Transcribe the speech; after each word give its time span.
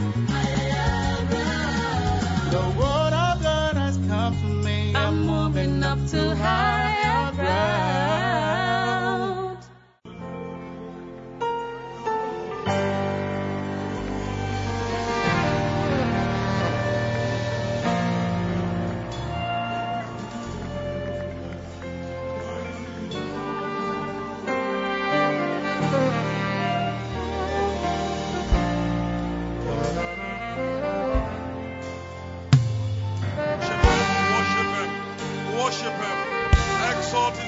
Bye. 0.00 0.49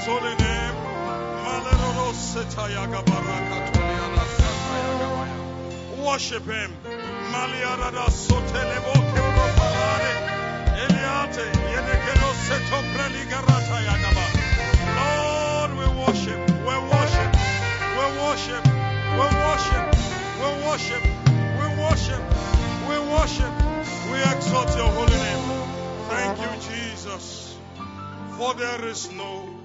His 0.03 0.11
holy 0.11 0.35
name. 0.35 0.75
Worship 6.05 6.45
Him. 6.45 6.71
Maliarada 7.31 8.11
sotelebo 8.11 8.95
kebropalare. 9.15 10.15
Eliate 10.83 11.47
yenekero 11.73 12.31
setopreli 12.45 13.23
garata 13.31 13.79
yagaba. 13.87 14.27
Lord, 14.99 15.71
we 15.79 15.87
worship, 16.03 16.41
we 16.67 16.75
worship, 16.91 17.31
we 17.99 18.07
worship, 18.23 18.65
we 19.19 19.27
worship, 19.47 19.87
we 20.41 20.49
worship, 20.67 21.03
we 21.61 21.67
worship, 21.81 22.23
we 22.89 22.97
worship, 23.15 23.55
we 24.11 24.19
exalt 24.35 24.77
your 24.77 24.91
holy 24.99 25.19
name. 25.27 25.45
Thank 26.11 26.39
you, 26.41 26.53
Jesus, 26.69 27.57
for 28.37 28.55
there 28.55 28.85
is 28.87 29.09
no 29.13 29.62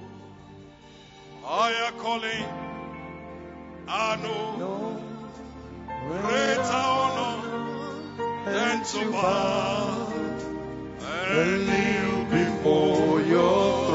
Higher 1.50 1.92
calling. 1.92 2.44
I 3.88 4.16
know 4.16 5.00
greater 6.06 6.60
honor 6.60 7.36
than 8.44 8.84
to 8.84 9.10
bow 9.10 10.12
and 11.00 11.66
kneel 11.66 12.24
before 12.26 13.22
your 13.22 13.87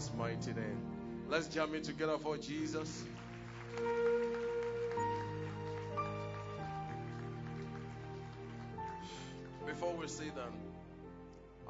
Jesus' 0.00 0.16
mighty 0.16 0.52
name. 0.54 0.80
Let's 1.28 1.46
jam 1.48 1.74
in 1.74 1.82
together 1.82 2.16
for 2.16 2.38
Jesus. 2.38 3.04
Before 9.66 9.92
we 9.92 10.08
say 10.08 10.30
that, 10.34 10.52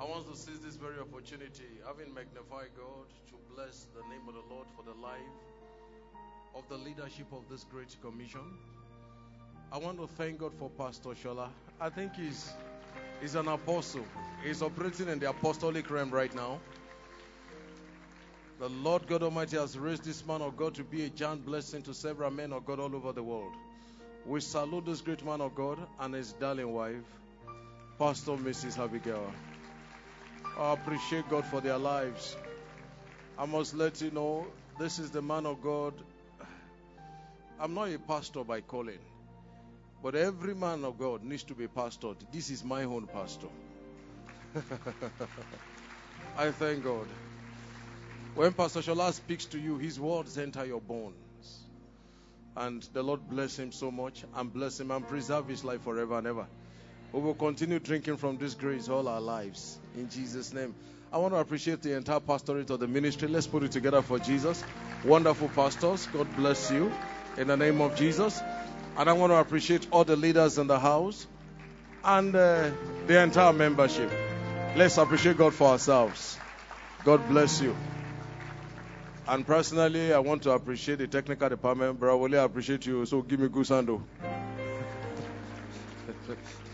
I 0.00 0.04
want 0.04 0.30
to 0.30 0.36
seize 0.38 0.60
this 0.60 0.76
very 0.76 1.00
opportunity, 1.00 1.64
having 1.84 2.14
magnified 2.14 2.68
God, 2.76 3.08
to 3.30 3.34
bless 3.52 3.88
the 3.96 4.02
name 4.02 4.28
of 4.28 4.34
the 4.34 4.54
Lord 4.54 4.68
for 4.76 4.84
the 4.84 4.94
life 5.00 5.18
of 6.54 6.68
the 6.68 6.76
leadership 6.76 7.26
of 7.32 7.42
this 7.50 7.64
great 7.64 7.96
commission. 8.00 8.42
I 9.72 9.78
want 9.78 9.98
to 9.98 10.06
thank 10.06 10.38
God 10.38 10.52
for 10.56 10.70
Pastor 10.70 11.10
Shola. 11.10 11.48
I 11.80 11.88
think 11.88 12.14
he's, 12.14 12.52
he's 13.20 13.34
an 13.34 13.48
apostle. 13.48 14.04
He's 14.44 14.62
operating 14.62 15.08
in 15.08 15.18
the 15.18 15.30
apostolic 15.30 15.90
realm 15.90 16.10
right 16.10 16.32
now. 16.32 16.60
The 18.60 18.68
Lord 18.68 19.06
God 19.06 19.22
Almighty 19.22 19.56
has 19.56 19.78
raised 19.78 20.04
this 20.04 20.26
man 20.26 20.42
of 20.42 20.54
God 20.54 20.74
to 20.74 20.84
be 20.84 21.06
a 21.06 21.08
giant 21.08 21.46
blessing 21.46 21.80
to 21.84 21.94
several 21.94 22.30
men 22.30 22.52
of 22.52 22.66
God 22.66 22.78
all 22.78 22.94
over 22.94 23.10
the 23.10 23.22
world. 23.22 23.54
We 24.26 24.42
salute 24.42 24.84
this 24.84 25.00
great 25.00 25.24
man 25.24 25.40
of 25.40 25.54
God 25.54 25.78
and 25.98 26.12
his 26.12 26.34
darling 26.34 26.70
wife, 26.70 27.06
Pastor 27.98 28.32
Mrs. 28.32 28.78
Abigail. 28.78 29.32
I 30.58 30.74
appreciate 30.74 31.26
God 31.30 31.46
for 31.46 31.62
their 31.62 31.78
lives. 31.78 32.36
I 33.38 33.46
must 33.46 33.72
let 33.74 34.02
you 34.02 34.10
know 34.10 34.46
this 34.78 34.98
is 34.98 35.10
the 35.10 35.22
man 35.22 35.46
of 35.46 35.62
God. 35.62 35.94
I'm 37.58 37.72
not 37.72 37.88
a 37.88 37.98
pastor 37.98 38.44
by 38.44 38.60
calling, 38.60 38.98
but 40.02 40.14
every 40.14 40.54
man 40.54 40.84
of 40.84 40.98
God 40.98 41.24
needs 41.24 41.44
to 41.44 41.54
be 41.54 41.66
pastored. 41.66 42.16
This 42.30 42.50
is 42.50 42.62
my 42.62 42.84
own 42.84 43.06
pastor. 43.06 43.48
I 46.36 46.50
thank 46.50 46.84
God. 46.84 47.06
When 48.34 48.52
Pastor 48.52 48.80
Shola 48.80 49.12
speaks 49.12 49.44
to 49.46 49.58
you, 49.58 49.78
his 49.78 49.98
words 49.98 50.38
enter 50.38 50.64
your 50.64 50.80
bones. 50.80 51.14
And 52.56 52.82
the 52.92 53.02
Lord 53.02 53.28
bless 53.28 53.58
him 53.58 53.72
so 53.72 53.90
much 53.90 54.24
and 54.34 54.52
bless 54.52 54.78
him 54.78 54.90
and 54.90 55.06
preserve 55.06 55.48
his 55.48 55.64
life 55.64 55.82
forever 55.82 56.18
and 56.18 56.26
ever. 56.26 56.46
We 57.12 57.20
will 57.20 57.34
continue 57.34 57.78
drinking 57.78 58.18
from 58.18 58.38
this 58.38 58.54
grace 58.54 58.88
all 58.88 59.08
our 59.08 59.20
lives. 59.20 59.78
In 59.96 60.08
Jesus' 60.08 60.52
name. 60.52 60.74
I 61.12 61.18
want 61.18 61.34
to 61.34 61.38
appreciate 61.38 61.82
the 61.82 61.96
entire 61.96 62.20
pastorate 62.20 62.70
of 62.70 62.78
the 62.78 62.86
ministry. 62.86 63.26
Let's 63.26 63.48
put 63.48 63.64
it 63.64 63.72
together 63.72 64.00
for 64.00 64.20
Jesus. 64.20 64.62
Wonderful 65.04 65.48
pastors. 65.48 66.06
God 66.06 66.28
bless 66.36 66.70
you. 66.70 66.92
In 67.36 67.48
the 67.48 67.56
name 67.56 67.80
of 67.80 67.96
Jesus. 67.96 68.40
And 68.96 69.10
I 69.10 69.12
want 69.12 69.32
to 69.32 69.36
appreciate 69.36 69.88
all 69.90 70.04
the 70.04 70.16
leaders 70.16 70.58
in 70.58 70.68
the 70.68 70.78
house 70.78 71.26
and 72.04 72.34
uh, 72.34 72.70
the 73.06 73.20
entire 73.20 73.52
membership. 73.52 74.10
Let's 74.76 74.98
appreciate 74.98 75.36
God 75.36 75.52
for 75.52 75.68
ourselves. 75.68 76.38
God 77.04 77.28
bless 77.28 77.60
you. 77.60 77.74
And 79.30 79.46
personally, 79.46 80.12
I 80.12 80.18
want 80.18 80.42
to 80.42 80.50
appreciate 80.50 80.98
the 80.98 81.06
technical 81.06 81.48
department. 81.48 82.00
Bro, 82.00 82.16
Wole, 82.16 82.34
I 82.34 82.42
appreciate 82.42 82.84
you. 82.84 83.06
So 83.06 83.22
give 83.22 83.38
me 83.38 83.48
good 83.48 83.64
sando. 83.64 84.02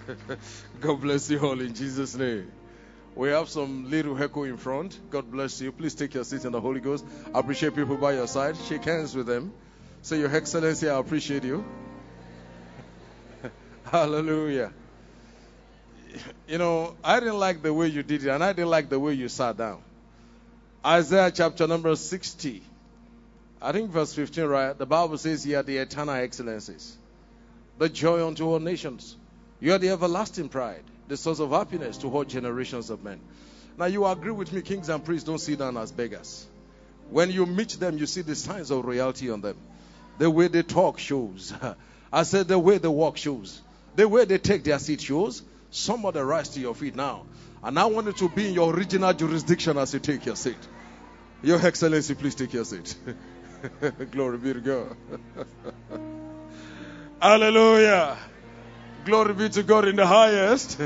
God 0.80 1.02
bless 1.02 1.28
you 1.28 1.38
all 1.40 1.60
in 1.60 1.74
Jesus' 1.74 2.14
name. 2.14 2.50
We 3.14 3.28
have 3.28 3.50
some 3.50 3.90
little 3.90 4.16
echo 4.22 4.44
in 4.44 4.56
front. 4.56 4.98
God 5.10 5.30
bless 5.30 5.60
you. 5.60 5.70
Please 5.70 5.94
take 5.94 6.14
your 6.14 6.24
seat 6.24 6.46
in 6.46 6.52
the 6.52 6.60
Holy 6.62 6.80
Ghost. 6.80 7.04
I 7.34 7.40
appreciate 7.40 7.74
people 7.74 7.98
by 7.98 8.14
your 8.14 8.26
side. 8.26 8.56
Shake 8.56 8.84
hands 8.84 9.14
with 9.14 9.26
them. 9.26 9.52
Say, 10.00 10.20
Your 10.20 10.34
Excellency, 10.34 10.88
I 10.88 10.98
appreciate 10.98 11.44
you. 11.44 11.62
Hallelujah. 13.84 14.72
You 16.48 16.56
know, 16.56 16.96
I 17.04 17.20
didn't 17.20 17.38
like 17.38 17.62
the 17.62 17.74
way 17.74 17.88
you 17.88 18.02
did 18.02 18.24
it, 18.24 18.30
and 18.30 18.42
I 18.42 18.54
didn't 18.54 18.70
like 18.70 18.88
the 18.88 18.98
way 18.98 19.12
you 19.12 19.28
sat 19.28 19.58
down. 19.58 19.82
Isaiah 20.86 21.32
chapter 21.32 21.66
number 21.66 21.96
60. 21.96 22.62
I 23.60 23.72
think 23.72 23.90
verse 23.90 24.14
15, 24.14 24.44
right? 24.44 24.78
The 24.78 24.86
Bible 24.86 25.18
says, 25.18 25.44
You 25.44 25.58
are 25.58 25.64
the 25.64 25.78
eternal 25.78 26.14
excellencies, 26.14 26.96
the 27.76 27.88
joy 27.88 28.24
unto 28.24 28.46
all 28.46 28.60
nations. 28.60 29.16
You 29.58 29.72
are 29.72 29.78
the 29.78 29.88
everlasting 29.88 30.48
pride, 30.48 30.84
the 31.08 31.16
source 31.16 31.40
of 31.40 31.50
happiness 31.50 31.98
to 31.98 32.08
all 32.08 32.22
generations 32.22 32.90
of 32.90 33.02
men. 33.02 33.18
Now, 33.76 33.86
you 33.86 34.06
agree 34.06 34.30
with 34.30 34.52
me, 34.52 34.62
kings 34.62 34.88
and 34.88 35.04
priests 35.04 35.26
don't 35.26 35.40
sit 35.40 35.58
down 35.58 35.76
as 35.76 35.90
beggars. 35.90 36.46
When 37.10 37.32
you 37.32 37.46
meet 37.46 37.70
them, 37.70 37.98
you 37.98 38.06
see 38.06 38.22
the 38.22 38.36
signs 38.36 38.70
of 38.70 38.84
royalty 38.84 39.28
on 39.28 39.40
them. 39.40 39.56
The 40.18 40.30
way 40.30 40.46
they 40.46 40.62
talk 40.62 41.00
shows. 41.00 41.52
I 42.12 42.22
said, 42.22 42.46
the 42.46 42.60
way 42.60 42.78
they 42.78 42.86
walk 42.86 43.16
shows. 43.16 43.60
The 43.96 44.08
way 44.08 44.24
they 44.24 44.38
take 44.38 44.62
their 44.62 44.78
seat 44.78 45.00
shows. 45.00 45.42
Somebody 45.72 46.20
rise 46.20 46.50
to 46.50 46.60
your 46.60 46.76
feet 46.76 46.94
now. 46.94 47.26
And 47.64 47.76
I 47.76 47.86
want 47.86 48.06
you 48.06 48.12
to 48.12 48.28
be 48.28 48.46
in 48.48 48.54
your 48.54 48.72
original 48.72 49.12
jurisdiction 49.12 49.78
as 49.78 49.92
you 49.92 49.98
take 49.98 50.24
your 50.24 50.36
seat. 50.36 50.56
Your 51.42 51.64
Excellency, 51.64 52.14
please 52.14 52.34
take 52.34 52.52
your 52.52 52.64
seat. 52.64 52.96
Glory 54.10 54.38
be 54.38 54.54
to 54.54 54.60
God. 54.60 54.96
Hallelujah. 57.20 58.16
Glory 59.04 59.34
be 59.34 59.48
to 59.50 59.62
God 59.62 59.86
in 59.86 59.96
the 59.96 60.06
highest. 60.06 60.80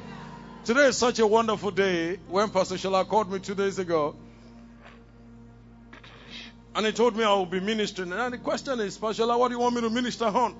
Today 0.64 0.86
is 0.88 0.96
such 0.96 1.18
a 1.20 1.26
wonderful 1.26 1.70
day. 1.70 2.18
When 2.28 2.50
Pastor 2.50 2.74
Shola 2.74 3.06
called 3.06 3.30
me 3.30 3.38
two 3.38 3.54
days 3.54 3.78
ago, 3.78 4.16
and 6.74 6.86
he 6.86 6.92
told 6.92 7.16
me 7.16 7.22
I 7.22 7.32
will 7.34 7.46
be 7.46 7.60
ministering. 7.60 8.12
And 8.12 8.34
the 8.34 8.38
question 8.38 8.80
is, 8.80 8.98
Pastor 8.98 9.22
Shola, 9.22 9.38
what 9.38 9.48
do 9.48 9.54
you 9.54 9.60
want 9.60 9.76
me 9.76 9.80
to 9.82 9.90
minister 9.90 10.24
on? 10.24 10.56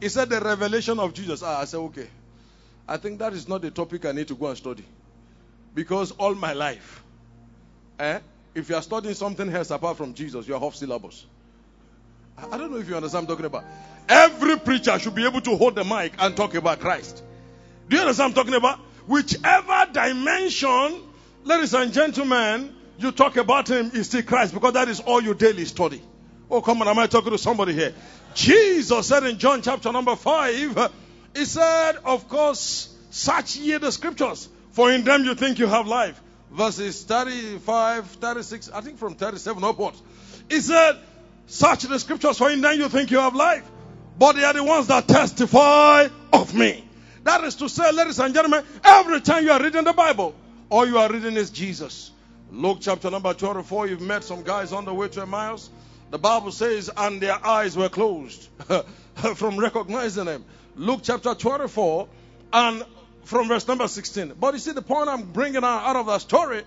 He 0.00 0.10
said 0.10 0.28
the 0.28 0.40
revelation 0.40 0.98
of 0.98 1.14
Jesus. 1.14 1.42
Ah, 1.42 1.60
I 1.60 1.64
said, 1.64 1.78
okay. 1.78 2.08
I 2.86 2.98
think 2.98 3.18
that 3.20 3.32
is 3.32 3.48
not 3.48 3.62
the 3.62 3.70
topic 3.70 4.04
I 4.04 4.12
need 4.12 4.28
to 4.28 4.34
go 4.34 4.46
and 4.48 4.56
study. 4.56 4.84
Because 5.74 6.12
all 6.12 6.34
my 6.34 6.52
life, 6.52 7.02
eh, 7.98 8.20
if 8.56 8.70
you 8.70 8.74
are 8.74 8.82
studying 8.82 9.14
something 9.14 9.52
else 9.52 9.70
apart 9.70 9.98
from 9.98 10.14
Jesus, 10.14 10.48
you 10.48 10.54
are 10.54 10.62
off 10.62 10.74
syllabus. 10.74 11.26
I 12.38 12.56
don't 12.56 12.70
know 12.70 12.78
if 12.78 12.88
you 12.88 12.96
understand 12.96 13.24
I'm 13.24 13.28
talking 13.28 13.44
about. 13.44 13.64
Every 14.08 14.58
preacher 14.58 14.98
should 14.98 15.14
be 15.14 15.26
able 15.26 15.42
to 15.42 15.56
hold 15.56 15.74
the 15.74 15.84
mic 15.84 16.14
and 16.18 16.34
talk 16.34 16.54
about 16.54 16.80
Christ. 16.80 17.22
Do 17.88 17.96
you 17.96 18.02
understand 18.02 18.30
I'm 18.30 18.34
talking 18.34 18.54
about? 18.54 18.78
Whichever 19.06 19.92
dimension, 19.92 21.02
ladies 21.44 21.74
and 21.74 21.92
gentlemen, 21.92 22.74
you 22.98 23.12
talk 23.12 23.36
about 23.36 23.68
him 23.68 23.90
is 23.92 24.06
still 24.06 24.22
Christ 24.22 24.54
because 24.54 24.72
that 24.72 24.88
is 24.88 25.00
all 25.00 25.22
you 25.22 25.34
daily 25.34 25.66
study. 25.66 26.02
Oh, 26.50 26.62
come 26.62 26.80
on, 26.80 26.88
am 26.88 26.98
I 26.98 27.06
talking 27.08 27.32
to 27.32 27.38
somebody 27.38 27.74
here? 27.74 27.94
Jesus 28.34 29.06
said 29.06 29.24
in 29.24 29.38
John 29.38 29.60
chapter 29.60 29.92
number 29.92 30.16
5, 30.16 30.90
he 31.34 31.44
said, 31.44 31.96
Of 32.04 32.26
course, 32.28 32.94
search 33.10 33.56
ye 33.56 33.76
the 33.76 33.92
scriptures, 33.92 34.48
for 34.70 34.90
in 34.90 35.04
them 35.04 35.24
you 35.24 35.34
think 35.34 35.58
you 35.58 35.66
have 35.66 35.86
life. 35.86 36.20
Verses 36.50 37.02
35, 37.04 38.06
36, 38.06 38.70
I 38.70 38.80
think 38.80 38.98
from 38.98 39.14
37 39.14 39.64
upwards. 39.64 40.02
He 40.48 40.60
said, 40.60 40.96
Search 41.46 41.82
the 41.82 41.98
scriptures, 41.98 42.38
for 42.38 42.50
in 42.50 42.60
them 42.60 42.78
you 42.78 42.88
think 42.88 43.10
you 43.10 43.18
have 43.18 43.34
life. 43.34 43.68
But 44.18 44.36
they 44.36 44.44
are 44.44 44.52
the 44.52 44.64
ones 44.64 44.88
that 44.88 45.06
testify 45.06 46.08
of 46.32 46.54
me. 46.54 46.84
That 47.24 47.44
is 47.44 47.56
to 47.56 47.68
say, 47.68 47.92
ladies 47.92 48.18
and 48.18 48.34
gentlemen, 48.34 48.64
every 48.84 49.20
time 49.20 49.44
you 49.44 49.52
are 49.52 49.62
reading 49.62 49.84
the 49.84 49.92
Bible, 49.92 50.34
all 50.70 50.86
you 50.86 50.98
are 50.98 51.12
reading 51.12 51.34
is 51.34 51.50
Jesus. 51.50 52.10
Luke 52.50 52.78
chapter 52.80 53.10
number 53.10 53.34
24, 53.34 53.88
you've 53.88 54.00
met 54.00 54.24
some 54.24 54.42
guys 54.42 54.72
on 54.72 54.84
the 54.84 54.94
way 54.94 55.08
to 55.08 55.22
Emmaus. 55.22 55.68
The 56.10 56.18
Bible 56.18 56.52
says, 56.52 56.88
and 56.96 57.20
their 57.20 57.44
eyes 57.44 57.76
were 57.76 57.88
closed 57.88 58.48
from 59.34 59.58
recognizing 59.58 60.26
him. 60.26 60.44
Luke 60.76 61.00
chapter 61.02 61.34
24 61.34 62.08
and 62.52 62.84
from 63.26 63.48
verse 63.48 63.66
number 63.66 63.88
16. 63.88 64.34
But 64.40 64.54
you 64.54 64.60
see, 64.60 64.72
the 64.72 64.82
point 64.82 65.08
I'm 65.08 65.22
bringing 65.22 65.64
out 65.64 65.96
of 65.96 66.06
that 66.06 66.20
story, 66.20 66.62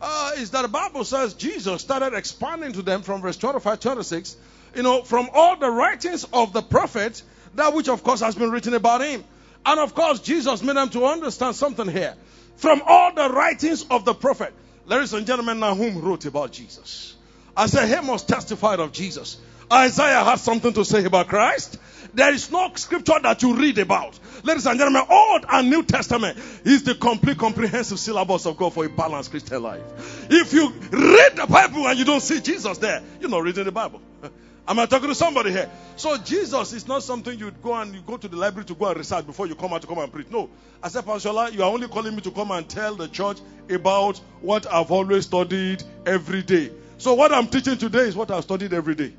uh, 0.00 0.32
is 0.36 0.50
that 0.50 0.62
the 0.62 0.68
Bible 0.68 1.04
says 1.04 1.34
Jesus 1.34 1.80
started 1.80 2.14
expanding 2.14 2.72
to 2.72 2.82
them 2.82 3.02
from 3.02 3.22
verse 3.22 3.36
25 3.36 3.80
26, 3.80 4.36
you 4.76 4.82
know, 4.82 5.02
from 5.02 5.30
all 5.32 5.56
the 5.56 5.70
writings 5.70 6.24
of 6.32 6.52
the 6.52 6.62
prophet, 6.62 7.22
that 7.54 7.72
which 7.72 7.88
of 7.88 8.02
course 8.04 8.20
has 8.20 8.34
been 8.34 8.50
written 8.50 8.74
about 8.74 9.00
him. 9.00 9.24
And 9.64 9.80
of 9.80 9.94
course, 9.94 10.20
Jesus 10.20 10.62
made 10.62 10.76
them 10.76 10.90
to 10.90 11.06
understand 11.06 11.56
something 11.56 11.88
here. 11.88 12.14
From 12.56 12.82
all 12.86 13.14
the 13.14 13.30
writings 13.30 13.86
of 13.90 14.04
the 14.04 14.12
prophet, 14.12 14.52
ladies 14.86 15.12
and 15.14 15.26
gentlemen, 15.26 15.60
Nahum 15.60 16.02
wrote 16.02 16.26
about 16.26 16.52
Jesus. 16.52 17.14
Isaiah 17.58 18.00
Amos 18.00 18.22
testified 18.22 18.80
of 18.80 18.92
Jesus. 18.92 19.38
Isaiah 19.72 20.24
had 20.24 20.40
something 20.40 20.72
to 20.74 20.84
say 20.84 21.04
about 21.04 21.28
Christ. 21.28 21.78
There 22.14 22.32
is 22.32 22.50
no 22.50 22.70
scripture 22.74 23.18
that 23.22 23.42
you 23.42 23.56
read 23.56 23.78
about. 23.78 24.18
Ladies 24.42 24.66
and 24.66 24.78
gentlemen, 24.78 25.04
Old 25.08 25.46
and 25.48 25.70
New 25.70 25.82
Testament 25.82 26.38
is 26.64 26.82
the 26.82 26.94
complete 26.94 27.38
comprehensive 27.38 27.98
syllabus 27.98 28.44
of 28.46 28.56
God 28.56 28.74
for 28.74 28.84
a 28.84 28.90
balanced 28.90 29.30
Christian 29.30 29.62
life. 29.62 30.26
If 30.30 30.52
you 30.52 30.68
read 30.68 31.36
the 31.36 31.46
Bible 31.48 31.86
and 31.86 31.98
you 31.98 32.04
don't 32.04 32.20
see 32.20 32.40
Jesus 32.40 32.78
there, 32.78 33.02
you're 33.20 33.30
not 33.30 33.42
reading 33.42 33.64
the 33.64 33.72
Bible. 33.72 34.02
Am 34.68 34.78
I 34.78 34.86
talking 34.86 35.08
to 35.08 35.14
somebody 35.14 35.50
here? 35.50 35.68
So 35.96 36.16
Jesus 36.18 36.72
is 36.72 36.86
not 36.86 37.02
something 37.02 37.36
you'd 37.36 37.62
go 37.62 37.74
and 37.74 37.94
you 37.94 38.00
go 38.02 38.16
to 38.16 38.28
the 38.28 38.36
library 38.36 38.66
to 38.66 38.74
go 38.74 38.86
and 38.86 38.96
research 38.96 39.26
before 39.26 39.46
you 39.46 39.54
come 39.54 39.72
out 39.72 39.80
to 39.80 39.88
come 39.88 39.98
and 39.98 40.12
preach. 40.12 40.28
No. 40.30 40.50
I 40.82 40.88
said, 40.88 41.04
Pastor 41.04 41.30
Shola, 41.30 41.52
you 41.52 41.62
are 41.62 41.70
only 41.72 41.88
calling 41.88 42.14
me 42.14 42.20
to 42.20 42.30
come 42.30 42.50
and 42.52 42.68
tell 42.68 42.94
the 42.94 43.08
church 43.08 43.38
about 43.70 44.18
what 44.40 44.72
I've 44.72 44.90
always 44.92 45.24
studied 45.24 45.82
every 46.06 46.42
day. 46.42 46.70
So 46.98 47.14
what 47.14 47.32
I'm 47.32 47.48
teaching 47.48 47.76
today 47.76 48.02
is 48.02 48.14
what 48.14 48.30
I've 48.30 48.44
studied 48.44 48.72
every 48.72 48.94
day. 48.94 49.14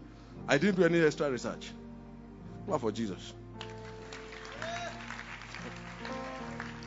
I 0.48 0.58
didn't 0.58 0.76
do 0.76 0.86
any 0.86 1.02
extra 1.04 1.30
research. 1.30 1.72
Clap 2.68 2.82
for 2.82 2.92
Jesus. 2.92 3.34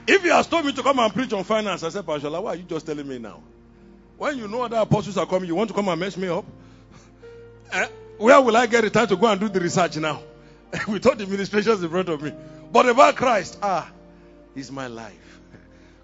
If 0.06 0.22
he 0.22 0.28
has 0.30 0.46
told 0.46 0.66
me 0.66 0.72
to 0.72 0.82
come 0.82 0.98
and 1.00 1.12
preach 1.14 1.32
on 1.32 1.44
finance, 1.44 1.82
I 1.82 1.90
said, 1.90 2.06
Pastor, 2.06 2.30
why 2.30 2.52
are 2.52 2.56
you 2.56 2.64
just 2.64 2.86
telling 2.86 3.08
me 3.08 3.18
now? 3.18 3.42
When 4.18 4.38
you 4.38 4.48
know 4.48 4.62
other 4.62 4.78
apostles 4.78 5.18
are 5.18 5.26
coming, 5.26 5.48
you 5.48 5.54
want 5.56 5.68
to 5.70 5.74
come 5.74 5.88
and 5.88 6.00
mess 6.00 6.16
me 6.16 6.28
up? 6.28 6.44
eh? 7.72 7.88
Where 8.18 8.40
will 8.40 8.56
I 8.56 8.66
get 8.66 8.82
the 8.82 8.90
time 8.90 9.08
to 9.08 9.16
go 9.16 9.26
and 9.28 9.40
do 9.40 9.48
the 9.48 9.60
research 9.60 9.96
now? 9.98 10.22
With 10.88 11.06
all 11.06 11.16
the 11.16 11.24
administrations 11.24 11.82
in 11.82 11.90
front 11.90 12.08
of 12.08 12.22
me. 12.22 12.32
But 12.72 12.88
about 12.88 13.16
Christ, 13.16 13.58
ah, 13.62 13.90
He's 14.54 14.72
my 14.72 14.88
life. 14.88 15.40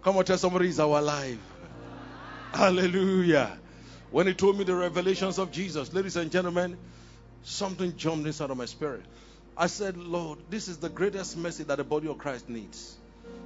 Come 0.02 0.16
on, 0.16 0.24
tell 0.24 0.38
somebody 0.38 0.66
He's 0.66 0.80
our 0.80 1.02
life. 1.02 1.38
Hallelujah. 2.52 3.58
When 4.10 4.26
He 4.26 4.34
told 4.34 4.58
me 4.58 4.64
the 4.64 4.74
revelations 4.74 5.38
of 5.38 5.52
Jesus, 5.52 5.92
ladies 5.92 6.16
and 6.16 6.30
gentlemen, 6.30 6.76
something 7.44 7.96
jumped 7.96 8.26
inside 8.26 8.50
of 8.50 8.56
my 8.56 8.66
spirit. 8.66 9.02
I 9.56 9.66
said, 9.66 9.96
Lord, 9.96 10.38
this 10.48 10.68
is 10.68 10.78
the 10.78 10.88
greatest 10.88 11.36
message 11.36 11.66
that 11.66 11.76
the 11.76 11.84
body 11.84 12.08
of 12.08 12.18
Christ 12.18 12.48
needs. 12.48 12.96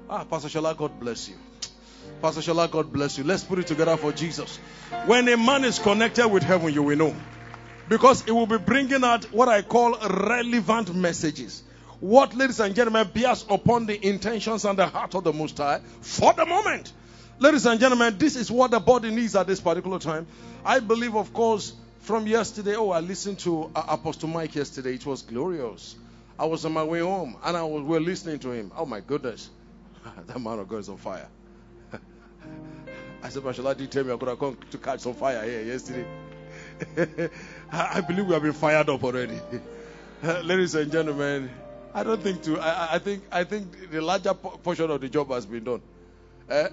Ah, 0.08 0.25
Pastor 0.25 0.48
Shola, 0.48 0.76
God 0.76 1.00
bless 1.00 1.28
you. 1.28 1.34
Pastor 2.22 2.40
Shola, 2.40 2.70
God 2.70 2.92
bless 2.92 3.18
you. 3.18 3.25
Let's 3.25 3.42
put 3.42 3.58
it 3.58 3.66
together 3.66 3.96
for 3.96 4.12
Jesus. 4.12 4.58
When 5.06 5.28
a 5.28 5.36
man 5.36 5.64
is 5.64 5.80
connected 5.80 6.28
with 6.28 6.44
heaven, 6.44 6.72
you 6.72 6.84
will 6.84 6.96
know. 6.96 7.16
Because 7.88 8.26
it 8.26 8.30
will 8.30 8.46
be 8.46 8.58
bringing 8.58 9.02
out 9.02 9.25
what 9.32 9.48
I 9.48 9.62
call 9.62 9.98
relevant 9.98 10.94
messages. 10.94 11.64
What, 11.98 12.34
ladies 12.34 12.60
and 12.60 12.75
gentlemen, 12.75 13.08
bears 13.12 13.44
upon 13.48 13.86
the 13.86 14.06
intentions 14.06 14.64
and 14.64 14.78
the 14.78 14.86
heart 14.86 15.14
of 15.14 15.25
the 15.25 15.32
Most 15.32 15.58
High 15.58 15.80
for 16.00 16.32
the 16.34 16.46
moment. 16.46 16.92
Ladies 17.38 17.66
and 17.66 17.80
gentlemen, 17.80 18.16
this 18.18 18.36
is 18.36 18.50
what 18.50 18.70
the 18.70 18.80
body 18.80 19.10
needs 19.10 19.34
at 19.34 19.46
this 19.46 19.60
particular 19.60 19.98
time. 19.98 20.26
I 20.64 20.80
believe, 20.80 21.16
of 21.16 21.32
course, 21.32 21.75
from 22.06 22.28
yesterday. 22.28 22.76
Oh, 22.76 22.90
I 22.90 23.00
listened 23.00 23.40
to 23.40 23.68
uh, 23.75 23.82
Apostle 23.88 24.28
Mike 24.28 24.54
yesterday. 24.54 24.94
It 24.94 25.04
was 25.04 25.22
glorious. 25.22 25.96
I 26.38 26.44
was 26.44 26.64
on 26.64 26.72
my 26.72 26.84
way 26.84 27.00
home 27.00 27.36
and 27.42 27.56
I 27.56 27.64
was 27.64 27.82
we 27.82 27.88
were 27.88 28.00
listening 28.00 28.38
to 28.40 28.52
him. 28.52 28.70
Oh 28.76 28.86
my 28.86 29.00
goodness, 29.00 29.50
that 30.26 30.40
man 30.40 30.60
of 30.60 30.68
God 30.68 30.78
is 30.78 30.88
on 30.88 30.98
fire. 30.98 31.26
I 33.22 33.28
said, 33.28 33.42
Pastor, 33.42 33.75
did 33.75 33.90
tell 33.90 34.04
me 34.04 34.12
I 34.12 34.16
could 34.16 34.28
have 34.28 34.38
come 34.38 34.56
to 34.70 34.78
catch 34.78 35.00
some 35.00 35.14
fire 35.14 35.42
here 35.44 35.62
yesterday. 35.62 36.06
I 37.72 38.00
believe 38.02 38.26
we 38.26 38.34
have 38.34 38.42
been 38.42 38.52
fired 38.52 38.88
up 38.88 39.02
already. 39.02 39.40
Ladies 40.22 40.76
and 40.76 40.92
gentlemen, 40.92 41.50
I 41.92 42.04
don't 42.04 42.22
think 42.22 42.42
to. 42.44 42.60
I, 42.60 42.94
I, 42.94 42.98
think 43.00 43.25
I 43.32 43.42
think 43.42 43.90
the 43.90 44.00
larger 44.00 44.34
portion 44.34 44.90
of 44.90 45.00
the 45.00 45.08
job 45.08 45.30
has 45.30 45.44
been 45.44 45.64
done. 45.64 45.82
Eh? 46.50 46.68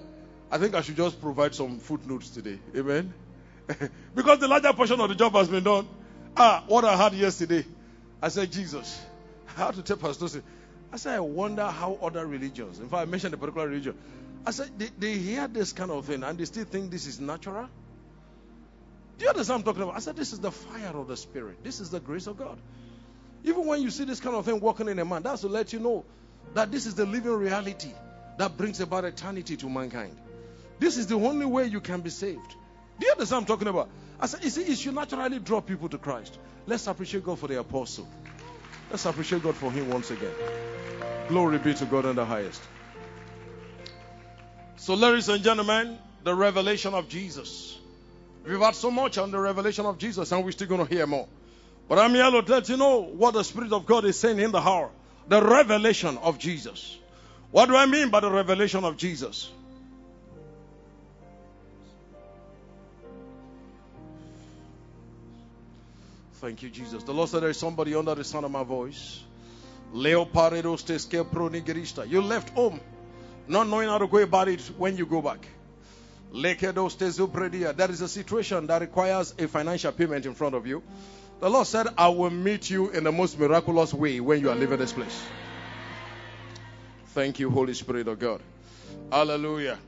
I 0.50 0.58
think 0.58 0.74
I 0.74 0.82
should 0.82 0.96
just 0.96 1.20
provide 1.20 1.54
some 1.54 1.78
footnotes 1.78 2.30
today. 2.30 2.60
Amen. 2.76 3.12
because 4.14 4.38
the 4.38 4.48
larger 4.48 4.72
portion 4.72 5.00
of 5.00 5.08
the 5.08 5.14
job 5.14 5.32
has 5.34 5.48
been 5.48 5.64
done. 5.64 5.88
Ah, 6.36 6.64
what 6.66 6.84
I 6.84 6.96
had 6.96 7.14
yesterday. 7.14 7.64
I 8.20 8.28
said, 8.28 8.50
Jesus, 8.50 9.00
how 9.46 9.70
to 9.70 9.82
tell 9.82 9.96
Pastor? 9.96 10.42
I 10.92 10.96
said, 10.96 11.16
I 11.16 11.20
wonder 11.20 11.66
how 11.66 11.98
other 12.02 12.26
religions, 12.26 12.78
in 12.78 12.88
fact, 12.88 13.02
I 13.02 13.04
mentioned 13.04 13.34
a 13.34 13.36
particular 13.36 13.68
religion. 13.68 13.96
I 14.46 14.50
said, 14.50 14.70
they, 14.78 14.90
they 14.98 15.18
hear 15.18 15.48
this 15.48 15.72
kind 15.72 15.90
of 15.90 16.04
thing 16.04 16.22
and 16.22 16.38
they 16.38 16.44
still 16.44 16.64
think 16.64 16.90
this 16.90 17.06
is 17.06 17.20
natural. 17.20 17.68
Do 19.18 19.24
you 19.24 19.30
understand 19.30 19.64
what 19.64 19.70
I'm 19.70 19.74
talking 19.74 19.82
about? 19.82 19.96
I 19.96 20.00
said, 20.00 20.16
this 20.16 20.32
is 20.32 20.40
the 20.40 20.50
fire 20.50 20.96
of 20.96 21.08
the 21.08 21.16
Spirit. 21.16 21.62
This 21.62 21.80
is 21.80 21.90
the 21.90 22.00
grace 22.00 22.26
of 22.26 22.36
God. 22.36 22.58
Even 23.44 23.66
when 23.66 23.82
you 23.82 23.90
see 23.90 24.04
this 24.04 24.20
kind 24.20 24.34
of 24.36 24.44
thing 24.44 24.60
working 24.60 24.88
in 24.88 24.98
a 24.98 25.04
man, 25.04 25.22
that's 25.22 25.42
to 25.42 25.48
let 25.48 25.72
you 25.72 25.78
know 25.78 26.04
that 26.54 26.72
this 26.72 26.86
is 26.86 26.94
the 26.94 27.06
living 27.06 27.32
reality 27.32 27.92
that 28.38 28.56
brings 28.56 28.80
about 28.80 29.04
eternity 29.04 29.56
to 29.56 29.68
mankind. 29.68 30.16
This 30.78 30.96
is 30.96 31.06
the 31.06 31.16
only 31.16 31.46
way 31.46 31.66
you 31.66 31.80
can 31.80 32.00
be 32.00 32.10
saved. 32.10 32.56
Do 32.98 33.06
you 33.06 33.12
understand 33.12 33.42
what 33.42 33.50
I'm 33.50 33.56
talking 33.56 33.68
about? 33.68 33.88
I 34.20 34.26
said, 34.26 34.44
you 34.44 34.50
see, 34.50 34.62
it 34.62 34.78
should 34.78 34.94
naturally 34.94 35.38
draw 35.38 35.60
people 35.60 35.88
to 35.88 35.98
Christ. 35.98 36.38
Let's 36.66 36.86
appreciate 36.86 37.24
God 37.24 37.38
for 37.38 37.48
the 37.48 37.58
apostle. 37.58 38.08
Let's 38.90 39.04
appreciate 39.06 39.42
God 39.42 39.56
for 39.56 39.72
him 39.72 39.90
once 39.90 40.10
again. 40.10 40.32
Glory 41.28 41.58
be 41.58 41.74
to 41.74 41.84
God 41.86 42.04
in 42.06 42.16
the 42.16 42.24
highest. 42.24 42.62
So, 44.76 44.94
ladies 44.94 45.28
and 45.28 45.42
gentlemen, 45.42 45.98
the 46.22 46.34
revelation 46.34 46.94
of 46.94 47.08
Jesus. 47.08 47.78
We've 48.46 48.58
had 48.58 48.74
so 48.74 48.90
much 48.90 49.18
on 49.18 49.30
the 49.30 49.38
revelation 49.38 49.86
of 49.86 49.98
Jesus, 49.98 50.30
and 50.30 50.44
we're 50.44 50.52
still 50.52 50.68
going 50.68 50.86
to 50.86 50.94
hear 50.94 51.06
more. 51.06 51.28
But 51.88 51.98
I'm 51.98 52.12
here 52.12 52.30
to 52.30 52.40
let 52.40 52.68
you 52.68 52.76
know 52.76 53.00
what 53.00 53.34
the 53.34 53.42
Spirit 53.42 53.72
of 53.72 53.86
God 53.86 54.04
is 54.04 54.18
saying 54.18 54.38
in 54.38 54.52
the 54.52 54.58
hour. 54.58 54.90
The 55.28 55.42
revelation 55.42 56.18
of 56.18 56.38
Jesus. 56.38 56.98
What 57.50 57.66
do 57.66 57.76
I 57.76 57.86
mean 57.86 58.10
by 58.10 58.20
the 58.20 58.30
revelation 58.30 58.84
of 58.84 58.96
Jesus? 58.96 59.50
Thank 66.34 66.62
you, 66.62 66.70
Jesus. 66.70 67.02
The 67.04 67.14
Lord 67.14 67.28
said 67.28 67.42
there 67.42 67.50
is 67.50 67.58
somebody 67.58 67.94
under 67.94 68.14
the 68.14 68.24
sound 68.24 68.44
of 68.44 68.50
my 68.50 68.64
voice. 68.64 69.22
Leo 69.92 70.24
You 70.24 72.22
left 72.22 72.50
home 72.50 72.80
not 73.46 73.68
knowing 73.68 73.88
how 73.88 73.98
to 73.98 74.06
go 74.06 74.18
about 74.18 74.48
it 74.48 74.60
when 74.76 74.96
you 74.96 75.06
go 75.06 75.22
back. 75.22 75.46
That 76.32 77.86
is 77.90 78.00
a 78.00 78.08
situation 78.08 78.66
that 78.66 78.80
requires 78.80 79.34
a 79.38 79.46
financial 79.46 79.92
payment 79.92 80.26
in 80.26 80.34
front 80.34 80.56
of 80.56 80.66
you. 80.66 80.82
The 81.40 81.48
Lord 81.48 81.66
said, 81.66 81.86
I 81.96 82.08
will 82.08 82.30
meet 82.30 82.70
you 82.70 82.90
in 82.90 83.04
the 83.04 83.12
most 83.12 83.38
miraculous 83.38 83.94
way 83.94 84.18
when 84.18 84.40
you 84.40 84.50
are 84.50 84.56
leaving 84.56 84.78
this 84.78 84.92
place. 84.92 85.22
Thank 87.08 87.38
you, 87.38 87.50
Holy 87.50 87.74
Spirit 87.74 88.08
of 88.08 88.18
God. 88.18 88.40
Hallelujah. 89.12 89.78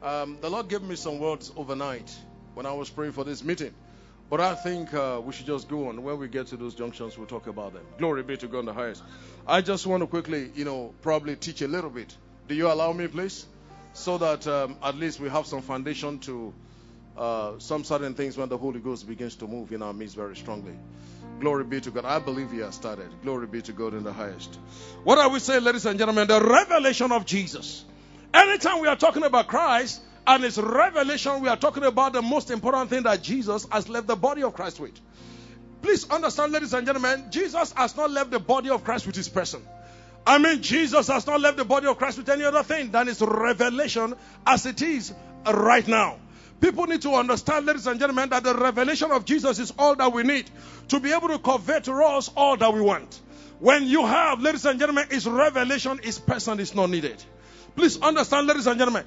Um, 0.00 0.38
the 0.40 0.48
Lord 0.48 0.68
gave 0.68 0.82
me 0.82 0.94
some 0.94 1.18
words 1.18 1.50
overnight 1.56 2.14
when 2.54 2.66
I 2.66 2.72
was 2.72 2.90
praying 2.90 3.12
for 3.12 3.24
this 3.24 3.42
meeting. 3.42 3.74
But 4.32 4.40
I 4.40 4.54
think 4.54 4.94
uh, 4.94 5.20
we 5.22 5.34
should 5.34 5.44
just 5.44 5.68
go 5.68 5.90
on. 5.90 6.02
When 6.02 6.18
we 6.18 6.26
get 6.26 6.46
to 6.46 6.56
those 6.56 6.74
junctions, 6.74 7.18
we'll 7.18 7.26
talk 7.26 7.48
about 7.48 7.74
them. 7.74 7.82
Glory 7.98 8.22
be 8.22 8.38
to 8.38 8.46
God 8.46 8.60
in 8.60 8.64
the 8.64 8.72
highest. 8.72 9.02
I 9.46 9.60
just 9.60 9.86
want 9.86 10.02
to 10.02 10.06
quickly, 10.06 10.50
you 10.54 10.64
know, 10.64 10.94
probably 11.02 11.36
teach 11.36 11.60
a 11.60 11.68
little 11.68 11.90
bit. 11.90 12.16
Do 12.48 12.54
you 12.54 12.68
allow 12.68 12.94
me, 12.94 13.08
please? 13.08 13.44
So 13.92 14.16
that 14.16 14.46
um, 14.46 14.78
at 14.82 14.96
least 14.96 15.20
we 15.20 15.28
have 15.28 15.44
some 15.44 15.60
foundation 15.60 16.18
to 16.20 16.54
uh, 17.14 17.58
some 17.58 17.84
certain 17.84 18.14
things 18.14 18.38
when 18.38 18.48
the 18.48 18.56
Holy 18.56 18.80
Ghost 18.80 19.06
begins 19.06 19.36
to 19.36 19.46
move 19.46 19.70
in 19.70 19.82
our 19.82 19.92
midst 19.92 20.16
very 20.16 20.34
strongly. 20.34 20.78
Glory 21.38 21.64
be 21.64 21.82
to 21.82 21.90
God. 21.90 22.06
I 22.06 22.18
believe 22.18 22.52
He 22.52 22.60
has 22.60 22.74
started. 22.74 23.10
Glory 23.22 23.48
be 23.48 23.60
to 23.60 23.72
God 23.74 23.92
in 23.92 24.02
the 24.02 24.14
highest. 24.14 24.58
What 25.04 25.18
are 25.18 25.28
we 25.28 25.40
saying, 25.40 25.62
ladies 25.62 25.84
and 25.84 25.98
gentlemen, 25.98 26.26
the 26.26 26.40
revelation 26.40 27.12
of 27.12 27.26
Jesus. 27.26 27.84
Anytime 28.32 28.80
we 28.80 28.88
are 28.88 28.96
talking 28.96 29.24
about 29.24 29.48
Christ, 29.48 30.00
and 30.26 30.44
its 30.44 30.58
revelation, 30.58 31.40
we 31.40 31.48
are 31.48 31.56
talking 31.56 31.84
about 31.84 32.12
the 32.12 32.22
most 32.22 32.50
important 32.50 32.90
thing 32.90 33.02
that 33.04 33.22
Jesus 33.22 33.66
has 33.70 33.88
left 33.88 34.06
the 34.06 34.16
body 34.16 34.42
of 34.42 34.54
Christ 34.54 34.78
with. 34.78 34.98
Please 35.82 36.08
understand, 36.08 36.52
ladies 36.52 36.72
and 36.74 36.86
gentlemen, 36.86 37.26
Jesus 37.30 37.72
has 37.72 37.96
not 37.96 38.10
left 38.10 38.30
the 38.30 38.38
body 38.38 38.70
of 38.70 38.84
Christ 38.84 39.06
with 39.06 39.16
his 39.16 39.28
person. 39.28 39.62
I 40.24 40.38
mean, 40.38 40.62
Jesus 40.62 41.08
has 41.08 41.26
not 41.26 41.40
left 41.40 41.56
the 41.56 41.64
body 41.64 41.88
of 41.88 41.98
Christ 41.98 42.18
with 42.18 42.28
any 42.28 42.44
other 42.44 42.62
thing 42.62 42.92
than 42.92 43.08
his 43.08 43.20
revelation 43.20 44.14
as 44.46 44.66
it 44.66 44.80
is 44.80 45.12
right 45.44 45.86
now. 45.86 46.18
People 46.60 46.86
need 46.86 47.02
to 47.02 47.14
understand, 47.14 47.66
ladies 47.66 47.88
and 47.88 47.98
gentlemen, 47.98 48.28
that 48.28 48.44
the 48.44 48.54
revelation 48.54 49.10
of 49.10 49.24
Jesus 49.24 49.58
is 49.58 49.72
all 49.76 49.96
that 49.96 50.12
we 50.12 50.22
need 50.22 50.48
to 50.88 51.00
be 51.00 51.12
able 51.12 51.26
to 51.28 51.40
convey 51.40 51.80
to 51.80 51.92
us 52.04 52.30
all 52.36 52.56
that 52.56 52.72
we 52.72 52.80
want. 52.80 53.20
When 53.58 53.84
you 53.84 54.06
have, 54.06 54.40
ladies 54.40 54.64
and 54.64 54.78
gentlemen, 54.78 55.06
his 55.10 55.26
revelation, 55.26 55.98
his 56.00 56.20
person 56.20 56.60
is 56.60 56.72
not 56.72 56.90
needed. 56.90 57.22
Please 57.74 58.00
understand, 58.00 58.46
ladies 58.46 58.66
and 58.66 58.78
gentlemen. 58.78 59.04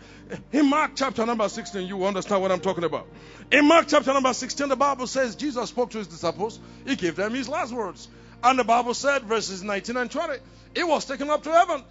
In 0.51 0.69
Mark 0.69 0.91
chapter 0.95 1.25
number 1.25 1.47
16, 1.47 1.87
you 1.87 2.03
understand 2.05 2.41
what 2.41 2.51
I'm 2.51 2.59
talking 2.59 2.83
about. 2.83 3.07
In 3.51 3.67
Mark 3.67 3.85
chapter 3.87 4.11
number 4.11 4.33
16, 4.33 4.69
the 4.69 4.75
Bible 4.75 5.05
says 5.05 5.35
Jesus 5.35 5.69
spoke 5.69 5.91
to 5.91 5.99
his 5.99 6.07
disciples. 6.07 6.59
He 6.85 6.95
gave 6.95 7.15
them 7.15 7.33
his 7.33 7.47
last 7.47 7.71
words. 7.71 8.07
And 8.43 8.57
the 8.57 8.63
Bible 8.63 8.93
said, 8.93 9.23
verses 9.23 9.63
19 9.63 9.97
and 9.97 10.09
20, 10.09 10.33
he 10.75 10.83
was 10.83 11.05
taken 11.05 11.29
up 11.29 11.43
to 11.43 11.51
heaven. 11.51 11.83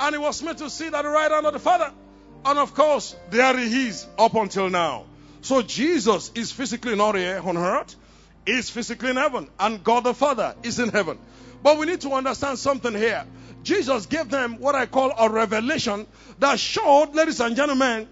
And 0.00 0.14
he 0.14 0.18
was 0.18 0.42
made 0.42 0.58
to 0.58 0.70
sit 0.70 0.92
at 0.92 1.02
the 1.02 1.08
right 1.08 1.30
hand 1.30 1.46
of 1.46 1.54
the 1.54 1.58
Father. 1.58 1.92
And 2.44 2.58
of 2.58 2.74
course, 2.74 3.16
there 3.30 3.58
he 3.58 3.88
is 3.88 4.06
up 4.18 4.34
until 4.34 4.68
now. 4.68 5.06
So 5.40 5.62
Jesus 5.62 6.30
is 6.34 6.52
physically 6.52 6.94
not 6.94 7.16
here 7.16 7.40
on 7.42 7.56
earth, 7.56 7.96
is 8.46 8.70
physically 8.70 9.10
in 9.10 9.16
heaven, 9.16 9.48
and 9.58 9.82
God 9.82 10.04
the 10.04 10.14
Father 10.14 10.54
is 10.62 10.78
in 10.78 10.90
heaven. 10.90 11.18
But 11.62 11.78
we 11.78 11.86
need 11.86 12.00
to 12.02 12.12
understand 12.12 12.58
something 12.58 12.94
here. 12.94 13.24
Jesus 13.62 14.06
gave 14.06 14.28
them 14.30 14.58
what 14.58 14.74
I 14.74 14.86
call 14.86 15.12
a 15.18 15.28
revelation 15.28 16.06
that 16.38 16.58
showed, 16.58 17.14
ladies 17.14 17.40
and 17.40 17.56
gentlemen, 17.56 18.08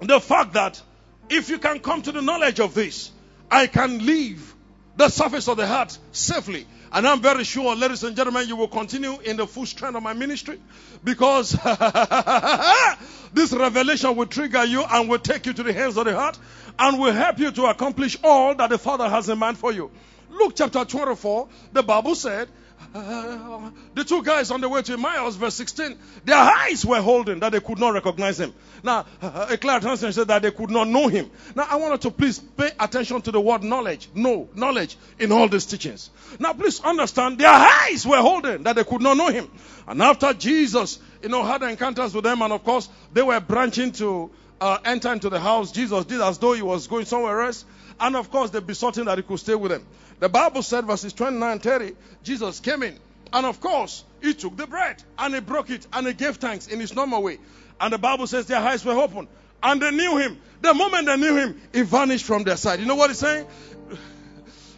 the 0.00 0.20
fact 0.20 0.54
that 0.54 0.80
if 1.28 1.50
you 1.50 1.58
can 1.58 1.80
come 1.80 2.02
to 2.02 2.12
the 2.12 2.22
knowledge 2.22 2.60
of 2.60 2.74
this, 2.74 3.10
I 3.50 3.66
can 3.66 4.04
leave 4.04 4.54
the 4.96 5.08
surface 5.08 5.48
of 5.48 5.56
the 5.56 5.66
heart 5.66 5.96
safely. 6.12 6.66
And 6.90 7.06
I'm 7.06 7.20
very 7.20 7.44
sure, 7.44 7.76
ladies 7.76 8.02
and 8.02 8.16
gentlemen, 8.16 8.48
you 8.48 8.56
will 8.56 8.68
continue 8.68 9.20
in 9.20 9.36
the 9.36 9.46
full 9.46 9.66
strength 9.66 9.96
of 9.96 10.02
my 10.02 10.14
ministry 10.14 10.58
because 11.04 11.52
this 13.32 13.52
revelation 13.52 14.16
will 14.16 14.26
trigger 14.26 14.64
you 14.64 14.82
and 14.82 15.08
will 15.08 15.18
take 15.18 15.46
you 15.46 15.52
to 15.52 15.62
the 15.62 15.72
hands 15.72 15.96
of 15.96 16.06
the 16.06 16.14
heart 16.14 16.38
and 16.78 16.98
will 16.98 17.12
help 17.12 17.38
you 17.38 17.50
to 17.50 17.66
accomplish 17.66 18.16
all 18.24 18.54
that 18.54 18.70
the 18.70 18.78
Father 18.78 19.08
has 19.08 19.28
in 19.28 19.38
mind 19.38 19.58
for 19.58 19.70
you. 19.70 19.90
Luke 20.30 20.54
chapter 20.56 20.84
24, 20.84 21.48
the 21.72 21.82
Bible 21.82 22.14
said, 22.14 22.48
the 22.92 24.04
two 24.04 24.22
guys 24.22 24.50
on 24.50 24.60
the 24.60 24.68
way 24.68 24.82
to 24.82 24.94
Emmaus, 24.94 25.36
verse 25.36 25.54
16, 25.54 25.98
their 26.24 26.36
eyes 26.36 26.84
were 26.84 27.00
holding 27.00 27.40
that 27.40 27.52
they 27.52 27.60
could 27.60 27.78
not 27.78 27.92
recognize 27.92 28.40
him. 28.40 28.54
Now, 28.82 29.04
uh, 29.20 29.46
a 29.50 29.56
clear 29.56 29.78
translation 29.80 30.12
said 30.12 30.28
that 30.28 30.42
they 30.42 30.50
could 30.50 30.70
not 30.70 30.88
know 30.88 31.08
him. 31.08 31.30
Now, 31.54 31.66
I 31.68 31.76
want 31.76 31.92
you 32.04 32.10
to 32.10 32.16
please 32.16 32.38
pay 32.38 32.70
attention 32.80 33.20
to 33.22 33.30
the 33.30 33.40
word 33.40 33.62
knowledge. 33.62 34.08
No, 34.14 34.48
knowledge 34.54 34.96
in 35.18 35.32
all 35.32 35.48
these 35.48 35.66
teachings. 35.66 36.10
Now, 36.38 36.54
please 36.54 36.80
understand, 36.80 37.38
their 37.38 37.50
eyes 37.50 38.06
were 38.06 38.16
holding 38.16 38.62
that 38.62 38.76
they 38.76 38.84
could 38.84 39.02
not 39.02 39.16
know 39.16 39.28
him. 39.28 39.50
And 39.86 40.02
after 40.02 40.32
Jesus, 40.32 40.98
you 41.22 41.28
know, 41.28 41.44
had 41.44 41.62
encounters 41.62 42.14
with 42.14 42.24
them, 42.24 42.42
and 42.42 42.52
of 42.52 42.64
course, 42.64 42.88
they 43.12 43.22
were 43.22 43.40
branching 43.40 43.92
to 43.92 44.30
uh, 44.60 44.78
enter 44.84 45.12
into 45.12 45.28
the 45.28 45.40
house. 45.40 45.72
Jesus 45.72 46.04
did 46.04 46.20
as 46.20 46.38
though 46.38 46.52
he 46.52 46.62
was 46.62 46.86
going 46.86 47.04
somewhere 47.04 47.42
else. 47.42 47.64
And 48.00 48.16
of 48.16 48.30
course, 48.30 48.50
they 48.50 48.60
besought 48.60 48.96
him 48.96 49.06
that 49.06 49.18
he 49.18 49.22
could 49.24 49.40
stay 49.40 49.54
with 49.54 49.72
them. 49.72 49.84
The 50.20 50.28
Bible 50.28 50.62
said, 50.62 50.84
verses 50.84 51.12
29 51.12 51.60
30, 51.60 51.94
Jesus 52.22 52.60
came 52.60 52.82
in. 52.82 52.98
And 53.32 53.46
of 53.46 53.60
course, 53.60 54.04
he 54.22 54.34
took 54.34 54.56
the 54.56 54.66
bread 54.66 55.02
and 55.18 55.34
he 55.34 55.40
broke 55.40 55.70
it 55.70 55.86
and 55.92 56.06
he 56.06 56.14
gave 56.14 56.36
thanks 56.36 56.66
in 56.66 56.80
his 56.80 56.94
normal 56.94 57.22
way. 57.22 57.38
And 57.80 57.92
the 57.92 57.98
Bible 57.98 58.26
says 58.26 58.46
their 58.46 58.58
eyes 58.58 58.84
were 58.84 58.92
open 58.92 59.28
and 59.62 59.82
they 59.82 59.90
knew 59.90 60.16
him. 60.16 60.38
The 60.60 60.74
moment 60.74 61.06
they 61.06 61.16
knew 61.16 61.36
him, 61.36 61.60
he 61.72 61.82
vanished 61.82 62.24
from 62.24 62.44
their 62.44 62.56
sight. 62.56 62.80
You 62.80 62.86
know 62.86 62.96
what 62.96 63.10
he's 63.10 63.18
saying? 63.18 63.46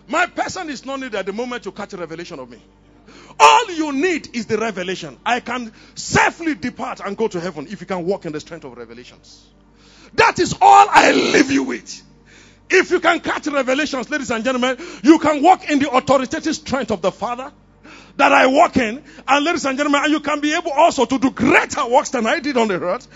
My 0.08 0.26
person 0.26 0.68
is 0.68 0.84
not 0.84 1.00
needed 1.00 1.14
at 1.14 1.26
the 1.26 1.32
moment 1.32 1.62
to 1.64 1.72
catch 1.72 1.92
a 1.92 1.96
revelation 1.96 2.38
of 2.38 2.50
me. 2.50 2.60
All 3.38 3.70
you 3.70 3.92
need 3.92 4.36
is 4.36 4.46
the 4.46 4.58
revelation. 4.58 5.18
I 5.24 5.40
can 5.40 5.72
safely 5.94 6.54
depart 6.54 7.00
and 7.00 7.16
go 7.16 7.28
to 7.28 7.40
heaven 7.40 7.68
if 7.70 7.80
you 7.80 7.86
can 7.86 8.04
walk 8.04 8.26
in 8.26 8.32
the 8.32 8.40
strength 8.40 8.64
of 8.64 8.76
revelations. 8.76 9.46
That 10.14 10.38
is 10.38 10.54
all 10.60 10.86
I 10.90 11.12
leave 11.12 11.50
you 11.50 11.62
with. 11.62 12.02
If 12.70 12.90
you 12.90 13.00
can 13.00 13.20
catch 13.20 13.46
revelations, 13.46 14.08
ladies 14.10 14.30
and 14.30 14.44
gentlemen, 14.44 14.76
you 15.02 15.18
can 15.18 15.42
walk 15.42 15.68
in 15.68 15.78
the 15.78 15.90
authoritative 15.90 16.54
strength 16.54 16.90
of 16.90 17.02
the 17.02 17.10
Father 17.10 17.52
that 18.16 18.32
I 18.32 18.46
walk 18.46 18.76
in. 18.76 19.02
And 19.26 19.44
ladies 19.44 19.64
and 19.64 19.76
gentlemen, 19.76 20.10
you 20.10 20.20
can 20.20 20.40
be 20.40 20.54
able 20.54 20.72
also 20.72 21.04
to 21.04 21.18
do 21.18 21.30
greater 21.30 21.86
works 21.88 22.10
than 22.10 22.26
I 22.26 22.40
did 22.40 22.56
on 22.56 22.68
the 22.68 22.80
earth. 22.80 23.08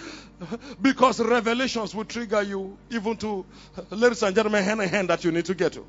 Because 0.83 1.21
revelations 1.21 1.95
will 1.95 2.05
trigger 2.05 2.43
you 2.43 2.77
even 2.91 3.17
to, 3.19 3.47
ladies 3.91 4.23
and 4.23 4.35
gentlemen, 4.35 4.65
hand 4.65 4.81
in 4.81 4.89
hand 4.89 5.09
that 5.11 5.25
you 5.25 5.31
need 5.31 5.45
to 5.45 5.55
get 5.55 5.75
to. 5.75 5.87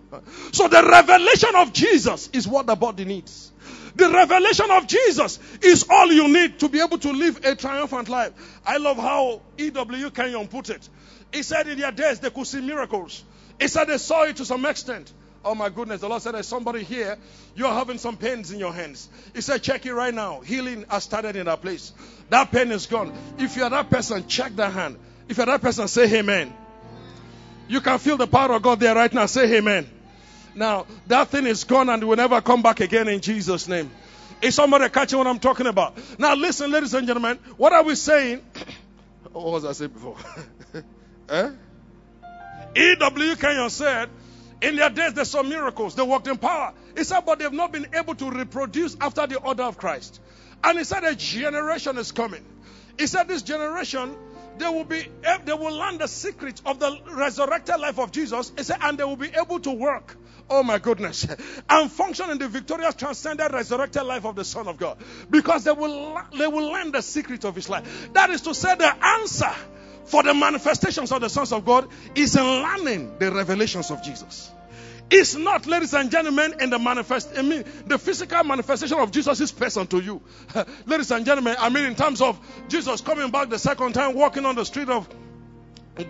So 0.52 0.68
the 0.68 0.84
revelation 0.84 1.56
of 1.56 1.74
Jesus 1.74 2.30
is 2.32 2.48
what 2.48 2.68
the 2.68 2.76
body 2.76 3.06
needs. 3.06 3.52
The 3.96 4.10
revelation 4.10 4.70
of 4.72 4.88
Jesus 4.88 5.40
is 5.62 5.86
all 5.90 6.12
you 6.12 6.28
need 6.28 6.60
to 6.60 6.70
be 6.70 6.82
able 6.82 6.98
to 7.00 7.12
live 7.12 7.44
a 7.44 7.56
triumphant 7.56 8.10
life. 8.10 8.34
I 8.66 8.78
love 8.78 8.98
how 8.98 9.42
E.W. 9.58 10.12
Kenyon 10.12 10.48
put 10.48 10.70
it. 10.70 10.88
He 11.34 11.42
said 11.42 11.68
in 11.68 11.80
their 11.80 11.92
days 11.92 12.20
they 12.20 12.30
could 12.30 12.46
see 12.46 12.62
miracles. 12.62 13.24
He 13.60 13.68
said 13.68 13.86
they 13.86 13.98
saw 13.98 14.24
it 14.24 14.38
to 14.38 14.46
some 14.46 14.66
extent. 14.66 15.12
Oh 15.44 15.54
my 15.54 15.70
goodness, 15.70 16.02
the 16.02 16.10
Lord 16.10 16.24
said 16.24 16.34
there's 16.34 16.48
somebody 16.48 16.84
here, 16.84 17.18
you're 17.56 17.72
having 17.72 18.00
some 18.00 18.18
pains 18.18 18.52
in 18.52 18.58
your 18.58 18.74
hands. 18.74 19.08
He 19.36 19.42
said, 19.42 19.62
check 19.62 19.86
it 19.86 19.94
right 19.94 20.14
now. 20.14 20.40
Healing 20.40 20.86
has 20.90 21.04
started 21.04 21.36
in 21.36 21.46
that 21.46 21.62
place. 21.62 21.94
That 22.30 22.52
pain 22.52 22.72
is 22.72 22.88
gone. 22.88 23.14
If 23.38 23.56
you're 23.56 23.70
that 23.70 23.92
person, 23.92 24.28
check 24.28 24.56
that 24.56 24.74
hand. 24.74 24.98
If 25.30 25.38
you're 25.38 25.46
that 25.46 25.62
person, 25.62 25.88
say 25.88 26.12
amen. 26.18 26.52
You 27.68 27.80
can 27.82 28.00
feel 28.00 28.18
the 28.18 28.26
power 28.26 28.56
of 28.56 28.64
God 28.64 28.80
there 28.80 28.96
right 28.96 29.14
now. 29.14 29.28
Say 29.28 29.58
amen. 29.58 29.88
Now, 30.56 30.88
that 31.08 31.28
thing 31.30 31.46
is 31.46 31.64
gone 31.64 31.90
and 31.90 32.04
will 32.04 32.16
never 32.16 32.42
come 32.42 32.64
back 32.64 32.80
again 32.80 33.08
in 33.08 33.20
Jesus' 33.22 33.68
name. 33.68 33.92
Is 34.42 34.56
somebody 34.56 34.90
catching 34.90 35.18
what 35.18 35.28
I'm 35.28 35.40
talking 35.40 35.68
about? 35.68 35.98
Now, 36.20 36.34
listen, 36.36 36.72
ladies 36.72 36.94
and 36.94 37.06
gentlemen. 37.06 37.38
What 37.58 37.74
are 37.74 37.84
we 37.84 37.96
saying? 37.96 38.42
what 39.32 39.46
was 39.46 39.66
I 39.66 39.74
saying 39.74 39.92
before? 39.92 40.18
eh? 41.30 41.52
E.W. 42.76 43.36
Kenyon 43.36 43.70
said, 43.70 44.10
in 44.62 44.76
their 44.76 44.90
days 44.90 45.14
they 45.14 45.24
saw 45.24 45.44
miracles, 45.44 45.96
they 45.96 46.04
walked 46.04 46.28
in 46.28 46.38
power. 46.38 46.74
He 46.98 47.04
said, 47.04 47.22
but 47.26 47.40
they've 47.40 47.52
not 47.52 47.72
been 47.72 47.88
able 47.94 48.16
to 48.16 48.30
reproduce 48.30 48.96
after 49.00 49.28
the 49.28 49.38
order 49.38 49.64
of 49.64 49.78
Christ. 49.78 50.20
And 50.64 50.78
he 50.78 50.84
said, 50.84 51.04
a 51.04 51.16
generation 51.16 51.98
is 51.98 52.12
coming. 52.12 52.44
He 52.98 53.08
said, 53.08 53.28
this 53.28 53.42
generation, 53.42 54.16
they 54.58 54.68
will 54.68 54.86
be, 54.86 55.08
they 55.46 55.54
will 55.54 55.76
learn 55.76 55.98
the 55.98 56.08
secret 56.08 56.62
of 56.66 56.80
the 56.80 56.98
resurrected 57.12 57.80
life 57.80 58.00
of 58.00 58.12
Jesus. 58.12 58.52
He 58.58 58.64
said, 58.64 58.78
and 58.82 58.98
they 58.98 59.04
will 59.04 59.18
be 59.18 59.30
able 59.30 59.60
to 59.60 59.72
work. 59.72 60.16
Oh 60.50 60.64
my 60.64 60.78
goodness. 60.78 61.26
And 61.70 61.92
function 61.92 62.30
in 62.30 62.38
the 62.38 62.48
victorious, 62.48 62.96
transcended, 62.96 63.52
resurrected 63.52 64.04
life 64.04 64.26
of 64.26 64.36
the 64.36 64.46
Son 64.46 64.68
of 64.68 64.78
God. 64.78 64.98
Because 65.30 65.64
they 65.64 65.72
will, 65.72 66.22
they 66.38 66.48
will 66.48 66.72
learn 66.72 66.92
the 66.92 67.02
secret 67.02 67.46
of 67.46 67.56
his 67.56 67.68
life. 67.68 68.10
That 68.14 68.30
is 68.30 68.42
to 68.42 68.54
say, 68.54 68.76
the 68.76 69.06
answer 69.06 69.52
for 70.06 70.24
the 70.24 70.34
manifestations 70.34 71.12
of 71.12 71.22
the 71.22 71.30
sons 71.30 71.52
of 71.52 71.66
God 71.66 71.88
is 72.16 72.36
in 72.36 72.44
learning 72.44 73.18
the 73.20 73.32
revelations 73.32 73.92
of 73.92 74.04
Jesus. 74.04 74.52
It's 75.10 75.36
not, 75.36 75.68
ladies 75.68 75.94
and 75.94 76.10
gentlemen, 76.10 76.56
in 76.60 76.72
the 76.72 76.80
manifest. 76.80 77.32
I 77.38 77.44
mean, 77.44 77.64
the 77.86 78.00
physical 78.00 78.44
manifestation 78.44 78.98
of 78.98 79.12
Jesus' 79.12 79.52
person 79.52 79.86
to 79.88 80.00
you, 80.00 80.22
ladies 80.88 81.12
and 81.12 81.26
gentlemen. 81.26 81.56
I 81.60 81.70
mean, 81.70 81.86
in 81.86 81.96
terms 81.96 82.22
of 82.22 82.40
Jesus 82.70 83.02
coming 83.02 83.30
back 83.30 83.50
the 83.50 83.60
second 83.60 83.94
time, 83.94 84.16
walking 84.16 84.46
on 84.46 84.56
the 84.56 84.66
street 84.66 84.90
of 84.90 85.08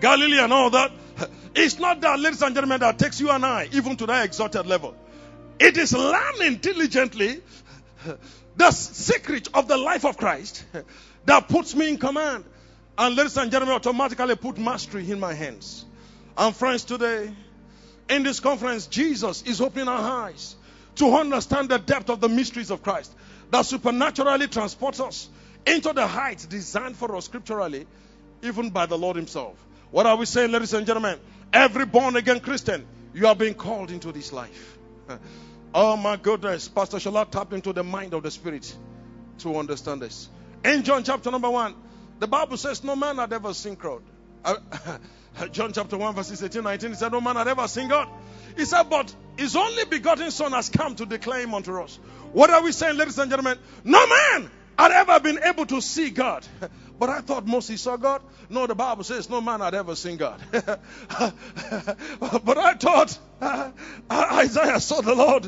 Galilee 0.00 0.38
and 0.38 0.52
all 0.52 0.70
that. 0.70 0.92
It's 1.54 1.78
not 1.78 2.02
that, 2.02 2.20
ladies 2.20 2.42
and 2.42 2.54
gentlemen, 2.54 2.80
that 2.80 2.98
takes 2.98 3.18
you 3.18 3.30
and 3.30 3.44
I 3.44 3.68
even 3.72 3.96
to 3.96 4.06
that 4.06 4.26
exalted 4.26 4.66
level. 4.66 4.94
It 5.58 5.78
is 5.78 5.94
learning 5.94 6.56
diligently 6.56 7.40
the 8.56 8.70
secret 8.72 9.48
of 9.54 9.66
the 9.66 9.78
life 9.78 10.04
of 10.04 10.18
Christ 10.18 10.64
that 11.24 11.48
puts 11.48 11.74
me 11.74 11.88
in 11.88 11.96
command. 11.96 12.44
And 12.98 13.14
ladies 13.14 13.36
and 13.36 13.50
gentlemen, 13.50 13.76
automatically 13.76 14.36
put 14.36 14.58
mastery 14.58 15.10
in 15.10 15.20
my 15.20 15.34
hands. 15.34 15.84
And 16.36 16.54
friends, 16.54 16.84
today, 16.84 17.30
in 18.08 18.22
this 18.22 18.40
conference, 18.40 18.86
Jesus 18.86 19.42
is 19.42 19.60
opening 19.60 19.88
our 19.88 20.28
eyes 20.28 20.56
to 20.96 21.14
understand 21.14 21.68
the 21.68 21.78
depth 21.78 22.08
of 22.08 22.20
the 22.20 22.28
mysteries 22.28 22.70
of 22.70 22.82
Christ 22.82 23.14
that 23.50 23.66
supernaturally 23.66 24.48
transports 24.48 25.00
us 25.00 25.28
into 25.66 25.92
the 25.92 26.06
heights 26.06 26.46
designed 26.46 26.96
for 26.96 27.14
us 27.16 27.26
scripturally, 27.26 27.86
even 28.42 28.70
by 28.70 28.86
the 28.86 28.96
Lord 28.96 29.16
Himself. 29.16 29.56
What 29.90 30.06
are 30.06 30.16
we 30.16 30.24
saying, 30.24 30.52
ladies 30.52 30.72
and 30.72 30.86
gentlemen? 30.86 31.18
Every 31.52 31.84
born 31.86 32.16
again 32.16 32.40
Christian, 32.40 32.86
you 33.12 33.26
are 33.26 33.36
being 33.36 33.54
called 33.54 33.90
into 33.90 34.12
this 34.12 34.32
life. 34.32 34.78
Oh 35.74 35.94
my 35.94 36.16
goodness, 36.16 36.68
Pastor 36.68 36.96
Shola 36.96 37.30
tapped 37.30 37.52
into 37.52 37.70
the 37.74 37.84
mind 37.84 38.14
of 38.14 38.22
the 38.22 38.30
Spirit 38.30 38.74
to 39.40 39.58
understand 39.58 40.00
this. 40.00 40.26
In 40.64 40.84
John 40.84 41.04
chapter 41.04 41.30
number 41.30 41.50
one, 41.50 41.74
the 42.18 42.26
Bible 42.26 42.56
says, 42.56 42.82
No 42.84 42.96
man 42.96 43.16
had 43.16 43.32
ever 43.32 43.54
seen 43.54 43.74
God. 43.74 44.02
Uh, 44.44 44.56
John 45.52 45.72
chapter 45.72 45.96
1, 45.96 46.14
verses 46.14 46.42
18, 46.42 46.62
19, 46.62 46.90
he 46.90 46.96
said, 46.96 47.12
No 47.12 47.20
man 47.20 47.36
had 47.36 47.48
ever 47.48 47.68
seen 47.68 47.88
God. 47.88 48.08
He 48.56 48.64
said, 48.64 48.84
But 48.84 49.14
his 49.36 49.56
only 49.56 49.84
begotten 49.84 50.30
Son 50.30 50.52
has 50.52 50.68
come 50.68 50.94
to 50.96 51.06
declare 51.06 51.40
him 51.40 51.54
unto 51.54 51.80
us. 51.80 51.98
What 52.32 52.50
are 52.50 52.62
we 52.62 52.72
saying, 52.72 52.96
ladies 52.96 53.18
and 53.18 53.30
gentlemen? 53.30 53.58
No 53.84 54.06
man 54.06 54.50
had 54.78 54.92
ever 54.92 55.20
been 55.20 55.42
able 55.42 55.66
to 55.66 55.80
see 55.80 56.10
God. 56.10 56.46
But 56.98 57.10
I 57.10 57.20
thought 57.20 57.46
Moses 57.46 57.82
saw 57.82 57.98
God. 57.98 58.22
No, 58.48 58.66
the 58.66 58.74
Bible 58.74 59.04
says 59.04 59.28
no 59.28 59.42
man 59.42 59.60
had 59.60 59.74
ever 59.74 59.94
seen 59.94 60.16
God. 60.16 60.40
but 60.50 60.72
I 62.56 62.72
thought 62.74 63.18
uh, 63.38 63.70
Isaiah 64.10 64.80
saw 64.80 65.02
the 65.02 65.14
Lord. 65.14 65.42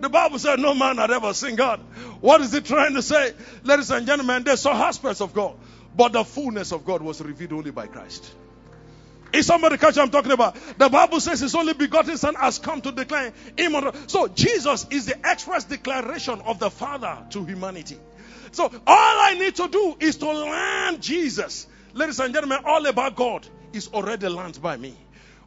The 0.00 0.08
Bible 0.08 0.38
said 0.38 0.60
no 0.60 0.74
man 0.74 0.98
had 0.98 1.10
ever 1.10 1.34
seen 1.34 1.56
God. 1.56 1.80
What 2.20 2.40
is 2.40 2.54
it 2.54 2.66
trying 2.66 2.94
to 2.94 3.02
say? 3.02 3.34
Ladies 3.64 3.90
and 3.90 4.06
gentlemen, 4.06 4.44
they 4.44 4.54
saw 4.54 4.74
aspects 4.74 5.20
of 5.20 5.34
God. 5.34 5.56
But 5.94 6.12
the 6.12 6.24
fullness 6.24 6.72
of 6.72 6.84
God 6.84 7.02
was 7.02 7.20
revealed 7.20 7.52
only 7.52 7.70
by 7.70 7.86
Christ. 7.86 8.34
Is 9.32 9.46
somebody 9.46 9.78
catch 9.78 9.96
what 9.96 10.02
I'm 10.02 10.10
talking 10.10 10.32
about? 10.32 10.56
The 10.78 10.90
Bible 10.90 11.18
says 11.20 11.40
his 11.40 11.54
only 11.54 11.72
begotten 11.72 12.18
son 12.18 12.34
has 12.34 12.58
come 12.58 12.82
to 12.82 12.92
declare 12.92 13.32
immortal. 13.56 13.94
So 14.06 14.28
Jesus 14.28 14.86
is 14.90 15.06
the 15.06 15.16
express 15.24 15.64
declaration 15.64 16.42
of 16.42 16.58
the 16.58 16.70
Father 16.70 17.18
to 17.30 17.44
humanity. 17.44 17.98
So 18.52 18.64
all 18.64 18.70
I 18.86 19.34
need 19.38 19.56
to 19.56 19.68
do 19.68 19.96
is 20.00 20.16
to 20.16 20.30
learn 20.30 21.00
Jesus. 21.00 21.66
Ladies 21.94 22.20
and 22.20 22.34
gentlemen, 22.34 22.58
all 22.66 22.84
about 22.86 23.16
God 23.16 23.46
is 23.72 23.88
already 23.88 24.28
learned 24.28 24.60
by 24.60 24.76
me. 24.76 24.94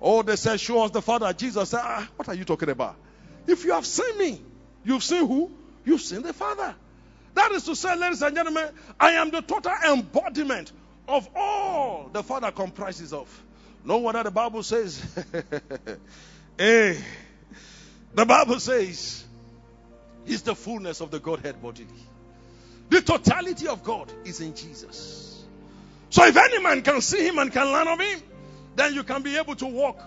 Oh, 0.02 0.24
they 0.24 0.36
said, 0.36 0.60
show 0.60 0.84
us 0.84 0.92
the 0.92 1.02
Father. 1.02 1.32
Jesus 1.34 1.70
said, 1.70 1.82
ah, 1.84 2.08
what 2.16 2.28
are 2.28 2.36
you 2.36 2.44
talking 2.44 2.70
about? 2.70 2.96
If 3.48 3.64
you 3.66 3.74
have 3.74 3.86
seen 3.86 4.18
me, 4.18 4.42
you've 4.84 5.04
seen 5.04 5.28
who? 5.28 5.52
You've 5.86 6.02
seen 6.02 6.24
the 6.24 6.34
Father. 6.34 6.76
That 7.36 7.52
is 7.52 7.64
to 7.66 7.76
say, 7.76 7.96
ladies 7.96 8.22
and 8.22 8.36
gentlemen, 8.36 8.70
I 9.00 9.12
am 9.12 9.30
the 9.30 9.42
total 9.42 9.74
embodiment 9.88 10.72
of 11.08 11.30
all 11.36 12.10
the 12.12 12.24
Father 12.24 12.52
comprises 12.52 13.14
of. 13.14 13.30
Know 13.84 13.98
what 13.98 14.22
the 14.24 14.32
Bible 14.32 14.64
says? 14.64 15.04
hey, 16.58 16.92
eh, 16.98 17.02
the 18.16 18.26
Bible 18.26 18.60
says 18.60 19.26
He's 20.26 20.42
the 20.42 20.56
fullness 20.56 21.02
of 21.02 21.12
the 21.12 21.20
Godhead 21.20 21.62
bodily. 21.62 21.88
The 22.90 23.02
totality 23.02 23.68
of 23.68 23.84
God 23.84 24.12
is 24.26 24.42
in 24.42 24.56
Jesus. 24.56 25.44
So 26.10 26.26
if 26.26 26.36
any 26.36 26.62
man 26.62 26.82
can 26.82 27.02
see 27.02 27.28
him 27.28 27.38
and 27.38 27.52
can 27.52 27.68
learn 27.68 27.88
of 27.88 28.00
him, 28.00 28.22
then 28.76 28.94
you 28.94 29.04
can 29.04 29.22
be 29.22 29.38
able 29.38 29.56
to 29.56 29.66
walk 29.66 30.02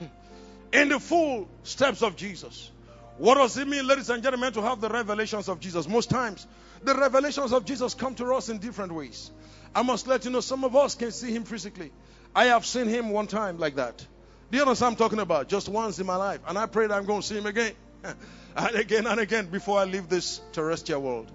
in 0.72 0.88
the 0.88 1.00
full 1.00 1.48
steps 1.62 2.02
of 2.02 2.16
Jesus. 2.16 2.70
What 3.18 3.36
does 3.36 3.56
it 3.56 3.68
mean, 3.68 3.86
ladies 3.86 4.10
and 4.10 4.22
gentlemen, 4.22 4.52
to 4.54 4.62
have 4.62 4.80
the 4.80 4.88
revelations 4.88 5.48
of 5.48 5.60
Jesus? 5.60 5.88
Most 5.88 6.10
times, 6.10 6.46
the 6.84 6.94
revelations 6.94 7.52
of 7.52 7.64
Jesus 7.64 7.94
come 7.94 8.14
to 8.16 8.34
us 8.34 8.48
in 8.48 8.58
different 8.58 8.92
ways. 8.92 9.30
I 9.74 9.82
must 9.82 10.06
let 10.06 10.24
you 10.24 10.30
know, 10.30 10.40
some 10.40 10.64
of 10.64 10.76
us 10.76 10.94
can 10.94 11.10
see 11.10 11.32
him 11.32 11.44
physically. 11.44 11.92
I 12.34 12.46
have 12.46 12.66
seen 12.66 12.86
him 12.86 13.10
one 13.10 13.26
time 13.26 13.58
like 13.58 13.76
that. 13.76 14.06
Do 14.50 14.58
you 14.58 14.66
what 14.66 14.80
I'm 14.82 14.96
talking 14.96 15.18
about? 15.18 15.48
Just 15.48 15.68
once 15.68 15.98
in 15.98 16.06
my 16.06 16.16
life. 16.16 16.40
And 16.46 16.58
I 16.58 16.66
pray 16.66 16.86
that 16.86 16.94
I'm 16.94 17.06
going 17.06 17.22
to 17.22 17.26
see 17.26 17.36
him 17.36 17.46
again. 17.46 17.72
and 18.56 18.76
again 18.76 19.06
and 19.06 19.18
again 19.18 19.46
before 19.46 19.78
I 19.78 19.84
leave 19.84 20.08
this 20.08 20.40
terrestrial 20.52 21.02
world. 21.02 21.30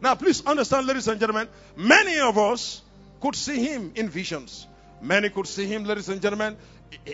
Now, 0.00 0.14
please 0.14 0.44
understand, 0.44 0.86
ladies 0.86 1.08
and 1.08 1.20
gentlemen, 1.20 1.48
many 1.76 2.18
of 2.18 2.36
us 2.36 2.82
could 3.20 3.36
see 3.36 3.64
him 3.64 3.92
in 3.94 4.08
visions. 4.08 4.66
Many 5.00 5.28
could 5.28 5.46
see 5.46 5.66
him, 5.66 5.84
ladies 5.84 6.08
and 6.08 6.20
gentlemen, 6.20 6.56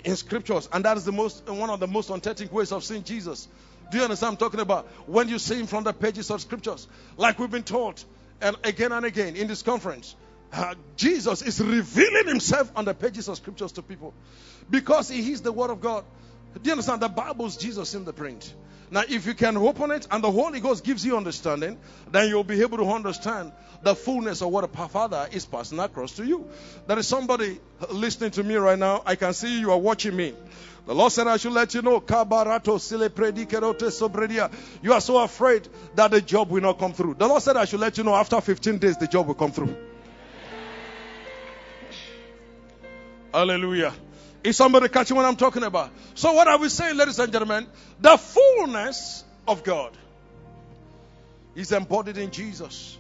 in 0.05 0.17
scriptures. 0.17 0.69
And 0.73 0.85
that 0.85 0.97
is 0.97 1.05
the 1.05 1.13
most 1.13 1.49
one 1.49 1.71
of 1.71 1.81
the 1.81 1.87
most 1.87 2.11
authentic 2.11 2.53
ways 2.53 2.73
of 2.73 2.85
seeing 2.85 3.05
Jesus. 3.05 3.49
Do 3.91 3.99
you 3.99 4.05
understand 4.05 4.33
I'm 4.33 4.37
talking 4.37 4.61
about? 4.61 4.87
When 5.07 5.29
you 5.29 5.39
see 5.39 5.57
him 5.57 5.67
from 5.67 5.85
the 5.85 5.93
pages 5.93 6.31
of 6.31 6.41
scriptures, 6.41 6.87
like 7.17 7.39
we've 7.39 7.51
been 7.51 7.63
taught 7.63 8.05
and 8.41 8.57
again 8.65 8.93
and 8.93 9.05
again 9.05 9.37
in 9.37 9.47
this 9.47 9.63
conference. 9.63 10.15
Uh, 10.53 10.75
Jesus 10.97 11.43
is 11.43 11.61
revealing 11.61 12.27
himself 12.27 12.73
on 12.75 12.85
the 12.85 12.95
pages 12.95 13.29
of 13.29 13.37
scriptures 13.37 13.73
to 13.73 13.83
people 13.83 14.15
because 14.69 15.09
he 15.09 15.31
is 15.33 15.43
the 15.43 15.53
word 15.53 15.71
of 15.71 15.81
God. 15.81 16.05
Do 16.55 16.61
you 16.65 16.73
understand? 16.73 17.01
The 17.03 17.09
Bible's 17.09 17.57
Jesus 17.57 17.95
in 17.95 18.05
the 18.05 18.13
print. 18.13 18.53
Now, 18.91 19.05
if 19.09 19.27
you 19.27 19.35
can 19.35 19.57
open 19.57 19.93
it 19.93 20.09
and 20.11 20.25
the 20.25 20.33
Holy 20.33 20.59
Ghost 20.59 20.83
gives 20.83 21.07
you 21.07 21.17
understanding, 21.17 21.79
then 22.11 22.29
you'll 22.29 22.43
be 22.43 22.61
able 22.63 22.79
to 22.79 22.91
understand 22.91 23.53
the 23.83 23.95
fullness 23.95 24.43
of 24.43 24.51
what 24.51 24.65
a 24.65 24.89
Father 24.89 25.29
is 25.31 25.47
passing 25.47 25.79
across 25.79 26.17
to 26.17 26.27
you. 26.27 26.49
There 26.89 26.99
is 26.99 27.07
somebody 27.07 27.61
listening 27.93 28.33
to 28.33 28.43
me 28.43 28.57
right 28.57 28.79
now. 28.79 29.03
I 29.07 29.15
can 29.15 29.33
see 29.33 29.61
you 29.61 29.71
are 29.71 29.79
watching 29.79 30.17
me. 30.17 30.35
The 30.91 30.97
Lord 30.97 31.13
said, 31.13 31.29
I 31.29 31.37
should 31.37 31.53
let 31.53 31.73
you 31.73 31.83
know, 31.83 32.03
you 34.83 34.93
are 34.93 35.01
so 35.01 35.19
afraid 35.19 35.69
that 35.95 36.11
the 36.11 36.21
job 36.21 36.51
will 36.51 36.63
not 36.63 36.81
come 36.81 36.93
through. 36.95 37.15
The 37.15 37.29
Lord 37.29 37.41
said, 37.41 37.57
I 37.57 37.65
should 37.65 37.79
let 37.79 37.97
you 37.97 38.03
know, 38.03 38.13
after 38.13 38.41
15 38.41 38.79
days, 38.79 38.97
the 38.97 39.07
job 39.07 39.29
will 39.29 39.37
come 39.37 39.53
through. 39.53 39.77
Hallelujah. 43.33 43.95
Is 44.43 44.57
somebody 44.57 44.89
catching 44.89 45.17
what 45.17 45.27
I'm 45.27 45.37
talking 45.37 45.63
about? 45.63 45.93
So, 46.17 46.33
what 46.33 46.49
are 46.49 46.59
we 46.59 46.69
saying, 46.69 46.97
ladies 46.97 47.21
and 47.21 47.31
gentlemen? 47.31 47.69
The 48.01 48.17
fullness 48.17 49.23
of 49.47 49.63
God 49.63 49.97
is 51.55 51.71
embodied 51.71 52.19
in 52.19 52.33
Jesus. 52.33 52.99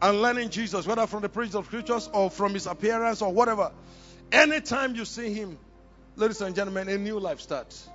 And 0.00 0.22
learning 0.22 0.48
Jesus, 0.48 0.86
whether 0.86 1.06
from 1.06 1.20
the 1.20 1.28
preaching 1.28 1.56
of 1.56 1.66
scriptures 1.66 2.08
or 2.10 2.30
from 2.30 2.54
his 2.54 2.66
appearance 2.66 3.20
or 3.20 3.30
whatever, 3.34 3.72
anytime 4.32 4.94
you 4.94 5.04
see 5.04 5.34
him, 5.34 5.58
ladies 6.18 6.40
and 6.40 6.54
gentlemen, 6.54 6.88
a 6.88 6.98
new 6.98 7.18
life 7.18 7.40
starts. 7.40 7.88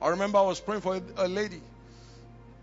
I 0.00 0.08
remember 0.08 0.38
I 0.38 0.42
was 0.42 0.60
praying 0.60 0.80
for 0.80 0.96
a, 0.96 1.02
a 1.18 1.28
lady. 1.28 1.60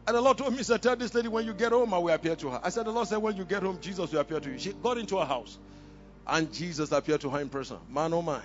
And 0.07 0.17
the 0.17 0.21
Lord 0.21 0.37
told 0.37 0.55
me, 0.55 0.63
said, 0.63 0.81
Tell 0.81 0.95
this 0.95 1.13
lady 1.13 1.27
when 1.27 1.45
you 1.45 1.53
get 1.53 1.71
home, 1.71 1.93
I 1.93 1.99
will 1.99 2.13
appear 2.13 2.35
to 2.35 2.49
her. 2.49 2.59
I 2.63 2.69
said, 2.69 2.85
The 2.85 2.91
Lord 2.91 3.07
said, 3.07 3.17
When 3.17 3.37
you 3.37 3.45
get 3.45 3.63
home, 3.63 3.77
Jesus 3.79 4.11
will 4.11 4.19
appear 4.19 4.39
to 4.39 4.49
you. 4.49 4.57
She 4.57 4.73
got 4.73 4.97
into 4.97 5.17
her 5.17 5.25
house. 5.25 5.57
And 6.25 6.51
Jesus 6.51 6.91
appeared 6.91 7.21
to 7.21 7.29
her 7.29 7.39
in 7.39 7.49
person. 7.49 7.77
Man, 7.89 8.13
oh 8.13 8.21
my. 8.21 8.41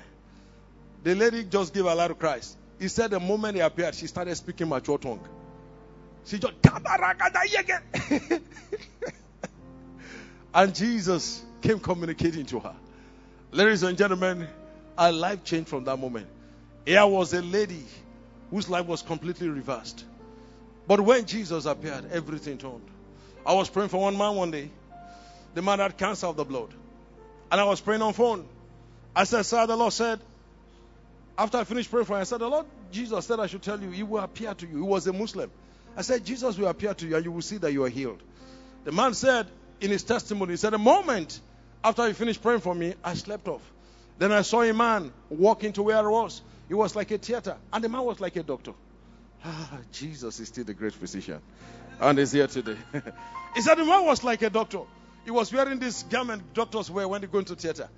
The 1.03 1.15
lady 1.15 1.45
just 1.45 1.75
gave 1.75 1.85
a 1.87 1.95
lot 1.95 2.11
of 2.11 2.19
Christ. 2.19 2.57
He 2.79 2.89
said 2.89 3.11
the 3.11 3.21
moment 3.21 3.57
he 3.57 3.61
appeared, 3.61 3.95
she 3.95 4.07
started 4.07 4.35
speaking 4.37 4.69
mature 4.69 4.99
tongue. 4.99 5.27
She 6.25 6.39
just 6.39 6.55
and 10.55 10.75
Jesus 10.75 11.43
came 11.61 11.79
communicating 11.79 12.47
to 12.47 12.61
her. 12.61 12.75
Ladies 13.53 13.83
and 13.83 13.97
gentlemen, 13.99 14.49
her 14.99 15.13
life 15.13 15.45
changed 15.45 15.69
from 15.69 15.85
that 15.85 15.99
moment. 15.99 16.27
Here 16.85 17.07
was 17.07 17.33
a 17.33 17.43
lady 17.43 17.85
whose 18.51 18.69
life 18.69 18.87
was 18.87 19.03
completely 19.03 19.49
reversed. 19.49 20.05
But 20.87 21.01
when 21.01 21.25
Jesus 21.25 21.65
appeared, 21.65 22.11
everything 22.13 22.59
turned. 22.59 22.87
I 23.47 23.55
was 23.55 23.71
praying 23.71 23.89
for 23.89 24.01
one 24.01 24.19
man 24.19 24.35
one 24.37 24.51
day. 24.51 24.71
The 25.55 25.63
man 25.63 25.79
had 25.79 25.97
cancer 25.97 26.27
of 26.27 26.37
the 26.37 26.45
blood. 26.45 26.75
And 27.51 27.61
I 27.61 27.65
was 27.65 27.81
praying 27.81 28.03
on 28.03 28.13
phone. 28.13 28.47
I 29.17 29.25
said, 29.25 29.43
Sir, 29.43 29.67
the 29.67 29.77
Lord 29.77 29.93
said, 29.93 30.21
after 31.39 31.59
I 31.59 31.65
finished 31.65 31.91
praying 31.91 32.07
for 32.07 32.15
him, 32.15 32.21
I 32.21 32.25
said, 32.25 32.41
The 32.41 32.49
Lord 32.49 32.67
Jesus 32.93 33.27
said 33.27 33.41
I 33.41 33.47
should 33.47 33.63
tell 33.63 33.81
you, 33.81 33.91
He 33.91 34.03
will 34.03 34.21
appear 34.21 34.55
to 34.55 34.67
you. 34.67 34.77
He 34.77 34.83
was 34.83 35.07
a 35.07 35.13
Muslim. 35.13 35.51
I 35.97 36.03
said, 36.03 36.25
Jesus 36.25 36.59
will 36.59 36.69
appear 36.69 36.95
to 36.95 37.07
you 37.07 37.17
and 37.17 37.25
you 37.25 37.33
will 37.33 37.43
see 37.43 37.57
that 37.59 37.73
you 37.73 37.85
are 37.85 37.89
healed. 37.89 38.23
The 38.85 38.93
man 38.93 39.15
said 39.15 39.47
in 39.81 39.91
his 39.91 40.03
testimony, 40.03 40.53
he 40.53 40.57
said, 40.57 40.75
A 40.75 40.79
moment 40.79 41.41
after 41.83 42.07
he 42.07 42.13
finished 42.13 42.43
praying 42.43 42.61
for 42.61 42.75
me, 42.75 42.95
I 43.03 43.15
slept 43.15 43.49
off. 43.49 43.63
Then 44.19 44.33
I 44.33 44.43
saw 44.43 44.63
a 44.63 44.73
man 44.73 45.13
walk 45.29 45.65
into 45.65 45.83
where 45.83 45.99
I 45.99 46.03
was. 46.03 46.43
He 46.69 46.75
was 46.75 46.97
like 46.97 47.11
a 47.11 47.19
theater, 47.19 47.57
and 47.73 47.85
the 47.85 47.89
man 47.89 48.03
was 48.05 48.21
like 48.21 48.37
a 48.37 48.43
doctor. 48.43 48.73
Ah, 49.45 49.79
Jesus 49.93 50.41
is 50.41 50.49
still 50.49 50.65
the 50.65 50.75
great 50.75 50.95
physician, 50.95 51.41
and 52.01 52.19
is 52.19 52.33
here 52.33 52.47
today. 52.47 52.77
he 53.55 53.61
said 53.61 53.77
the 53.77 53.85
man 53.85 54.05
was 54.05 54.25
like 54.25 54.43
a 54.43 54.51
doctor. 54.51 54.81
He 55.25 55.31
was 55.31 55.53
wearing 55.53 55.79
this 55.79 56.03
garment 56.05 56.55
doctors 56.55 56.91
wear 56.91 57.07
when 57.07 57.21
they 57.21 57.27
go 57.27 57.39
into 57.39 57.55
theater, 57.55 57.89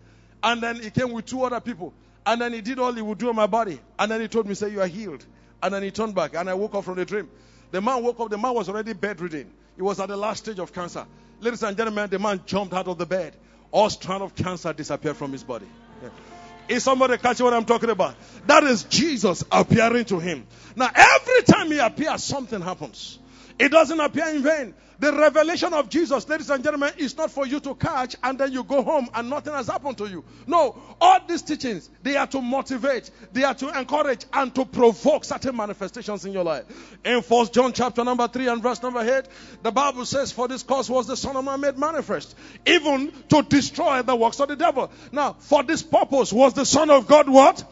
and 0.43 0.63
then 0.63 0.77
he 0.77 0.91
came 0.91 1.13
with 1.13 1.27
two 1.27 1.43
other 1.43 1.61
people. 1.61 1.93
And 2.27 2.41
then 2.41 2.53
he 2.53 2.61
did 2.61 2.81
all 2.81 2.93
he 2.93 3.03
would 3.03 3.19
do 3.19 3.29
on 3.29 3.37
my 3.37 3.47
body. 3.47 3.81
And 3.99 4.11
then 4.11 4.21
he 4.21 4.27
told 4.27 4.49
me, 4.49 4.55
say, 4.55 4.69
you 4.71 4.81
are 4.81 4.87
healed. 4.89 5.25
And 5.63 5.73
then 5.73 5.83
he 5.85 5.93
turned 5.93 6.15
back 6.15 6.35
and 6.35 6.51
I 6.51 6.55
woke 6.55 6.75
up 6.75 6.85
from 6.85 6.97
the 6.97 7.05
dream. 7.05 7.31
The 7.71 7.81
man 7.81 8.03
woke 8.03 8.19
up, 8.19 8.31
the 8.31 8.39
man 8.39 8.53
was 8.53 8.69
already 8.69 8.93
bedridden. 8.93 9.53
He 9.77 9.83
was 9.83 10.01
at 10.01 10.09
the 10.09 10.17
last 10.17 10.45
stage 10.45 10.59
of 10.59 10.73
cancer. 10.73 11.07
Ladies 11.41 11.63
and 11.63 11.77
gentlemen, 11.77 12.11
the 12.11 12.19
man 12.19 12.41
jumped 12.45 12.75
out 12.75 12.89
of 12.89 12.99
the 12.99 13.07
bed. 13.07 13.37
All 13.71 13.89
strand 13.91 14.23
of 14.23 14.35
cancer 14.35 14.73
disappeared 14.73 15.17
from 15.17 15.33
his 15.33 15.45
body. 15.45 15.67
Yeah. 16.03 16.09
Is 16.69 16.83
somebody 16.85 17.17
catching 17.19 17.45
what 17.45 17.55
I'm 17.55 17.65
talking 17.65 17.91
about? 17.91 18.15
That 18.47 18.65
is 18.65 18.85
Jesus 18.85 19.45
appearing 19.51 20.05
to 20.07 20.19
him. 20.19 20.47
Now, 20.75 20.91
every 20.95 21.43
time 21.43 21.71
he 21.71 21.79
appears, 21.79 22.25
something 22.25 22.61
happens. 22.61 23.19
It 23.59 23.71
doesn't 23.71 24.01
appear 24.01 24.29
in 24.29 24.43
vain. 24.43 24.75
The 24.99 25.13
revelation 25.13 25.75
of 25.75 25.91
Jesus, 25.91 26.27
ladies 26.27 26.49
and 26.49 26.65
gentlemen, 26.65 26.93
is 26.97 27.17
not 27.17 27.31
for 27.31 27.47
you 27.47 27.61
to 27.61 27.75
catch 27.75 28.17
and 28.23 28.39
then 28.39 28.53
you 28.53 28.65
go 28.65 28.83
home 28.83 29.09
and 29.15 29.29
nothing 29.29 29.53
has 29.53 29.67
happened 29.67 29.99
to 29.99 30.07
you. 30.07 30.25
No, 30.47 30.77
all 31.01 31.21
these 31.29 31.43
teachings, 31.43 31.91
they 32.03 32.17
are 32.17 32.27
to 32.29 32.41
motivate, 32.41 33.11
they 33.33 33.45
are 33.45 33.55
to 33.55 33.79
encourage 33.79 34.25
and 34.33 34.55
to 34.55 34.65
provoke 34.65 35.25
certain 35.25 35.55
manifestations 35.55 36.25
in 36.25 36.33
your 36.33 36.45
life. 36.45 36.65
In 37.05 37.21
First 37.21 37.53
John 37.53 37.75
chapter 37.75 38.05
number 38.05 38.27
3 38.27 38.49
and 38.49 38.63
verse 38.63 38.83
number 38.83 39.01
8, 39.01 39.27
the 39.63 39.71
Bible 39.71 40.07
says, 40.07 40.33
For 40.33 40.49
this 40.49 40.63
cause 40.63 40.89
was 40.89 41.07
the 41.07 41.17
Son 41.17 41.37
of 41.37 41.45
Man 41.45 41.61
made 41.61 41.77
manifest, 41.77 42.35
even 42.65 43.13
to 43.29 43.43
destroy 43.43 44.01
the 44.01 44.17
works 44.17 44.41
of 44.41 44.49
the 44.49 44.57
devil. 44.57 44.91
Now, 45.13 45.35
for 45.41 45.63
this 45.63 45.83
purpose 45.83 46.33
was 46.33 46.55
the 46.55 46.65
Son 46.65 46.89
of 46.89 47.07
God 47.07 47.29
what? 47.29 47.63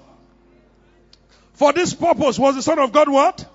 For 1.55 1.73
this 1.73 1.95
purpose 1.95 2.39
was 2.39 2.55
the 2.55 2.63
Son 2.63 2.79
of 2.79 2.93
God 2.93 3.09
what? 3.09 3.49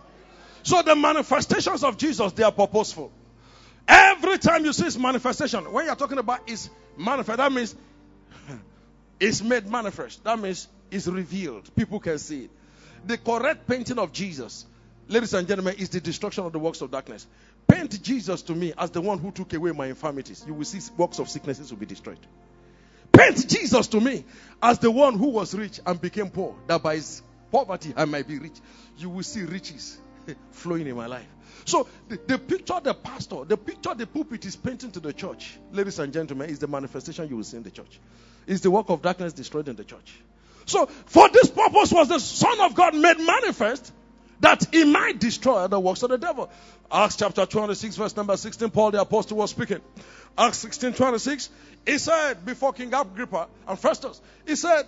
So 0.63 0.82
the 0.82 0.95
manifestations 0.95 1.84
of 1.84 1.98
Jesus, 1.98 2.32
they 2.34 2.43
are 2.43 2.52
purposeful. 2.52 3.12
Every 3.88 4.38
time 4.38 4.65
you 4.65 4.74
see 4.74 4.86
his 4.86 4.98
manifestation, 4.98 5.72
when 5.72 5.86
you're 5.86 5.95
talking 5.95 6.17
about 6.19 6.48
his 6.48 6.69
manifest, 6.98 7.38
that 7.38 7.52
means 7.52 7.76
it's 9.19 9.41
made 9.41 9.67
manifest. 9.67 10.24
That 10.24 10.38
means 10.39 10.67
it's 10.91 11.08
revealed. 11.08 11.74
People 11.76 12.00
can 12.00 12.19
see 12.19 12.45
it. 12.45 12.52
The 13.06 13.17
correct 13.17 13.67
painting 13.67 13.98
of 13.98 14.12
Jesus, 14.12 14.65
ladies 15.08 15.34
and 15.34 15.48
gentlemen, 15.48 15.76
is 15.78 15.89
the 15.89 16.02
destruction 16.02 16.45
of 16.45 16.52
the 16.52 16.60
works 16.60 16.82
of 16.82 16.91
darkness. 16.91 17.26
Paint 17.67 18.02
Jesus 18.04 18.41
to 18.43 18.54
me 18.54 18.74
as 18.78 18.91
the 18.91 19.02
one 19.02 19.19
who 19.19 19.32
took 19.32 19.54
away 19.54 19.72
my 19.72 19.88
infirmities. 19.88 20.43
You 20.45 20.54
will 20.54 20.65
see 20.65 20.80
works 20.98 21.19
of 21.19 21.30
sicknesses 21.30 21.72
will 21.72 21.80
be 21.80 21.86
destroyed. 21.86 22.19
Paint 23.12 23.48
Jesus 23.48 23.88
to 23.88 24.02
me 24.02 24.26
as 24.62 24.80
the 24.80 24.91
one 24.91 25.17
who 25.17 25.30
was 25.30 25.56
rich 25.56 25.80
and 25.86 26.00
became 26.00 26.30
poor, 26.30 26.56
that 26.67 26.84
by 26.84 26.95
his 26.95 27.22
poverty 27.52 27.93
I 27.95 28.06
might 28.06 28.28
be 28.28 28.38
rich. 28.38 28.58
You 28.98 29.10
will 29.10 29.24
see 29.24 29.41
riches 29.41 29.98
flowing 30.52 30.88
in 30.88 30.96
my 30.96 31.08
life. 31.08 31.28
So 31.65 31.88
the, 32.08 32.20
the, 32.26 32.38
picture 32.39 32.80
the 32.82 32.94
pastor, 32.94 33.46
the 33.46 33.58
picture 33.58 33.94
the 33.94 34.08
pulpit 34.08 34.46
is 34.46 34.56
painting 34.56 34.92
to 34.92 35.00
the 35.00 35.13
church, 35.13 35.58
ladies 35.72 36.00
and 36.00 36.12
gentlemen, 36.12 36.50
is 36.50 36.60
the 36.60 36.68
manifestation 36.68 37.30
you 37.30 37.38
will 37.38 37.44
see 37.44 37.58
in 37.58 37.63
the 37.63 37.72
church. 37.72 38.00
Is 38.48 38.62
the 38.62 38.72
work 38.72 38.89
of 38.89 39.02
darkness 39.02 39.34
destroyed 39.34 39.68
in 39.68 39.76
the 39.76 39.84
church. 39.84 40.20
So 40.65 40.86
for 40.86 41.30
this 41.30 41.50
purpose 41.50 41.92
was 41.92 42.08
the 42.08 42.20
Son 42.20 42.60
of 42.62 42.76
God 42.76 42.96
made 42.96 43.20
manifest 43.20 43.92
that 44.39 44.65
he 44.72 44.86
might 44.86 45.20
destroy 45.20 45.68
the 45.68 45.80
works 45.80 46.02
of 46.04 46.10
the 46.10 46.18
devil. 46.18 46.50
Acts 46.92 47.18
chapter 47.18 47.46
26, 47.46 47.96
verse 47.98 48.15
number 48.15 48.38
16, 48.38 48.70
Paul 48.70 48.92
the 48.92 49.02
apostle 49.02 49.38
was 49.38 49.52
speaking. 49.52 49.82
Acts 50.38 50.60
16, 50.60 50.94
26, 50.94 51.50
he 51.86 51.98
said 51.98 52.46
before 52.46 52.74
King 52.74 52.94
Agrippa 52.94 53.48
and 53.68 53.78
Festus, 53.78 54.22
he 54.48 54.56
said, 54.56 54.84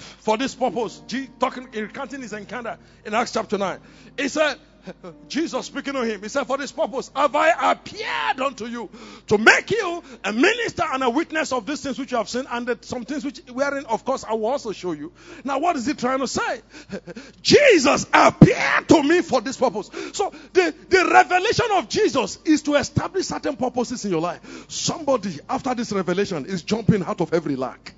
for 0.00 0.36
this 0.36 0.54
purpose, 0.54 1.02
G, 1.06 1.28
talking, 1.38 1.68
eh, 1.74 1.80
recounting 1.80 2.22
his 2.22 2.32
encounter 2.32 2.78
in 3.04 3.14
Acts 3.14 3.32
chapter 3.32 3.58
9. 3.58 3.78
He 4.18 4.28
said, 4.28 4.58
Jesus 5.28 5.66
speaking 5.66 5.94
to 5.94 6.02
him, 6.02 6.22
he 6.22 6.28
said, 6.28 6.44
For 6.44 6.58
this 6.58 6.72
purpose 6.72 7.10
have 7.14 7.34
I 7.34 7.72
appeared 7.72 8.40
unto 8.40 8.66
you 8.66 8.88
to 9.28 9.38
make 9.38 9.70
you 9.70 10.02
a 10.24 10.32
minister 10.32 10.84
and 10.90 11.02
a 11.02 11.10
witness 11.10 11.52
of 11.52 11.66
these 11.66 11.82
things 11.82 11.98
which 11.98 12.12
you 12.12 12.18
have 12.18 12.28
seen, 12.28 12.46
and 12.50 12.66
that 12.66 12.84
some 12.84 13.04
things 13.04 13.24
which 13.24 13.40
wherein, 13.52 13.86
of 13.86 14.04
course, 14.04 14.24
I 14.24 14.34
will 14.34 14.46
also 14.46 14.72
show 14.72 14.92
you. 14.92 15.12
Now, 15.44 15.58
what 15.58 15.76
is 15.76 15.86
he 15.86 15.94
trying 15.94 16.20
to 16.20 16.28
say? 16.28 16.62
Jesus 17.42 18.06
appeared 18.12 18.88
to 18.88 19.02
me 19.02 19.22
for 19.22 19.40
this 19.40 19.56
purpose. 19.56 19.90
So 20.12 20.32
the, 20.52 20.74
the 20.88 21.08
revelation 21.12 21.66
of 21.72 21.88
Jesus 21.88 22.38
is 22.44 22.62
to 22.62 22.74
establish 22.74 23.26
certain 23.26 23.56
purposes 23.56 24.04
in 24.04 24.10
your 24.10 24.20
life. 24.20 24.40
Somebody 24.70 25.38
after 25.48 25.74
this 25.74 25.92
revelation 25.92 26.46
is 26.46 26.62
jumping 26.62 27.02
out 27.04 27.20
of 27.20 27.32
every 27.34 27.56
lack. 27.56 27.94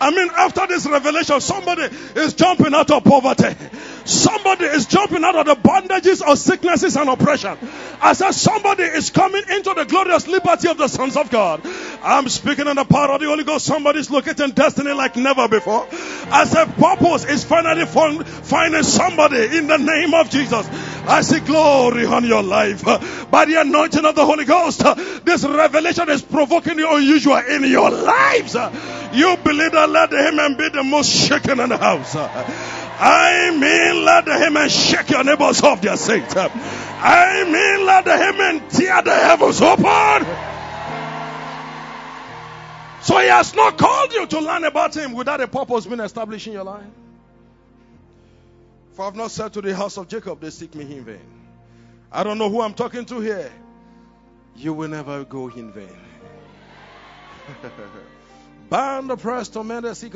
I 0.00 0.10
mean, 0.10 0.28
after 0.36 0.66
this 0.66 0.86
revelation, 0.86 1.40
somebody 1.40 1.82
is 2.16 2.34
jumping 2.34 2.74
out 2.74 2.90
of 2.90 3.04
poverty. 3.04 3.54
Somebody 4.06 4.64
is 4.64 4.86
jumping 4.86 5.24
out 5.24 5.34
of 5.34 5.46
the 5.46 5.56
bondages 5.56 6.22
of 6.22 6.38
sicknesses 6.38 6.96
and 6.96 7.10
oppression. 7.10 7.58
I 8.00 8.12
said, 8.12 8.32
somebody 8.32 8.84
is 8.84 9.10
coming 9.10 9.42
into 9.50 9.74
the 9.74 9.84
glorious 9.84 10.28
liberty 10.28 10.68
of 10.68 10.78
the 10.78 10.88
sons 10.88 11.16
of 11.16 11.28
God. 11.30 11.62
I'm 12.02 12.28
speaking 12.28 12.68
in 12.68 12.76
the 12.76 12.84
power 12.84 13.12
of 13.12 13.20
the 13.20 13.26
Holy 13.26 13.42
Ghost. 13.42 13.66
Somebody 13.66 13.98
is 13.98 14.10
locating 14.10 14.50
destiny 14.52 14.92
like 14.92 15.16
never 15.16 15.48
before. 15.48 15.88
I 16.30 16.44
said, 16.44 16.66
purpose 16.76 17.24
is 17.24 17.44
finally 17.44 17.84
finding 17.86 18.82
somebody 18.84 19.58
in 19.58 19.66
the 19.66 19.78
name 19.78 20.14
of 20.14 20.30
Jesus. 20.30 20.68
I 21.08 21.22
see 21.22 21.40
glory 21.40 22.06
on 22.06 22.24
your 22.24 22.42
life. 22.42 22.84
By 23.30 23.44
the 23.44 23.60
anointing 23.60 24.04
of 24.04 24.14
the 24.14 24.24
Holy 24.24 24.44
Ghost, 24.44 24.84
this 25.24 25.44
revelation 25.44 26.08
is 26.10 26.22
provoking 26.22 26.76
the 26.76 26.88
unusual 26.88 27.38
in 27.38 27.64
your 27.64 27.90
lives. 27.90 28.54
You 28.54 29.36
believe 29.42 29.72
that 29.72 29.88
let 29.88 30.10
the 30.10 30.16
and 30.16 30.58
be 30.58 30.68
the 30.68 30.84
most 30.84 31.10
shaken 31.10 31.60
in 31.60 31.70
the 31.70 31.78
house. 31.78 32.14
I 32.98 33.50
mean, 33.50 34.04
let 34.04 34.24
the 34.24 34.32
amen 34.46 34.68
shake 34.68 35.10
your 35.10 35.22
neighbors 35.22 35.62
off 35.62 35.82
their 35.82 35.96
seat. 35.96 36.24
I 36.34 37.44
mean, 37.44 37.86
let 37.86 38.04
the 38.04 38.12
amen 38.12 38.68
tear 38.70 39.02
the 39.02 39.14
heavens 39.14 39.60
open. 39.60 40.26
So 43.02 43.18
he 43.18 43.28
has 43.28 43.54
not 43.54 43.76
called 43.78 44.12
you 44.14 44.26
to 44.26 44.40
learn 44.40 44.64
about 44.64 44.96
him 44.96 45.12
without 45.12 45.40
a 45.40 45.46
purpose 45.46 45.86
being 45.86 46.00
established 46.00 46.46
in 46.46 46.54
your 46.54 46.64
life. 46.64 46.86
For 48.94 49.02
I 49.02 49.04
have 49.04 49.14
not 49.14 49.30
said 49.30 49.52
to 49.52 49.60
the 49.60 49.76
house 49.76 49.98
of 49.98 50.08
Jacob, 50.08 50.40
they 50.40 50.50
seek 50.50 50.74
me 50.74 50.96
in 50.96 51.04
vain. 51.04 51.20
I 52.10 52.24
don't 52.24 52.38
know 52.38 52.48
who 52.48 52.62
I'm 52.62 52.72
talking 52.74 53.04
to 53.04 53.20
here. 53.20 53.52
You 54.56 54.72
will 54.72 54.88
never 54.88 55.22
go 55.24 55.48
in 55.48 55.70
vain. 55.70 55.88
Bind 58.70 59.10
the 59.10 59.16
press, 59.16 59.48
torment 59.50 59.82
the 59.82 59.94
sick 59.94 60.14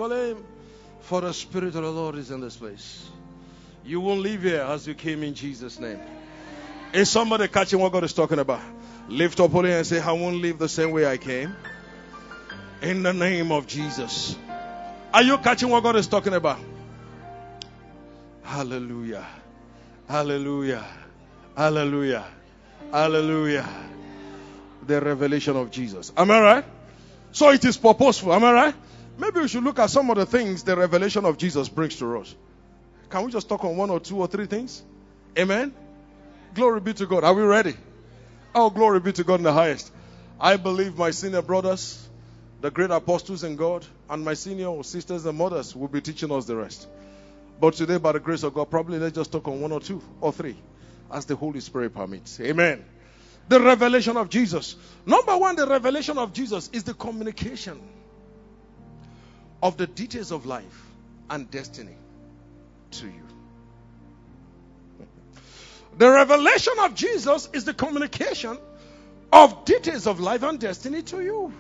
for 1.02 1.20
the 1.20 1.32
Spirit 1.32 1.74
of 1.74 1.82
the 1.82 1.90
Lord 1.90 2.16
is 2.16 2.30
in 2.30 2.40
this 2.40 2.56
place. 2.56 3.08
You 3.84 4.00
won't 4.00 4.20
leave 4.20 4.42
here 4.42 4.62
as 4.62 4.86
you 4.86 4.94
came 4.94 5.22
in 5.22 5.34
Jesus' 5.34 5.78
name. 5.78 5.98
Is 6.92 7.08
somebody 7.08 7.48
catching 7.48 7.78
what 7.78 7.92
God 7.92 8.04
is 8.04 8.12
talking 8.12 8.38
about? 8.38 8.60
Lift 9.08 9.40
up 9.40 9.50
holy 9.50 9.72
and 9.72 9.86
say, 9.86 10.00
I 10.00 10.12
won't 10.12 10.36
leave 10.36 10.58
the 10.58 10.68
same 10.68 10.90
way 10.90 11.06
I 11.06 11.16
came. 11.16 11.54
In 12.82 13.02
the 13.02 13.12
name 13.12 13.52
of 13.52 13.66
Jesus. 13.66 14.36
Are 15.12 15.22
you 15.22 15.38
catching 15.38 15.68
what 15.68 15.82
God 15.82 15.96
is 15.96 16.06
talking 16.06 16.34
about? 16.34 16.58
Hallelujah. 18.42 19.26
Hallelujah. 20.08 20.84
Hallelujah. 21.56 22.24
Hallelujah. 22.92 23.68
The 24.86 25.00
revelation 25.00 25.56
of 25.56 25.70
Jesus. 25.70 26.12
Am 26.16 26.30
I 26.30 26.40
right? 26.40 26.64
So 27.32 27.50
it 27.50 27.64
is 27.64 27.76
purposeful. 27.76 28.32
Am 28.32 28.44
I 28.44 28.52
right? 28.52 28.74
Maybe 29.20 29.40
we 29.40 29.48
should 29.48 29.64
look 29.64 29.78
at 29.78 29.90
some 29.90 30.08
of 30.08 30.16
the 30.16 30.24
things 30.24 30.62
the 30.62 30.74
revelation 30.74 31.26
of 31.26 31.36
Jesus 31.36 31.68
brings 31.68 31.96
to 31.96 32.20
us. 32.20 32.34
Can 33.10 33.22
we 33.26 33.30
just 33.30 33.50
talk 33.50 33.62
on 33.64 33.76
one 33.76 33.90
or 33.90 34.00
two 34.00 34.16
or 34.16 34.26
three 34.26 34.46
things? 34.46 34.82
Amen. 35.38 35.74
Glory 36.54 36.80
be 36.80 36.94
to 36.94 37.04
God. 37.04 37.22
Are 37.22 37.34
we 37.34 37.42
ready? 37.42 37.74
Oh, 38.54 38.70
glory 38.70 38.98
be 38.98 39.12
to 39.12 39.22
God 39.22 39.34
in 39.34 39.42
the 39.42 39.52
highest. 39.52 39.92
I 40.40 40.56
believe 40.56 40.96
my 40.96 41.10
senior 41.10 41.42
brothers, 41.42 42.08
the 42.62 42.70
great 42.70 42.90
apostles 42.90 43.44
in 43.44 43.56
God, 43.56 43.84
and 44.08 44.24
my 44.24 44.32
senior 44.32 44.82
sisters 44.82 45.26
and 45.26 45.36
mothers 45.36 45.76
will 45.76 45.88
be 45.88 46.00
teaching 46.00 46.32
us 46.32 46.46
the 46.46 46.56
rest. 46.56 46.88
But 47.60 47.74
today, 47.74 47.98
by 47.98 48.12
the 48.12 48.20
grace 48.20 48.42
of 48.42 48.54
God, 48.54 48.70
probably 48.70 48.98
let's 48.98 49.14
just 49.14 49.30
talk 49.30 49.46
on 49.48 49.60
one 49.60 49.70
or 49.70 49.80
two 49.80 50.00
or 50.22 50.32
three 50.32 50.56
as 51.12 51.26
the 51.26 51.36
Holy 51.36 51.60
Spirit 51.60 51.92
permits. 51.92 52.40
Amen. 52.40 52.82
The 53.50 53.60
revelation 53.60 54.16
of 54.16 54.30
Jesus. 54.30 54.76
Number 55.04 55.36
one, 55.36 55.56
the 55.56 55.66
revelation 55.66 56.16
of 56.16 56.32
Jesus 56.32 56.70
is 56.72 56.84
the 56.84 56.94
communication 56.94 57.78
of 59.62 59.76
the 59.76 59.86
details 59.86 60.30
of 60.32 60.46
life 60.46 60.86
and 61.28 61.50
destiny 61.50 61.96
to 62.92 63.06
you. 63.06 63.26
The 65.98 66.10
revelation 66.10 66.74
of 66.80 66.94
Jesus 66.94 67.48
is 67.52 67.64
the 67.64 67.74
communication 67.74 68.58
of 69.32 69.64
details 69.64 70.06
of 70.06 70.20
life 70.20 70.42
and 70.42 70.58
destiny 70.58 71.02
to 71.02 71.20
you. 71.20 71.52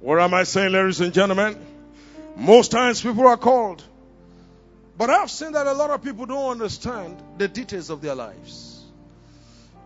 What 0.00 0.20
am 0.20 0.34
I 0.34 0.44
saying, 0.44 0.72
ladies 0.72 1.00
and 1.00 1.12
gentlemen? 1.12 1.58
Most 2.36 2.70
times 2.70 3.02
people 3.02 3.26
are 3.26 3.36
called 3.36 3.82
but 5.00 5.08
I've 5.08 5.30
seen 5.30 5.52
that 5.52 5.66
a 5.66 5.72
lot 5.72 5.88
of 5.88 6.02
people 6.02 6.26
don't 6.26 6.50
understand 6.50 7.16
the 7.38 7.48
details 7.48 7.88
of 7.88 8.02
their 8.02 8.14
lives. 8.14 8.84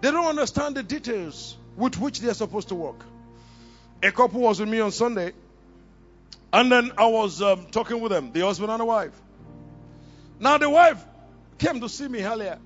They 0.01 0.11
don't 0.11 0.27
understand 0.27 0.75
the 0.75 0.83
details 0.83 1.57
with 1.77 2.01
which 2.01 2.19
they 2.19 2.29
are 2.31 2.35
supposed 2.35 2.71
to 2.71 2.75
work. 2.75 2.97
A 4.03 4.11
couple 4.11 4.41
was 4.41 4.59
with 4.59 4.69
me 4.69 4.81
on 4.81 4.91
Sunday, 4.91 5.33
and 6.55 6.71
then 6.71 6.93
I 6.97 7.07
was 7.07 7.43
um, 7.43 7.67
talking 7.73 8.01
with 8.01 8.13
them, 8.13 8.31
the 8.33 8.43
husband 8.43 8.71
and 8.71 8.81
the 8.81 8.85
wife. 8.85 9.21
Now, 10.39 10.57
the 10.57 10.71
wife 10.71 11.05
came 11.59 11.81
to 11.81 11.89
see 11.89 12.07
me 12.07 12.23
earlier, 12.23 12.59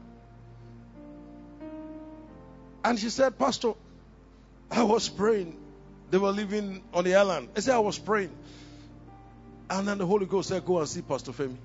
and 2.84 2.98
she 2.98 3.08
said, 3.08 3.38
Pastor, 3.38 3.72
I 4.70 4.82
was 4.82 5.08
praying. 5.08 5.58
They 6.10 6.18
were 6.18 6.32
living 6.32 6.82
on 6.92 7.04
the 7.04 7.14
island. 7.14 7.48
I 7.56 7.60
said, 7.60 7.76
I 7.76 7.78
was 7.78 7.98
praying. 7.98 8.30
And 9.70 9.88
then 9.88 9.96
the 9.96 10.06
Holy 10.06 10.26
Ghost 10.26 10.50
said, 10.50 10.66
Go 10.66 10.80
and 10.80 10.88
see 10.88 11.00
Pastor 11.00 11.32
Femi 11.32 11.56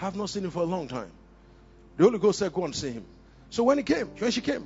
I 0.00 0.04
have 0.04 0.14
not 0.16 0.30
seen 0.30 0.44
him 0.44 0.52
for 0.52 0.62
a 0.62 0.66
long 0.66 0.86
time. 0.86 1.10
The 1.96 2.04
Holy 2.04 2.20
Ghost 2.20 2.38
said, 2.38 2.52
Go 2.52 2.66
and 2.66 2.74
see 2.74 2.90
him. 2.90 3.04
So 3.50 3.64
when 3.64 3.78
he 3.78 3.84
came, 3.84 4.06
when 4.06 4.30
she 4.30 4.42
came, 4.42 4.64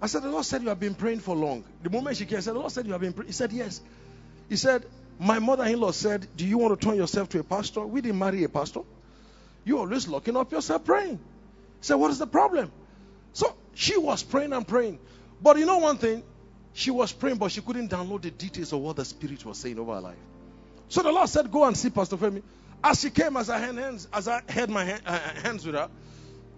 I 0.00 0.06
said, 0.06 0.22
The 0.22 0.28
Lord 0.28 0.44
said 0.44 0.62
you 0.62 0.70
have 0.70 0.80
been 0.80 0.96
praying 0.96 1.20
for 1.20 1.36
long. 1.36 1.62
The 1.84 1.90
moment 1.90 2.16
she 2.16 2.26
came, 2.26 2.38
I 2.38 2.40
said, 2.40 2.54
The 2.54 2.58
Lord 2.58 2.72
said 2.72 2.86
you 2.86 2.92
have 2.92 3.00
been 3.00 3.12
praying. 3.12 3.28
He 3.28 3.32
said, 3.32 3.52
Yes. 3.52 3.80
He 4.48 4.56
said, 4.56 4.84
My 5.18 5.38
mother 5.38 5.64
in 5.64 5.80
law 5.80 5.92
said, 5.92 6.26
Do 6.36 6.46
you 6.46 6.58
want 6.58 6.78
to 6.80 6.86
turn 6.86 6.96
yourself 6.96 7.28
to 7.30 7.40
a 7.40 7.44
pastor? 7.44 7.86
We 7.86 8.00
didn't 8.00 8.18
marry 8.18 8.44
a 8.44 8.48
pastor. 8.48 8.80
You 9.64 9.78
always 9.78 10.08
locking 10.08 10.36
up 10.36 10.50
yourself 10.50 10.84
praying. 10.84 11.20
Said, 11.80 11.96
What 11.96 12.10
is 12.10 12.18
the 12.18 12.26
problem? 12.26 12.72
So 13.32 13.54
she 13.74 13.96
was 13.96 14.22
praying 14.22 14.52
and 14.52 14.66
praying. 14.66 14.98
But 15.40 15.58
you 15.58 15.66
know 15.66 15.78
one 15.78 15.98
thing? 15.98 16.22
She 16.74 16.90
was 16.90 17.12
praying, 17.12 17.36
but 17.36 17.52
she 17.52 17.60
couldn't 17.60 17.90
download 17.90 18.22
the 18.22 18.30
details 18.30 18.72
of 18.72 18.80
what 18.80 18.96
the 18.96 19.04
Spirit 19.04 19.44
was 19.44 19.58
saying 19.58 19.78
over 19.78 19.94
her 19.94 20.00
life. 20.00 20.16
So 20.88 21.02
the 21.02 21.12
Lord 21.12 21.28
said, 21.28 21.50
Go 21.50 21.64
and 21.64 21.76
see 21.76 21.90
Pastor 21.90 22.16
Femi. 22.16 22.42
As 22.82 23.00
she 23.00 23.10
came, 23.10 23.36
as 23.36 23.48
I 23.48 23.58
had 23.58 23.76
hands, 23.76 24.08
as 24.12 24.26
I 24.26 24.42
had 24.48 24.68
my 24.70 25.00
uh, 25.06 25.18
hands 25.42 25.64
with 25.64 25.74
her, 25.74 25.88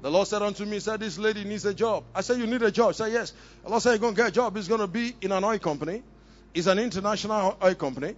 the 0.00 0.10
Lord 0.10 0.26
said 0.28 0.42
unto 0.42 0.64
me, 0.64 0.80
said, 0.80 1.00
This 1.00 1.18
lady 1.18 1.44
needs 1.44 1.64
a 1.64 1.74
job. 1.74 2.04
I 2.14 2.20
said, 2.20 2.38
You 2.38 2.46
need 2.46 2.62
a 2.62 2.70
job? 2.70 2.90
I 2.90 2.92
said, 2.92 3.12
Yes. 3.12 3.32
The 3.62 3.70
Lord 3.70 3.82
said, 3.82 3.90
You're 3.90 3.98
going 3.98 4.14
to 4.14 4.20
get 4.20 4.28
a 4.28 4.32
job. 4.32 4.56
It's 4.56 4.68
going 4.68 4.80
to 4.80 4.86
be 4.86 5.14
in 5.20 5.32
an 5.32 5.44
oil 5.44 5.58
company. 5.58 6.02
It's 6.52 6.66
an 6.66 6.78
international 6.78 7.56
oil 7.62 7.74
company. 7.74 8.14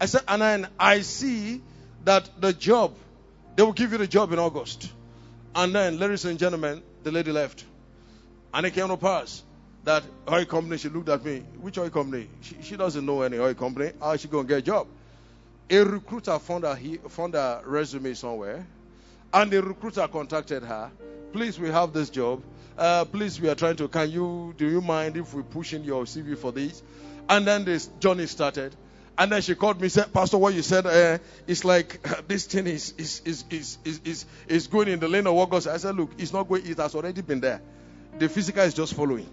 I 0.00 0.06
said, 0.06 0.22
And 0.26 0.42
then 0.42 0.68
I 0.78 1.02
see 1.02 1.60
that 2.04 2.28
the 2.40 2.52
job, 2.52 2.94
they 3.56 3.62
will 3.62 3.72
give 3.72 3.92
you 3.92 3.98
the 3.98 4.06
job 4.06 4.32
in 4.32 4.38
August. 4.38 4.90
And 5.54 5.74
then, 5.74 5.98
ladies 5.98 6.24
and 6.24 6.38
gentlemen, 6.38 6.82
the 7.02 7.10
lady 7.10 7.32
left. 7.32 7.64
And 8.54 8.66
it 8.66 8.72
came 8.72 8.88
to 8.88 8.96
pass 8.96 9.42
that 9.84 10.02
oil 10.30 10.44
company, 10.44 10.78
she 10.78 10.88
looked 10.88 11.08
at 11.08 11.24
me. 11.24 11.40
Which 11.60 11.78
oil 11.78 11.90
company? 11.90 12.28
She, 12.40 12.56
she 12.62 12.76
doesn't 12.76 13.04
know 13.04 13.22
any 13.22 13.38
oil 13.38 13.54
company. 13.54 13.92
How 14.00 14.12
is 14.12 14.20
she 14.20 14.28
going 14.28 14.46
to 14.46 14.48
get 14.48 14.58
a 14.58 14.62
job? 14.62 14.86
a 15.70 15.84
recruiter 15.84 16.38
found 16.38 16.64
a, 16.64 16.76
found 17.08 17.34
a 17.34 17.62
resume 17.64 18.12
somewhere, 18.14 18.66
and 19.32 19.50
the 19.50 19.62
recruiter 19.62 20.06
contacted 20.08 20.64
her. 20.64 20.90
Please, 21.32 21.58
we 21.60 21.70
have 21.70 21.92
this 21.92 22.10
job. 22.10 22.42
Uh, 22.76 23.04
please, 23.04 23.40
we 23.40 23.48
are 23.48 23.54
trying 23.54 23.76
to. 23.76 23.86
Can 23.86 24.10
you? 24.10 24.52
Do 24.56 24.68
you 24.68 24.80
mind 24.80 25.16
if 25.16 25.32
we 25.32 25.42
push 25.42 25.72
in 25.72 25.84
your 25.84 26.04
CV 26.04 26.36
for 26.36 26.50
this? 26.50 26.82
And 27.28 27.46
then 27.46 27.64
this 27.64 27.86
journey 28.00 28.26
started. 28.26 28.74
And 29.18 29.32
then 29.32 29.42
she 29.42 29.54
called 29.54 29.80
me 29.80 29.88
said, 29.88 30.12
Pastor, 30.12 30.38
what 30.38 30.54
you 30.54 30.62
said, 30.62 30.86
uh, 30.86 31.18
it's 31.46 31.64
like 31.64 32.00
this 32.28 32.46
thing 32.46 32.66
is 32.66 32.94
is, 32.96 33.22
is, 33.24 33.44
is, 33.50 33.78
is, 33.84 34.00
is, 34.04 34.24
is 34.48 34.66
going 34.66 34.88
in 34.88 35.00
the 35.00 35.08
lane 35.08 35.26
of 35.26 35.34
what 35.34 35.50
God 35.50 35.62
said. 35.62 35.74
I 35.74 35.78
said, 35.78 35.96
Look, 35.96 36.10
it's 36.18 36.32
not 36.32 36.48
going, 36.48 36.66
it 36.66 36.78
has 36.78 36.94
already 36.94 37.20
been 37.20 37.40
there. 37.40 37.60
The 38.18 38.28
physical 38.28 38.62
is 38.62 38.74
just 38.74 38.94
following. 38.94 39.28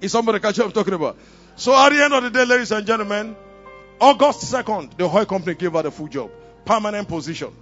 Is 0.00 0.12
somebody 0.12 0.38
catch 0.40 0.58
what 0.58 0.66
I'm 0.66 0.72
talking 0.72 0.94
about? 0.94 1.16
So 1.56 1.74
at 1.74 1.90
the 1.90 2.02
end 2.02 2.12
of 2.12 2.22
the 2.22 2.30
day, 2.30 2.44
ladies 2.44 2.72
and 2.72 2.86
gentlemen, 2.86 3.36
August 4.00 4.52
2nd, 4.52 4.96
the 4.96 5.04
oil 5.04 5.24
company 5.24 5.54
gave 5.54 5.72
her 5.72 5.82
the 5.82 5.90
full 5.90 6.08
job. 6.08 6.30
Permanent 6.64 7.08
position. 7.08 7.52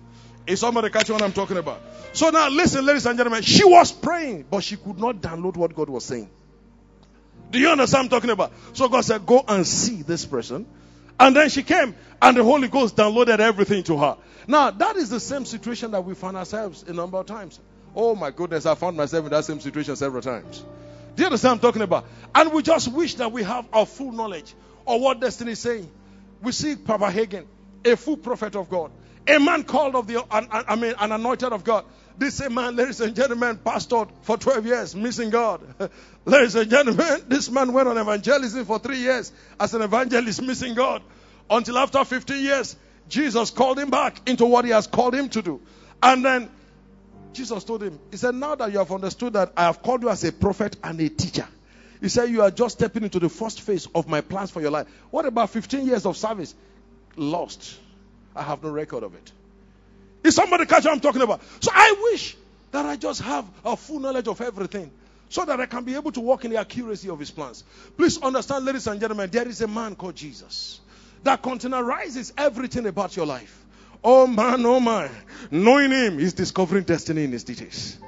Is 0.47 0.61
somebody 0.61 0.91
catching 0.91 1.15
what 1.15 1.23
I'm 1.23 1.33
talking 1.33 1.57
about? 1.57 1.81
So 2.13 2.31
now 2.31 2.49
listen, 2.49 2.85
ladies 2.85 3.07
and 3.07 3.17
gentlemen. 3.17 3.43
She 3.43 3.65
was 3.65 3.93
praying, 3.93 4.47
but 4.51 4.65
she 4.65 4.77
could 4.77 4.99
not 4.99 5.17
download 5.17 5.57
what 5.57 5.75
God 5.75 5.89
was 5.89 6.05
saying. 6.05 6.29
Do 7.51 7.59
you 7.59 7.69
understand 7.69 8.05
I'm 8.05 8.09
talking 8.09 8.31
about? 8.31 8.53
So 8.73 8.89
God 8.89 9.05
said, 9.05 9.25
Go 9.27 9.45
and 9.47 9.67
see 9.67 10.03
this 10.03 10.25
person. 10.25 10.67
And 11.19 11.37
then 11.37 11.49
she 11.49 11.63
came, 11.63 11.95
and 12.21 12.37
the 12.37 12.45
Holy 12.45 12.69
Ghost 12.69 12.97
downloaded 12.97 13.39
everything 13.39 13.83
to 13.85 13.97
her. 13.99 14.17
Now, 14.47 14.71
that 14.71 14.97
is 14.97 15.09
the 15.11 15.21
same 15.21 15.45
situation 15.45 15.93
that 15.93 16.05
we 16.05 16.15
find 16.15 16.37
ourselves 16.37 16.85
a 16.87 16.93
number 16.93 17.19
of 17.19 17.27
times. 17.27 17.61
Oh 17.95 18.15
my 18.15 18.31
goodness, 18.31 18.67
I 18.67 18.75
found 18.75 18.97
myself 18.97 19.25
in 19.25 19.31
that 19.31 19.45
same 19.45 19.61
situation 19.61 19.95
several 19.97 20.23
times. 20.23 20.65
Do 21.15 21.23
you 21.23 21.27
understand 21.27 21.51
what 21.51 21.55
I'm 21.57 21.61
talking 21.61 21.83
about? 21.83 22.07
And 22.35 22.53
we 22.53 22.63
just 22.63 22.89
wish 22.89 23.17
that 23.17 23.31
we 23.31 23.43
have 23.43 23.67
our 23.73 23.87
full 23.87 24.13
knowledge 24.13 24.55
of 24.87 25.01
what 25.01 25.21
destiny 25.21 25.53
is 25.53 25.59
saying. 25.59 25.91
We 26.43 26.53
see 26.53 26.75
Papa 26.75 27.07
Hagin, 27.07 27.45
a 27.85 27.97
full 27.97 28.17
prophet 28.17 28.57
of 28.57 28.71
God, 28.71 28.91
a 29.29 29.39
man 29.39 29.63
called 29.65 29.95
of 29.95 30.07
the, 30.07 30.25
I 30.31 30.77
mean, 30.77 30.95
an 30.99 31.13
anointed 31.13 31.53
of 31.53 31.65
God. 31.65 31.85
This 32.19 32.37
same 32.37 32.55
man, 32.55 32.77
ladies 32.77 33.01
and 33.01 33.15
gentlemen, 33.17 33.59
pastored 33.65 34.11
for 34.23 34.37
12 34.37 34.67
years, 34.67 34.95
missing 34.95 35.31
God. 35.31 35.63
ladies 36.25 36.55
and 36.55 36.71
gentlemen, 36.71 37.23
this 37.29 37.51
man 37.51 37.73
went 37.73 37.89
on 37.89 37.97
evangelism 37.97 38.65
for 38.65 38.79
three 38.79 38.99
years 38.99 39.33
as 39.59 39.75
an 39.75 39.83
evangelist, 39.83 40.43
missing 40.43 40.75
God. 40.75 41.03
Until 41.49 41.79
after 41.79 42.05
15 42.05 42.43
years, 42.43 42.77
Jesus 43.09 43.51
called 43.51 43.79
him 43.79 43.91
back 43.91 44.29
into 44.29 44.47
what 44.47 44.65
he 44.65 44.71
has 44.71 44.87
called 44.87 45.15
him 45.15 45.29
to 45.31 45.43
do. 45.43 45.61
And 46.03 46.25
then 46.25 46.51
Jesus 47.33 47.65
told 47.65 47.83
him, 47.83 47.99
He 48.11 48.17
said, 48.17 48.35
Now 48.35 48.55
that 48.55 48.73
you 48.73 48.79
have 48.79 48.93
understood 48.93 49.33
that 49.35 49.53
I 49.57 49.65
have 49.65 49.83
called 49.83 50.03
you 50.03 50.11
as 50.11 50.23
a 50.25 50.33
prophet 50.33 50.77
and 50.83 51.01
a 51.01 51.09
teacher, 51.09 51.49
He 52.01 52.09
said, 52.09 52.31
You 52.31 52.43
are 52.43 52.51
just 52.51 52.79
stepping 52.79 53.05
into 53.05 53.19
the 53.19 53.29
first 53.29 53.61
phase 53.61 53.87
of 53.95 54.09
my 54.09 54.21
plans 54.21 54.51
for 54.51 54.61
your 54.61 54.71
life. 54.71 54.87
What 55.11 55.25
about 55.25 55.51
15 55.51 55.87
years 55.87 56.07
of 56.07 56.17
service? 56.17 56.55
Lost. 57.17 57.79
I 58.35 58.43
have 58.43 58.63
no 58.63 58.71
record 58.71 59.03
of 59.03 59.15
it. 59.15 59.33
Is 60.25 60.35
somebody 60.35 60.67
catch 60.67 60.85
what 60.85 60.93
I'm 60.93 61.01
talking 61.01 61.23
about? 61.23 61.43
So 61.61 61.71
I 61.75 62.11
wish 62.11 62.37
that 62.71 62.87
I 62.87 62.97
just 62.97 63.23
have 63.23 63.45
a 63.65 63.77
full 63.77 64.01
knowledge 64.01 64.29
of 64.29 64.41
everything 64.41 64.91
so 65.29 65.45
that 65.45 65.61
I 65.61 65.67
can 65.67 65.85
be 65.85 65.95
able 65.95 66.13
to 66.13 66.21
walk 66.21 66.45
in 66.45 66.51
the 66.51 66.59
accuracy 66.59 67.09
of 67.09 67.19
his 67.19 67.31
plans. 67.31 67.65
Please 67.97 68.21
understand, 68.23 68.65
ladies 68.65 68.87
and 68.87 69.01
gentlemen, 69.01 69.31
there 69.31 69.49
is 69.49 69.61
a 69.63 69.69
man 69.69 69.95
called 69.95 70.15
Jesus 70.15 70.81
that 71.25 71.43
containerizes 71.43 72.33
everything 72.37 72.87
about 72.87 73.17
your 73.17 73.27
life. 73.27 73.65
Oh 74.05 74.27
man, 74.27 74.67
oh 74.67 74.81
man. 74.81 75.11
Knowing 75.51 75.91
him 75.91 76.19
is 76.19 76.33
discovering 76.33 76.85
destiny 76.85 77.25
in 77.25 77.33
his 77.33 77.45
details. 77.45 77.99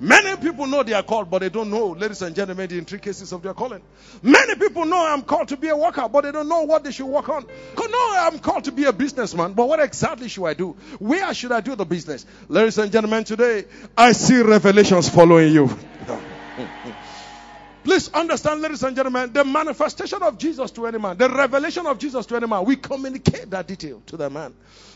Many 0.00 0.36
people 0.36 0.66
know 0.66 0.82
they 0.82 0.92
are 0.92 1.02
called, 1.02 1.30
but 1.30 1.40
they 1.40 1.48
don't 1.48 1.70
know, 1.70 1.88
ladies 1.88 2.22
and 2.22 2.34
gentlemen, 2.34 2.68
the 2.68 2.78
intricacies 2.78 3.32
of 3.32 3.42
their 3.42 3.54
calling. 3.54 3.82
Many 4.22 4.54
people 4.56 4.84
know 4.84 5.06
I'm 5.06 5.22
called 5.22 5.48
to 5.48 5.56
be 5.56 5.68
a 5.68 5.76
worker, 5.76 6.08
but 6.08 6.24
they 6.24 6.32
don't 6.32 6.48
know 6.48 6.62
what 6.62 6.84
they 6.84 6.90
should 6.90 7.06
work 7.06 7.28
on. 7.28 7.46
No, 7.76 8.14
I'm 8.16 8.38
called 8.38 8.64
to 8.64 8.72
be 8.72 8.84
a 8.84 8.92
businessman, 8.92 9.52
but 9.52 9.68
what 9.68 9.80
exactly 9.80 10.28
should 10.28 10.46
I 10.46 10.54
do? 10.54 10.72
Where 10.98 11.32
should 11.32 11.52
I 11.52 11.60
do 11.60 11.76
the 11.76 11.84
business? 11.84 12.26
Ladies 12.48 12.78
and 12.78 12.90
gentlemen, 12.90 13.24
today 13.24 13.64
I 13.96 14.12
see 14.12 14.42
revelations 14.42 15.08
following 15.08 15.52
you. 15.52 15.70
Please 17.84 18.10
understand, 18.14 18.62
ladies 18.62 18.82
and 18.82 18.96
gentlemen, 18.96 19.32
the 19.32 19.44
manifestation 19.44 20.22
of 20.22 20.38
Jesus 20.38 20.70
to 20.72 20.86
any 20.86 20.98
man, 20.98 21.18
the 21.18 21.28
revelation 21.28 21.86
of 21.86 21.98
Jesus 21.98 22.24
to 22.26 22.36
any 22.36 22.46
man, 22.46 22.64
we 22.64 22.76
communicate 22.76 23.50
that 23.50 23.66
detail 23.66 24.02
to 24.06 24.16
the 24.16 24.30
man. 24.30 24.54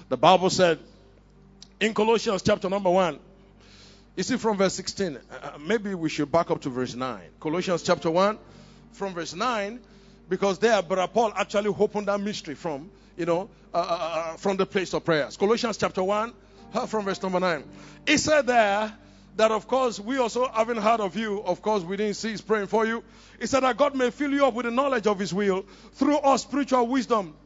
The 0.09 0.17
Bible 0.17 0.49
said 0.49 0.79
in 1.81 1.93
Colossians 1.93 2.43
chapter 2.43 2.71
number 2.71 2.91
1, 2.91 3.19
you 4.19 4.25
see 4.25 4.37
from 4.37 4.57
verse 4.57 4.75
16, 4.75 5.17
uh, 5.17 5.21
uh, 5.31 5.59
maybe 5.59 5.95
we 5.95 6.09
should 6.09 6.33
back 6.33 6.51
up 6.51 6.61
to 6.63 6.71
verse 6.71 6.97
9. 6.97 7.21
Colossians 7.39 7.85
chapter 7.85 8.11
1, 8.11 8.37
from 8.91 9.15
verse 9.15 9.33
9, 9.33 9.79
because 10.29 10.59
there, 10.59 10.83
Brother 10.83 11.07
Paul 11.07 11.33
actually 11.37 11.69
opened 11.69 12.09
that 12.09 12.21
mystery 12.21 12.57
from, 12.57 12.91
you 13.17 13.27
know, 13.27 13.49
uh, 13.73 13.77
uh, 13.77 13.81
uh 13.81 14.37
from 14.37 14.57
the 14.57 14.67
place 14.67 14.93
of 14.93 15.05
prayers. 15.05 15.37
Colossians 15.37 15.77
chapter 15.77 16.03
1, 16.03 16.33
from 16.89 17.05
verse 17.05 17.23
number 17.23 17.39
9. 17.39 17.63
He 18.09 18.17
said 18.17 18.49
there, 18.49 18.93
that 19.37 19.53
of 19.53 19.69
course 19.69 20.01
we 20.01 20.19
also 20.19 20.49
haven't 20.49 20.79
heard 20.79 20.99
of 20.99 21.17
you. 21.17 21.41
Of 21.45 21.63
course, 21.63 21.85
we 21.85 21.97
didn't 21.97 22.15
see 22.15 22.33
cease 22.33 22.41
praying 22.41 22.67
for 22.67 22.85
you. 22.85 23.05
He 23.39 23.47
said 23.47 23.61
that 23.61 23.77
God 23.77 23.95
may 23.95 24.11
fill 24.11 24.33
you 24.33 24.45
up 24.45 24.55
with 24.55 24.67
the 24.67 24.73
knowledge 24.73 25.07
of 25.07 25.21
His 25.21 25.33
will 25.33 25.65
through 25.93 26.19
our 26.19 26.39
spiritual 26.39 26.89
wisdom 26.89 27.37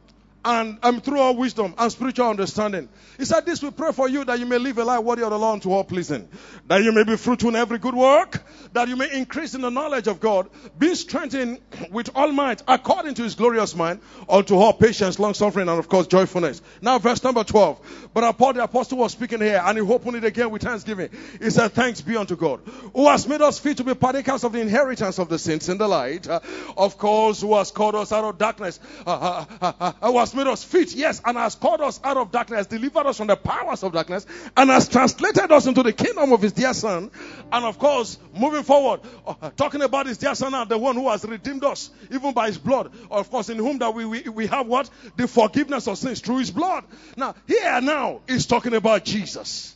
and 0.45 0.77
um, 0.83 1.01
through 1.01 1.19
all 1.19 1.35
wisdom 1.35 1.73
and 1.77 1.91
spiritual 1.91 2.29
understanding. 2.29 2.89
He 3.17 3.25
said, 3.25 3.45
This 3.45 3.61
we 3.61 3.71
pray 3.71 3.91
for 3.91 4.09
you 4.09 4.25
that 4.25 4.39
you 4.39 4.45
may 4.45 4.57
live 4.57 4.77
a 4.77 4.83
life 4.83 5.03
worthy 5.03 5.23
of 5.23 5.29
the 5.29 5.39
Lord 5.39 5.61
to 5.63 5.71
all 5.71 5.83
pleasing, 5.83 6.27
that 6.67 6.83
you 6.83 6.91
may 6.91 7.03
be 7.03 7.15
fruitful 7.15 7.49
in 7.49 7.55
every 7.55 7.79
good 7.79 7.95
work, 7.95 8.43
that 8.73 8.87
you 8.87 8.95
may 8.95 9.11
increase 9.13 9.53
in 9.53 9.61
the 9.61 9.69
knowledge 9.69 10.07
of 10.07 10.19
God, 10.19 10.49
be 10.77 10.95
strengthened 10.95 11.59
with 11.91 12.09
all 12.15 12.31
might 12.31 12.61
according 12.67 13.13
to 13.15 13.23
his 13.23 13.35
glorious 13.35 13.75
mind, 13.75 13.99
unto 14.27 14.55
all 14.55 14.73
patience, 14.73 15.19
long 15.19 15.33
suffering, 15.33 15.69
and 15.69 15.79
of 15.79 15.87
course 15.87 16.07
joyfulness. 16.07 16.61
Now, 16.81 16.99
verse 16.99 17.23
number 17.23 17.43
12. 17.43 18.09
But 18.13 18.33
Paul 18.33 18.53
the 18.53 18.63
apostle 18.63 18.97
was 18.99 19.11
speaking 19.11 19.41
here, 19.41 19.61
and 19.63 19.77
he 19.77 19.81
opened 19.81 20.17
it 20.17 20.23
again 20.23 20.49
with 20.51 20.61
thanksgiving. 20.61 21.09
He 21.41 21.49
said, 21.49 21.71
Thanks 21.73 22.01
be 22.01 22.17
unto 22.17 22.35
God, 22.35 22.61
who 22.93 23.07
has 23.07 23.27
made 23.27 23.41
us 23.41 23.59
fit 23.59 23.77
to 23.77 23.83
be 23.83 23.93
partakers 23.93 24.43
of 24.43 24.51
the 24.51 24.59
inheritance 24.59 25.19
of 25.19 25.29
the 25.29 25.39
saints 25.39 25.69
in 25.69 25.77
the 25.77 25.87
light. 25.87 26.27
Uh, 26.27 26.39
of 26.77 26.97
course, 26.97 27.41
who 27.41 27.55
has 27.55 27.71
called 27.71 27.95
us 27.95 28.11
out 28.11 28.23
of 28.23 28.37
darkness, 28.37 28.79
uh, 29.05 29.11
uh, 29.11 29.45
uh, 29.61 29.91
uh 30.01 30.11
who 30.11 30.17
made 30.35 30.47
us 30.47 30.63
fit, 30.63 30.93
yes, 30.93 31.21
and 31.25 31.37
has 31.37 31.55
called 31.55 31.81
us 31.81 31.99
out 32.03 32.17
of 32.17 32.31
darkness, 32.31 32.67
delivered 32.67 33.07
us 33.07 33.17
from 33.17 33.27
the 33.27 33.35
powers 33.35 33.83
of 33.83 33.93
darkness, 33.93 34.25
and 34.55 34.69
has 34.69 34.87
translated 34.87 35.51
us 35.51 35.65
into 35.65 35.83
the 35.83 35.93
kingdom 35.93 36.31
of 36.33 36.41
his 36.41 36.51
dear 36.51 36.73
son. 36.73 37.11
And 37.51 37.65
of 37.65 37.79
course, 37.79 38.17
moving 38.35 38.63
forward, 38.63 39.01
uh, 39.25 39.51
talking 39.51 39.81
about 39.81 40.07
his 40.07 40.17
dear 40.17 40.35
son 40.35 40.51
now, 40.51 40.65
the 40.65 40.77
one 40.77 40.95
who 40.95 41.09
has 41.09 41.25
redeemed 41.25 41.63
us, 41.63 41.89
even 42.11 42.33
by 42.33 42.47
his 42.47 42.57
blood. 42.57 42.91
Of 43.09 43.29
course, 43.29 43.49
in 43.49 43.57
whom 43.57 43.77
that 43.79 43.93
we, 43.93 44.05
we, 44.05 44.21
we 44.23 44.47
have 44.47 44.67
what? 44.67 44.89
The 45.17 45.27
forgiveness 45.27 45.87
of 45.87 45.97
sins 45.97 46.21
through 46.21 46.37
his 46.37 46.51
blood. 46.51 46.83
Now, 47.17 47.35
here 47.47 47.81
now 47.81 48.21
is 48.27 48.45
talking 48.45 48.73
about 48.73 49.05
Jesus 49.05 49.75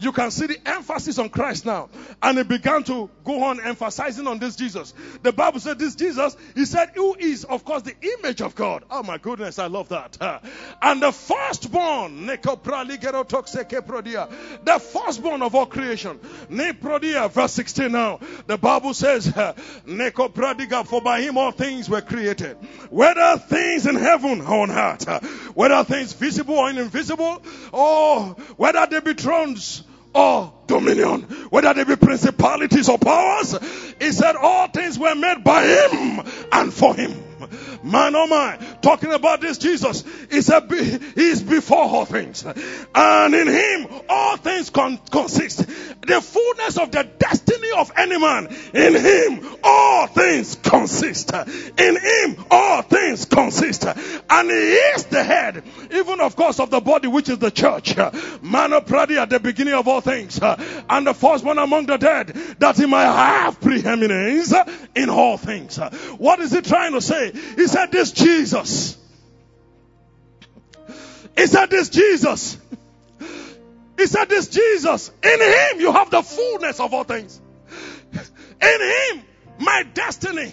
you 0.00 0.12
can 0.12 0.30
see 0.30 0.46
the 0.46 0.58
emphasis 0.66 1.18
on 1.18 1.28
Christ 1.28 1.66
now. 1.66 1.88
And 2.22 2.38
he 2.38 2.44
began 2.44 2.82
to 2.84 3.10
go 3.24 3.44
on 3.44 3.60
emphasizing 3.60 4.26
on 4.26 4.38
this 4.38 4.56
Jesus. 4.56 4.94
The 5.22 5.32
Bible 5.32 5.60
said 5.60 5.78
this 5.78 5.94
Jesus, 5.94 6.36
he 6.54 6.64
said, 6.64 6.90
who 6.94 7.14
is, 7.14 7.44
of 7.44 7.64
course, 7.64 7.82
the 7.82 7.94
image 8.18 8.42
of 8.42 8.54
God. 8.54 8.84
Oh 8.90 9.02
my 9.02 9.18
goodness, 9.18 9.58
I 9.58 9.66
love 9.66 9.90
that. 9.90 10.16
And 10.82 11.02
the 11.02 11.12
firstborn, 11.12 12.26
the 12.26 12.38
firstborn 14.92 15.42
of 15.42 15.54
all 15.54 15.66
creation. 15.66 16.18
Verse 16.48 17.52
16 17.52 17.92
now. 17.92 18.20
The 18.46 18.58
Bible 18.58 18.94
says, 18.94 19.26
for 19.30 21.00
by 21.02 21.20
him 21.20 21.38
all 21.38 21.52
things 21.52 21.88
were 21.88 22.00
created. 22.00 22.56
Whether 22.90 23.36
things 23.38 23.86
in 23.86 23.96
heaven 23.96 24.40
or 24.40 24.60
on 24.62 24.70
earth, 24.70 25.06
whether 25.54 25.84
things 25.84 26.12
visible 26.12 26.54
or 26.54 26.70
invisible, 26.70 27.42
or 27.72 28.36
whether 28.56 28.86
they 28.86 29.00
be 29.00 29.14
thrones 29.14 29.82
or 30.14 30.52
dominion, 30.66 31.22
whether 31.50 31.74
they 31.74 31.84
be 31.84 31.96
principalities 31.96 32.88
or 32.88 32.98
powers. 32.98 33.56
He 34.00 34.12
said 34.12 34.36
all 34.36 34.68
things 34.68 34.98
were 34.98 35.14
made 35.14 35.44
by 35.44 35.62
him 35.64 36.22
and 36.52 36.72
for 36.72 36.94
him. 36.94 37.29
Man 37.82 38.14
oh 38.16 38.26
my, 38.26 38.56
talking 38.82 39.12
about 39.12 39.40
this 39.40 39.58
Jesus, 39.58 40.04
said 40.40 40.70
he 40.70 41.28
is 41.28 41.42
before 41.42 41.78
all 41.78 42.04
things. 42.04 42.44
And 42.94 43.34
in 43.34 43.48
him 43.48 43.86
all 44.08 44.36
things 44.36 44.70
con- 44.70 44.98
consist. 45.10 45.58
The 45.58 46.20
fullness 46.20 46.78
of 46.78 46.90
the 46.90 47.04
destiny 47.18 47.70
of 47.76 47.92
any 47.96 48.18
man, 48.18 48.46
in 48.74 48.94
him 48.94 49.56
all 49.62 50.06
things 50.06 50.56
consist. 50.56 51.32
In 51.32 51.96
him 51.96 52.44
all 52.50 52.82
things 52.82 53.24
consist. 53.24 53.84
And 53.84 54.50
he 54.50 54.56
is 54.56 55.04
the 55.04 55.22
head, 55.22 55.62
even 55.92 56.20
of 56.20 56.36
course 56.36 56.60
of 56.60 56.70
the 56.70 56.80
body 56.80 57.08
which 57.08 57.28
is 57.28 57.38
the 57.38 57.50
church. 57.50 57.96
Man 58.42 58.72
oh, 58.72 58.78
of 58.78 58.86
Pradi 58.86 59.18
at 59.18 59.30
the 59.30 59.40
beginning 59.40 59.74
of 59.74 59.86
all 59.88 60.00
things. 60.00 60.38
And 60.42 61.06
the 61.06 61.14
firstborn 61.14 61.58
among 61.58 61.86
the 61.86 61.96
dead, 61.96 62.28
that 62.58 62.76
he 62.76 62.86
might 62.86 63.04
have 63.04 63.60
preeminence 63.60 64.52
in 64.94 65.10
all 65.10 65.36
things. 65.36 65.76
What 66.18 66.40
is 66.40 66.52
he 66.52 66.60
trying 66.62 66.92
to 66.92 67.00
say? 67.00 67.29
He 67.32 67.66
said, 67.66 67.92
This 67.92 68.12
Jesus. 68.12 68.96
He 71.36 71.46
said, 71.46 71.70
This 71.70 71.88
Jesus. 71.88 72.58
He 73.98 74.06
said, 74.06 74.28
This 74.28 74.48
Jesus. 74.48 75.10
In 75.22 75.40
him 75.40 75.80
you 75.80 75.92
have 75.92 76.10
the 76.10 76.22
fullness 76.22 76.80
of 76.80 76.94
all 76.94 77.04
things. 77.04 77.40
In 78.62 78.80
him 78.80 79.24
my 79.60 79.82
destiny, 79.92 80.50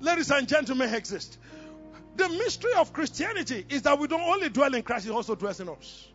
ladies 0.00 0.30
and 0.32 0.46
gentlemen, 0.48 0.92
exists. 0.92 1.38
The 2.16 2.28
mystery 2.28 2.72
of 2.76 2.92
Christianity 2.92 3.64
is 3.68 3.82
that 3.82 3.98
we 3.98 4.08
don't 4.08 4.22
only 4.22 4.48
dwell 4.48 4.74
in 4.74 4.82
Christ, 4.82 5.06
He 5.06 5.12
also 5.12 5.36
dwells 5.36 5.60
in 5.60 5.68
us. 5.68 6.08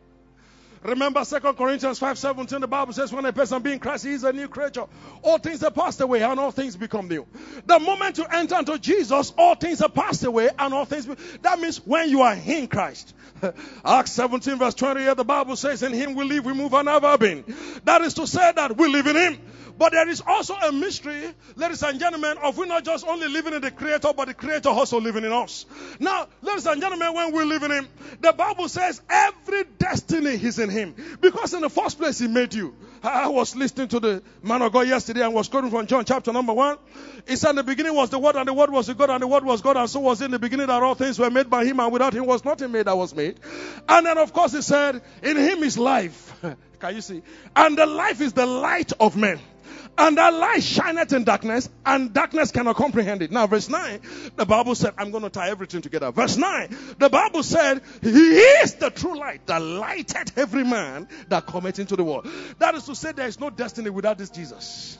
Remember 0.86 1.26
2 1.26 1.40
Corinthians 1.54 2.00
5:17, 2.00 2.62
the 2.62 2.68
Bible 2.68 2.94
says, 2.94 3.12
When 3.12 3.26
a 3.26 3.34
person 3.34 3.62
be 3.64 3.74
in 3.74 3.80
Christ, 3.80 4.06
he 4.06 4.14
is 4.14 4.24
a 4.24 4.32
new 4.32 4.48
creature. 4.48 4.86
All 5.24 5.40
things 5.40 5.64
are 5.64 5.72
passed 5.72 6.00
away 6.00 6.22
and 6.22 6.40
all 6.40 6.52
things 6.52 6.76
become 6.76 7.08
new. 7.08 7.26
The 7.66 7.80
moment 7.80 8.20
you 8.20 8.26
enter 8.26 8.60
into 8.60 8.78
Jesus, 8.78 9.34
all 9.36 9.56
things 9.56 9.82
are 9.82 9.90
passed 9.90 10.24
away 10.24 10.50
and 10.58 10.74
all 10.74 10.86
things. 10.86 11.08
Be- 11.08 11.16
that 11.42 11.60
means 11.60 11.78
when 11.86 12.10
you 12.10 12.22
are 12.22 12.36
in 12.36 12.68
Christ. 12.68 13.16
Acts 13.86 14.12
17 14.12 14.60
verse 14.60 14.76
28, 14.76 15.18
the 15.18 15.24
Bible 15.24 15.56
says, 15.56 15.82
In 15.82 15.92
him 15.92 16.14
we 16.14 16.24
live, 16.24 16.46
we 16.46 16.54
move, 16.54 16.74
and 16.74 16.88
have 16.88 17.04
our 17.04 17.18
being. 17.18 17.44
That 17.86 18.02
is 18.02 18.14
to 18.16 18.28
say 18.28 18.52
that 18.56 18.78
we 18.78 18.88
live 18.88 19.08
in 19.08 19.16
him. 19.16 19.40
But 19.78 19.92
there 19.92 20.08
is 20.08 20.22
also 20.26 20.54
a 20.56 20.72
mystery, 20.72 21.34
ladies 21.56 21.84
and 21.84 22.00
gentlemen, 22.00 22.38
of 22.38 22.58
we 22.58 22.68
not 22.68 22.86
just 22.86 23.06
only 23.06 23.28
living 23.28 23.54
in 23.54 23.62
the 23.62 23.72
Creator, 23.72 24.14
but 24.16 24.28
the 24.28 24.34
Creator 24.34 24.70
also 24.70 25.02
living 25.02 25.26
in 25.26 25.34
us. 25.34 25.66
Now, 26.00 26.28
ladies 26.42 26.66
and 26.66 26.82
gentlemen, 26.82 27.14
when 27.14 27.34
we 27.34 27.44
live 27.44 27.64
in 27.64 27.72
Him, 27.72 27.88
the 28.22 28.32
Bible 28.32 28.70
says 28.70 29.02
every 29.10 29.66
destiny 29.78 30.30
is 30.30 30.60
in 30.60 30.70
Him. 30.70 30.96
Because 31.20 31.54
in 31.54 31.62
the 31.62 31.70
first 31.70 31.98
place, 31.98 32.20
He 32.20 32.28
made 32.28 32.54
you. 32.54 32.74
I 33.04 33.28
was 33.28 33.56
listening 33.56 33.90
to 33.90 34.00
the 34.00 34.24
man 34.42 34.62
of 34.62 34.72
God 34.72 34.88
yesterday 34.88 35.22
and 35.22 35.34
was 35.34 35.48
quoting 35.48 35.70
from 35.70 35.86
John 35.88 36.06
chapter 36.06 36.32
number 36.32 36.54
one. 36.54 36.78
He 37.28 37.36
said, 37.36 37.52
In 37.52 37.56
the 37.58 37.64
beginning 37.64 37.94
was 37.94 38.10
the 38.10 38.20
Word, 38.20 38.36
and 38.36 38.48
the 38.48 38.54
Word 38.54 38.72
was 38.72 38.88
the 38.88 38.94
God, 38.94 39.10
and 39.10 39.22
the 39.22 39.28
Word 39.28 39.44
was 39.44 39.62
God, 39.62 39.78
and 39.78 39.90
so 39.90 40.00
was 40.00 40.22
in 40.22 40.32
the 40.32 40.40
beginning 40.40 40.68
that 40.68 40.82
all 40.82 40.96
things 40.96 41.20
were 41.20 41.30
made 41.30 41.50
by 41.50 41.66
Him, 41.66 41.80
and 41.80 41.92
without 41.92 42.14
Him 42.14 42.26
was 42.26 42.46
nothing 42.46 42.72
made 42.72 42.86
that 42.86 42.98
was 42.98 43.14
made. 43.14 43.40
And 43.90 44.06
then, 44.06 44.18
of 44.18 44.32
course, 44.32 44.54
He 44.54 44.62
said, 44.62 45.02
In 45.22 45.38
Him 45.38 45.64
is 45.64 45.78
life. 45.78 46.34
Can 46.80 46.96
you 46.96 47.02
see? 47.02 47.22
And 47.56 47.78
the 47.78 47.86
life 47.86 48.22
is 48.22 48.34
the 48.34 48.46
light 48.46 48.94
of 49.00 49.18
men. 49.18 49.40
And 49.98 50.18
that 50.18 50.34
light 50.34 50.64
shineth 50.64 51.14
in 51.14 51.24
darkness, 51.24 51.70
and 51.86 52.14
darkness 52.14 52.52
cannot 52.52 52.76
comprehend 52.76 53.22
it. 53.22 53.32
Now, 53.32 53.48
verse 53.48 53.70
9, 53.70 54.02
the 54.36 54.46
Bible 54.46 54.76
said, 54.76 54.94
I'm 54.98 55.12
going 55.12 55.24
to 55.24 55.30
tie 55.30 55.50
everything 55.50 55.82
together. 55.82 56.12
Verse 56.12 56.36
9, 56.36 56.78
the 56.98 57.10
Bible 57.10 57.44
said, 57.44 57.82
He 58.02 58.10
is 58.10 58.76
the 58.76 58.90
true 58.90 59.18
light 59.18 59.48
that 59.48 59.62
lighted 59.62 60.34
every 60.36 60.66
man 60.66 61.08
that 61.30 61.46
cometh 61.46 61.80
into 61.80 61.96
the 61.96 62.04
world. 62.04 62.28
That 62.60 62.76
is 62.76 62.84
to 62.86 62.96
say, 62.96 63.14
there 63.14 63.28
is 63.28 63.40
no 63.40 63.50
destiny 63.50 63.90
without 63.90 64.18
this 64.18 64.30
Jesus. 64.30 64.98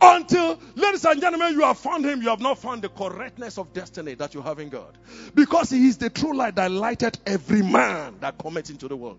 Until, 0.00 0.60
ladies 0.74 1.04
and 1.04 1.20
gentlemen, 1.20 1.54
you 1.54 1.62
have 1.62 1.78
found 1.78 2.04
him, 2.04 2.22
you 2.22 2.28
have 2.28 2.40
not 2.40 2.58
found 2.58 2.82
the 2.82 2.88
correctness 2.88 3.58
of 3.58 3.72
destiny 3.72 4.14
that 4.14 4.34
you 4.34 4.42
have 4.42 4.58
in 4.58 4.68
God. 4.68 4.96
Because 5.34 5.70
he 5.70 5.86
is 5.86 5.98
the 5.98 6.10
true 6.10 6.36
light 6.36 6.56
that 6.56 6.70
lighted 6.70 7.18
every 7.26 7.62
man 7.62 8.16
that 8.20 8.38
cometh 8.38 8.70
into 8.70 8.88
the 8.88 8.96
world. 8.96 9.18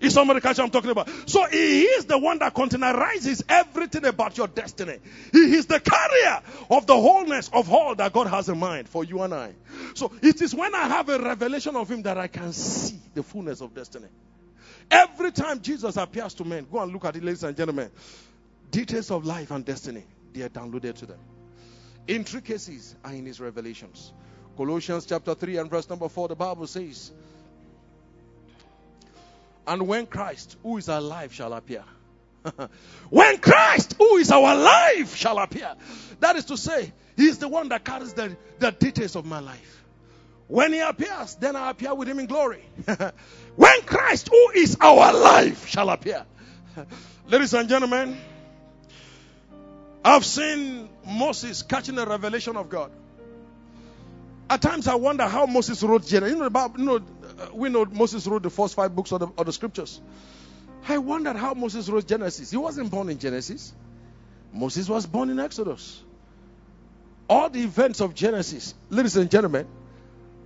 Is 0.00 0.14
somebody 0.14 0.40
catch 0.40 0.58
what 0.58 0.64
I'm 0.64 0.70
talking 0.70 0.90
about? 0.90 1.08
So 1.26 1.44
he 1.46 1.82
is 1.82 2.04
the 2.06 2.18
one 2.18 2.38
that 2.40 2.54
containerizes 2.54 3.42
everything 3.48 4.04
about 4.04 4.36
your 4.36 4.48
destiny. 4.48 4.98
He 5.32 5.54
is 5.54 5.66
the 5.66 5.80
carrier 5.80 6.42
of 6.70 6.86
the 6.86 6.96
wholeness 6.96 7.48
of 7.52 7.72
all 7.72 7.94
that 7.94 8.12
God 8.12 8.26
has 8.26 8.48
in 8.48 8.58
mind 8.58 8.88
for 8.88 9.04
you 9.04 9.22
and 9.22 9.32
I. 9.34 9.54
So 9.94 10.12
it 10.22 10.40
is 10.42 10.54
when 10.54 10.74
I 10.74 10.88
have 10.88 11.08
a 11.08 11.18
revelation 11.18 11.76
of 11.76 11.90
him 11.90 12.02
that 12.02 12.18
I 12.18 12.26
can 12.26 12.52
see 12.52 13.00
the 13.14 13.22
fullness 13.22 13.60
of 13.60 13.74
destiny. 13.74 14.08
Every 14.90 15.32
time 15.32 15.60
Jesus 15.60 15.96
appears 15.96 16.34
to 16.34 16.44
men, 16.44 16.66
go 16.70 16.80
and 16.80 16.92
look 16.92 17.04
at 17.04 17.16
it, 17.16 17.24
ladies 17.24 17.42
and 17.42 17.56
gentlemen. 17.56 17.90
Details 18.70 19.10
of 19.10 19.24
life 19.24 19.50
and 19.50 19.64
destiny, 19.64 20.04
they 20.32 20.42
are 20.42 20.48
downloaded 20.48 20.94
to 20.96 21.06
them. 21.06 21.18
Intricacies 22.06 22.94
are 23.04 23.12
in 23.12 23.26
his 23.26 23.40
revelations. 23.40 24.12
Colossians 24.56 25.06
chapter 25.06 25.34
3 25.34 25.58
and 25.58 25.70
verse 25.70 25.88
number 25.88 26.08
4, 26.08 26.28
the 26.28 26.36
Bible 26.36 26.66
says, 26.66 27.12
And 29.66 29.88
when 29.88 30.06
Christ, 30.06 30.56
who 30.62 30.76
is 30.76 30.88
alive, 30.88 31.32
shall 31.32 31.52
appear. 31.52 31.84
when 33.10 33.38
Christ, 33.38 33.94
who 33.98 34.16
is 34.16 34.30
our 34.30 34.54
life, 34.54 35.16
shall 35.16 35.38
appear. 35.38 35.74
That 36.20 36.36
is 36.36 36.44
to 36.46 36.56
say, 36.56 36.92
he 37.16 37.26
is 37.26 37.38
the 37.38 37.48
one 37.48 37.68
that 37.70 37.84
carries 37.84 38.12
the, 38.12 38.36
the 38.58 38.70
details 38.70 39.16
of 39.16 39.26
my 39.26 39.40
life. 39.40 39.84
When 40.48 40.72
he 40.72 40.78
appears, 40.78 41.34
then 41.36 41.56
I 41.56 41.70
appear 41.70 41.94
with 41.94 42.08
him 42.08 42.20
in 42.20 42.26
glory. 42.26 42.64
when 43.56 43.82
Christ, 43.82 44.28
who 44.28 44.50
is 44.54 44.76
our 44.80 45.12
life, 45.12 45.66
shall 45.66 45.90
appear. 45.90 46.24
Ladies 47.26 47.52
and 47.54 47.68
gentlemen, 47.68 48.16
I've 50.04 50.24
seen 50.24 50.88
Moses 51.04 51.62
catching 51.62 51.98
a 51.98 52.06
revelation 52.06 52.56
of 52.56 52.68
God. 52.68 52.92
At 54.48 54.62
times 54.62 54.86
I 54.86 54.94
wonder 54.94 55.26
how 55.26 55.46
Moses 55.46 55.82
wrote 55.82 56.06
Genesis. 56.06 56.36
You 56.36 56.40
know, 56.40 56.50
Bible, 56.50 56.78
you 56.78 56.84
know 56.84 57.00
Uh, 57.38 57.48
we 57.52 57.68
know 57.68 57.84
Moses 57.84 58.26
wrote 58.26 58.42
the 58.42 58.50
first 58.50 58.74
five 58.74 58.94
books 58.94 59.12
of 59.12 59.20
the, 59.20 59.28
of 59.38 59.46
the 59.46 59.52
scriptures. 59.52 60.00
I 60.88 60.98
wondered 60.98 61.36
how 61.36 61.54
Moses 61.54 61.88
wrote 61.88 62.06
Genesis. 62.06 62.50
He 62.50 62.56
wasn't 62.56 62.90
born 62.90 63.08
in 63.08 63.18
Genesis. 63.18 63.72
Moses 64.52 64.88
was 64.88 65.06
born 65.06 65.30
in 65.30 65.40
Exodus. 65.40 66.02
All 67.28 67.50
the 67.50 67.60
events 67.62 68.00
of 68.00 68.14
Genesis, 68.14 68.74
ladies 68.88 69.16
and 69.16 69.30
gentlemen, 69.30 69.66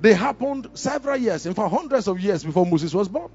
they 0.01 0.14
happened 0.14 0.68
several 0.74 1.16
years, 1.18 1.45
in 1.45 1.53
fact, 1.53 1.70
hundreds 1.70 2.09
of 2.09 2.18
years 2.18 2.43
before 2.43 2.64
Moses 2.64 2.95
was 2.95 3.09
born. 3.09 3.30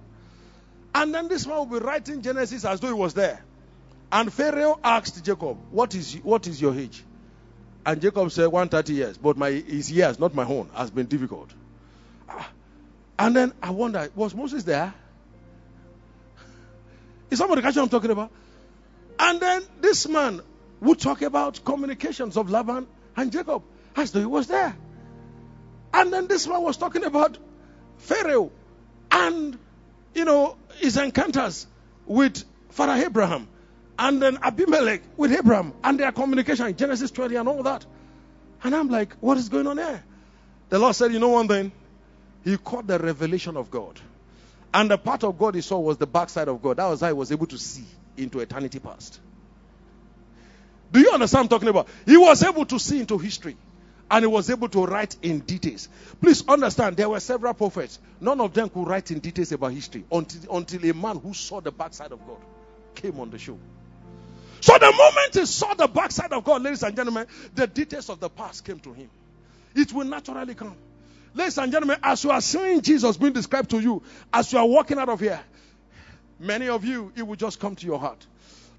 And 0.95 1.13
then 1.13 1.27
this 1.27 1.45
man 1.45 1.57
will 1.57 1.65
be 1.65 1.77
writing 1.77 2.21
Genesis 2.21 2.65
as 2.65 2.79
though 2.79 2.87
he 2.87 2.93
was 2.93 3.13
there. 3.13 3.43
And 4.11 4.33
Pharaoh 4.33 4.79
asked 4.83 5.23
Jacob, 5.23 5.57
What 5.71 5.93
is, 5.93 6.13
what 6.23 6.47
is 6.47 6.59
your 6.59 6.73
age? 6.73 7.03
And 7.85 8.01
Jacob 8.01 8.31
said, 8.31 8.47
130 8.47 8.93
years. 8.93 9.17
But 9.17 9.37
my 9.37 9.51
his 9.51 9.91
years, 9.91 10.17
not 10.19 10.33
my 10.33 10.45
own, 10.45 10.69
has 10.73 10.89
been 10.89 11.05
difficult. 11.05 11.51
And 13.17 13.35
then 13.35 13.53
I 13.61 13.71
wonder, 13.71 14.09
was 14.15 14.35
Moses 14.35 14.63
there? 14.63 14.93
Is 17.29 17.39
somebody 17.39 17.61
catching 17.61 17.81
what 17.81 17.85
I'm 17.85 17.89
talking 17.89 18.11
about? 18.11 18.31
And 19.17 19.39
then 19.39 19.63
this 19.81 20.07
man 20.07 20.41
would 20.81 20.99
talk 20.99 21.21
about 21.21 21.63
communications 21.63 22.37
of 22.37 22.49
Laban 22.49 22.87
and 23.15 23.31
Jacob 23.31 23.63
as 23.95 24.11
though 24.11 24.19
he 24.19 24.25
was 24.25 24.47
there. 24.47 24.75
And 25.93 26.11
then 26.11 26.27
this 26.27 26.47
man 26.47 26.61
was 26.61 26.77
talking 26.77 27.05
about 27.05 27.37
Pharaoh 27.97 28.51
and, 29.09 29.57
you 30.13 30.25
know, 30.25 30.57
his 30.77 30.97
encounters 30.97 31.67
with 32.05 32.43
Father 32.69 33.05
Abraham 33.05 33.47
and 33.97 34.21
then 34.21 34.37
Abimelech 34.41 35.01
with 35.15 35.31
Abraham 35.31 35.73
and 35.83 35.99
their 35.99 36.11
communication, 36.11 36.75
Genesis 36.75 37.11
20 37.11 37.35
and 37.37 37.47
all 37.47 37.63
that. 37.63 37.85
And 38.63 38.75
I'm 38.75 38.89
like, 38.89 39.13
what 39.21 39.37
is 39.37 39.47
going 39.47 39.67
on 39.67 39.77
there? 39.77 40.03
The 40.69 40.79
Lord 40.79 40.95
said, 40.95 41.13
you 41.13 41.19
know 41.19 41.29
one 41.29 41.47
thing? 41.47 41.71
He 42.45 42.57
caught 42.57 42.85
the 42.87 42.99
revelation 42.99 43.57
of 43.57 43.69
God. 43.69 43.99
And 44.73 44.91
the 44.91 44.97
part 44.97 45.23
of 45.23 45.37
God 45.37 45.55
he 45.55 45.61
saw 45.61 45.79
was 45.79 45.97
the 45.97 46.05
backside 46.05 46.47
of 46.47 46.61
God. 46.61 46.77
That 46.77 46.85
was 46.85 47.01
how 47.01 47.07
he 47.07 47.13
was 47.13 47.31
able 47.31 47.47
to 47.47 47.57
see 47.57 47.85
into 48.15 48.39
eternity 48.39 48.79
past. 48.79 49.19
Do 50.91 50.99
you 50.99 51.11
understand 51.11 51.45
I'm 51.45 51.49
talking 51.49 51.69
about? 51.69 51.87
He 52.05 52.15
was 52.15 52.43
able 52.43 52.65
to 52.67 52.79
see 52.79 52.99
into 52.99 53.17
history. 53.17 53.57
And 54.11 54.23
he 54.23 54.27
was 54.27 54.51
able 54.51 54.69
to 54.69 54.85
write 54.85 55.17
in 55.23 55.39
details. 55.39 55.89
Please 56.21 56.47
understand, 56.47 56.95
there 56.95 57.09
were 57.09 57.19
several 57.19 57.55
prophets. 57.55 57.97
None 58.21 58.39
of 58.39 58.53
them 58.53 58.69
could 58.69 58.87
write 58.87 59.09
in 59.09 59.17
details 59.17 59.51
about 59.51 59.71
history 59.71 60.05
until, 60.11 60.57
until 60.57 60.85
a 60.87 60.93
man 60.93 61.17
who 61.17 61.33
saw 61.33 61.59
the 61.59 61.71
backside 61.71 62.11
of 62.11 62.19
God 62.27 62.37
came 62.93 63.19
on 63.19 63.31
the 63.31 63.39
show. 63.39 63.57
So 64.61 64.77
the 64.77 64.91
moment 64.91 65.33
he 65.33 65.45
saw 65.47 65.73
the 65.73 65.87
backside 65.87 66.31
of 66.33 66.43
God, 66.43 66.61
ladies 66.61 66.83
and 66.83 66.95
gentlemen, 66.95 67.25
the 67.55 67.65
details 67.65 68.09
of 68.11 68.19
the 68.19 68.29
past 68.29 68.63
came 68.63 68.79
to 68.81 68.93
him. 68.93 69.09
It 69.73 69.91
will 69.91 70.05
naturally 70.05 70.53
come. 70.53 70.75
Ladies 71.35 71.57
and 71.57 71.69
gentlemen, 71.69 71.97
as 72.01 72.23
you 72.23 72.31
are 72.31 72.39
seeing 72.39 72.79
Jesus 72.81 73.17
being 73.17 73.33
described 73.33 73.69
to 73.71 73.79
you, 73.79 74.01
as 74.33 74.53
you 74.53 74.57
are 74.57 74.65
walking 74.65 74.97
out 74.97 75.09
of 75.09 75.19
here, 75.19 75.41
many 76.39 76.69
of 76.69 76.85
you, 76.85 77.11
it 77.13 77.27
will 77.27 77.35
just 77.35 77.59
come 77.59 77.75
to 77.75 77.85
your 77.85 77.99
heart. 77.99 78.25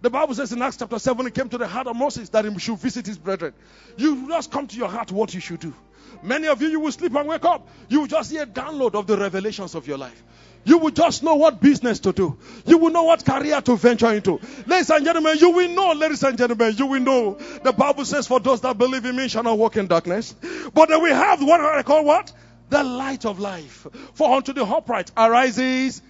The 0.01 0.09
Bible 0.09 0.35
says 0.35 0.53
in 0.53 0.63
Acts 0.63 0.79
chapter 0.79 0.99
7, 0.99 1.27
it 1.27 1.35
came 1.35 1.51
to 1.51 1.59
the 1.59 1.67
heart 1.67 1.87
of 1.87 1.97
Moses 1.97 2.31
that 2.31 2.47
he 2.47 2.59
should 2.59 2.79
visit 2.79 3.07
his 3.07 3.19
brethren. 3.19 3.53
You 3.99 4.27
just 4.29 4.51
come 4.51 4.67
to 4.69 4.77
your 4.77 4.89
heart 4.89 5.13
what 5.13 5.35
you 5.35 5.41
should 5.41 5.61
do. 5.61 5.75
Many 6.23 6.47
of 6.47 6.63
you, 6.63 6.69
you 6.69 6.81
will 6.81 6.93
sleep 6.93 7.15
and 7.15 7.29
wake 7.29 7.45
up. 7.45 7.69
You 7.89 8.01
will 8.01 8.07
just 8.07 8.31
hear 8.31 8.45
a 8.45 8.47
download 8.47 8.95
of 8.95 9.07
the 9.07 9.19
revelations 9.19 9.75
of 9.75 9.87
your 9.87 9.99
life. 9.99 10.23
You 10.65 10.79
will 10.79 10.91
just 10.91 11.23
know 11.23 11.35
what 11.35 11.61
business 11.61 12.01
to 12.01 12.13
do. 12.13 12.39
You 12.65 12.79
will 12.79 12.91
know 12.91 13.05
what 13.05 13.25
career 13.25 13.61
to 13.61 13.77
venture 13.77 14.13
into. 14.13 14.41
Ladies 14.67 14.91
and 14.91 15.05
gentlemen, 15.05 15.37
you 15.39 15.51
will 15.51 15.69
know, 15.69 15.93
ladies 15.93 16.23
and 16.25 16.37
gentlemen, 16.37 16.75
you 16.77 16.87
will 16.87 17.01
know. 17.01 17.35
The 17.63 17.73
Bible 17.73 18.05
says, 18.05 18.27
for 18.27 18.41
those 18.41 18.63
that 18.63 18.77
believe 18.77 19.05
in 19.05 19.15
me 19.15 19.29
shall 19.29 19.45
not 19.45 19.59
walk 19.59 19.77
in 19.77 19.87
darkness. 19.87 20.35
But 20.75 20.89
we 21.01 21.11
have 21.11 21.41
what 21.43 21.61
I 21.61 21.83
call 21.83 22.05
what? 22.05 22.33
The 22.69 22.83
light 22.83 23.25
of 23.25 23.39
life. 23.39 23.87
For 24.15 24.35
unto 24.35 24.53
the 24.53 24.65
upright 24.65 25.11
arises 25.17 26.03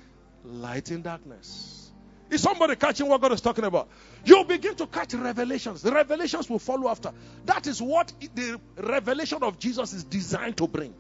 light 0.45 0.91
in 0.91 1.03
darkness. 1.03 1.91
Is 2.31 2.43
somebody 2.43 2.75
catching 2.77 3.09
what 3.09 3.21
God 3.21 3.33
is 3.33 3.41
talking 3.41 3.65
about? 3.65 3.89
You'll 4.25 4.45
begin 4.45 4.75
to 4.77 4.87
catch 4.87 5.15
revelations. 5.15 5.83
The 5.83 5.93
revelations 5.93 6.51
will 6.51 6.59
follow 6.59 6.89
after. 6.89 7.13
That 7.45 7.67
is 7.67 7.81
what 7.81 8.13
the 8.35 8.61
revelation 8.77 9.43
of 9.43 9.59
Jesus 9.59 9.93
is 9.93 10.03
designed 10.03 10.57
to 10.57 10.67
bring. 10.67 10.93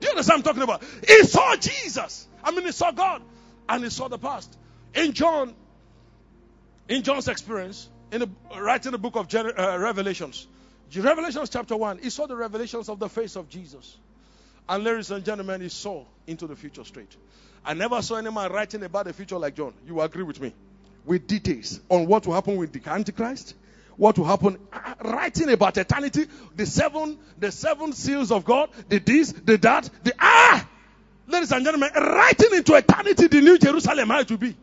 Do 0.00 0.06
you 0.06 0.10
understand 0.10 0.44
what 0.44 0.56
I'm 0.56 0.56
talking 0.56 0.62
about? 0.62 0.82
He 1.06 1.24
saw 1.24 1.56
Jesus. 1.56 2.26
I 2.42 2.52
mean, 2.52 2.64
he 2.64 2.72
saw 2.72 2.90
God 2.90 3.22
and 3.68 3.84
he 3.84 3.90
saw 3.90 4.08
the 4.08 4.18
past. 4.18 4.56
In 4.94 5.12
John, 5.12 5.54
in 6.88 7.02
John's 7.02 7.28
experience, 7.28 7.88
in 8.10 8.20
the, 8.20 8.80
in 8.84 8.92
the 8.92 8.98
book 8.98 9.16
of 9.16 9.32
uh, 9.34 9.78
Revelations, 9.78 10.46
Revelations 10.96 11.50
chapter 11.50 11.76
1, 11.76 11.98
he 11.98 12.10
saw 12.10 12.26
the 12.26 12.34
revelations 12.34 12.88
of 12.88 12.98
the 12.98 13.08
face 13.08 13.36
of 13.36 13.48
Jesus. 13.48 13.96
And 14.70 14.84
ladies 14.84 15.10
and 15.10 15.24
gentlemen, 15.24 15.62
he 15.62 15.68
saw 15.68 16.04
into 16.28 16.46
the 16.46 16.54
future 16.54 16.84
straight. 16.84 17.16
I 17.64 17.74
never 17.74 18.00
saw 18.02 18.14
any 18.14 18.30
man 18.30 18.52
writing 18.52 18.84
about 18.84 19.06
the 19.06 19.12
future 19.12 19.36
like 19.36 19.56
John. 19.56 19.74
You 19.84 20.00
agree 20.00 20.22
with 20.22 20.40
me? 20.40 20.54
With 21.04 21.26
details 21.26 21.80
on 21.88 22.06
what 22.06 22.24
will 22.24 22.34
happen 22.34 22.56
with 22.56 22.72
the 22.72 22.88
Antichrist, 22.88 23.56
what 23.96 24.16
will 24.16 24.26
happen, 24.26 24.58
writing 25.04 25.50
about 25.50 25.76
eternity, 25.76 26.26
the 26.54 26.66
seven, 26.66 27.18
the 27.36 27.50
seven 27.50 27.92
seals 27.92 28.30
of 28.30 28.44
God, 28.44 28.70
the 28.88 29.00
this, 29.00 29.32
the 29.32 29.56
that, 29.58 29.90
the 30.04 30.14
ah, 30.20 30.64
ladies 31.26 31.50
and 31.50 31.64
gentlemen, 31.64 31.90
writing 31.92 32.54
into 32.54 32.74
eternity 32.74 33.26
the 33.26 33.40
new 33.40 33.58
Jerusalem 33.58 34.08
how 34.08 34.20
it 34.20 34.30
will 34.30 34.38
be. 34.38 34.54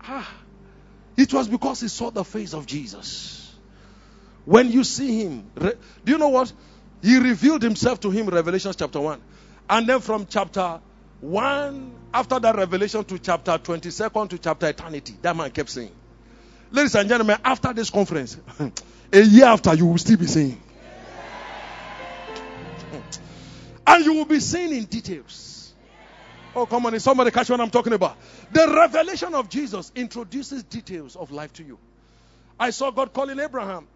Ah, 0.00 0.32
it 1.16 1.34
was 1.34 1.48
because 1.48 1.80
he 1.80 1.88
saw 1.88 2.12
the 2.12 2.22
face 2.22 2.54
of 2.54 2.66
Jesus. 2.66 3.52
When 4.44 4.70
you 4.70 4.84
see 4.84 5.24
him, 5.24 5.50
do 5.58 6.12
you 6.12 6.18
know 6.18 6.28
what? 6.28 6.52
He 7.02 7.18
revealed 7.18 7.62
himself 7.62 8.00
to 8.00 8.10
him, 8.10 8.28
Revelation 8.28 8.72
chapter 8.76 9.00
1. 9.00 9.20
And 9.68 9.88
then 9.88 10.00
from 10.00 10.26
chapter 10.26 10.80
1, 11.20 11.94
after 12.14 12.38
that 12.38 12.56
revelation 12.56 13.04
to 13.04 13.18
chapter 13.18 13.52
22nd 13.52 14.30
to 14.30 14.38
chapter 14.38 14.68
eternity, 14.68 15.16
that 15.22 15.36
man 15.36 15.50
kept 15.50 15.70
saying. 15.70 15.90
Ladies 16.70 16.94
and 16.94 17.08
gentlemen, 17.08 17.38
after 17.44 17.72
this 17.72 17.90
conference, 17.90 18.38
a 19.12 19.20
year 19.20 19.46
after, 19.46 19.74
you 19.74 19.86
will 19.86 19.98
still 19.98 20.16
be 20.16 20.26
saying. 20.26 20.60
And 23.84 24.04
you 24.04 24.14
will 24.14 24.24
be 24.24 24.38
seeing 24.38 24.72
in 24.72 24.84
details. 24.84 25.74
Oh, 26.54 26.66
come 26.66 26.86
on, 26.86 26.94
is 26.94 27.02
somebody 27.02 27.30
catch 27.30 27.50
what 27.50 27.60
I'm 27.60 27.70
talking 27.70 27.94
about? 27.94 28.16
The 28.52 28.72
revelation 28.74 29.34
of 29.34 29.48
Jesus 29.48 29.90
introduces 29.96 30.62
details 30.62 31.16
of 31.16 31.32
life 31.32 31.52
to 31.54 31.64
you. 31.64 31.78
I 32.60 32.70
saw 32.70 32.90
God 32.90 33.12
calling 33.12 33.40
Abraham 33.40 33.88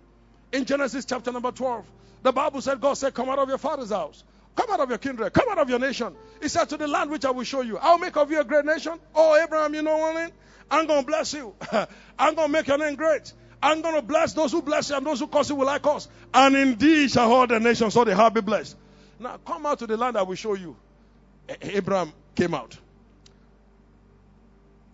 in 0.52 0.64
Genesis 0.64 1.04
chapter 1.04 1.30
number 1.30 1.52
12. 1.52 1.84
The 2.27 2.33
Bible 2.33 2.61
said, 2.61 2.81
God 2.81 2.95
said, 2.95 3.14
Come 3.14 3.29
out 3.29 3.39
of 3.39 3.49
your 3.49 3.57
father's 3.57 3.91
house. 3.91 4.24
Come 4.57 4.68
out 4.72 4.81
of 4.81 4.89
your 4.89 4.99
kindred. 4.99 5.33
Come 5.33 5.49
out 5.49 5.59
of 5.59 5.70
your 5.70 5.79
nation. 5.79 6.12
He 6.43 6.49
said, 6.49 6.68
To 6.70 6.77
the 6.77 6.89
land 6.89 7.09
which 7.09 7.24
I 7.24 7.31
will 7.31 7.45
show 7.45 7.61
you. 7.61 7.79
I'll 7.79 7.99
make 7.99 8.16
of 8.16 8.33
you 8.33 8.41
a 8.41 8.45
great 8.45 8.64
nation. 8.64 8.99
Oh, 9.14 9.41
Abraham, 9.41 9.72
you 9.77 9.83
know 9.83 9.97
what 9.97 10.16
I 10.16 10.24
mean? 10.24 10.33
I'm 10.68 10.89
going 10.89 11.03
to 11.03 11.07
bless 11.07 11.33
you. 11.35 11.55
I'm 12.18 12.35
going 12.35 12.49
to 12.49 12.53
make 12.53 12.66
your 12.66 12.79
name 12.79 12.97
great. 12.97 13.33
I'm 13.62 13.81
going 13.81 13.95
to 13.95 14.03
bless 14.03 14.33
those 14.33 14.51
who 14.51 14.61
bless 14.61 14.91
you 14.91 14.97
and 14.97 15.07
those 15.07 15.20
who 15.20 15.29
curse 15.29 15.51
you 15.51 15.55
will 15.55 15.68
I 15.68 15.79
curse. 15.79 16.09
And 16.35 16.57
indeed 16.57 17.12
shall 17.12 17.33
all 17.33 17.47
the 17.47 17.61
nations, 17.61 17.95
so 17.95 18.03
they 18.03 18.12
have 18.12 18.35
be 18.35 18.41
blessed. 18.41 18.77
Now 19.20 19.37
come 19.47 19.64
out 19.64 19.79
to 19.79 19.87
the 19.87 19.97
land 19.97 20.16
I 20.16 20.22
will 20.22 20.35
show 20.35 20.55
you. 20.55 20.74
Abraham 21.62 22.12
came 22.35 22.55
out. 22.55 22.77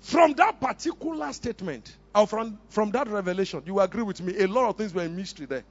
From 0.00 0.34
that 0.34 0.60
particular 0.60 1.32
statement, 1.32 1.96
or 2.14 2.26
from, 2.26 2.58
from 2.68 2.90
that 2.90 3.08
revelation, 3.08 3.62
you 3.64 3.80
agree 3.80 4.02
with 4.02 4.20
me, 4.20 4.36
a 4.38 4.48
lot 4.48 4.68
of 4.68 4.76
things 4.76 4.92
were 4.92 5.04
in 5.04 5.16
mystery 5.16 5.46
there. 5.46 5.64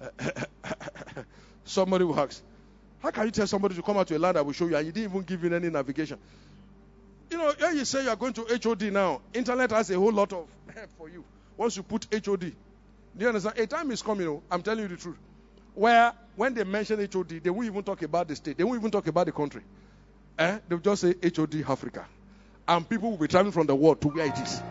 somebody 1.64 2.04
will 2.04 2.18
ask, 2.18 2.42
How 3.00 3.10
can 3.10 3.26
you 3.26 3.30
tell 3.30 3.46
somebody 3.46 3.74
to 3.74 3.82
come 3.82 3.96
out 3.96 4.06
to 4.08 4.16
a 4.16 4.18
land 4.18 4.36
I 4.36 4.42
will 4.42 4.52
show 4.52 4.66
you 4.66 4.76
and 4.76 4.86
you 4.86 4.92
didn't 4.92 5.10
even 5.10 5.22
give 5.22 5.42
him 5.42 5.52
any 5.52 5.70
navigation? 5.70 6.18
You 7.30 7.38
know, 7.38 7.52
when 7.58 7.76
you 7.76 7.84
say 7.84 8.04
you 8.04 8.08
are 8.08 8.16
going 8.16 8.32
to 8.34 8.58
HOD 8.62 8.82
now, 8.92 9.20
internet 9.34 9.70
has 9.70 9.90
a 9.90 9.96
whole 9.96 10.12
lot 10.12 10.32
of 10.32 10.48
for 10.98 11.08
you. 11.08 11.24
Once 11.56 11.76
you 11.76 11.82
put 11.82 12.06
HOD, 12.12 12.40
do 12.40 12.54
you 13.18 13.28
understand? 13.28 13.58
A 13.58 13.66
time 13.66 13.90
is 13.90 14.02
coming, 14.02 14.26
oh, 14.28 14.42
I'm 14.50 14.62
telling 14.62 14.82
you 14.82 14.88
the 14.88 14.96
truth, 14.96 15.18
where 15.74 16.12
when 16.36 16.54
they 16.54 16.64
mention 16.64 16.98
HOD, 17.12 17.40
they 17.42 17.50
won't 17.50 17.66
even 17.66 17.82
talk 17.82 18.02
about 18.02 18.28
the 18.28 18.36
state, 18.36 18.56
they 18.56 18.64
won't 18.64 18.78
even 18.80 18.90
talk 18.90 19.06
about 19.06 19.26
the 19.26 19.32
country. 19.32 19.62
Eh? 20.38 20.58
They'll 20.68 20.78
just 20.78 21.02
say 21.02 21.14
HOD 21.22 21.64
Africa. 21.68 22.06
And 22.66 22.88
people 22.88 23.10
will 23.10 23.18
be 23.18 23.28
traveling 23.28 23.52
from 23.52 23.66
the 23.66 23.74
world 23.74 24.00
to 24.02 24.08
where 24.08 24.26
it 24.26 24.38
is. 24.38 24.62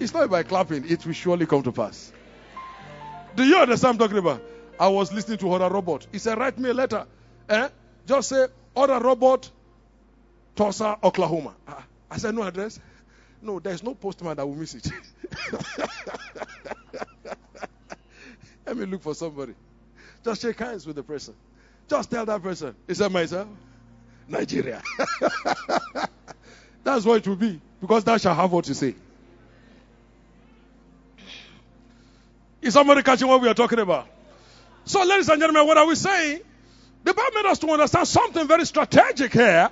It's 0.00 0.14
not 0.14 0.30
by 0.30 0.42
clapping, 0.42 0.90
it 0.90 1.04
will 1.04 1.12
surely 1.12 1.44
come 1.44 1.62
to 1.62 1.72
pass. 1.72 2.10
Do 3.36 3.44
you 3.44 3.58
understand 3.58 3.98
what 3.98 4.06
I'm 4.06 4.08
talking 4.08 4.26
about? 4.26 4.42
I 4.80 4.88
was 4.88 5.12
listening 5.12 5.36
to 5.38 5.46
Oral 5.48 5.68
Robert. 5.68 6.06
He 6.10 6.18
said, 6.18 6.38
Write 6.38 6.58
me 6.58 6.70
a 6.70 6.74
letter. 6.74 7.06
Eh? 7.50 7.68
Just 8.06 8.30
say, 8.30 8.46
Oral 8.74 8.98
Robert, 8.98 9.50
Tulsa, 10.56 10.98
Oklahoma. 11.04 11.54
I 12.10 12.16
said, 12.16 12.34
No 12.34 12.42
address? 12.44 12.80
No, 13.42 13.60
there's 13.60 13.82
no 13.82 13.94
postman 13.94 14.36
that 14.36 14.46
will 14.46 14.54
miss 14.54 14.74
it. 14.74 14.90
Let 18.66 18.76
me 18.76 18.86
look 18.86 19.02
for 19.02 19.14
somebody. 19.14 19.54
Just 20.24 20.40
shake 20.40 20.58
hands 20.58 20.86
with 20.86 20.96
the 20.96 21.02
person. 21.02 21.34
Just 21.88 22.10
tell 22.10 22.24
that 22.24 22.42
person. 22.42 22.74
He 22.86 22.94
said, 22.94 23.12
Myself, 23.12 23.48
Nigeria. 24.28 24.82
That's 26.84 27.04
what 27.04 27.18
it 27.18 27.28
will 27.28 27.36
be. 27.36 27.60
Because 27.82 28.04
that 28.04 28.20
shall 28.22 28.34
have 28.34 28.50
what 28.50 28.66
you 28.66 28.74
say. 28.74 28.94
Is 32.62 32.74
somebody 32.74 33.02
catching 33.02 33.28
what 33.28 33.40
we 33.40 33.48
are 33.48 33.54
talking 33.54 33.78
about? 33.78 34.06
So, 34.84 35.04
ladies 35.04 35.28
and 35.28 35.40
gentlemen, 35.40 35.66
what 35.66 35.78
are 35.78 35.86
we 35.86 35.94
saying? 35.94 36.40
The 37.04 37.14
Bible 37.14 37.30
made 37.34 37.46
us 37.46 37.58
to 37.60 37.70
understand 37.70 38.08
something 38.08 38.46
very 38.46 38.66
strategic 38.66 39.32
here. 39.32 39.70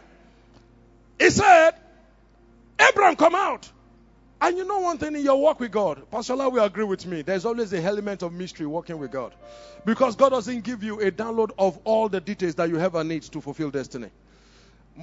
He 1.19 1.31
said, 1.31 1.73
Abraham, 2.79 3.17
come 3.17 3.35
out. 3.35 3.71
And 4.41 4.57
you 4.57 4.65
know 4.65 4.79
one 4.79 4.99
thing 4.99 5.17
in 5.17 5.25
your 5.25 5.41
walk 5.41 5.59
with 5.59 5.73
God, 5.73 6.09
Pastor 6.11 6.35
Allah 6.35 6.49
will 6.49 6.63
agree 6.63 6.85
with 6.85 7.05
me. 7.05 7.23
There's 7.23 7.45
always 7.45 7.73
a 7.73 7.83
element 7.83 8.23
of 8.23 8.33
mystery 8.33 8.67
working 8.67 8.99
with 8.99 9.11
God. 9.11 9.35
Because 9.85 10.15
God 10.15 10.29
doesn't 10.31 10.63
give 10.63 10.83
you 10.85 11.01
a 11.01 11.11
download 11.11 11.51
of 11.59 11.79
all 11.85 12.09
the 12.09 12.21
details 12.21 12.55
that 12.55 12.69
you 12.69 12.79
ever 12.79 13.03
need 13.03 13.23
to 13.23 13.41
fulfill 13.41 13.71
destiny. 13.71 14.11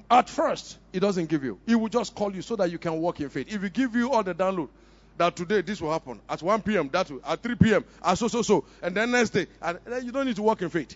At 0.09 0.29
first, 0.29 0.77
He 0.93 0.99
doesn't 0.99 1.27
give 1.27 1.43
you. 1.43 1.59
He 1.65 1.75
will 1.75 1.89
just 1.89 2.15
call 2.15 2.33
you 2.33 2.41
so 2.41 2.55
that 2.55 2.71
you 2.71 2.77
can 2.77 2.93
walk 3.01 3.19
in 3.19 3.29
faith. 3.29 3.53
If 3.53 3.61
He 3.61 3.69
give 3.69 3.95
you 3.95 4.11
all 4.11 4.23
the 4.23 4.33
download, 4.33 4.69
that 5.17 5.35
today 5.35 5.61
this 5.61 5.81
will 5.81 5.91
happen 5.91 6.19
at 6.29 6.41
1 6.41 6.61
p.m. 6.61 6.89
That 6.91 7.09
will, 7.09 7.21
at 7.25 7.41
3 7.41 7.55
p.m. 7.55 7.85
at 8.03 8.17
so 8.17 8.27
so 8.27 8.41
so, 8.41 8.65
and 8.81 8.95
then 8.95 9.11
next 9.11 9.31
day, 9.31 9.47
and 9.61 9.79
then 9.85 10.05
you 10.05 10.11
don't 10.11 10.25
need 10.25 10.35
to 10.35 10.43
walk 10.43 10.61
in 10.61 10.69
faith. 10.69 10.95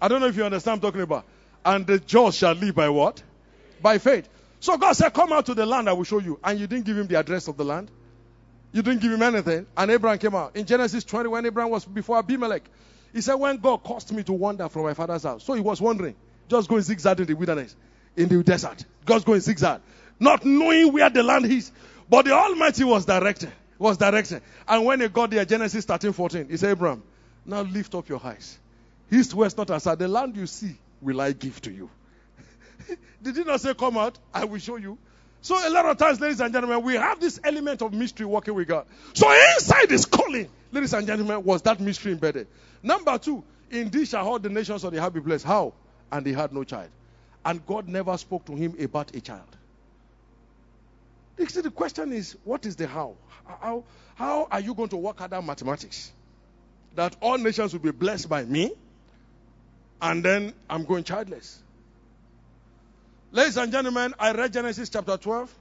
I 0.00 0.08
don't 0.08 0.20
know 0.20 0.26
if 0.26 0.36
you 0.36 0.44
understand 0.44 0.76
I'm 0.76 0.80
talking 0.80 1.00
about. 1.00 1.24
And 1.64 1.86
the 1.86 1.98
just 1.98 2.38
shall 2.38 2.54
live 2.54 2.74
by 2.74 2.88
what? 2.88 3.22
By 3.82 3.98
faith. 3.98 4.28
So 4.60 4.76
God 4.76 4.92
said, 4.92 5.12
"Come 5.12 5.32
out 5.32 5.46
to 5.46 5.54
the 5.54 5.66
land 5.66 5.88
I 5.88 5.92
will 5.92 6.04
show 6.04 6.18
you," 6.18 6.38
and 6.42 6.58
you 6.58 6.66
didn't 6.66 6.84
give 6.84 6.96
him 6.96 7.06
the 7.06 7.16
address 7.18 7.48
of 7.48 7.56
the 7.56 7.64
land. 7.64 7.90
You 8.72 8.82
didn't 8.82 9.00
give 9.00 9.12
him 9.12 9.22
anything, 9.22 9.66
and 9.76 9.90
Abraham 9.90 10.18
came 10.18 10.34
out 10.34 10.54
in 10.54 10.66
Genesis 10.66 11.04
20 11.04 11.28
when 11.28 11.46
Abraham 11.46 11.70
was 11.70 11.84
before 11.84 12.18
Abimelech. 12.18 12.62
He 13.12 13.20
said, 13.20 13.34
"When 13.34 13.56
God 13.58 13.82
caused 13.82 14.12
me 14.12 14.22
to 14.24 14.32
wander 14.32 14.68
from 14.68 14.82
my 14.82 14.94
father's 14.94 15.22
house," 15.22 15.44
so 15.44 15.54
he 15.54 15.60
was 15.60 15.80
wandering, 15.80 16.14
just 16.48 16.68
going 16.68 16.82
zigzag 16.82 17.20
in 17.20 17.26
the 17.26 17.34
wilderness, 17.34 17.74
in 18.16 18.28
the 18.28 18.42
desert, 18.42 18.84
God's 19.04 19.24
going 19.24 19.40
zigzag, 19.40 19.80
not 20.20 20.44
knowing 20.44 20.92
where 20.92 21.08
the 21.08 21.22
land 21.22 21.46
is. 21.46 21.72
But 22.08 22.24
the 22.24 22.32
Almighty 22.32 22.84
was 22.84 23.04
directing, 23.04 23.52
was 23.78 23.96
directing. 23.98 24.40
And 24.66 24.84
when 24.84 25.00
he 25.00 25.08
got 25.08 25.30
there, 25.30 25.44
Genesis 25.44 25.84
13, 25.84 26.12
14, 26.12 26.48
he 26.48 26.56
said, 26.56 26.70
Abraham, 26.70 27.02
now 27.44 27.62
lift 27.62 27.94
up 27.94 28.08
your 28.08 28.24
eyes. 28.24 28.58
East, 29.10 29.34
west, 29.34 29.56
north, 29.56 29.70
and 29.70 29.80
south. 29.80 29.98
The 29.98 30.08
land 30.08 30.36
you 30.36 30.46
see 30.46 30.76
will 31.00 31.20
I 31.20 31.32
give 31.32 31.60
to 31.62 31.72
you. 31.72 31.90
Did 33.22 33.36
he 33.36 33.44
not 33.44 33.60
say, 33.60 33.74
Come 33.74 33.98
out? 33.98 34.18
I 34.32 34.44
will 34.44 34.58
show 34.58 34.76
you. 34.76 34.98
So, 35.40 35.54
a 35.56 35.70
lot 35.70 35.86
of 35.86 35.96
times, 35.96 36.20
ladies 36.20 36.40
and 36.40 36.52
gentlemen, 36.52 36.82
we 36.82 36.94
have 36.94 37.20
this 37.20 37.40
element 37.44 37.80
of 37.80 37.92
mystery 37.92 38.26
working 38.26 38.54
with 38.54 38.68
God. 38.68 38.86
So, 39.14 39.30
inside 39.30 39.88
this 39.88 40.04
calling, 40.04 40.48
ladies 40.72 40.92
and 40.92 41.06
gentlemen, 41.06 41.44
was 41.44 41.62
that 41.62 41.80
mystery 41.80 42.12
embedded. 42.12 42.48
Number 42.82 43.16
two, 43.18 43.44
indeed 43.70 44.08
shall 44.08 44.26
all 44.26 44.38
the 44.38 44.48
nations 44.48 44.82
of 44.84 44.92
the 44.92 45.10
be 45.10 45.20
blessed. 45.20 45.44
How? 45.44 45.74
And 46.10 46.26
he 46.26 46.32
had 46.32 46.52
no 46.52 46.64
child. 46.64 46.90
And 47.44 47.64
God 47.64 47.88
never 47.88 48.16
spoke 48.18 48.44
to 48.46 48.56
him 48.56 48.74
about 48.80 49.14
a 49.14 49.20
child. 49.20 49.56
See, 51.46 51.60
the 51.60 51.70
question 51.70 52.12
is, 52.12 52.36
what 52.44 52.66
is 52.66 52.74
the 52.76 52.86
how? 52.86 53.14
How, 53.46 53.84
how 54.16 54.48
are 54.50 54.60
you 54.60 54.74
going 54.74 54.88
to 54.88 54.96
work 54.96 55.20
out 55.20 55.30
that 55.30 55.44
mathematics? 55.44 56.12
That 56.96 57.14
all 57.20 57.38
nations 57.38 57.72
will 57.72 57.80
be 57.80 57.92
blessed 57.92 58.28
by 58.28 58.44
me, 58.44 58.72
and 60.02 60.24
then 60.24 60.52
I'm 60.68 60.84
going 60.84 61.04
childless. 61.04 61.62
Ladies 63.30 63.56
and 63.56 63.70
gentlemen, 63.70 64.14
I 64.18 64.32
read 64.32 64.52
Genesis 64.52 64.88
chapter 64.88 65.16
12, 65.16 65.54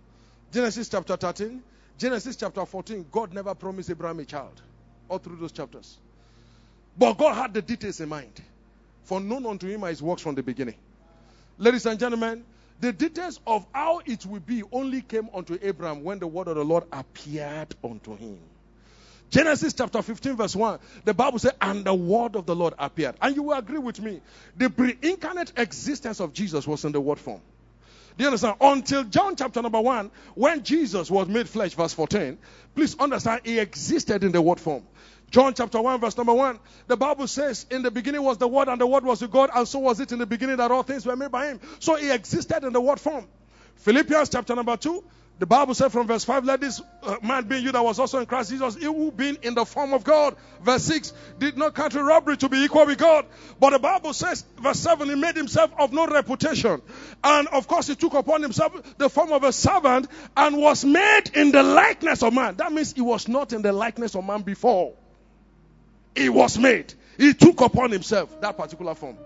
Genesis 0.51 0.89
chapter 0.89 1.15
13, 1.15 1.61
Genesis 1.97 2.35
chapter 2.35 2.65
14. 2.65 3.05
God 3.11 3.33
never 3.33 3.53
promised 3.53 3.89
Abraham 3.89 4.19
a 4.19 4.25
child, 4.25 4.61
all 5.09 5.19
through 5.19 5.35
those 5.35 5.51
chapters. 5.51 5.97
But 6.97 7.13
God 7.13 7.35
had 7.35 7.53
the 7.53 7.61
details 7.61 7.99
in 7.99 8.09
mind. 8.09 8.41
For 9.03 9.19
known 9.19 9.45
unto 9.45 9.67
him 9.67 9.83
are 9.83 9.89
his 9.89 10.01
works 10.01 10.21
from 10.21 10.35
the 10.35 10.43
beginning. 10.43 10.75
Ladies 11.57 11.85
and 11.85 11.99
gentlemen, 11.99 12.43
the 12.79 12.93
details 12.93 13.39
of 13.47 13.65
how 13.73 14.01
it 14.05 14.25
will 14.25 14.39
be 14.39 14.63
only 14.71 15.01
came 15.01 15.29
unto 15.33 15.57
Abraham 15.61 16.03
when 16.03 16.19
the 16.19 16.27
word 16.27 16.47
of 16.47 16.55
the 16.55 16.65
Lord 16.65 16.83
appeared 16.91 17.73
unto 17.83 18.15
him. 18.15 18.39
Genesis 19.29 19.73
chapter 19.73 20.01
15, 20.01 20.37
verse 20.37 20.55
1, 20.55 20.79
the 21.03 21.13
Bible 21.13 21.39
says, 21.39 21.51
and 21.59 21.83
the 21.83 21.93
word 21.93 22.35
of 22.35 22.45
the 22.45 22.55
Lord 22.55 22.73
appeared. 22.79 23.15
And 23.21 23.35
you 23.35 23.43
will 23.43 23.57
agree 23.57 23.79
with 23.79 23.99
me, 23.99 24.21
the 24.55 24.69
pre 24.69 24.97
incarnate 25.01 25.51
existence 25.57 26.21
of 26.21 26.33
Jesus 26.33 26.65
was 26.65 26.85
in 26.85 26.93
the 26.93 27.01
word 27.01 27.19
form. 27.19 27.41
Do 28.17 28.23
you 28.23 28.29
understand? 28.29 28.55
Until 28.61 29.03
John 29.03 29.35
chapter 29.35 29.61
number 29.61 29.79
1, 29.79 30.09
when 30.33 30.63
Jesus 30.63 31.11
was 31.11 31.27
made 31.27 31.47
flesh, 31.47 31.73
verse 31.73 31.93
14, 31.93 32.37
please 32.73 32.95
understand, 32.99 33.41
he 33.43 33.59
existed 33.59 34.23
in 34.23 34.31
the 34.31 34.41
word 34.41 34.59
form. 34.59 34.83
John 35.29 35.53
chapter 35.53 35.81
1, 35.81 35.99
verse 35.99 36.17
number 36.17 36.33
1. 36.33 36.59
The 36.87 36.95
Bible 36.95 37.27
says, 37.27 37.65
In 37.69 37.81
the 37.81 37.91
beginning 37.91 38.23
was 38.23 38.37
the 38.37 38.47
Word, 38.47 38.69
and 38.69 38.79
the 38.79 38.87
Word 38.87 39.03
was 39.03 39.21
with 39.21 39.31
God, 39.31 39.49
and 39.53 39.67
so 39.67 39.79
was 39.79 39.99
it 39.99 40.11
in 40.11 40.19
the 40.19 40.25
beginning 40.25 40.57
that 40.57 40.71
all 40.71 40.83
things 40.83 41.05
were 41.05 41.15
made 41.15 41.31
by 41.31 41.47
Him. 41.47 41.59
So 41.79 41.95
He 41.95 42.11
existed 42.11 42.63
in 42.63 42.71
the 42.71 42.81
Word 42.81 42.99
form. 42.99 43.27
Philippians 43.75 44.29
chapter 44.29 44.55
number 44.55 44.77
2. 44.77 45.03
The 45.39 45.45
Bible 45.45 45.75
said 45.75 45.91
from 45.91 46.07
verse 46.07 46.23
5, 46.23 46.45
Let 46.45 46.61
this 46.61 46.81
uh, 47.03 47.17
man 47.21 47.43
be 47.43 47.57
you 47.57 47.71
that 47.71 47.83
was 47.83 47.99
also 47.99 48.17
in 48.17 48.25
Christ 48.25 48.49
Jesus, 48.49 48.75
he 48.75 48.85
who 48.85 49.11
being 49.11 49.37
in 49.43 49.53
the 49.53 49.65
form 49.65 49.93
of 49.93 50.03
God. 50.03 50.35
Verse 50.63 50.83
6, 50.85 51.13
did 51.37 51.57
not 51.57 51.75
count 51.75 51.93
robbery 51.93 52.37
to 52.37 52.49
be 52.49 52.63
equal 52.63 52.87
with 52.87 52.97
God. 52.97 53.25
But 53.59 53.71
the 53.71 53.79
Bible 53.79 54.13
says, 54.13 54.43
verse 54.59 54.79
7, 54.79 55.07
he 55.07 55.13
made 55.13 55.35
himself 55.35 55.71
of 55.77 55.93
no 55.93 56.07
reputation. 56.07 56.81
And 57.23 57.47
of 57.49 57.67
course, 57.67 57.85
he 57.85 57.95
took 57.95 58.15
upon 58.15 58.41
himself 58.41 58.97
the 58.97 59.09
form 59.09 59.31
of 59.31 59.43
a 59.43 59.53
servant 59.53 60.07
and 60.35 60.57
was 60.57 60.83
made 60.83 61.29
in 61.35 61.51
the 61.51 61.61
likeness 61.61 62.23
of 62.23 62.33
man. 62.33 62.55
That 62.55 62.71
means 62.71 62.93
he 62.93 63.01
was 63.01 63.27
not 63.27 63.53
in 63.53 63.61
the 63.61 63.73
likeness 63.73 64.15
of 64.15 64.25
man 64.25 64.41
before 64.41 64.95
he 66.17 66.29
was 66.29 66.57
made. 66.57 66.93
He 67.17 67.33
took 67.33 67.61
upon 67.61 67.91
himself 67.91 68.41
that 68.41 68.57
particular 68.57 68.95
form. 68.95 69.17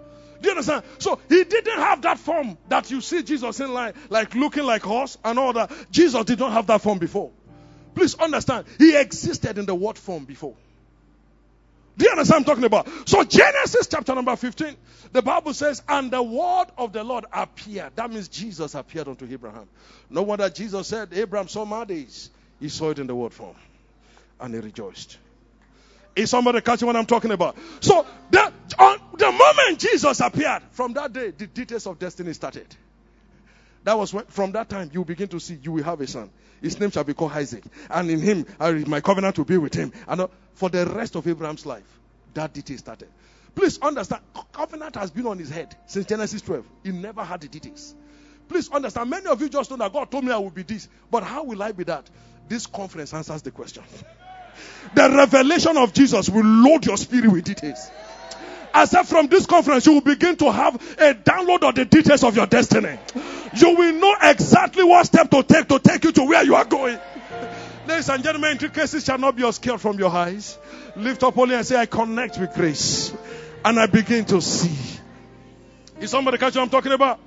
Do 0.42 0.48
you 0.48 0.52
understand? 0.52 0.84
So 0.98 1.20
he 1.30 1.44
didn't 1.44 1.78
have 1.78 2.02
that 2.02 2.18
form 2.18 2.58
that 2.70 2.90
you 2.90 3.02
see 3.02 3.22
Jesus 3.22 3.60
in 3.60 3.74
line, 3.74 3.94
like 4.10 4.34
looking 4.34 4.64
like 4.64 4.82
horse 4.82 5.18
and 5.24 5.38
all 5.38 5.54
that. 5.54 5.72
Jesus 5.92 6.26
did 6.26 6.40
not 6.40 6.54
have 6.54 6.68
that 6.68 6.82
form 6.82 6.98
before. 6.98 7.32
Please 7.94 8.16
understand, 8.16 8.66
he 8.78 8.96
existed 8.96 9.58
in 9.58 9.66
the 9.66 9.76
word 9.76 9.98
form 9.98 10.26
before. 10.26 10.56
Do 11.98 12.06
you 12.06 12.12
understand 12.12 12.40
I'm 12.40 12.46
talking 12.46 12.64
about? 12.64 12.88
So 13.08 13.24
Genesis 13.24 13.88
chapter 13.88 14.16
number 14.16 14.36
15, 14.36 14.76
the 15.12 15.22
Bible 15.22 15.54
says, 15.54 15.84
and 15.88 16.10
the 16.10 16.24
word 16.24 16.68
of 16.78 16.94
the 16.94 17.04
Lord 17.04 17.26
appeared. 17.32 17.96
That 17.96 18.10
means 18.10 18.30
Jesus 18.30 18.74
appeared 18.76 19.10
unto 19.10 19.28
Abraham. 19.32 19.68
No 20.10 20.24
wonder 20.24 20.50
Jesus 20.50 20.88
said, 20.88 21.10
Abraham 21.12 21.50
saw 21.50 21.66
my 21.66 21.84
days. 21.86 22.32
He 22.60 22.70
saw 22.70 22.92
it 22.92 23.00
in 23.00 23.08
the 23.08 23.16
word 23.16 23.34
form. 23.34 23.56
And 24.40 24.54
he 24.54 24.60
rejoiced. 24.62 25.18
Is 26.16 26.30
somebody 26.30 26.62
catching 26.62 26.88
what 26.88 26.96
I'm 26.96 27.06
talking 27.06 27.32
about? 27.32 27.58
So 27.80 28.06
the, 28.30 28.54
on 28.80 29.00
the 29.18 29.32
moment 29.32 29.80
Jesus 29.80 30.20
appeared, 30.20 30.64
from 30.72 30.94
that 30.94 31.14
day, 31.14 31.32
the 31.32 31.48
details 31.48 31.88
of 31.88 32.00
destiny 32.00 32.34
started. 32.34 32.68
That 33.84 33.98
was 33.98 34.14
when, 34.14 34.26
from 34.26 34.52
that 34.52 34.70
time, 34.70 34.92
you 34.94 35.04
begin 35.06 35.28
to 35.30 35.40
see 35.40 35.58
you 35.62 35.72
will 35.72 35.84
have 35.84 36.02
a 36.02 36.08
son. 36.08 36.30
His 36.62 36.80
name 36.80 36.92
shall 36.92 37.04
be 37.04 37.14
called 37.14 37.32
Isaac. 37.32 37.64
And 37.90 38.12
in 38.12 38.20
him, 38.20 38.46
I, 38.60 38.72
my 38.72 39.02
covenant 39.02 39.38
will 39.38 39.46
be 39.46 39.58
with 39.58 39.74
him. 39.74 39.92
And 40.08 40.22
uh, 40.22 40.28
for 40.54 40.70
the 40.70 40.86
rest 40.86 41.16
of 41.16 41.28
Abraham's 41.28 41.66
life, 41.66 42.00
that 42.34 42.54
detail 42.54 42.78
started. 42.78 43.10
Please 43.56 43.80
understand, 43.82 44.22
covenant 44.54 44.96
has 44.96 45.12
been 45.12 45.26
on 45.28 45.38
his 45.38 45.50
head 45.50 45.76
since 45.88 46.06
Genesis 46.06 46.42
12. 46.42 46.66
He 46.84 46.92
never 46.92 47.24
had 47.24 47.42
the 47.42 47.48
details. 47.48 47.96
Please 48.48 48.70
understand, 48.70 49.10
many 49.10 49.28
of 49.28 49.42
you 49.42 49.50
just 49.50 49.72
know 49.72 49.78
that 49.78 49.92
God 49.92 50.12
told 50.12 50.24
me 50.24 50.32
I 50.32 50.38
will 50.38 50.52
be 50.52 50.64
this. 50.64 50.88
But 51.10 51.24
how 51.24 51.44
will 51.44 51.62
I 51.62 51.72
be 51.72 51.84
that? 51.86 52.10
This 52.48 52.68
conference 52.68 53.14
answers 53.14 53.42
the 53.42 53.52
question. 53.52 53.84
The 54.94 55.10
revelation 55.10 55.78
of 55.78 55.94
Jesus 55.94 56.30
will 56.30 56.46
load 56.46 56.86
your 56.86 56.98
spirit 56.98 57.32
with 57.32 57.46
details. 57.46 57.90
I 58.74 58.86
said, 58.86 59.04
from 59.04 59.28
this 59.28 59.46
conference, 59.46 59.86
you 59.86 59.94
will 59.94 60.02
begin 60.02 60.38
to 60.38 60.52
have 60.52 60.76
a 60.76 61.14
download 61.14 61.68
of 61.68 61.76
the 61.76 61.86
details 61.86 62.24
of 62.24 62.36
your 62.36 62.48
destiny. 62.48 62.98
You 63.54 63.76
will 63.76 63.94
know 63.94 64.16
exactly 64.22 64.84
what 64.84 65.06
step 65.06 65.30
to 65.32 65.44
take 65.44 65.68
to 65.68 65.80
take 65.80 66.04
you 66.04 66.12
to 66.14 66.24
where 66.24 66.44
you 66.44 66.56
are 66.56 66.66
going. 66.66 66.98
Ladies 67.88 68.10
and 68.10 68.24
gentlemen, 68.24 68.52
intricacies 68.52 69.04
shall 69.04 69.18
not 69.18 69.36
be 69.36 69.44
obscured 69.44 69.82
from 69.82 70.00
your 70.00 70.12
eyes. 70.12 70.58
Lift 70.96 71.24
up 71.24 71.38
only 71.38 71.56
and 71.56 71.66
say, 71.66 71.76
I 71.76 71.86
connect 71.86 72.38
with 72.38 72.54
grace. 72.54 73.14
And 73.66 73.80
I 73.80 73.88
begin 73.88 74.26
to 74.26 74.42
see. 74.42 75.00
Is 76.00 76.10
somebody 76.10 76.38
catch 76.38 76.56
what 76.56 76.64
I'm 76.64 76.70
talking 76.70 76.94
about? 76.94 77.20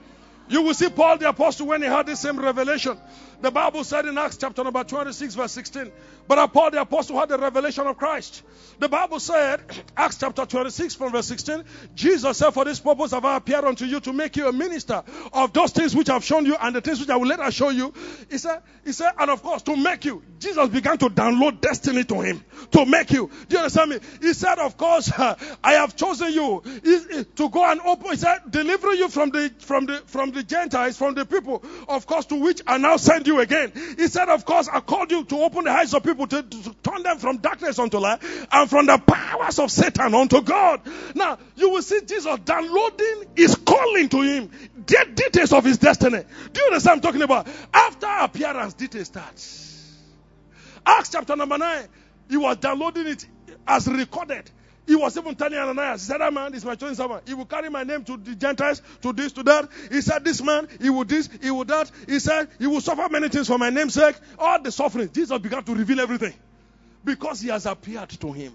You 0.49 0.63
will 0.63 0.75
see 0.75 0.89
Paul 0.89 1.19
the 1.19 1.29
apostle 1.29 1.67
when 1.67 1.83
he 1.83 1.89
had 1.89 2.07
the 2.07 2.17
same 2.17 2.39
revelation. 2.39 2.99
The 3.45 3.51
Bible 3.51 3.85
said 3.85 4.07
in 4.07 4.17
Acts 4.17 4.39
chapter 4.39 4.65
number 4.65 4.83
26, 4.83 5.35
verse 5.35 5.53
16, 5.53 5.93
but 6.27 6.47
Paul 6.47 6.71
the 6.71 6.81
apostle 6.81 7.19
had 7.19 7.29
the 7.29 7.37
revelation 7.37 7.87
of 7.87 7.99
Christ. 7.99 8.43
The 8.79 8.89
Bible 8.89 9.21
said, 9.21 9.61
Acts 9.99 10.17
chapter 10.17 10.47
26 10.47 10.95
from 10.95 11.13
verse 11.13 11.27
16, 11.27 11.63
Jesus 11.95 12.39
said, 12.39 12.53
For 12.53 12.65
this 12.65 12.81
purpose 12.81 13.11
have 13.11 13.27
I 13.27 13.37
appeared 13.37 13.67
unto 13.67 13.85
you 13.85 14.01
to 14.01 14.15
make 14.15 14.37
you 14.37 14.49
a 14.49 14.53
minister 14.53 15.03
of 15.35 15.53
those 15.53 15.73
things 15.73 15.95
which 15.95 16.09
I've 16.09 16.25
shown 16.25 16.47
you 16.47 16.57
and 16.59 16.75
the 16.75 16.81
things 16.81 17.01
which 17.01 17.11
I 17.11 17.17
will 17.17 17.27
later 17.27 17.51
show 17.51 17.69
you. 17.69 17.93
He 18.31 18.39
said, 18.39 18.63
He 18.83 18.93
said, 18.93 19.13
and 19.19 19.31
of 19.31 19.43
course, 19.43 19.61
to 19.65 19.77
make 19.77 20.07
you. 20.07 20.23
Jesus 20.39 20.71
began 20.71 20.97
to 20.97 21.11
download 21.11 21.61
destiny 21.61 22.05
to 22.05 22.23
him. 22.23 22.43
To 22.71 22.87
make 22.87 23.11
you. 23.11 23.31
Do 23.51 23.57
you 23.57 23.59
understand 23.59 23.91
me? 23.91 23.99
He 24.23 24.33
said, 24.33 24.59
Of 24.59 24.79
course, 24.79 25.13
I 25.19 25.73
have 25.73 25.97
chosen 25.97 26.33
you 26.33 26.63
to 27.37 27.51
go 27.51 27.71
and 27.71 27.83
open. 27.83 28.11
He 28.11 28.17
said, 28.17 28.39
deliver 28.49 28.95
you 28.95 29.11
from 29.11 29.29
the 29.29 29.53
from 29.59 29.85
the 29.85 30.03
from 30.07 30.31
the 30.31 30.43
Gentiles, 30.43 30.97
from 30.97 31.15
the 31.15 31.27
people, 31.27 31.63
of 31.89 32.07
course, 32.07 32.25
to 32.27 32.37
which 32.37 32.63
I 32.67 32.79
now 32.79 32.97
send 32.97 33.27
you 33.27 33.34
again. 33.41 33.73
He 33.97 34.09
said, 34.09 34.29
Of 34.29 34.45
course, 34.45 34.69
I 34.73 34.81
called 34.81 35.11
you 35.11 35.25
to 35.25 35.43
open 35.43 35.65
the 35.65 35.71
eyes 35.71 35.95
of 35.95 36.03
people 36.03 36.27
to, 36.27 36.43
to 36.43 36.75
turn 36.83 37.03
them 37.03 37.19
from 37.19 37.39
darkness 37.39 37.79
unto 37.79 37.99
light 37.99 38.21
and 38.53 38.71
from 38.71 38.87
the 38.87 38.99
powers 38.99 39.59
of 39.59 39.71
Satan 39.71 40.15
unto 40.15 40.43
God. 40.43 40.81
Now, 41.15 41.39
you 41.57 41.71
will 41.71 41.83
see 41.83 42.01
Jesus 42.05 42.39
downloading 42.45 43.25
his 43.37 43.55
calling 43.55 44.09
to 44.11 44.21
him, 44.23 44.51
the 44.87 45.07
details 45.15 45.53
of 45.53 45.65
his 45.65 45.79
destiny. 45.79 46.23
Do 46.53 46.61
you 46.61 46.67
understand 46.67 47.03
what 47.03 47.07
I'm 47.07 47.13
talking 47.13 47.23
about? 47.23 47.49
After 47.73 48.07
appearance, 48.07 48.75
details 48.75 49.07
starts. 49.07 49.99
Acts 50.87 51.11
chapter 51.11 51.37
number 51.37 51.59
9, 51.59 51.89
he 52.29 52.37
was 52.37 52.57
downloading 52.59 53.07
it 53.07 53.27
as 53.67 53.87
recorded. 53.89 54.51
He 54.87 54.95
was 54.95 55.17
even 55.17 55.35
telling 55.35 55.59
Ananias, 55.59 56.03
he 56.03 56.13
said, 56.13 56.21
That 56.21 56.33
man 56.33 56.53
is 56.55 56.65
my 56.65 56.75
chosen 56.75 56.95
servant. 56.95 57.27
He 57.27 57.33
will 57.33 57.47
carry 57.47 57.71
my 57.71 57.85
name 57.85 58.05
to 58.05 58.17
the 58.19 58.35
Gentiles, 58.35 58.83
to 59.01 59.13
this, 59.13 59.33
to 59.33 59.43
that. 59.45 59.69
He 59.91 60.03
said, 60.03 60.25
This 60.25 60.43
man, 60.43 60.69
he 60.81 60.91
will 60.91 61.05
this, 61.05 61.29
he 61.43 61.51
will 61.51 61.65
that. 61.65 61.91
He 62.07 62.19
said, 62.19 62.49
He 62.59 62.67
will 62.67 62.83
suffer 62.83 63.09
many 63.09 63.29
things 63.29 63.47
for 63.47 63.59
my 63.59 63.71
name's 63.71 63.95
sake. 63.95 64.17
All 64.39 64.61
the 64.61 64.71
suffering. 64.71 65.11
Jesus 65.13 65.39
began 65.39 65.65
to 65.65 65.75
reveal 65.75 66.01
everything. 66.01 66.35
Because 67.03 67.41
he 67.41 67.49
has 67.49 67.65
appeared 67.67 68.11
to 68.11 68.33
him. 68.33 68.53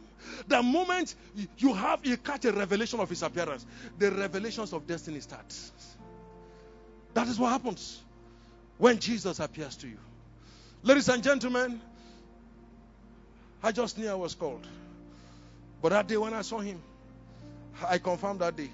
The 0.48 0.62
moment 0.62 1.16
you 1.58 1.74
have, 1.74 2.06
you 2.06 2.18
catch 2.18 2.46
a 2.46 2.52
revelation 2.52 3.00
of 3.00 3.10
his 3.10 3.24
appearance, 3.24 3.66
the 3.98 4.12
revelations 4.12 4.74
of 4.74 4.86
destiny 4.86 5.20
start. 5.22 5.54
That 7.14 7.28
is 7.28 7.40
what 7.40 7.52
happens 7.52 8.02
when 8.78 9.00
Jesus 9.00 9.40
appears 9.40 9.76
to 9.78 9.88
you. 9.88 9.98
Ladies 10.84 11.10
and 11.10 11.24
gentlemen, 11.24 11.82
I 13.62 13.72
just 13.72 13.98
knew 13.98 14.10
I 14.10 14.16
was 14.16 14.36
called. 14.36 14.66
But 15.82 15.90
that 15.90 16.08
day 16.08 16.18
when 16.18 16.34
I 16.34 16.42
saw 16.42 16.60
him, 16.60 16.82
I 17.88 17.98
confirmed 17.98 18.42
that 18.42 18.56
day 18.56 18.70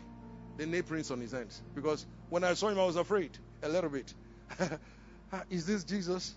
the 0.57 0.65
nail 0.65 0.83
prints 0.83 1.11
on 1.11 1.19
his 1.21 1.31
hands. 1.31 1.61
Because 1.73 2.05
when 2.29 2.43
I 2.43 2.53
saw 2.53 2.69
him, 2.69 2.79
I 2.79 2.85
was 2.85 2.95
afraid 2.95 3.37
a 3.61 3.69
little 3.69 3.89
bit. 3.89 4.13
Ah, 5.33 5.41
is 5.49 5.65
this 5.65 5.83
Jesus? 5.83 6.35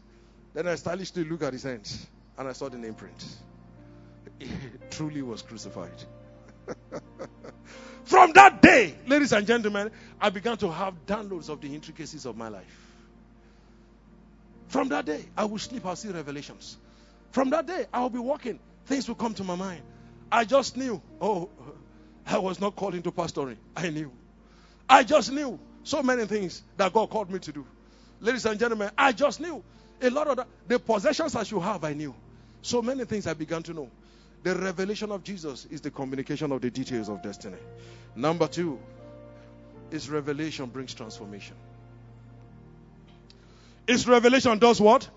Then 0.55 0.67
I 0.67 0.75
stylishly 0.77 1.23
looked 1.23 1.43
at 1.43 1.53
his 1.53 1.63
hands 1.63 2.07
and 2.39 2.49
I 2.49 2.53
saw 2.53 2.71
the 2.71 2.79
nail 2.79 2.95
print. 2.95 3.23
He 4.39 4.49
truly 4.91 5.21
was 5.21 5.43
crucified. 5.43 6.03
From 8.05 8.33
that 8.33 8.63
day, 8.63 8.95
ladies 9.07 9.33
and 9.33 9.47
gentlemen, 9.47 9.91
I 10.19 10.31
began 10.31 10.57
to 10.59 10.71
have 10.71 10.95
downloads 11.07 11.51
of 11.51 11.61
the 11.61 11.75
intricacies 11.75 12.25
of 12.25 12.37
my 12.37 12.49
life. 12.49 12.87
From 14.69 14.89
that 14.89 15.05
day, 15.05 15.27
I 15.37 15.45
will 15.45 15.59
sleep, 15.59 15.85
I'll 15.85 15.97
see 15.97 16.09
revelations. 16.09 16.79
From 17.33 17.51
that 17.51 17.67
day, 17.67 17.87
I'll 17.93 18.09
be 18.11 18.19
walking, 18.19 18.59
things 18.87 19.07
will 19.07 19.17
come 19.17 19.35
to 19.35 19.45
my 19.45 19.55
mind. 19.55 19.83
I 20.31 20.45
just 20.45 20.77
knew. 20.77 21.01
Oh, 21.21 21.49
I 22.27 22.39
was 22.39 22.61
not 22.61 22.77
called 22.77 22.95
into 22.95 23.11
pastoring. 23.11 23.57
I 23.77 23.91
knew. 23.91 24.13
I 24.89 25.03
just 25.03 25.33
knew 25.33 25.59
so 25.83 26.03
many 26.03 26.27
things 26.27 26.63
that 26.77 26.93
God 26.93 27.11
called 27.11 27.31
me 27.31 27.39
to 27.41 27.53
do. 27.53 27.67
Ladies 28.21 28.45
and 28.47 28.59
gentlemen, 28.59 28.91
I 28.97 29.13
just 29.13 29.41
knew. 29.41 29.63
A 30.01 30.11
lot 30.11 30.29
of 30.29 30.37
the, 30.37 30.47
the 30.67 30.79
possessions 30.79 31.35
I 31.35 31.43
should 31.43 31.63
have, 31.63 31.83
I 31.85 31.93
knew. 31.93 32.15
So 32.63 32.83
many 32.83 33.05
things 33.05 33.27
I 33.27 33.35
began 33.35 33.63
to 33.65 33.73
know. 33.73 33.91
The 34.43 34.55
revelation 34.55 35.11
of 35.11 35.25
Jesus 35.25 35.67
is 35.67 35.81
the 35.81 35.91
communication 35.91 36.53
of 36.53 36.61
the 36.61 36.71
details 36.71 37.09
of 37.09 37.23
destiny. 37.23 37.57
Number 38.15 38.47
two 38.47 38.79
is 39.91 40.09
revelation 40.09 40.67
brings 40.67 40.95
transformation. 40.95 41.57
Is 43.87 44.07
revelation 44.07 44.59
does 44.59 44.81
what? 44.81 45.09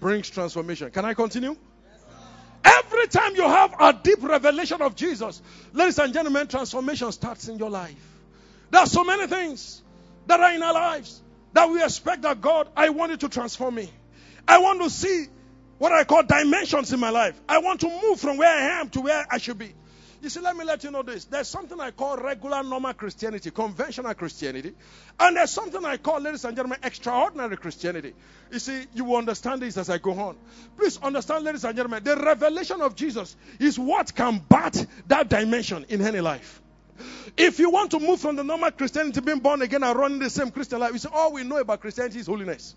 Brings 0.00 0.30
transformation. 0.30 0.90
Can 0.90 1.04
I 1.04 1.14
continue? 1.14 1.56
Every 2.92 3.06
time 3.06 3.36
you 3.36 3.42
have 3.42 3.74
a 3.78 3.92
deep 3.92 4.22
revelation 4.22 4.82
of 4.82 4.96
Jesus, 4.96 5.40
ladies 5.72 5.98
and 5.98 6.12
gentlemen, 6.12 6.48
transformation 6.48 7.12
starts 7.12 7.46
in 7.48 7.56
your 7.56 7.70
life. 7.70 7.94
There 8.70 8.80
are 8.80 8.86
so 8.86 9.04
many 9.04 9.26
things 9.28 9.80
that 10.26 10.40
are 10.40 10.52
in 10.52 10.62
our 10.62 10.74
lives 10.74 11.20
that 11.52 11.70
we 11.70 11.82
expect 11.82 12.22
that 12.22 12.40
God, 12.40 12.68
I 12.76 12.90
want 12.90 13.12
you 13.12 13.16
to 13.18 13.28
transform 13.28 13.76
me. 13.76 13.90
I 14.46 14.58
want 14.58 14.82
to 14.82 14.90
see 14.90 15.26
what 15.78 15.92
I 15.92 16.04
call 16.04 16.24
dimensions 16.24 16.92
in 16.92 17.00
my 17.00 17.10
life. 17.10 17.40
I 17.48 17.58
want 17.58 17.80
to 17.80 17.88
move 17.88 18.20
from 18.20 18.36
where 18.36 18.48
I 18.48 18.80
am 18.80 18.90
to 18.90 19.00
where 19.02 19.26
I 19.30 19.38
should 19.38 19.58
be. 19.58 19.72
You 20.22 20.28
see, 20.28 20.40
let 20.40 20.54
me 20.54 20.64
let 20.64 20.84
you 20.84 20.90
know 20.90 21.02
this. 21.02 21.24
There's 21.24 21.48
something 21.48 21.80
I 21.80 21.92
call 21.92 22.18
regular, 22.18 22.62
normal 22.62 22.92
Christianity, 22.92 23.50
conventional 23.50 24.12
Christianity. 24.12 24.74
And 25.18 25.36
there's 25.36 25.50
something 25.50 25.82
I 25.82 25.96
call, 25.96 26.20
ladies 26.20 26.44
and 26.44 26.54
gentlemen, 26.54 26.78
extraordinary 26.82 27.56
Christianity. 27.56 28.12
You 28.52 28.58
see, 28.58 28.84
you 28.92 29.04
will 29.04 29.16
understand 29.16 29.62
this 29.62 29.78
as 29.78 29.88
I 29.88 29.96
go 29.96 30.12
on. 30.12 30.36
Please 30.76 30.98
understand, 31.02 31.44
ladies 31.44 31.64
and 31.64 31.74
gentlemen, 31.74 32.04
the 32.04 32.16
revelation 32.16 32.82
of 32.82 32.94
Jesus 32.94 33.34
is 33.58 33.78
what 33.78 34.14
can 34.14 34.42
bat 34.46 34.86
that 35.06 35.30
dimension 35.30 35.86
in 35.88 36.02
any 36.02 36.20
life. 36.20 36.60
If 37.38 37.58
you 37.58 37.70
want 37.70 37.92
to 37.92 37.98
move 37.98 38.20
from 38.20 38.36
the 38.36 38.44
normal 38.44 38.72
Christianity, 38.72 39.20
being 39.20 39.38
born 39.38 39.62
again 39.62 39.82
and 39.82 39.98
running 39.98 40.18
the 40.18 40.28
same 40.28 40.50
Christian 40.50 40.80
life, 40.80 40.92
you 40.92 40.98
say, 40.98 41.08
all 41.10 41.32
we 41.32 41.44
know 41.44 41.56
about 41.56 41.80
Christianity 41.80 42.18
is 42.18 42.26
holiness. 42.26 42.74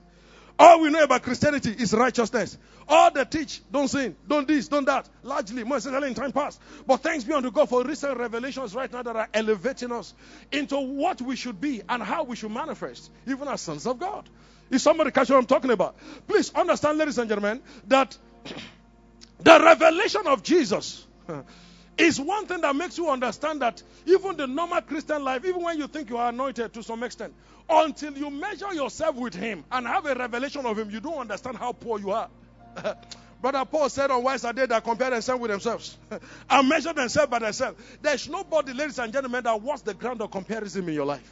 All 0.60 0.82
we 0.82 0.90
know 0.90 1.04
about 1.04 1.24
Christianity 1.24 1.72
is 1.72 1.94
righteousness. 1.94 2.58
All 2.88 3.12
they 3.12 3.26
teach, 3.26 3.62
don't 3.72 3.88
sin, 3.88 4.16
don't 4.28 4.48
this, 4.48 4.68
don't 4.68 4.86
that. 4.86 5.10
Largely, 5.24 5.64
more 5.64 5.78
especially 5.78 6.10
in 6.10 6.14
time 6.14 6.32
past. 6.32 6.62
But 6.86 6.98
thanks 6.98 7.24
be 7.24 7.34
unto 7.34 7.50
God 7.50 7.70
for 7.70 7.84
recent 7.84 8.18
revelations 8.18 8.76
right 8.76 8.92
now 8.92 9.02
that 9.02 9.16
are 9.16 9.30
elevating 9.34 9.92
us 9.92 10.14
into 10.52 10.78
what 10.78 11.22
we 11.22 11.36
should 11.36 11.60
be 11.60 11.82
and 11.88 12.04
how 12.04 12.24
we 12.24 12.36
should 12.36 12.52
manifest, 12.52 13.10
even 13.26 13.48
as 13.48 13.62
sons 13.62 13.88
of 13.88 14.00
God. 14.00 14.30
Is 14.70 14.84
somebody 14.84 15.12
catch 15.12 15.30
what 15.30 15.38
I'm 15.38 15.46
talking 15.46 15.72
about? 15.72 15.96
Please 16.28 16.52
understand, 16.54 16.98
ladies 16.98 17.18
and 17.18 17.30
gentlemen, 17.30 17.62
that 17.88 18.18
the 19.40 19.60
revelation 19.60 20.28
of 20.28 20.44
Jesus 20.44 21.06
is 21.98 22.20
one 22.20 22.46
thing 22.46 22.62
that 22.62 22.76
makes 22.76 22.98
you 22.98 23.10
understand 23.10 23.62
that 23.62 23.82
even 24.06 24.36
the 24.38 24.48
normal 24.48 24.82
Christian 24.82 25.24
life, 25.24 25.46
even 25.46 25.62
when 25.62 25.78
you 25.78 25.88
think 25.88 26.10
you 26.10 26.18
are 26.18 26.30
anointed 26.30 26.74
to 26.74 26.84
some 26.84 27.04
extent, 27.04 27.34
until 27.70 28.18
you 28.18 28.30
measure 28.30 28.74
yourself 28.74 29.16
with 29.16 29.34
Him 29.34 29.64
and 29.72 29.88
have 29.88 30.06
a 30.06 30.16
revelation 30.16 30.66
of 30.66 30.78
Him, 30.78 30.90
you 30.90 31.00
don't 31.00 31.18
understand 31.18 31.58
how 31.58 31.72
poor 31.72 32.00
you 32.00 32.12
are. 32.12 32.30
Brother 33.42 33.66
Paul 33.66 33.90
said, 33.90 34.10
Unwise 34.10 34.46
are 34.46 34.54
they 34.54 34.66
that 34.66 34.86
compare 34.86 35.10
themselves 35.10 35.42
with 35.42 35.52
themselves 35.52 35.98
and 36.50 36.70
measure 36.70 36.94
themselves 36.94 37.30
by 37.30 37.40
themselves. 37.40 37.78
There's 38.02 38.30
nobody, 38.30 38.72
ladies 38.74 39.00
and 39.00 39.12
gentlemen, 39.12 39.44
that 39.44 39.62
wants 39.62 39.82
the 39.82 39.94
ground 39.94 40.22
of 40.22 40.32
comparison 40.32 40.88
in 40.88 40.94
your 40.96 41.06
life. 41.06 41.30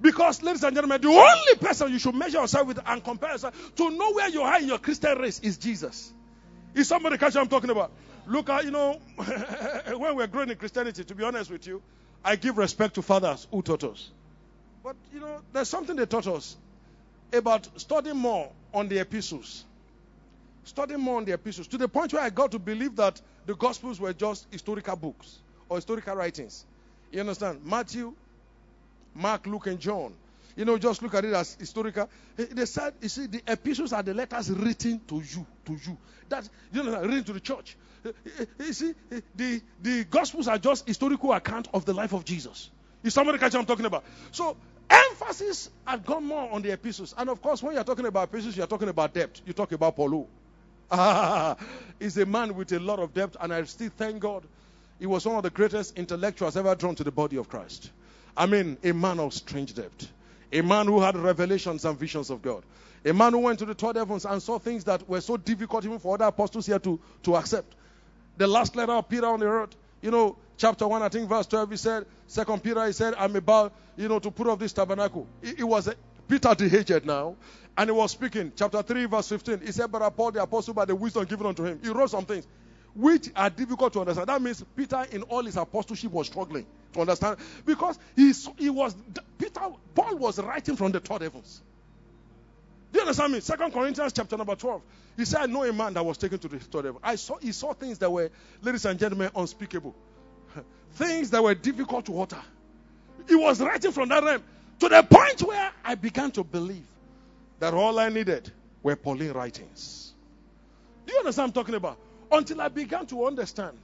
Because, 0.00 0.42
ladies 0.42 0.64
and 0.64 0.74
gentlemen, 0.74 1.02
the 1.02 1.08
only 1.08 1.54
person 1.60 1.92
you 1.92 1.98
should 1.98 2.14
measure 2.14 2.38
yourself 2.40 2.66
with 2.66 2.80
and 2.86 3.04
compare 3.04 3.32
yourself 3.32 3.74
to 3.74 3.90
know 3.90 4.12
where 4.12 4.30
you 4.30 4.40
are 4.40 4.58
in 4.58 4.68
your 4.68 4.78
Christian 4.78 5.18
race 5.18 5.38
is 5.40 5.58
Jesus. 5.58 6.10
Is 6.74 6.88
somebody 6.88 7.18
catch 7.18 7.34
what 7.34 7.42
I'm 7.42 7.48
talking 7.48 7.70
about? 7.70 7.92
Look 8.26 8.48
at, 8.48 8.64
you 8.64 8.70
know, 8.70 8.98
when 9.96 10.16
we're 10.16 10.28
growing 10.28 10.48
in 10.48 10.56
Christianity, 10.56 11.04
to 11.04 11.14
be 11.14 11.24
honest 11.24 11.50
with 11.50 11.66
you, 11.66 11.82
I 12.24 12.36
give 12.36 12.56
respect 12.56 12.94
to 12.94 13.02
fathers 13.02 13.46
who 13.50 13.60
taught 13.60 13.84
us. 13.84 14.10
But, 14.82 14.96
you 15.12 15.20
know, 15.20 15.40
there's 15.52 15.68
something 15.68 15.96
they 15.96 16.06
taught 16.06 16.26
us 16.26 16.56
about 17.32 17.68
studying 17.80 18.16
more 18.16 18.50
on 18.72 18.88
the 18.88 18.98
epistles. 18.98 19.64
Studying 20.64 21.00
more 21.00 21.18
on 21.18 21.24
the 21.24 21.32
epistles 21.32 21.66
to 21.68 21.78
the 21.78 21.88
point 21.88 22.12
where 22.12 22.22
I 22.22 22.30
got 22.30 22.52
to 22.52 22.58
believe 22.58 22.96
that 22.96 23.20
the 23.46 23.54
gospels 23.54 24.00
were 24.00 24.12
just 24.12 24.46
historical 24.50 24.96
books 24.96 25.38
or 25.68 25.76
historical 25.76 26.14
writings. 26.14 26.64
You 27.10 27.20
understand? 27.20 27.60
Matthew, 27.64 28.14
Mark, 29.14 29.46
Luke, 29.46 29.66
and 29.66 29.78
John. 29.78 30.14
You 30.56 30.64
know, 30.64 30.78
just 30.78 31.02
look 31.02 31.14
at 31.14 31.24
it 31.24 31.32
as 31.32 31.54
historical. 31.54 32.08
They 32.36 32.66
said, 32.66 32.94
you 33.00 33.08
see, 33.08 33.26
the 33.26 33.42
epistles 33.46 33.92
are 33.92 34.02
the 34.02 34.14
letters 34.14 34.50
written 34.50 35.00
to 35.08 35.16
you, 35.16 35.46
to 35.66 35.72
you. 35.72 35.96
That 36.28 36.48
you 36.72 36.82
know, 36.82 37.00
written 37.00 37.24
to 37.24 37.32
the 37.32 37.40
church. 37.40 37.76
You 38.58 38.72
see, 38.72 38.94
the 39.36 39.62
the 39.80 40.04
gospels 40.04 40.48
are 40.48 40.58
just 40.58 40.86
historical 40.86 41.32
account 41.32 41.68
of 41.72 41.84
the 41.84 41.92
life 41.92 42.12
of 42.12 42.24
Jesus. 42.24 42.70
Is 43.02 43.14
somebody 43.14 43.38
catch 43.38 43.54
what 43.54 43.60
I'm 43.60 43.66
talking 43.66 43.86
about? 43.86 44.04
So 44.32 44.56
Emphasis 44.90 45.70
had 45.86 46.04
gone 46.04 46.24
more 46.24 46.50
on 46.50 46.62
the 46.62 46.72
epistles. 46.72 47.14
And 47.16 47.30
of 47.30 47.40
course, 47.40 47.62
when 47.62 47.74
you're 47.74 47.84
talking 47.84 48.06
about 48.06 48.28
epistles, 48.28 48.56
you're 48.56 48.66
talking 48.66 48.88
about 48.88 49.14
depth. 49.14 49.40
You 49.46 49.52
talk 49.52 49.72
about 49.72 49.96
Paul. 49.96 50.28
Ah, 50.90 51.56
he's 52.00 52.18
a 52.18 52.26
man 52.26 52.54
with 52.56 52.72
a 52.72 52.80
lot 52.80 52.98
of 52.98 53.14
depth, 53.14 53.36
and 53.40 53.52
I 53.52 53.62
still 53.64 53.90
thank 53.96 54.18
God. 54.20 54.42
He 54.98 55.06
was 55.06 55.24
one 55.24 55.36
of 55.36 55.42
the 55.44 55.50
greatest 55.50 55.96
intellectuals 55.96 56.56
ever 56.56 56.74
drawn 56.74 56.94
to 56.96 57.04
the 57.04 57.12
body 57.12 57.36
of 57.36 57.48
Christ. 57.48 57.90
I 58.36 58.46
mean, 58.46 58.76
a 58.82 58.92
man 58.92 59.20
of 59.20 59.32
strange 59.32 59.74
depth. 59.74 60.10
A 60.52 60.62
man 60.62 60.86
who 60.86 61.00
had 61.00 61.16
revelations 61.16 61.84
and 61.84 61.96
visions 61.98 62.28
of 62.28 62.42
God. 62.42 62.64
A 63.04 63.14
man 63.14 63.32
who 63.32 63.38
went 63.38 63.60
to 63.60 63.64
the 63.64 63.74
third 63.74 63.96
heavens 63.96 64.26
and 64.26 64.42
saw 64.42 64.58
things 64.58 64.84
that 64.84 65.08
were 65.08 65.20
so 65.20 65.36
difficult 65.36 65.84
even 65.84 65.98
for 66.00 66.14
other 66.14 66.26
apostles 66.26 66.66
here 66.66 66.78
to, 66.80 67.00
to 67.22 67.36
accept. 67.36 67.72
The 68.36 68.46
last 68.46 68.76
letter 68.76 68.92
of 68.92 69.08
Peter 69.08 69.26
on 69.26 69.40
the 69.40 69.46
earth, 69.46 69.74
you 70.02 70.10
know, 70.10 70.36
chapter 70.60 70.86
1, 70.86 71.02
I 71.02 71.08
think 71.08 71.28
verse 71.28 71.46
12, 71.46 71.70
he 71.70 71.76
said, 71.78 72.06
Second 72.26 72.62
Peter, 72.62 72.84
he 72.86 72.92
said, 72.92 73.14
I'm 73.16 73.34
about, 73.34 73.72
you 73.96 74.08
know, 74.08 74.18
to 74.18 74.30
put 74.30 74.46
up 74.46 74.58
this 74.58 74.72
tabernacle. 74.72 75.26
It, 75.42 75.64
was 75.64 75.88
a, 75.88 75.94
Peter 76.28 76.54
the 76.54 76.78
aged 76.78 77.06
now, 77.06 77.34
and 77.76 77.88
he 77.88 77.96
was 77.96 78.10
speaking. 78.10 78.52
Chapter 78.54 78.82
3, 78.82 79.06
verse 79.06 79.28
15, 79.30 79.60
he 79.60 79.72
said, 79.72 79.90
But 79.90 80.08
Paul 80.10 80.32
the 80.32 80.42
apostle, 80.42 80.74
by 80.74 80.84
the 80.84 80.94
wisdom 80.94 81.24
given 81.24 81.46
unto 81.46 81.64
him, 81.64 81.80
he 81.82 81.88
wrote 81.88 82.10
some 82.10 82.26
things 82.26 82.46
which 82.94 83.30
are 83.34 83.48
difficult 83.48 83.92
to 83.94 84.00
understand. 84.00 84.28
That 84.28 84.42
means 84.42 84.62
Peter, 84.76 85.06
in 85.10 85.22
all 85.22 85.42
his 85.42 85.56
apostleship, 85.56 86.12
was 86.12 86.26
struggling 86.26 86.66
to 86.92 87.00
understand 87.00 87.38
because 87.64 87.98
he, 88.16 88.32
he 88.58 88.68
was 88.68 88.94
Peter. 89.38 89.60
Paul 89.94 90.16
was 90.16 90.38
writing 90.40 90.76
from 90.76 90.92
the 90.92 91.00
third 91.00 91.22
heavens. 91.22 91.62
Do 92.92 92.98
you 92.98 93.02
understand 93.02 93.32
me? 93.32 93.40
Second 93.40 93.72
Corinthians 93.72 94.12
chapter 94.12 94.36
number 94.36 94.56
12. 94.56 94.82
He 95.16 95.24
said, 95.24 95.42
I 95.42 95.46
know 95.46 95.62
a 95.62 95.72
man 95.72 95.94
that 95.94 96.04
was 96.04 96.18
taken 96.18 96.38
to 96.40 96.48
the 96.48 96.58
third 96.58 96.86
heaven. 96.86 97.00
I 97.02 97.14
saw 97.14 97.36
he 97.38 97.52
saw 97.52 97.72
things 97.72 97.98
that 97.98 98.10
were, 98.10 98.30
ladies 98.62 98.84
and 98.84 98.98
gentlemen, 98.98 99.30
unspeakable. 99.36 99.94
things 100.92 101.30
that 101.30 101.42
were 101.42 101.54
difficult 101.54 102.06
to 102.06 102.20
utter. 102.20 102.42
He 103.28 103.34
was 103.34 103.60
writing 103.60 103.92
from 103.92 104.08
that 104.08 104.24
realm 104.24 104.42
to 104.80 104.88
the 104.88 105.02
point 105.02 105.42
where 105.42 105.70
I 105.84 105.94
began 105.94 106.30
to 106.32 106.44
believe 106.44 106.86
that 107.58 107.74
all 107.74 107.98
I 107.98 108.08
needed 108.08 108.50
were 108.82 108.96
Pauline 108.96 109.32
writings. 109.32 110.12
Do 111.06 111.12
you 111.12 111.18
understand 111.20 111.48
I'm 111.48 111.52
talking 111.52 111.74
about? 111.74 111.98
Until 112.32 112.60
I 112.60 112.68
began 112.68 113.06
to 113.06 113.26
understand. 113.26 113.76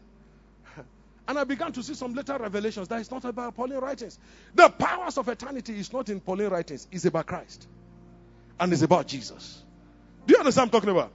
And 1.29 1.39
I 1.39 1.43
began 1.43 1.73
to 1.73 1.83
see 1.83 1.95
some 1.95 2.15
later 2.15 2.39
revelations 2.39 2.87
that 2.87 3.01
it's 3.01 3.11
not 3.11 3.25
about 3.25 3.57
Pauline 3.57 3.81
writings. 3.81 4.17
The 4.55 4.69
powers 4.69 5.19
of 5.19 5.29
eternity 5.29 5.77
is 5.77 5.93
not 5.93 6.09
in 6.09 6.21
Pauline 6.21 6.51
writings, 6.51 6.87
it's 6.93 7.05
about 7.05 7.27
Christ. 7.27 7.67
And 8.61 8.73
it's 8.73 8.83
about 8.83 9.09
Jesus. 9.09 9.63
Do 10.27 10.35
you 10.35 10.39
understand 10.39 10.69
I'm 10.69 10.71
talking 10.71 10.91
about? 10.91 11.11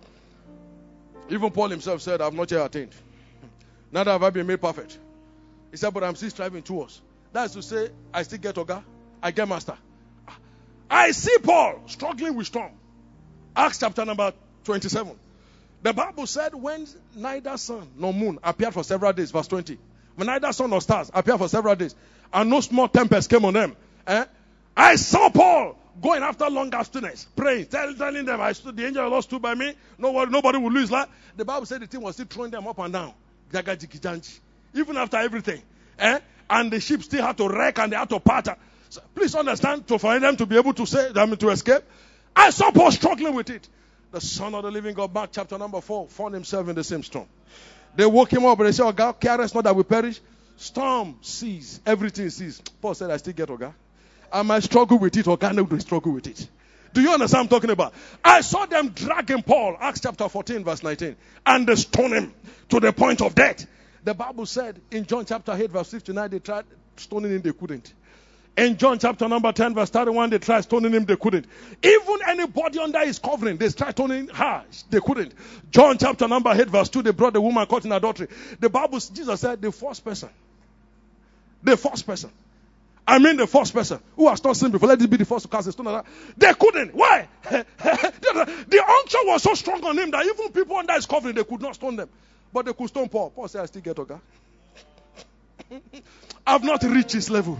Even 1.29 1.49
Paul 1.49 1.69
himself 1.69 2.01
said, 2.01 2.21
I've 2.21 2.33
not 2.33 2.51
yet 2.51 2.65
attained. 2.65 2.93
Neither 3.91 4.11
have 4.11 4.21
I 4.21 4.29
been 4.29 4.45
made 4.45 4.61
perfect. 4.61 4.97
He 5.71 5.77
said, 5.77 5.93
but 5.93 6.03
I'm 6.03 6.15
still 6.15 6.29
striving 6.29 6.61
towards. 6.61 7.01
That's 7.33 7.53
to 7.53 7.61
say, 7.61 7.89
I 8.13 8.23
still 8.23 8.39
get 8.39 8.55
Oga, 8.55 8.83
I 9.23 9.31
get 9.31 9.47
master. 9.47 9.77
I 10.89 11.11
see 11.11 11.37
Paul 11.41 11.81
struggling 11.87 12.35
with 12.35 12.47
storm. 12.47 12.73
Acts 13.55 13.79
chapter 13.79 14.03
number 14.03 14.33
27. 14.65 15.17
The 15.83 15.93
Bible 15.93 16.27
said 16.27 16.53
when 16.53 16.85
neither 17.15 17.57
sun 17.57 17.87
nor 17.97 18.13
moon 18.13 18.37
appeared 18.43 18.73
for 18.73 18.83
several 18.83 19.13
days, 19.13 19.31
verse 19.31 19.47
20. 19.47 19.79
When 20.15 20.27
neither 20.27 20.51
sun 20.51 20.69
nor 20.69 20.81
stars 20.81 21.09
appeared 21.13 21.39
for 21.39 21.47
several 21.47 21.75
days, 21.75 21.95
and 22.33 22.49
no 22.49 22.59
small 22.59 22.87
tempest 22.89 23.29
came 23.29 23.45
on 23.45 23.53
them. 23.53 23.75
Eh? 24.05 24.25
I 24.75 24.95
saw 24.97 25.29
Paul 25.29 25.77
going 26.01 26.23
after 26.23 26.49
long 26.49 26.73
abstinence, 26.73 27.27
praying, 27.35 27.67
tell, 27.67 27.93
telling 27.95 28.25
them, 28.25 28.41
I 28.41 28.51
stood, 28.51 28.75
the 28.75 28.85
angel 28.85 29.03
of 29.03 29.07
the 29.07 29.11
Lord 29.11 29.23
stood 29.23 29.41
by 29.41 29.55
me. 29.55 29.73
Nobody, 29.97 30.31
nobody 30.31 30.57
will 30.57 30.71
lose 30.71 30.91
life. 30.91 31.09
The 31.37 31.45
Bible 31.45 31.65
said 31.65 31.81
the 31.81 31.87
thing 31.87 32.01
was 32.01 32.15
still 32.15 32.27
throwing 32.27 32.51
them 32.51 32.67
up 32.67 32.77
and 32.79 32.93
down. 32.93 33.13
Even 34.73 34.97
after 34.97 35.17
everything. 35.17 35.61
Eh? 35.99 36.19
And 36.49 36.71
the 36.71 36.79
ship 36.79 37.03
still 37.03 37.25
had 37.25 37.37
to 37.37 37.47
wreck 37.47 37.79
and 37.79 37.91
they 37.91 37.97
had 37.97 38.09
to 38.09 38.19
part. 38.19 38.47
So 38.89 39.01
please 39.15 39.35
understand, 39.35 39.87
to 39.87 39.97
for 39.97 40.19
them 40.19 40.35
to 40.37 40.45
be 40.45 40.57
able 40.57 40.73
to 40.73 40.85
say, 40.85 41.11
I 41.15 41.25
mean, 41.25 41.37
to 41.37 41.49
escape. 41.49 41.83
I 42.35 42.49
saw 42.49 42.71
Paul 42.71 42.91
struggling 42.91 43.35
with 43.35 43.49
it. 43.49 43.67
The 44.11 44.19
Son 44.19 44.53
of 44.53 44.63
the 44.63 44.71
Living 44.71 44.93
God, 44.93 45.13
Mark 45.13 45.29
chapter 45.31 45.57
number 45.57 45.79
4, 45.79 46.07
found 46.09 46.33
himself 46.33 46.67
in 46.67 46.75
the 46.75 46.83
same 46.83 47.03
storm. 47.03 47.27
They 47.95 48.05
woke 48.05 48.31
him 48.31 48.45
up 48.45 48.59
and 48.59 48.67
they 48.67 48.73
said, 48.73 48.85
Oh 48.85 48.91
God, 48.91 49.13
care 49.13 49.39
us 49.39 49.53
not 49.53 49.63
that 49.63 49.75
we 49.75 49.83
perish. 49.83 50.19
Storm 50.57 51.17
sees, 51.21 51.79
everything 51.85 52.29
sees. 52.29 52.61
Paul 52.81 52.93
said, 52.93 53.09
I 53.09 53.17
still 53.17 53.33
get 53.33 53.49
Oga. 53.49 53.73
I 54.31 54.41
might 54.43 54.63
struggle 54.63 54.97
with 54.97 55.15
it, 55.17 55.27
or 55.27 55.37
God 55.37 55.59
will 55.59 55.79
struggle 55.79 56.13
with 56.13 56.27
it. 56.27 56.47
Do 56.93 57.01
you 57.01 57.11
understand 57.11 57.43
I'm 57.43 57.47
talking 57.47 57.69
about? 57.69 57.93
I 58.23 58.41
saw 58.41 58.65
them 58.65 58.89
dragging 58.89 59.43
Paul, 59.43 59.77
Acts 59.79 60.01
chapter 60.01 60.27
14, 60.27 60.63
verse 60.63 60.83
19, 60.83 61.15
and 61.45 61.67
they 61.67 61.75
stone 61.75 62.11
him 62.11 62.33
to 62.69 62.79
the 62.79 62.91
point 62.91 63.21
of 63.21 63.33
death. 63.33 63.65
The 64.03 64.13
Bible 64.13 64.45
said 64.45 64.81
in 64.91 65.05
John 65.05 65.25
chapter 65.25 65.53
8, 65.53 65.69
verse 65.69 65.91
59, 65.91 66.29
they 66.29 66.39
tried 66.39 66.65
stoning 66.95 67.31
him, 67.31 67.41
they 67.41 67.53
couldn't. 67.53 67.93
In 68.57 68.77
John 68.77 68.99
chapter 68.99 69.27
number 69.27 69.51
10, 69.51 69.75
verse 69.75 69.89
31, 69.89 70.29
they 70.31 70.39
tried 70.39 70.61
stoning 70.61 70.91
him, 70.91 71.05
they 71.05 71.15
couldn't. 71.15 71.45
Even 71.83 72.17
anybody 72.27 72.79
under 72.79 72.99
his 73.05 73.19
covering, 73.19 73.57
they 73.57 73.69
tried 73.69 73.91
stoning 73.91 74.27
her, 74.29 74.63
they 74.89 74.99
couldn't. 74.99 75.33
John 75.69 75.97
chapter 75.97 76.27
number 76.27 76.51
8, 76.51 76.67
verse 76.67 76.89
2, 76.89 77.03
they 77.03 77.11
brought 77.11 77.33
the 77.33 77.41
woman 77.41 77.65
caught 77.65 77.85
in 77.85 77.91
adultery. 77.91 78.27
The 78.59 78.69
Bible, 78.69 78.99
Jesus 78.99 79.39
said, 79.39 79.61
the 79.61 79.71
first 79.71 80.03
person. 80.03 80.29
The 81.63 81.77
first 81.77 82.05
person 82.05 82.31
I 83.07 83.19
mean 83.19 83.37
the 83.37 83.47
first 83.47 83.73
person 83.73 83.99
who 84.15 84.29
has 84.29 84.43
not 84.43 84.55
sinned 84.55 84.71
before. 84.71 84.87
Let 84.87 85.01
it 85.01 85.09
be 85.09 85.17
the 85.17 85.25
first 85.25 85.43
to 85.43 85.49
cast 85.49 85.67
a 85.67 85.71
stone 85.71 85.87
at 85.87 86.05
that. 86.05 86.05
They 86.37 86.53
couldn't. 86.53 86.93
Why? 86.93 87.27
the 87.43 88.83
unction 88.87 89.21
was 89.25 89.43
so 89.43 89.53
strong 89.53 89.83
on 89.83 89.97
him 89.97 90.11
that 90.11 90.25
even 90.25 90.51
people 90.51 90.77
under 90.77 90.93
his 90.93 91.05
covering, 91.05 91.35
they 91.35 91.43
could 91.43 91.61
not 91.61 91.75
stone 91.75 91.95
them. 91.95 92.09
But 92.53 92.65
they 92.65 92.73
could 92.73 92.87
stone 92.87 93.09
Paul. 93.09 93.29
Paul 93.29 93.47
said, 93.47 93.61
I 93.61 93.65
still 93.65 93.81
get 93.81 93.95
Oga. 93.95 94.19
I've 96.47 96.63
not 96.63 96.83
reached 96.83 97.13
his 97.13 97.29
level. 97.29 97.59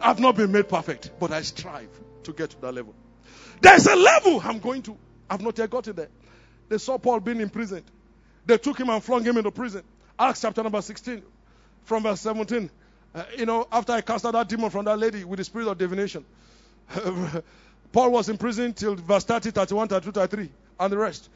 I've 0.00 0.20
not 0.20 0.36
been 0.36 0.52
made 0.52 0.68
perfect, 0.68 1.10
but 1.18 1.32
I 1.32 1.42
strive 1.42 1.88
to 2.24 2.32
get 2.32 2.50
to 2.50 2.60
that 2.60 2.72
level. 2.74 2.94
There's 3.60 3.86
a 3.86 3.96
level 3.96 4.40
I'm 4.44 4.58
going 4.58 4.82
to. 4.82 4.96
I've 5.28 5.40
not 5.40 5.58
yet 5.58 5.70
got 5.70 5.88
it 5.88 5.96
there. 5.96 6.08
They 6.68 6.78
saw 6.78 6.98
Paul 6.98 7.20
being 7.20 7.40
imprisoned. 7.40 7.84
They 8.44 8.58
took 8.58 8.78
him 8.78 8.90
and 8.90 9.02
flung 9.02 9.24
him 9.24 9.36
into 9.36 9.50
prison. 9.50 9.82
Acts 10.18 10.40
chapter 10.40 10.62
number 10.62 10.80
16, 10.80 11.22
from 11.84 12.02
verse 12.04 12.20
17. 12.20 12.70
Uh, 13.14 13.24
you 13.36 13.46
know, 13.46 13.66
after 13.72 13.92
I 13.92 14.02
cast 14.02 14.24
out 14.24 14.32
that 14.32 14.48
demon 14.48 14.70
from 14.70 14.84
that 14.84 14.98
lady 14.98 15.24
with 15.24 15.38
the 15.38 15.44
spirit 15.44 15.68
of 15.68 15.78
divination, 15.78 16.24
Paul 17.92 18.10
was 18.12 18.28
in 18.28 18.36
prison 18.38 18.72
till 18.72 18.94
verse 18.94 19.24
30, 19.24 19.50
31, 19.50 19.88
32, 19.88 20.12
33, 20.12 20.50
and 20.78 20.92
the 20.92 20.98
rest. 20.98 21.28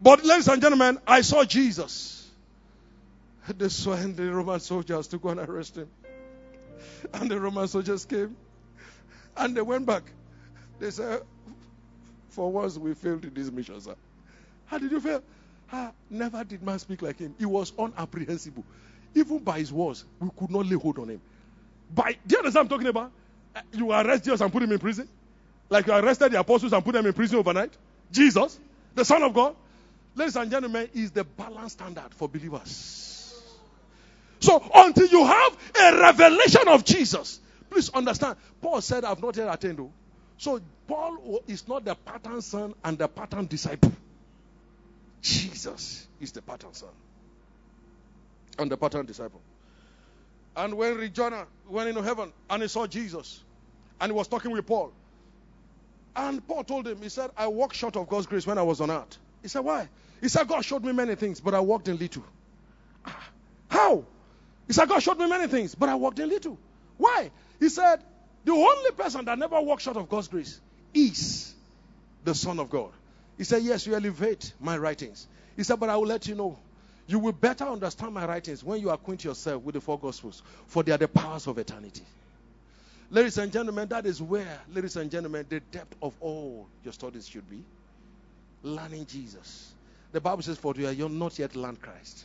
But, 0.00 0.24
ladies 0.24 0.48
and 0.48 0.62
gentlemen, 0.62 0.98
I 1.06 1.22
saw 1.22 1.44
Jesus. 1.44 2.30
They 3.56 3.68
saw 3.68 3.96
the 3.96 4.30
Roman 4.30 4.60
soldiers 4.60 5.08
to 5.08 5.18
go 5.18 5.30
and 5.30 5.40
arrest 5.40 5.76
him. 5.76 5.88
And 7.14 7.30
the 7.30 7.40
Roman 7.40 7.66
soldiers 7.68 8.04
came 8.04 8.36
and 9.36 9.56
they 9.56 9.62
went 9.62 9.86
back. 9.86 10.02
They 10.78 10.90
said, 10.90 11.22
For 12.30 12.50
once 12.50 12.76
we 12.76 12.94
failed 12.94 13.24
in 13.24 13.34
this 13.34 13.50
mission, 13.50 13.80
sir. 13.80 13.94
How 14.66 14.78
did 14.78 14.90
you 14.90 15.00
fail? 15.00 15.22
Ah, 15.72 15.92
never 16.10 16.44
did 16.44 16.62
man 16.62 16.78
speak 16.78 17.02
like 17.02 17.18
him. 17.18 17.34
He 17.38 17.46
was 17.46 17.72
unapprehensible. 17.72 18.64
Even 19.14 19.38
by 19.38 19.58
his 19.58 19.72
words, 19.72 20.04
we 20.20 20.28
could 20.36 20.50
not 20.50 20.66
lay 20.66 20.76
hold 20.76 20.98
on 20.98 21.08
him. 21.08 21.20
By 21.94 22.16
do 22.26 22.34
you 22.34 22.38
understand 22.38 22.64
I'm 22.64 22.68
talking 22.68 22.88
about? 22.88 23.10
Uh, 23.54 23.60
you 23.72 23.90
arrest 23.92 24.24
Jesus 24.24 24.40
and 24.40 24.52
put 24.52 24.62
him 24.62 24.72
in 24.72 24.78
prison? 24.78 25.08
Like 25.70 25.86
you 25.86 25.94
arrested 25.94 26.32
the 26.32 26.40
apostles 26.40 26.72
and 26.72 26.84
put 26.84 26.92
them 26.92 27.06
in 27.06 27.12
prison 27.12 27.38
overnight? 27.38 27.70
Jesus, 28.12 28.58
the 28.94 29.04
Son 29.04 29.22
of 29.22 29.34
God. 29.34 29.54
Ladies 30.18 30.34
and 30.34 30.50
gentlemen, 30.50 30.88
is 30.94 31.12
the 31.12 31.22
balance 31.22 31.74
standard 31.74 32.12
for 32.12 32.28
believers. 32.28 33.40
So 34.40 34.60
until 34.74 35.06
you 35.06 35.24
have 35.24 35.56
a 35.80 35.96
revelation 35.96 36.66
of 36.66 36.84
Jesus, 36.84 37.38
please 37.70 37.88
understand. 37.90 38.36
Paul 38.60 38.80
said, 38.80 39.04
I've 39.04 39.22
not 39.22 39.36
yet 39.36 39.48
attained. 39.48 39.88
So 40.36 40.60
Paul 40.88 41.44
is 41.46 41.68
not 41.68 41.84
the 41.84 41.94
pattern 41.94 42.42
son 42.42 42.74
and 42.82 42.98
the 42.98 43.06
pattern 43.06 43.46
disciple. 43.46 43.92
Jesus 45.22 46.08
is 46.20 46.32
the 46.32 46.42
pattern 46.42 46.74
son 46.74 46.90
and 48.58 48.68
the 48.68 48.76
pattern 48.76 49.06
disciple. 49.06 49.40
And 50.56 50.74
when 50.74 51.12
Jonah 51.12 51.46
went 51.68 51.90
into 51.90 52.02
heaven 52.02 52.32
and 52.50 52.62
he 52.62 52.66
saw 52.66 52.88
Jesus 52.88 53.40
and 54.00 54.10
he 54.10 54.16
was 54.16 54.26
talking 54.26 54.50
with 54.50 54.66
Paul, 54.66 54.92
and 56.16 56.44
Paul 56.48 56.64
told 56.64 56.88
him, 56.88 57.00
he 57.00 57.08
said, 57.08 57.30
I 57.36 57.46
walked 57.46 57.76
short 57.76 57.94
of 57.94 58.08
God's 58.08 58.26
grace 58.26 58.48
when 58.48 58.58
I 58.58 58.62
was 58.62 58.80
on 58.80 58.90
earth. 58.90 59.16
He 59.42 59.48
said, 59.48 59.60
Why? 59.60 59.88
He 60.20 60.28
said, 60.28 60.48
God 60.48 60.64
showed 60.64 60.84
me 60.84 60.92
many 60.92 61.14
things, 61.14 61.40
but 61.40 61.54
I 61.54 61.60
walked 61.60 61.88
in 61.88 61.96
little. 61.98 62.24
Ah, 63.04 63.28
how? 63.68 64.04
He 64.66 64.72
said, 64.72 64.88
God 64.88 65.02
showed 65.02 65.18
me 65.18 65.28
many 65.28 65.46
things, 65.46 65.74
but 65.74 65.88
I 65.88 65.94
walked 65.94 66.18
in 66.18 66.28
little. 66.28 66.58
Why? 66.96 67.30
He 67.60 67.68
said, 67.68 68.02
The 68.44 68.52
only 68.52 68.90
person 68.92 69.24
that 69.24 69.38
never 69.38 69.60
walked 69.60 69.82
short 69.82 69.96
of 69.96 70.08
God's 70.08 70.28
grace 70.28 70.60
is 70.92 71.54
the 72.24 72.34
Son 72.34 72.58
of 72.58 72.68
God. 72.68 72.90
He 73.36 73.44
said, 73.44 73.62
Yes, 73.62 73.86
you 73.86 73.94
elevate 73.94 74.52
my 74.60 74.76
writings. 74.76 75.26
He 75.56 75.62
said, 75.62 75.80
But 75.80 75.88
I 75.88 75.96
will 75.96 76.06
let 76.06 76.26
you 76.26 76.34
know 76.34 76.58
you 77.06 77.18
will 77.18 77.32
better 77.32 77.64
understand 77.64 78.12
my 78.12 78.26
writings 78.26 78.62
when 78.62 78.80
you 78.80 78.90
acquaint 78.90 79.24
yourself 79.24 79.62
with 79.62 79.74
the 79.74 79.80
four 79.80 79.98
gospels, 79.98 80.42
for 80.66 80.82
they 80.82 80.92
are 80.92 80.98
the 80.98 81.08
powers 81.08 81.46
of 81.46 81.56
eternity. 81.56 82.04
Ladies 83.10 83.38
and 83.38 83.50
gentlemen, 83.50 83.88
that 83.88 84.04
is 84.04 84.20
where, 84.20 84.60
ladies 84.70 84.96
and 84.96 85.10
gentlemen, 85.10 85.46
the 85.48 85.60
depth 85.60 85.96
of 86.02 86.12
all 86.20 86.68
your 86.84 86.92
studies 86.92 87.26
should 87.26 87.48
be. 87.48 87.64
Learning 88.62 89.06
Jesus. 89.06 89.72
The 90.12 90.20
Bible 90.20 90.42
says, 90.42 90.58
For 90.58 90.74
you 90.74 91.06
are 91.06 91.08
not 91.08 91.38
yet 91.38 91.54
learned 91.54 91.80
Christ. 91.82 92.24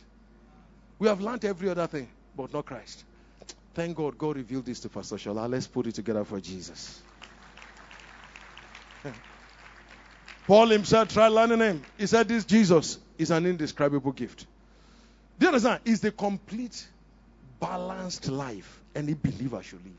We 0.98 1.08
have 1.08 1.20
learned 1.20 1.44
every 1.44 1.68
other 1.68 1.86
thing, 1.86 2.08
but 2.36 2.52
not 2.52 2.66
Christ. 2.66 3.04
Thank 3.74 3.96
God, 3.96 4.16
God 4.16 4.36
revealed 4.36 4.66
this 4.66 4.80
to 4.80 4.88
Pastor 4.88 5.16
Shola. 5.16 5.50
Let's 5.50 5.66
put 5.66 5.86
it 5.86 5.94
together 5.94 6.24
for 6.24 6.40
Jesus. 6.40 7.02
Paul 10.46 10.68
himself 10.68 11.12
tried 11.12 11.28
learning 11.28 11.58
him. 11.58 11.82
He 11.98 12.06
said, 12.06 12.28
This 12.28 12.44
Jesus 12.44 12.98
is 13.18 13.30
an 13.30 13.46
indescribable 13.46 14.12
gift. 14.12 14.46
Do 15.38 15.46
you 15.46 15.48
understand? 15.48 15.80
It's 15.84 16.00
the 16.00 16.12
complete, 16.12 16.86
balanced 17.60 18.28
life 18.28 18.80
any 18.94 19.14
believer 19.14 19.62
should 19.62 19.84
live. 19.84 19.92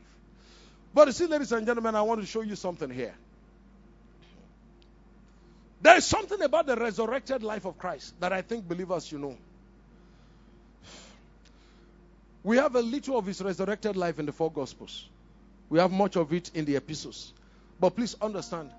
But 0.94 1.08
you 1.08 1.12
see, 1.12 1.26
ladies 1.26 1.52
and 1.52 1.66
gentlemen, 1.66 1.94
I 1.94 2.02
want 2.02 2.20
to 2.22 2.26
show 2.26 2.40
you 2.40 2.56
something 2.56 2.88
here. 2.88 3.14
There 5.80 5.96
is 5.96 6.04
something 6.04 6.40
about 6.42 6.66
the 6.66 6.76
resurrected 6.76 7.42
life 7.42 7.64
of 7.64 7.78
Christ 7.78 8.14
that 8.20 8.32
I 8.32 8.42
think 8.42 8.66
believers 8.66 9.06
should 9.06 9.20
know. 9.20 9.36
We 12.42 12.58
have 12.58 12.76
a 12.76 12.80
little 12.80 13.18
of 13.18 13.26
his 13.26 13.42
resurrected 13.42 13.96
life 13.96 14.18
in 14.18 14.26
the 14.26 14.32
four 14.32 14.50
gospels. 14.50 15.08
We 15.68 15.80
have 15.80 15.90
much 15.90 16.16
of 16.16 16.32
it 16.32 16.50
in 16.54 16.64
the 16.64 16.76
epistles. 16.76 17.32
But 17.80 17.96
please 17.96 18.16
understand, 18.22 18.70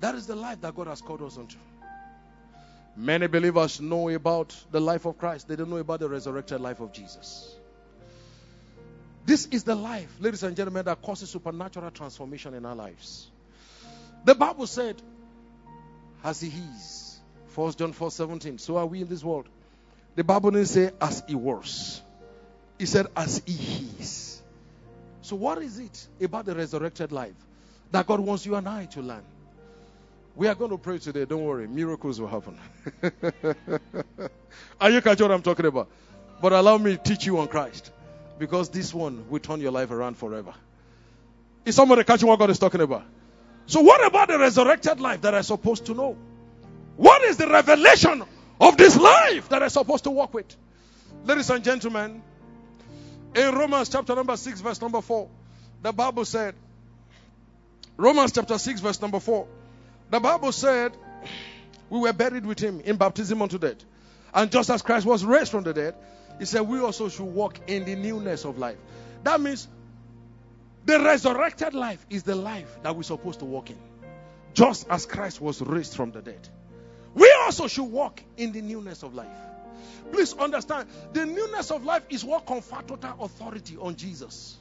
that 0.00 0.14
is 0.14 0.26
the 0.26 0.36
life 0.36 0.60
that 0.60 0.74
God 0.74 0.86
has 0.86 1.02
called 1.02 1.22
us 1.22 1.36
unto. 1.36 1.56
Many 2.96 3.26
believers 3.26 3.80
know 3.80 4.08
about 4.08 4.56
the 4.70 4.80
life 4.80 5.04
of 5.04 5.18
Christ, 5.18 5.48
they 5.48 5.56
don't 5.56 5.68
know 5.68 5.76
about 5.76 6.00
the 6.00 6.08
resurrected 6.08 6.60
life 6.60 6.80
of 6.80 6.92
Jesus. 6.92 7.54
This 9.26 9.46
is 9.46 9.64
the 9.64 9.74
life, 9.74 10.08
ladies 10.20 10.44
and 10.44 10.56
gentlemen, 10.56 10.84
that 10.84 11.02
causes 11.02 11.28
supernatural 11.28 11.90
transformation 11.90 12.54
in 12.54 12.64
our 12.64 12.76
lives. 12.76 13.26
The 14.24 14.34
Bible 14.34 14.68
said, 14.68 15.02
as 16.24 16.40
he 16.40 16.48
is. 16.48 17.18
1 17.54 17.72
John 17.74 17.92
4 17.92 18.10
17. 18.10 18.58
So 18.58 18.76
are 18.76 18.86
we 18.86 19.00
in 19.00 19.08
this 19.08 19.24
world. 19.24 19.48
The 20.14 20.24
Bible 20.24 20.50
didn't 20.50 20.68
say 20.68 20.90
as 21.00 21.22
he 21.26 21.34
was. 21.34 22.02
He 22.78 22.86
said 22.86 23.06
as 23.16 23.42
he 23.46 23.88
is. 23.98 24.42
So 25.22 25.36
what 25.36 25.58
is 25.62 25.78
it 25.78 26.06
about 26.20 26.44
the 26.44 26.54
resurrected 26.54 27.12
life 27.12 27.34
that 27.90 28.06
God 28.06 28.20
wants 28.20 28.46
you 28.46 28.54
and 28.54 28.68
I 28.68 28.86
to 28.86 29.02
learn? 29.02 29.22
We 30.34 30.48
are 30.48 30.54
going 30.54 30.70
to 30.70 30.78
pray 30.78 30.98
today. 30.98 31.24
Don't 31.24 31.42
worry. 31.42 31.66
Miracles 31.66 32.20
will 32.20 32.28
happen. 32.28 32.58
are 34.80 34.90
you 34.90 35.00
catching 35.00 35.24
what 35.26 35.34
I'm 35.34 35.42
talking 35.42 35.64
about? 35.64 35.88
But 36.42 36.52
allow 36.52 36.76
me 36.76 36.96
to 36.96 37.02
teach 37.02 37.24
you 37.24 37.38
on 37.38 37.48
Christ. 37.48 37.90
Because 38.38 38.68
this 38.68 38.92
one 38.92 39.30
will 39.30 39.40
turn 39.40 39.60
your 39.62 39.72
life 39.72 39.90
around 39.90 40.18
forever. 40.18 40.52
Is 41.64 41.74
somebody 41.74 42.04
catching 42.04 42.28
what 42.28 42.38
God 42.38 42.50
is 42.50 42.58
talking 42.58 42.82
about? 42.82 43.04
So, 43.66 43.80
what 43.80 44.04
about 44.06 44.28
the 44.28 44.38
resurrected 44.38 45.00
life 45.00 45.22
that 45.22 45.34
I'm 45.34 45.42
supposed 45.42 45.86
to 45.86 45.94
know? 45.94 46.16
What 46.96 47.22
is 47.22 47.36
the 47.36 47.48
revelation 47.48 48.22
of 48.60 48.76
this 48.76 48.96
life 48.96 49.48
that 49.48 49.62
I'm 49.62 49.68
supposed 49.68 50.04
to 50.04 50.10
walk 50.10 50.32
with? 50.32 50.56
Ladies 51.24 51.50
and 51.50 51.62
gentlemen, 51.64 52.22
in 53.34 53.54
Romans 53.54 53.88
chapter 53.88 54.14
number 54.14 54.36
6, 54.36 54.60
verse 54.60 54.80
number 54.80 55.00
4, 55.00 55.28
the 55.82 55.92
Bible 55.92 56.24
said, 56.24 56.54
Romans 57.96 58.32
chapter 58.32 58.56
6, 58.56 58.80
verse 58.80 59.00
number 59.00 59.20
4, 59.20 59.46
the 60.10 60.20
Bible 60.20 60.52
said, 60.52 60.92
We 61.90 61.98
were 61.98 62.12
buried 62.12 62.46
with 62.46 62.60
him 62.60 62.80
in 62.80 62.96
baptism 62.96 63.42
unto 63.42 63.58
death. 63.58 63.84
And 64.32 64.50
just 64.50 64.70
as 64.70 64.82
Christ 64.82 65.06
was 65.06 65.24
raised 65.24 65.50
from 65.50 65.64
the 65.64 65.74
dead, 65.74 65.94
he 66.38 66.44
said, 66.44 66.62
We 66.62 66.78
also 66.80 67.08
should 67.08 67.24
walk 67.24 67.58
in 67.66 67.84
the 67.84 67.96
newness 67.96 68.44
of 68.44 68.58
life. 68.58 68.76
That 69.24 69.40
means 69.40 69.66
the 70.86 71.00
resurrected 71.00 71.74
life 71.74 72.04
is 72.08 72.22
the 72.22 72.34
life 72.34 72.78
that 72.82 72.94
we're 72.96 73.02
supposed 73.02 73.40
to 73.40 73.44
walk 73.44 73.70
in. 73.70 73.78
Just 74.54 74.88
as 74.88 75.04
Christ 75.04 75.40
was 75.40 75.60
raised 75.60 75.94
from 75.94 76.12
the 76.12 76.22
dead. 76.22 76.48
We 77.14 77.30
also 77.44 77.66
should 77.66 77.84
walk 77.84 78.22
in 78.36 78.52
the 78.52 78.62
newness 78.62 79.02
of 79.02 79.14
life. 79.14 79.36
Please 80.12 80.32
understand, 80.34 80.88
the 81.12 81.26
newness 81.26 81.70
of 81.70 81.84
life 81.84 82.04
is 82.08 82.24
what 82.24 82.46
confers 82.46 82.84
total 82.86 83.16
authority 83.20 83.76
on 83.76 83.96
Jesus. 83.96 84.58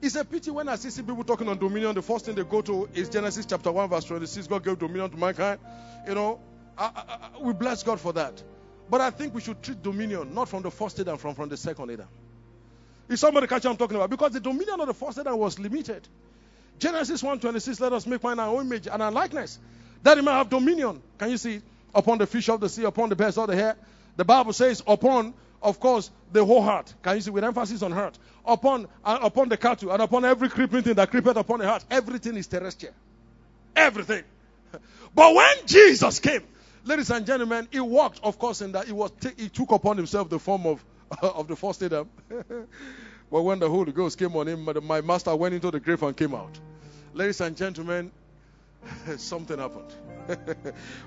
It's 0.00 0.14
a 0.14 0.24
pity 0.24 0.50
when 0.50 0.68
I 0.68 0.76
see, 0.76 1.02
people 1.02 1.24
talking 1.24 1.48
on 1.48 1.58
dominion, 1.58 1.94
the 1.94 2.02
first 2.02 2.24
thing 2.24 2.34
they 2.34 2.44
go 2.44 2.62
to 2.62 2.88
is 2.94 3.08
Genesis 3.08 3.44
chapter 3.46 3.70
1, 3.70 3.88
verse 3.90 4.04
26. 4.04 4.46
God 4.46 4.64
gave 4.64 4.78
dominion 4.78 5.10
to 5.10 5.16
mankind. 5.16 5.60
You 6.06 6.14
know, 6.14 6.40
I, 6.76 6.84
I, 6.84 7.00
I, 7.36 7.42
we 7.42 7.52
bless 7.52 7.82
God 7.82 8.00
for 8.00 8.12
that. 8.12 8.42
But 8.88 9.00
I 9.00 9.10
think 9.10 9.34
we 9.34 9.40
should 9.40 9.62
treat 9.62 9.82
dominion 9.82 10.32
not 10.34 10.48
from 10.48 10.62
the 10.62 10.70
first 10.70 10.98
Adam, 11.00 11.18
from, 11.18 11.34
from 11.34 11.48
the 11.48 11.56
second 11.56 11.90
Adam. 11.90 12.08
Is 13.08 13.20
somebody 13.20 13.46
catch 13.46 13.64
what 13.64 13.70
I'm 13.70 13.76
talking 13.76 13.96
about? 13.96 14.10
Because 14.10 14.32
the 14.32 14.40
dominion 14.40 14.80
of 14.80 14.86
the 14.86 14.94
first 14.94 15.18
Adam 15.18 15.38
was 15.38 15.58
limited. 15.58 16.06
Genesis 16.78 17.22
1:26, 17.22 17.80
let 17.80 17.92
us 17.92 18.06
make 18.06 18.22
man 18.22 18.38
our 18.38 18.60
image 18.60 18.86
and 18.86 19.02
our 19.02 19.10
likeness, 19.10 19.58
that 20.02 20.16
he 20.18 20.22
may 20.22 20.30
have 20.30 20.48
dominion. 20.48 21.02
Can 21.18 21.30
you 21.30 21.36
see? 21.38 21.60
Upon 21.94 22.18
the 22.18 22.26
fish 22.26 22.48
of 22.48 22.60
the 22.60 22.68
sea, 22.68 22.84
upon 22.84 23.08
the 23.08 23.16
birds 23.16 23.38
of 23.38 23.48
the 23.48 23.56
hair. 23.56 23.76
The 24.16 24.24
Bible 24.24 24.52
says, 24.52 24.82
upon, 24.86 25.32
of 25.62 25.80
course, 25.80 26.10
the 26.32 26.44
whole 26.44 26.62
heart. 26.62 26.92
Can 27.02 27.16
you 27.16 27.22
see? 27.22 27.30
With 27.30 27.44
emphasis 27.44 27.82
on 27.82 27.92
heart. 27.92 28.18
Upon, 28.44 28.86
uh, 29.04 29.18
upon 29.22 29.48
the 29.48 29.56
cattle 29.56 29.90
and 29.90 30.02
upon 30.02 30.24
every 30.24 30.48
creeping 30.48 30.82
thing 30.82 30.94
that 30.94 31.10
creepeth 31.10 31.36
upon 31.36 31.60
the 31.60 31.66
heart. 31.66 31.84
Everything 31.90 32.36
is 32.36 32.46
terrestrial. 32.46 32.94
Everything. 33.74 34.24
But 35.14 35.34
when 35.34 35.66
Jesus 35.66 36.20
came, 36.20 36.42
ladies 36.84 37.10
and 37.10 37.24
gentlemen, 37.26 37.66
he 37.72 37.80
walked, 37.80 38.20
of 38.22 38.38
course, 38.38 38.60
in 38.60 38.72
that 38.72 38.86
he 38.86 38.92
was 38.92 39.10
t- 39.12 39.30
he 39.36 39.48
took 39.48 39.70
upon 39.72 39.96
himself 39.96 40.28
the 40.28 40.38
form 40.38 40.66
of 40.66 40.84
of 41.22 41.48
the 41.48 41.56
first 41.56 41.82
Adam. 41.82 42.08
but 42.28 43.42
when 43.42 43.58
the 43.58 43.68
Holy 43.68 43.92
Ghost 43.92 44.18
came 44.18 44.34
on 44.36 44.48
him, 44.48 44.68
my 44.84 45.00
master 45.00 45.34
went 45.34 45.54
into 45.54 45.70
the 45.70 45.80
grave 45.80 46.02
and 46.02 46.16
came 46.16 46.34
out. 46.34 46.58
Ladies 47.14 47.40
and 47.40 47.56
gentlemen, 47.56 48.10
something 49.16 49.58
happened. 49.58 49.92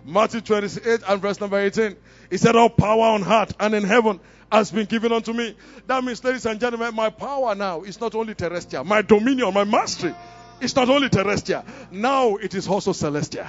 Matthew 0.06 0.42
28 0.42 1.02
and 1.08 1.22
verse 1.22 1.40
number 1.40 1.60
18. 1.60 1.96
He 2.30 2.38
said, 2.38 2.56
All 2.56 2.70
power 2.70 3.14
on 3.14 3.24
earth 3.24 3.56
and 3.60 3.76
in 3.76 3.84
heaven 3.84 4.20
has 4.52 4.72
been 4.72 4.86
given 4.86 5.12
unto 5.12 5.32
me. 5.32 5.56
That 5.88 6.04
means, 6.04 6.24
ladies 6.24 6.46
and 6.46 6.60
gentlemen, 6.60 6.96
my 6.96 7.10
power 7.10 7.56
now 7.56 7.82
is 7.84 8.00
not 8.02 8.16
only 8.16 8.36
terrestrial. 8.36 8.84
My 8.84 9.02
dominion, 9.02 9.54
my 9.54 9.64
mastery 9.64 10.14
is 10.60 10.76
not 10.76 10.90
only 10.90 11.10
terrestrial. 11.10 11.64
Now 11.92 12.36
it 12.36 12.54
is 12.54 12.68
also 12.68 12.92
celestial. 12.92 13.48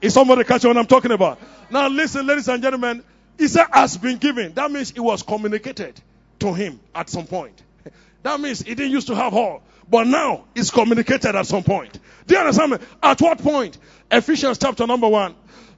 Is 0.00 0.14
somebody 0.14 0.44
catching 0.44 0.68
what 0.68 0.76
I'm 0.76 0.86
talking 0.86 1.12
about? 1.12 1.38
Now 1.70 1.88
listen, 1.88 2.26
ladies 2.26 2.48
and 2.48 2.62
gentlemen, 2.62 3.02
he 3.38 3.48
said, 3.48 3.66
has 3.72 3.96
been 3.96 4.18
given. 4.18 4.52
That 4.54 4.70
means 4.70 4.92
it 4.92 5.00
was 5.00 5.22
communicated 5.22 6.00
to 6.40 6.52
him 6.52 6.80
at 6.94 7.08
some 7.08 7.26
point. 7.26 7.62
That 8.22 8.40
means 8.40 8.60
he 8.60 8.74
didn't 8.74 8.90
used 8.90 9.06
to 9.06 9.14
have 9.14 9.34
all. 9.34 9.62
But 9.88 10.08
now 10.08 10.46
it's 10.52 10.72
communicated 10.72 11.36
at 11.36 11.46
some 11.46 11.62
point. 11.62 11.96
Do 12.26 12.34
you 12.34 12.40
understand 12.40 12.72
me? 12.72 12.78
At 13.00 13.20
what 13.20 13.38
point? 13.38 13.78
Ephesians 14.10 14.58
chapter 14.58 14.84
number 14.84 15.06
one. 15.06 15.36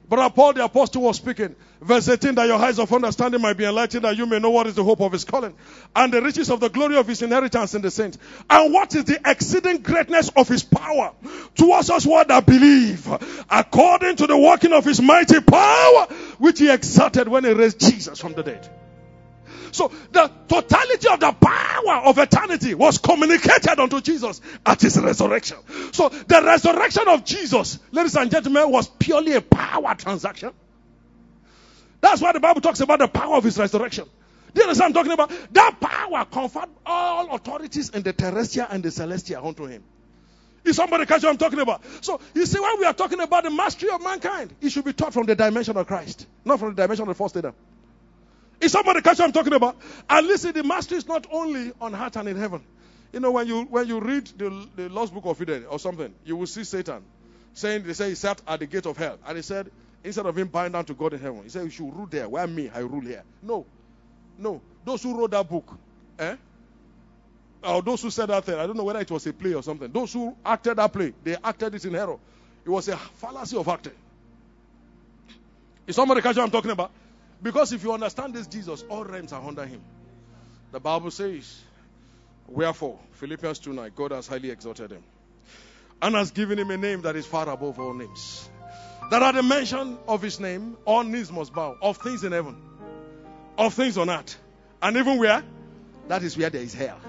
Brother 0.09 0.33
Paul 0.33 0.53
the 0.53 0.63
apostle 0.63 1.03
was 1.03 1.17
speaking. 1.17 1.55
Verse 1.81 2.09
18, 2.09 2.35
that 2.35 2.47
your 2.47 2.57
eyes 2.57 2.77
of 2.77 2.91
understanding 2.91 3.41
might 3.41 3.55
be 3.55 3.63
enlightened, 3.63 4.03
that 4.03 4.17
you 4.17 4.25
may 4.25 4.39
know 4.39 4.49
what 4.49 4.67
is 4.67 4.75
the 4.75 4.83
hope 4.83 4.99
of 4.99 5.13
his 5.13 5.23
calling, 5.23 5.53
and 5.95 6.11
the 6.11 6.21
riches 6.21 6.49
of 6.49 6.59
the 6.59 6.67
glory 6.67 6.97
of 6.97 7.07
his 7.07 7.21
inheritance 7.21 7.73
in 7.73 7.81
the 7.81 7.89
saints, 7.89 8.17
and 8.49 8.73
what 8.73 8.93
is 8.95 9.05
the 9.05 9.17
exceeding 9.23 9.81
greatness 9.81 10.29
of 10.35 10.49
his 10.49 10.61
power 10.61 11.13
towards 11.55 11.89
us 11.89 12.05
what 12.05 12.27
that 12.27 12.45
believe, 12.45 13.07
according 13.49 14.17
to 14.17 14.27
the 14.27 14.37
working 14.37 14.73
of 14.73 14.83
his 14.83 15.01
mighty 15.01 15.39
power, 15.39 16.07
which 16.39 16.59
he 16.59 16.71
exerted 16.71 17.27
when 17.27 17.43
he 17.43 17.51
raised 17.51 17.79
Jesus 17.79 18.19
from 18.19 18.33
the 18.33 18.43
dead. 18.43 18.67
So 19.71 19.91
the 20.11 20.31
totality 20.47 21.07
of 21.09 21.19
the 21.19 21.31
power 21.31 22.05
of 22.05 22.17
eternity 22.17 22.73
was 22.73 22.97
communicated 22.97 23.79
unto 23.79 24.01
Jesus 24.01 24.41
at 24.65 24.81
his 24.81 24.99
resurrection. 24.99 25.57
So 25.91 26.09
the 26.09 26.41
resurrection 26.43 27.07
of 27.07 27.23
Jesus, 27.23 27.79
ladies 27.91 28.15
and 28.15 28.31
gentlemen, 28.31 28.71
was 28.71 28.87
purely 28.87 29.33
a 29.33 29.41
power 29.41 29.93
transaction. 29.95 30.51
That's 32.01 32.21
why 32.21 32.31
the 32.31 32.39
Bible 32.39 32.61
talks 32.61 32.79
about 32.79 32.99
the 32.99 33.07
power 33.07 33.35
of 33.35 33.43
his 33.43 33.57
resurrection. 33.57 34.05
Do 34.53 34.61
you 34.61 34.63
understand 34.63 34.97
I'm 34.97 35.05
talking 35.05 35.11
about? 35.11 35.31
That 35.53 35.79
power 35.79 36.25
conferred 36.25 36.69
all 36.85 37.35
authorities 37.35 37.89
in 37.89 38.01
the 38.01 38.13
terrestrial 38.13 38.67
and 38.69 38.81
the 38.81 38.89
celestial 38.89 39.45
unto 39.45 39.65
him. 39.65 39.83
Is 40.65 40.75
somebody 40.75 41.05
catch 41.05 41.23
what 41.23 41.29
I'm 41.29 41.37
talking 41.37 41.59
about? 41.59 41.83
So 42.01 42.19
you 42.33 42.45
see, 42.45 42.59
when 42.59 42.79
we 42.79 42.85
are 42.85 42.93
talking 42.93 43.19
about 43.19 43.43
the 43.43 43.49
mastery 43.49 43.89
of 43.89 44.03
mankind, 44.03 44.53
it 44.61 44.69
should 44.69 44.85
be 44.85 44.93
taught 44.93 45.13
from 45.13 45.25
the 45.25 45.35
dimension 45.35 45.77
of 45.77 45.87
Christ, 45.87 46.27
not 46.45 46.59
from 46.59 46.75
the 46.75 46.81
dimension 46.81 47.03
of 47.03 47.17
the 47.17 47.23
first 47.23 47.37
Adam. 47.37 47.53
Is 48.59 48.71
somebody 48.73 49.01
catch 49.01 49.19
what 49.19 49.25
I'm 49.25 49.31
talking 49.31 49.53
about? 49.53 49.77
And 50.09 50.27
listen, 50.27 50.51
the 50.51 50.63
mastery 50.63 50.97
is 50.97 51.07
not 51.07 51.27
only 51.31 51.71
on 51.79 51.95
earth 51.95 52.17
and 52.17 52.27
in 52.27 52.37
heaven. 52.37 52.61
You 53.13 53.19
know, 53.21 53.31
when 53.31 53.47
you 53.47 53.63
when 53.63 53.87
you 53.87 53.99
read 53.99 54.27
the, 54.37 54.67
the 54.75 54.89
Lost 54.89 55.13
Book 55.13 55.25
of 55.25 55.41
Eden 55.41 55.65
or 55.69 55.79
something, 55.79 56.13
you 56.25 56.35
will 56.35 56.47
see 56.47 56.63
Satan 56.63 57.03
saying 57.53 57.83
they 57.83 57.93
say 57.93 58.09
he 58.09 58.15
sat 58.15 58.41
at 58.47 58.59
the 58.59 58.67
gate 58.67 58.85
of 58.85 58.97
hell, 58.97 59.17
and 59.25 59.37
he 59.37 59.41
said 59.41 59.71
instead 60.03 60.25
of 60.25 60.37
him 60.37 60.47
bowing 60.47 60.71
down 60.71 60.85
to 60.85 60.93
God 60.93 61.13
in 61.13 61.19
heaven, 61.19 61.43
he 61.43 61.49
said 61.49 61.63
you 61.63 61.69
should 61.69 61.95
rule 61.95 62.07
there. 62.09 62.27
Where 62.29 62.45
me, 62.45 62.69
I 62.73 62.79
rule 62.79 63.01
here. 63.01 63.23
No, 63.41 63.65
no. 64.37 64.61
Those 64.85 65.03
who 65.03 65.17
wrote 65.17 65.31
that 65.31 65.49
book, 65.49 65.77
eh? 66.19 66.35
Or 67.63 67.81
those 67.81 68.01
who 68.01 68.09
said 68.09 68.27
that 68.27 68.45
thing, 68.45 68.55
I 68.55 68.65
don't 68.65 68.77
know 68.77 68.83
whether 68.83 68.99
it 68.99 69.11
was 69.11 69.27
a 69.27 69.33
play 69.33 69.53
or 69.53 69.61
something. 69.61 69.91
Those 69.91 70.13
who 70.13 70.35
acted 70.45 70.77
that 70.77 70.93
play, 70.93 71.13
they 71.23 71.35
acted 71.43 71.75
it 71.75 71.85
in 71.85 71.95
error. 71.95 72.17
It 72.65 72.69
was 72.69 72.87
a 72.87 72.97
fallacy 72.97 73.57
of 73.57 73.67
acting. 73.67 73.93
Is 75.87 75.95
somebody 75.95 76.21
catch 76.21 76.35
what 76.37 76.43
I'm 76.43 76.51
talking 76.51 76.71
about? 76.71 76.91
Because 77.41 77.73
if 77.73 77.83
you 77.83 77.91
understand 77.91 78.33
this 78.33 78.47
Jesus, 78.47 78.83
all 78.89 79.03
realms 79.03 79.33
are 79.33 79.45
under 79.45 79.65
him. 79.65 79.81
The 80.71 80.79
Bible 80.79 81.11
says, 81.11 81.61
Wherefore, 82.47 82.99
Philippians 83.13 83.59
2 83.59 83.73
9, 83.73 83.91
God 83.95 84.11
has 84.11 84.27
highly 84.27 84.51
exalted 84.51 84.91
him 84.91 85.03
and 86.01 86.15
has 86.15 86.31
given 86.31 86.57
him 86.57 86.71
a 86.71 86.77
name 86.77 87.01
that 87.01 87.15
is 87.15 87.25
far 87.25 87.49
above 87.49 87.79
all 87.79 87.93
names. 87.93 88.49
That 89.09 89.23
at 89.23 89.35
the 89.35 89.43
mention 89.43 89.97
of 90.07 90.21
his 90.21 90.39
name, 90.39 90.77
all 90.85 91.03
knees 91.03 91.31
must 91.31 91.53
bow, 91.53 91.75
of 91.81 91.97
things 91.97 92.23
in 92.23 92.31
heaven, 92.31 92.55
of 93.57 93.73
things 93.73 93.97
on 93.97 94.09
earth, 94.09 94.37
and 94.81 94.95
even 94.97 95.17
where? 95.17 95.43
That 96.07 96.23
is 96.23 96.37
where 96.37 96.49
there 96.49 96.61
is 96.61 96.73
hell. 96.73 96.99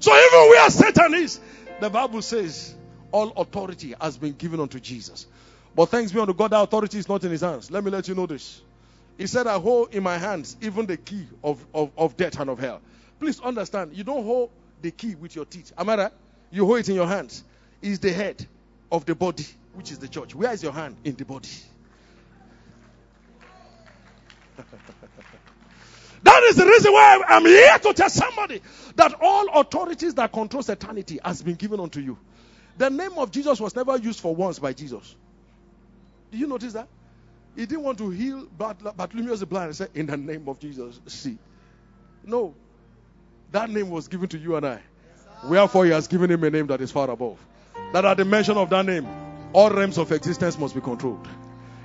So 0.00 0.16
even 0.16 0.50
where 0.50 0.70
Satan 0.70 1.14
is, 1.14 1.40
The 1.80 1.90
Bible 1.90 2.22
says 2.22 2.74
all 3.12 3.30
authority 3.32 3.94
has 4.00 4.16
been 4.16 4.34
given 4.34 4.60
unto 4.60 4.80
Jesus. 4.80 5.26
But 5.74 5.86
thanks 5.88 6.12
be 6.12 6.20
unto 6.20 6.34
God, 6.34 6.52
that 6.52 6.62
authority 6.62 6.98
is 6.98 7.08
not 7.08 7.24
in 7.24 7.32
his 7.32 7.42
hands. 7.42 7.70
Let 7.72 7.84
me 7.84 7.90
let 7.90 8.08
you 8.08 8.14
know 8.14 8.26
this. 8.26 8.62
He 9.18 9.26
said, 9.26 9.46
I 9.48 9.58
hold 9.58 9.94
in 9.94 10.02
my 10.02 10.18
hands 10.18 10.56
even 10.60 10.86
the 10.86 10.96
key 10.96 11.26
of, 11.44 11.66
of, 11.74 11.90
of 11.98 12.16
death 12.16 12.38
and 12.40 12.50
of 12.50 12.60
hell. 12.60 12.82
Please 13.20 13.40
understand, 13.40 13.94
you 13.94 14.04
don't 14.04 14.24
hold 14.24 14.50
the 14.82 14.92
key 14.92 15.16
with 15.16 15.36
your 15.36 15.44
teeth. 15.44 15.72
Am 15.76 15.88
I 15.88 15.96
right? 15.96 16.12
You 16.52 16.66
hold 16.66 16.80
it 16.80 16.88
in 16.90 16.94
your 16.96 17.08
hands. 17.08 17.44
Is 17.82 17.98
the 18.00 18.12
head 18.12 18.46
of 18.92 19.04
the 19.06 19.14
body, 19.16 19.46
which 19.74 19.90
is 19.92 19.98
the 19.98 20.08
church. 20.08 20.34
Where 20.34 20.52
is 20.52 20.62
your 20.62 20.72
hand 20.72 20.96
in 21.04 21.16
the 21.16 21.24
body? 21.24 21.48
that 26.22 26.42
is 26.44 26.56
the 26.56 26.66
reason 26.66 26.92
why 26.92 27.22
I'm 27.28 27.44
here 27.44 27.78
to 27.78 27.92
tell 27.92 28.10
somebody 28.10 28.60
that 28.96 29.14
all 29.20 29.60
authorities 29.60 30.14
that 30.14 30.32
controls 30.32 30.68
eternity 30.68 31.18
has 31.24 31.42
been 31.42 31.54
given 31.54 31.80
unto 31.80 32.00
you. 32.00 32.18
The 32.78 32.90
name 32.90 33.12
of 33.18 33.30
Jesus 33.30 33.60
was 33.60 33.74
never 33.74 33.96
used 33.96 34.20
for 34.20 34.34
once 34.34 34.58
by 34.58 34.72
Jesus. 34.72 35.14
Do 36.30 36.38
you 36.38 36.46
notice 36.46 36.72
that? 36.72 36.88
He 37.54 37.66
didn't 37.66 37.84
want 37.84 37.98
to 37.98 38.10
heal 38.10 38.46
Bartimaeus 38.56 39.40
the 39.40 39.46
blind 39.46 39.66
and 39.66 39.76
say, 39.76 39.88
In 39.94 40.06
the 40.06 40.16
name 40.16 40.48
of 40.48 40.58
Jesus, 40.58 41.00
see. 41.06 41.38
No. 42.24 42.54
That 43.50 43.68
name 43.68 43.90
was 43.90 44.08
given 44.08 44.28
to 44.30 44.38
you 44.38 44.56
and 44.56 44.66
I. 44.66 44.80
Wherefore, 45.44 45.84
he 45.84 45.90
has 45.90 46.08
given 46.08 46.30
him 46.30 46.42
a 46.44 46.50
name 46.50 46.68
that 46.68 46.80
is 46.80 46.90
far 46.90 47.10
above. 47.10 47.38
That 47.92 48.04
at 48.04 48.16
the 48.16 48.24
mention 48.24 48.56
of 48.56 48.70
that 48.70 48.86
name, 48.86 49.06
all 49.52 49.70
realms 49.70 49.98
of 49.98 50.10
existence 50.12 50.58
must 50.58 50.74
be 50.74 50.80
controlled. 50.80 51.28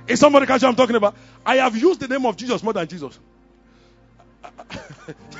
Is 0.06 0.20
somebody 0.20 0.46
catch 0.46 0.62
what 0.62 0.70
I'm 0.70 0.76
talking 0.76 0.96
about? 0.96 1.16
I 1.44 1.56
have 1.56 1.76
used 1.76 2.00
the 2.00 2.08
name 2.08 2.24
of 2.24 2.36
Jesus 2.36 2.62
more 2.62 2.72
than 2.72 2.88
Jesus. 2.88 3.18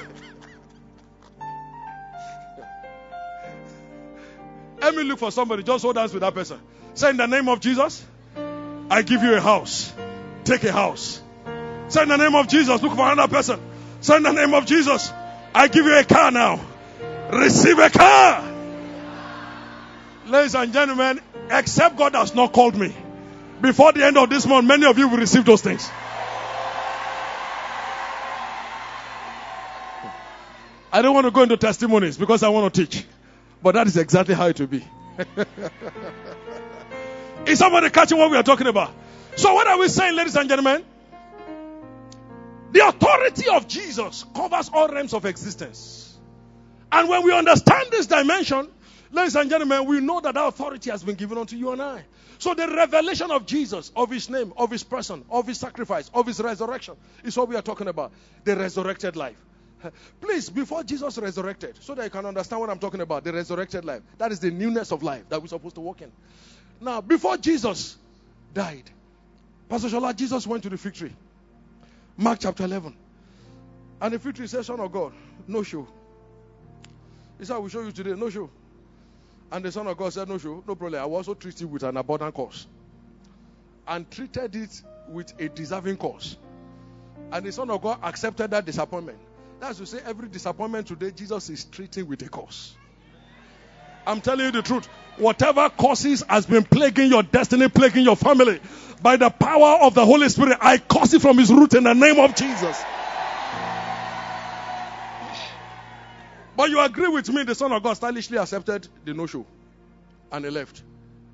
Let 4.80 4.94
me 4.94 5.02
look 5.02 5.18
for 5.18 5.32
somebody. 5.32 5.62
Just 5.62 5.82
hold 5.82 5.96
hands 5.96 6.12
with 6.12 6.20
that 6.22 6.34
person. 6.34 6.60
Say, 6.94 7.10
in 7.10 7.16
the 7.16 7.26
name 7.26 7.48
of 7.48 7.60
Jesus, 7.60 8.04
I 8.90 9.02
give 9.02 9.22
you 9.22 9.34
a 9.34 9.40
house. 9.40 9.92
Take 10.44 10.64
a 10.64 10.72
house. 10.72 11.20
Say, 11.88 12.02
in 12.02 12.08
the 12.08 12.16
name 12.16 12.34
of 12.34 12.48
Jesus, 12.48 12.82
look 12.82 12.94
for 12.94 13.10
another 13.10 13.32
person. 13.32 13.60
Say, 14.00 14.16
in 14.16 14.22
the 14.22 14.32
name 14.32 14.54
of 14.54 14.66
Jesus, 14.66 15.12
I 15.54 15.68
give 15.68 15.84
you 15.84 15.96
a 15.96 16.04
car 16.04 16.30
now. 16.30 16.60
Receive 17.32 17.78
a 17.78 17.90
car. 17.90 18.44
Ladies 20.26 20.54
and 20.54 20.72
gentlemen, 20.72 21.20
except 21.50 21.96
God 21.96 22.14
has 22.14 22.34
not 22.34 22.52
called 22.52 22.76
me. 22.76 22.94
Before 23.60 23.92
the 23.92 24.04
end 24.04 24.16
of 24.16 24.30
this 24.30 24.46
month, 24.46 24.66
many 24.66 24.86
of 24.86 24.98
you 24.98 25.08
will 25.08 25.18
receive 25.18 25.44
those 25.44 25.62
things. 25.62 25.90
I 30.92 31.02
don't 31.02 31.14
want 31.14 31.26
to 31.26 31.30
go 31.30 31.42
into 31.42 31.56
testimonies 31.56 32.16
because 32.16 32.42
I 32.42 32.48
want 32.48 32.74
to 32.74 32.86
teach. 32.86 33.04
But 33.62 33.74
that 33.74 33.86
is 33.86 33.96
exactly 33.96 34.34
how 34.34 34.46
it 34.46 34.58
will 34.60 34.68
be. 34.68 34.84
is 37.46 37.58
somebody 37.58 37.90
catching 37.90 38.18
what 38.18 38.30
we 38.30 38.36
are 38.36 38.42
talking 38.42 38.66
about? 38.66 38.92
So, 39.36 39.54
what 39.54 39.66
are 39.66 39.78
we 39.78 39.88
saying, 39.88 40.16
ladies 40.16 40.36
and 40.36 40.48
gentlemen? 40.48 40.84
The 42.70 42.86
authority 42.86 43.48
of 43.48 43.66
Jesus 43.66 44.24
covers 44.34 44.70
all 44.72 44.88
realms 44.88 45.14
of 45.14 45.24
existence. 45.24 46.16
And 46.92 47.08
when 47.08 47.24
we 47.24 47.32
understand 47.32 47.88
this 47.90 48.06
dimension, 48.06 48.68
ladies 49.10 49.36
and 49.36 49.50
gentlemen, 49.50 49.86
we 49.86 50.00
know 50.00 50.20
that 50.20 50.34
that 50.34 50.46
authority 50.46 50.90
has 50.90 51.02
been 51.02 51.16
given 51.16 51.38
unto 51.38 51.56
you 51.56 51.72
and 51.72 51.82
I. 51.82 52.04
So 52.38 52.54
the 52.54 52.68
revelation 52.68 53.30
of 53.30 53.46
Jesus, 53.46 53.90
of 53.96 54.10
his 54.10 54.30
name, 54.30 54.52
of 54.56 54.70
his 54.70 54.84
person, 54.84 55.24
of 55.30 55.46
his 55.46 55.58
sacrifice, 55.58 56.10
of 56.14 56.26
his 56.26 56.40
resurrection 56.40 56.94
is 57.24 57.36
what 57.36 57.48
we 57.48 57.56
are 57.56 57.62
talking 57.62 57.88
about. 57.88 58.12
The 58.44 58.56
resurrected 58.56 59.16
life. 59.16 59.36
Please, 60.20 60.50
before 60.50 60.82
Jesus 60.82 61.18
resurrected, 61.18 61.76
so 61.80 61.94
that 61.94 62.04
you 62.04 62.10
can 62.10 62.26
understand 62.26 62.60
what 62.60 62.70
I'm 62.70 62.78
talking 62.78 63.00
about, 63.00 63.24
the 63.24 63.32
resurrected 63.32 63.84
life. 63.84 64.02
That 64.18 64.32
is 64.32 64.40
the 64.40 64.50
newness 64.50 64.92
of 64.92 65.02
life 65.02 65.28
that 65.28 65.40
we're 65.40 65.48
supposed 65.48 65.76
to 65.76 65.80
walk 65.80 66.02
in. 66.02 66.12
Now, 66.80 67.00
before 67.00 67.36
Jesus 67.36 67.96
died, 68.52 68.90
Pastor 69.68 69.88
Shola, 69.88 70.14
Jesus 70.14 70.46
went 70.46 70.62
to 70.62 70.68
the 70.68 70.78
fig 70.78 70.94
tree. 70.94 71.12
Mark 72.16 72.38
chapter 72.40 72.64
11. 72.64 72.96
And 74.00 74.14
the 74.14 74.18
fig 74.18 74.34
tree 74.34 74.46
says, 74.46 74.66
Son 74.66 74.80
of 74.80 74.90
God, 74.90 75.12
no 75.46 75.62
show. 75.62 75.86
He 77.38 77.44
said, 77.44 77.54
I 77.54 77.58
will 77.58 77.68
show 77.68 77.82
you 77.82 77.92
today, 77.92 78.14
no 78.14 78.30
show. 78.30 78.50
And 79.50 79.64
the 79.64 79.72
Son 79.72 79.86
of 79.86 79.96
God 79.96 80.12
said, 80.12 80.28
No 80.28 80.38
show, 80.38 80.62
no 80.66 80.74
problem. 80.74 81.00
I 81.00 81.06
will 81.06 81.16
also 81.16 81.34
treat 81.34 81.60
you 81.60 81.68
with 81.68 81.82
an 81.82 81.96
abundant 81.96 82.34
cause. 82.34 82.66
And 83.86 84.10
treated 84.10 84.54
it 84.54 84.82
with 85.08 85.32
a 85.40 85.48
deserving 85.48 85.96
cause. 85.96 86.36
And 87.32 87.46
the 87.46 87.52
Son 87.52 87.70
of 87.70 87.80
God 87.80 87.98
accepted 88.02 88.50
that 88.50 88.66
disappointment. 88.66 89.18
That's 89.60 89.78
to 89.78 89.86
say, 89.86 89.98
every 90.04 90.28
disappointment 90.28 90.86
today, 90.86 91.10
Jesus 91.10 91.50
is 91.50 91.64
treating 91.64 92.06
with 92.06 92.22
a 92.22 92.28
cause. 92.28 92.74
I'm 94.06 94.20
telling 94.20 94.46
you 94.46 94.52
the 94.52 94.62
truth. 94.62 94.86
Whatever 95.16 95.68
causes 95.68 96.22
has 96.28 96.46
been 96.46 96.64
plaguing 96.64 97.10
your 97.10 97.22
destiny, 97.22 97.68
plaguing 97.68 98.04
your 98.04 98.16
family, 98.16 98.60
by 99.02 99.16
the 99.16 99.30
power 99.30 99.80
of 99.82 99.94
the 99.94 100.04
Holy 100.04 100.28
Spirit, 100.28 100.58
I 100.60 100.78
cause 100.78 101.12
it 101.12 101.20
from 101.20 101.38
his 101.38 101.50
root 101.52 101.74
in 101.74 101.84
the 101.84 101.94
name 101.94 102.18
of 102.18 102.34
Jesus. 102.34 102.82
But 106.56 106.70
you 106.70 106.80
agree 106.80 107.08
with 107.08 107.28
me, 107.32 107.44
the 107.44 107.54
Son 107.54 107.70
of 107.72 107.82
God 107.82 107.94
stylishly 107.94 108.38
accepted 108.38 108.88
the 109.04 109.14
no 109.14 109.26
show 109.26 109.46
and 110.32 110.44
he 110.44 110.50
left. 110.50 110.82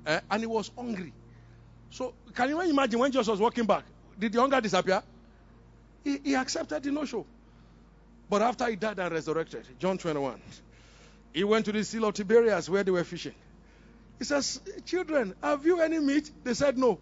Eh? 0.05 0.19
And 0.29 0.41
he 0.41 0.47
was 0.47 0.71
hungry. 0.77 1.13
So, 1.89 2.13
can 2.33 2.49
you 2.49 2.61
imagine 2.61 2.99
when 2.99 3.11
Jesus 3.11 3.27
was 3.27 3.39
walking 3.39 3.65
back? 3.65 3.83
Did 4.19 4.33
the 4.33 4.39
hunger 4.39 4.61
disappear? 4.61 5.01
He, 6.03 6.19
he 6.23 6.35
accepted 6.35 6.83
the 6.83 6.91
no 6.91 7.05
show. 7.05 7.25
But 8.29 8.41
after 8.41 8.67
he 8.67 8.75
died 8.75 8.99
and 8.99 9.13
resurrected, 9.13 9.67
John 9.79 9.97
21, 9.97 10.41
he 11.33 11.43
went 11.43 11.65
to 11.65 11.71
the 11.71 11.83
Sea 11.83 12.03
of 12.03 12.13
Tiberias 12.13 12.69
where 12.69 12.83
they 12.83 12.91
were 12.91 13.03
fishing. 13.03 13.35
He 14.17 14.25
says, 14.25 14.61
Children, 14.85 15.35
have 15.43 15.65
you 15.65 15.81
any 15.81 15.99
meat? 15.99 16.31
They 16.43 16.53
said 16.53 16.77
no. 16.77 16.99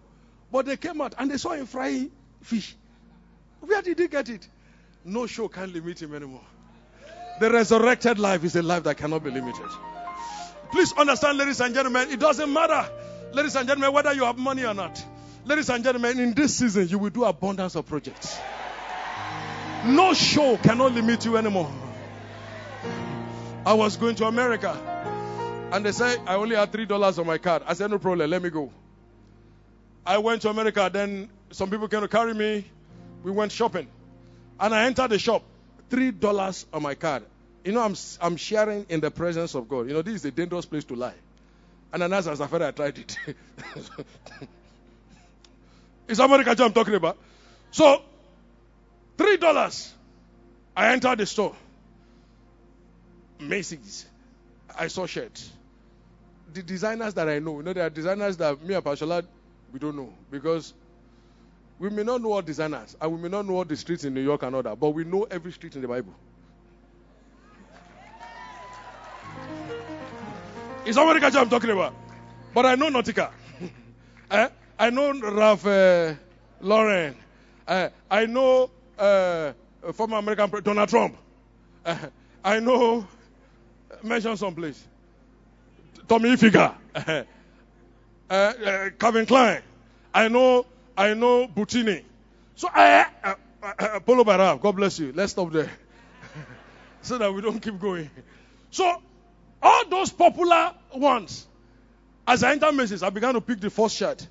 But 0.51 0.65
they 0.65 0.77
came 0.77 1.01
out 1.01 1.15
and 1.17 1.29
they 1.31 1.37
saw 1.37 1.51
him 1.51 1.65
frying 1.65 2.11
fish. 2.41 2.75
Where 3.61 3.81
did 3.81 3.99
he 3.99 4.07
get 4.07 4.29
it? 4.29 4.47
No 5.05 5.27
show 5.27 5.47
can 5.47 5.71
limit 5.71 6.01
him 6.01 6.13
anymore. 6.13 6.45
The 7.39 7.51
resurrected 7.51 8.19
life 8.19 8.43
is 8.43 8.55
a 8.55 8.61
life 8.61 8.83
that 8.83 8.97
cannot 8.97 9.23
be 9.23 9.31
limited. 9.31 9.69
Please 10.71 10.93
understand, 10.93 11.37
ladies 11.37 11.61
and 11.61 11.73
gentlemen, 11.73 12.09
it 12.09 12.19
doesn't 12.19 12.51
matter, 12.51 12.89
ladies 13.31 13.55
and 13.55 13.67
gentlemen, 13.67 13.93
whether 13.93 14.13
you 14.13 14.25
have 14.25 14.37
money 14.37 14.65
or 14.65 14.73
not. 14.73 15.03
Ladies 15.45 15.69
and 15.69 15.83
gentlemen, 15.83 16.19
in 16.19 16.33
this 16.33 16.55
season, 16.55 16.87
you 16.87 16.97
will 16.97 17.09
do 17.09 17.25
abundance 17.25 17.75
of 17.75 17.85
projects. 17.85 18.37
No 19.85 20.13
show 20.13 20.57
cannot 20.57 20.93
limit 20.93 21.25
you 21.25 21.37
anymore. 21.37 21.71
I 23.65 23.73
was 23.73 23.97
going 23.97 24.15
to 24.15 24.25
America 24.25 24.77
and 25.73 25.83
they 25.83 25.91
said 25.91 26.19
I 26.27 26.35
only 26.35 26.55
had 26.55 26.71
three 26.71 26.85
dollars 26.85 27.17
on 27.17 27.25
my 27.25 27.39
card. 27.39 27.63
I 27.65 27.73
said, 27.73 27.89
No 27.89 27.97
problem, 27.97 28.29
let 28.29 28.41
me 28.43 28.51
go. 28.51 28.71
I 30.05 30.19
went 30.19 30.43
to 30.43 30.49
America, 30.49 30.89
then 30.93 31.29
some 31.51 31.69
people 31.69 31.87
came 31.87 32.01
to 32.01 32.07
carry 32.07 32.33
me. 32.33 32.65
We 33.23 33.31
went 33.31 33.51
shopping. 33.51 33.87
And 34.59 34.75
I 34.75 34.85
entered 34.85 35.09
the 35.09 35.17
shop, 35.17 35.43
three 35.89 36.11
dollars 36.11 36.67
on 36.71 36.83
my 36.83 36.93
card. 36.93 37.23
You 37.65 37.71
know, 37.71 37.81
I'm 37.81 37.95
I'm 38.21 38.37
sharing 38.37 38.85
in 38.87 38.99
the 38.99 39.09
presence 39.09 39.55
of 39.55 39.67
God. 39.67 39.87
You 39.87 39.93
know, 39.93 40.03
this 40.03 40.15
is 40.15 40.25
a 40.25 40.31
dangerous 40.31 40.65
place 40.65 40.83
to 40.85 40.95
lie. 40.95 41.15
And 41.91 42.03
as 42.03 42.27
I 42.27 42.35
said, 42.35 42.61
I 42.61 42.71
tried 42.71 42.99
it. 42.99 43.17
is 46.07 46.19
America 46.19 46.55
I'm 46.59 46.73
talking 46.73 46.95
about? 46.95 47.17
So 47.71 48.01
Three 49.17 49.37
dollars. 49.37 49.93
I 50.75 50.91
entered 50.93 51.19
the 51.19 51.25
store. 51.25 51.55
Macy's. 53.39 54.05
I 54.77 54.87
saw 54.87 55.05
shirts. 55.05 55.49
The 56.53 56.63
designers 56.63 57.13
that 57.15 57.29
I 57.29 57.39
know, 57.39 57.57
you 57.57 57.63
know, 57.63 57.73
there 57.73 57.85
are 57.85 57.89
designers 57.89 58.37
that 58.37 58.61
me 58.63 58.73
and 58.73 58.83
Pashala, 58.83 59.25
we 59.71 59.79
don't 59.79 59.95
know. 59.95 60.13
Because 60.31 60.73
we 61.79 61.89
may 61.89 62.03
not 62.03 62.21
know 62.21 62.33
all 62.33 62.41
designers, 62.41 62.95
and 62.99 63.11
we 63.11 63.19
may 63.21 63.29
not 63.29 63.45
know 63.45 63.55
all 63.55 63.65
the 63.65 63.75
streets 63.75 64.03
in 64.03 64.13
New 64.13 64.21
York 64.21 64.43
and 64.43 64.55
all 64.55 64.63
that, 64.63 64.79
but 64.79 64.89
we 64.89 65.03
know 65.03 65.23
every 65.29 65.51
street 65.51 65.75
in 65.75 65.81
the 65.81 65.87
Bible. 65.87 66.13
Is 70.85 70.95
somebody 70.95 71.19
catch 71.19 71.33
what 71.33 71.43
I'm 71.43 71.49
talking 71.49 71.69
about? 71.69 71.93
But 72.53 72.65
I 72.65 72.75
know 72.75 72.89
Nautica. 72.89 73.31
eh? 74.31 74.49
I 74.77 74.89
know 74.89 75.13
Ralph 75.13 75.65
uh, 75.65 76.13
Lauren. 76.61 77.15
Uh, 77.67 77.89
I 78.11 78.25
know 78.25 78.69
uh, 78.97 79.53
former 79.93 80.17
American 80.17 80.49
President 80.49 80.65
Donald 80.65 80.89
Trump. 80.89 81.17
Uh, 81.85 81.97
I 82.43 82.59
know, 82.59 83.07
mention 84.03 84.37
some 84.37 84.55
place. 84.55 84.81
Tommy 86.07 86.29
Hilfiger, 86.35 86.75
uh, 86.95 87.23
uh, 88.29 88.89
Calvin 88.99 89.25
Klein. 89.25 89.61
I 90.13 90.27
know, 90.27 90.65
I 90.97 91.13
know 91.13 91.47
Butini. 91.47 92.03
So 92.55 92.69
I, 92.73 93.05
uh, 93.23 93.35
uh, 93.63 93.99
Polo 94.01 94.23
Barab, 94.23 94.61
God 94.61 94.75
bless 94.75 94.99
you. 94.99 95.13
Let's 95.13 95.31
stop 95.31 95.51
there, 95.51 95.71
so 97.01 97.17
that 97.17 97.33
we 97.33 97.41
don't 97.41 97.59
keep 97.59 97.79
going. 97.79 98.09
So 98.71 99.01
all 99.61 99.85
those 99.89 100.11
popular 100.11 100.73
ones, 100.93 101.47
as 102.27 102.43
I 102.43 102.51
entered 102.51 102.73
Macy's, 102.73 103.03
I 103.03 103.09
began 103.09 103.33
to 103.33 103.41
pick 103.41 103.59
the 103.59 103.69
first 103.69 103.95
shirt. 103.95 104.27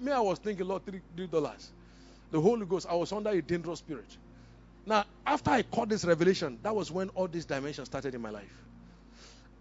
Me, 0.00 0.12
I 0.12 0.20
was 0.20 0.38
thinking, 0.38 0.66
Lord, 0.66 0.82
three 0.84 1.26
dollars 1.26 1.70
the 2.36 2.42
Holy 2.42 2.66
Ghost, 2.66 2.86
I 2.88 2.94
was 2.94 3.12
under 3.12 3.30
a 3.30 3.40
dangerous 3.40 3.78
spirit. 3.78 4.14
Now, 4.84 5.06
after 5.26 5.52
I 5.52 5.62
caught 5.62 5.88
this 5.88 6.04
revelation, 6.04 6.58
that 6.62 6.76
was 6.76 6.92
when 6.92 7.08
all 7.10 7.28
these 7.28 7.46
dimensions 7.46 7.88
started 7.88 8.14
in 8.14 8.20
my 8.20 8.28
life. 8.28 8.62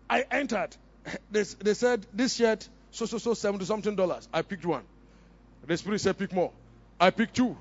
I 0.10 0.26
entered 0.30 0.76
they, 1.32 1.44
they 1.44 1.74
said, 1.74 2.06
this 2.14 2.36
shirt, 2.36 2.68
so, 2.92 3.06
so, 3.06 3.18
so, 3.18 3.34
70 3.34 3.64
something 3.64 3.96
dollars. 3.96 4.28
I 4.34 4.42
picked 4.42 4.66
one. 4.66 4.84
The 5.66 5.78
Spirit 5.78 6.02
said, 6.02 6.18
pick 6.18 6.34
more. 6.34 6.52
I 7.00 7.12
picked 7.12 7.38
two. 7.38 7.56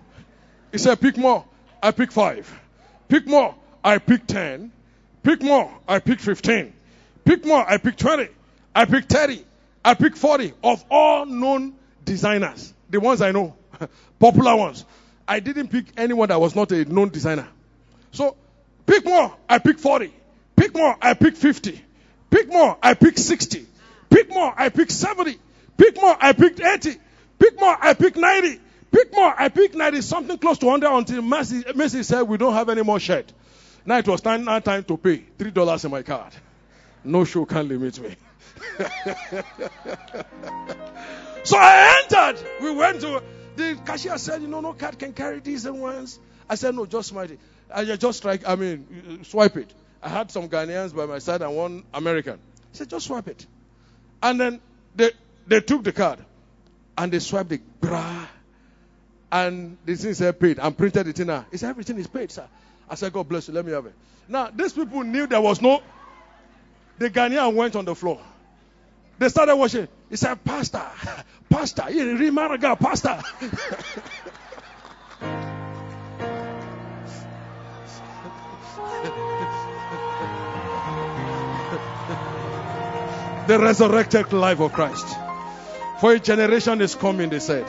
He 0.72 0.78
said, 0.78 1.00
pick 1.00 1.16
more. 1.16 1.44
I 1.80 1.92
picked 1.92 2.12
five. 2.12 2.52
Pick 3.06 3.28
more. 3.28 3.54
I 3.84 3.98
picked 3.98 4.28
10. 4.28 4.72
Pick 5.22 5.42
more. 5.42 5.70
I 5.86 6.00
picked 6.00 6.22
15. 6.22 6.72
Pick 7.24 7.44
more. 7.44 7.64
I 7.70 7.76
picked 7.76 8.00
20. 8.00 8.28
I 8.74 8.84
picked 8.84 9.12
30. 9.12 9.44
I 9.84 9.94
picked 9.94 10.18
40 10.18 10.54
of 10.64 10.84
all 10.90 11.24
known 11.24 11.74
designers. 12.04 12.74
The 12.90 12.98
ones 12.98 13.22
I 13.22 13.30
know. 13.30 13.54
Popular 14.18 14.56
ones. 14.56 14.84
I 15.26 15.40
didn't 15.40 15.68
pick 15.68 15.86
anyone 15.96 16.28
that 16.28 16.40
was 16.40 16.54
not 16.54 16.70
a 16.72 16.84
known 16.84 17.08
designer. 17.08 17.48
So, 18.12 18.36
pick 18.86 19.04
more. 19.04 19.34
I 19.48 19.58
pick 19.58 19.78
40. 19.78 20.12
Pick 20.56 20.74
more. 20.74 20.96
I 21.00 21.14
pick 21.14 21.36
50. 21.36 21.80
Pick 22.30 22.48
more. 22.48 22.76
I 22.82 22.94
pick 22.94 23.18
60. 23.18 23.66
Pick 24.10 24.28
more. 24.30 24.52
I 24.56 24.68
pick 24.68 24.90
70. 24.90 25.38
Pick 25.76 26.00
more. 26.00 26.16
I 26.20 26.32
picked 26.32 26.60
80. 26.60 26.96
Pick 27.38 27.60
more. 27.60 27.76
I 27.80 27.94
pick 27.94 28.16
90. 28.16 28.60
Pick 28.94 29.12
more. 29.12 29.34
I 29.36 29.48
pick 29.48 29.74
90, 29.74 30.02
something 30.02 30.38
close 30.38 30.58
to 30.58 30.66
100 30.66 30.88
until 30.88 31.20
Macy 31.22 32.04
said, 32.04 32.22
We 32.22 32.36
don't 32.36 32.54
have 32.54 32.68
any 32.68 32.82
more 32.82 33.00
shirt. 33.00 33.32
Now 33.84 33.98
it 33.98 34.06
was 34.06 34.20
time, 34.20 34.44
now 34.44 34.60
time 34.60 34.84
to 34.84 34.96
pay. 34.96 35.24
$3 35.36 35.84
in 35.84 35.90
my 35.90 36.02
card. 36.02 36.32
No 37.02 37.24
show 37.24 37.44
can 37.44 37.66
limit 37.66 37.98
me. 38.00 38.14
so 41.42 41.56
I 41.58 42.02
entered. 42.04 42.40
We 42.62 42.72
went 42.72 43.00
to 43.00 43.20
the 43.56 43.78
cashier 43.84 44.18
said, 44.18 44.42
you 44.42 44.48
know, 44.48 44.60
no 44.60 44.72
card 44.72 44.98
can 44.98 45.12
carry 45.12 45.40
these 45.40 45.68
ones. 45.68 46.18
I 46.48 46.56
said, 46.56 46.74
no, 46.74 46.86
just 46.86 47.08
smite 47.08 47.32
it. 47.32 47.40
I 47.72 47.84
just 47.84 48.18
strike, 48.18 48.46
I 48.46 48.54
mean, 48.54 49.24
swipe 49.24 49.56
it. 49.56 49.72
I 50.02 50.08
had 50.08 50.30
some 50.30 50.48
Ghanaians 50.48 50.94
by 50.94 51.06
my 51.06 51.18
side 51.18 51.42
and 51.42 51.56
one 51.56 51.84
American. 51.94 52.38
He 52.70 52.76
said, 52.78 52.90
just 52.90 53.06
swipe 53.06 53.28
it. 53.28 53.46
And 54.22 54.40
then 54.40 54.60
they, 54.94 55.12
they 55.46 55.60
took 55.60 55.82
the 55.82 55.92
card 55.92 56.18
and 56.96 57.12
they 57.12 57.18
swiped 57.18 57.52
it. 57.52 57.62
Brah. 57.80 58.26
And 59.32 59.78
the 59.84 59.96
thing 59.96 60.14
said 60.14 60.38
paid 60.38 60.58
and 60.58 60.76
printed 60.76 61.08
it 61.08 61.18
in 61.18 61.26
there. 61.26 61.46
He 61.50 61.56
said, 61.56 61.70
everything 61.70 61.98
is 61.98 62.06
paid, 62.06 62.30
sir. 62.30 62.46
I 62.88 62.94
said, 62.94 63.12
God 63.12 63.28
bless 63.28 63.48
you. 63.48 63.54
Let 63.54 63.64
me 63.64 63.72
have 63.72 63.86
it. 63.86 63.94
Now, 64.28 64.50
these 64.54 64.72
people 64.72 65.02
knew 65.02 65.26
there 65.26 65.40
was 65.40 65.60
no. 65.60 65.82
The 66.98 67.10
Ghanaian 67.10 67.54
went 67.54 67.74
on 67.74 67.84
the 67.84 67.94
floor. 67.94 68.20
They 69.18 69.28
started 69.28 69.56
watching. 69.56 69.88
He 70.10 70.16
said, 70.16 70.42
Pastor, 70.44 70.82
Pastor, 71.48 71.90
you 71.90 72.16
remember 72.16 72.76
Pastor. 72.76 73.20
the 83.46 83.58
resurrected 83.58 84.32
life 84.32 84.60
of 84.60 84.72
Christ. 84.72 85.06
For 86.00 86.12
a 86.12 86.18
generation 86.18 86.80
is 86.80 86.94
coming, 86.94 87.30
they 87.30 87.38
said, 87.40 87.66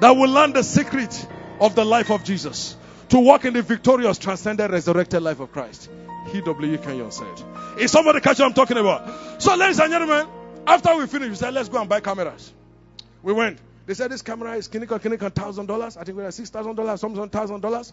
that 0.00 0.10
will 0.10 0.30
learn 0.30 0.52
the 0.52 0.62
secret 0.62 1.26
of 1.60 1.74
the 1.74 1.84
life 1.84 2.10
of 2.10 2.24
Jesus 2.24 2.76
to 3.10 3.18
walk 3.18 3.44
in 3.44 3.54
the 3.54 3.62
victorious, 3.62 4.18
transcendent, 4.18 4.72
resurrected 4.72 5.22
life 5.22 5.40
of 5.40 5.52
Christ. 5.52 5.90
E.W. 6.32 6.78
Kenyon 6.78 7.10
said. 7.10 7.42
Is 7.78 7.90
somebody 7.90 8.20
catch 8.20 8.38
what 8.38 8.46
I'm 8.46 8.54
talking 8.54 8.76
about? 8.76 9.42
So, 9.42 9.54
ladies 9.54 9.78
and 9.80 9.90
gentlemen, 9.90 10.26
after 10.66 10.96
we 10.96 11.06
finished, 11.06 11.30
we 11.30 11.36
said, 11.36 11.54
let's 11.54 11.68
go 11.68 11.80
and 11.80 11.88
buy 11.88 12.00
cameras. 12.00 12.52
We 13.22 13.32
went. 13.32 13.58
They 13.86 13.94
said, 13.94 14.10
this 14.10 14.22
camera 14.22 14.54
is 14.54 14.68
clinical, 14.68 14.98
clinical, 14.98 15.30
thousand 15.30 15.66
dollars. 15.66 15.96
I 15.96 16.04
think 16.04 16.18
we 16.18 16.24
had 16.24 16.34
six 16.34 16.50
thousand 16.50 16.74
dollars, 16.76 17.00
some 17.00 17.28
thousand 17.30 17.60
dollars. 17.60 17.92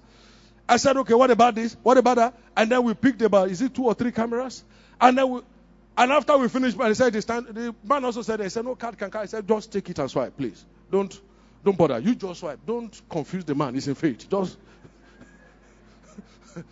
I 0.68 0.78
said, 0.78 0.98
okay, 0.98 1.14
what 1.14 1.32
about 1.32 1.56
this? 1.56 1.78
What 1.84 1.98
about 1.98 2.18
that? 2.18 2.34
And 2.58 2.72
then 2.72 2.84
we 2.84 2.94
picked 2.94 3.22
about, 3.22 3.50
is 3.50 3.62
it 3.62 3.74
two 3.74 3.86
or 3.86 3.94
three 3.94 4.12
cameras? 4.12 4.64
And 5.00 5.18
then 5.18 5.30
we, 5.30 5.42
and 5.98 6.12
after 6.12 6.38
we 6.38 6.50
finished, 6.50 6.80
I 6.80 6.94
said, 6.94 7.14
this 7.14 7.26
time, 7.26 7.46
the 7.50 7.76
man 7.84 8.04
also 8.04 8.22
said, 8.22 8.52
said, 8.52 8.66
no 8.66 8.76
card 8.76 8.98
can 8.98 9.10
carry. 9.10 9.24
I 9.24 9.28
said, 9.28 9.48
just 9.48 9.72
take 9.72 9.90
it 9.90 10.00
and 10.00 10.10
swipe, 10.10 10.36
please. 10.36 10.66
Don't, 10.92 11.18
don't 11.64 11.78
bother. 11.78 12.00
You 12.00 12.16
just 12.16 12.42
swipe. 12.42 12.60
Don't 12.66 13.02
confuse 13.10 13.46
the 13.46 13.56
man. 13.56 13.76
He's 13.76 13.88
in 13.88 13.96
faith. 13.96 14.30
Just. 14.30 14.58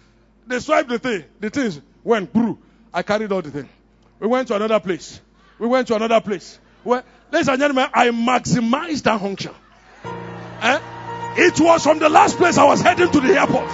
they 0.48 0.60
swiped 0.60 0.90
the 0.90 1.00
thing. 1.00 1.24
The 1.40 1.50
things 1.50 1.80
went 2.04 2.34
through. 2.34 2.60
I 2.94 3.04
carried 3.04 3.32
all 3.32 3.42
the 3.42 3.52
thing. 3.52 3.70
We 4.20 4.28
went 4.28 4.50
to 4.50 4.56
another 4.56 4.80
place. 4.80 5.22
We 5.64 5.70
went 5.70 5.88
to 5.88 5.96
another 5.96 6.20
place. 6.20 6.60
Well, 6.84 7.04
ladies 7.32 7.48
and 7.48 7.58
gentlemen, 7.58 7.88
I 7.94 8.10
maximized 8.10 9.04
that 9.04 9.22
function. 9.22 9.54
Eh? 10.62 10.80
It 11.38 11.58
was 11.58 11.84
from 11.84 12.00
the 12.00 12.10
last 12.10 12.36
place 12.36 12.58
I 12.58 12.66
was 12.66 12.82
heading 12.82 13.10
to 13.10 13.20
the 13.22 13.40
airport. 13.40 13.72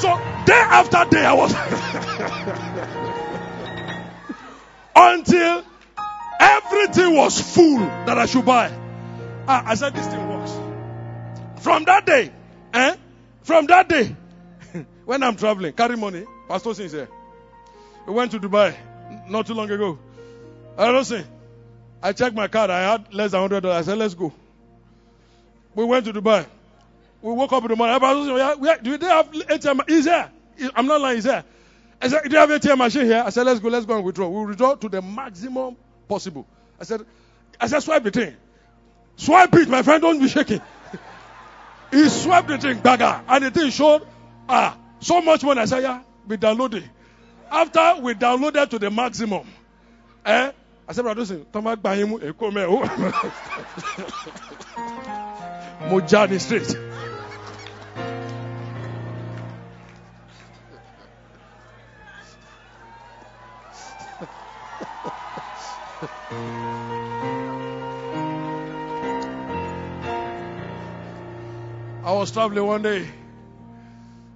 So 0.00 0.08
day 0.46 0.54
after 0.54 1.04
day 1.10 1.22
I 1.22 1.34
was 1.34 1.52
until 4.96 5.64
everything 6.40 7.14
was 7.14 7.38
full 7.54 7.80
that 7.80 8.16
I 8.16 8.24
should 8.24 8.46
buy. 8.46 8.72
Ah, 9.46 9.64
I 9.66 9.74
said 9.74 9.92
this 9.92 10.06
thing 10.06 10.28
works. 10.30 10.52
From 11.62 11.84
that 11.84 12.06
day, 12.06 12.32
eh? 12.72 12.96
From 13.42 13.66
that 13.66 13.90
day, 13.90 14.16
when 15.04 15.22
I'm 15.22 15.36
traveling, 15.36 15.74
carry 15.74 15.98
money. 15.98 16.24
Pastor 16.48 16.72
Sings 16.72 16.92
here. 16.92 17.10
We 18.06 18.14
went 18.14 18.30
to 18.30 18.40
Dubai 18.40 18.74
not 19.28 19.46
too 19.46 19.52
long 19.52 19.70
ago. 19.70 19.98
I 20.78 20.86
don't 20.86 21.04
say. 21.04 21.24
I 22.02 22.12
checked 22.12 22.34
my 22.34 22.48
card. 22.48 22.70
I 22.70 22.92
had 22.92 23.12
less 23.14 23.30
than 23.30 23.40
hundred 23.40 23.62
dollars. 23.62 23.86
I 23.86 23.90
said, 23.90 23.98
"Let's 23.98 24.14
go." 24.14 24.32
We 25.74 25.84
went 25.84 26.06
to 26.06 26.12
Dubai. 26.12 26.46
We 27.20 27.32
woke 27.32 27.52
up 27.52 27.62
in 27.62 27.68
the 27.68 27.76
morning. 27.76 27.94
Everybody 27.94 28.66
said, 28.66 28.82
"Do 28.82 28.98
they 28.98 29.06
have 29.06 29.30
ATM?" 29.32 29.88
He's 29.88 30.04
there. 30.06 30.30
I'm 30.74 30.86
not 30.86 31.00
lying. 31.00 31.16
He's 31.16 31.24
there. 31.24 31.44
I 32.00 32.08
said, 32.08 32.22
"Do 32.24 32.30
you 32.30 32.38
have 32.38 32.50
ATM 32.50 32.78
machine 32.78 33.06
here?" 33.06 33.22
I 33.24 33.30
said, 33.30 33.46
"Let's 33.46 33.60
go. 33.60 33.68
Let's 33.68 33.86
go 33.86 33.96
and 33.96 34.04
withdraw." 34.04 34.28
We 34.28 34.36
will 34.36 34.46
withdraw 34.46 34.74
to 34.74 34.88
the 34.88 35.00
maximum 35.00 35.76
possible. 36.08 36.46
I 36.80 36.84
said, 36.84 37.02
"I 37.60 37.66
said, 37.68 37.80
swipe 37.80 38.02
the 38.02 38.10
thing. 38.10 38.36
Swipe 39.16 39.54
it, 39.54 39.68
my 39.68 39.82
friend. 39.82 40.02
Don't 40.02 40.18
be 40.18 40.28
shaking." 40.28 40.60
he 41.90 42.08
swiped 42.08 42.48
the 42.48 42.58
thing, 42.58 42.80
bagger, 42.80 43.22
and 43.28 43.44
the 43.44 43.50
thing 43.50 43.70
showed 43.70 44.06
ah 44.48 44.76
so 45.00 45.20
much 45.20 45.44
money. 45.44 45.60
I 45.60 45.66
said, 45.66 45.82
"Yeah, 45.82 46.00
we 46.26 46.36
downloaded." 46.38 46.82
After 47.50 48.00
we 48.00 48.14
downloaded 48.14 48.70
to 48.70 48.78
the 48.78 48.90
maximum, 48.90 49.46
eh? 50.24 50.52
I 72.04 72.12
was 72.12 72.30
traveling 72.32 72.66
one 72.66 72.82
day, 72.82 73.08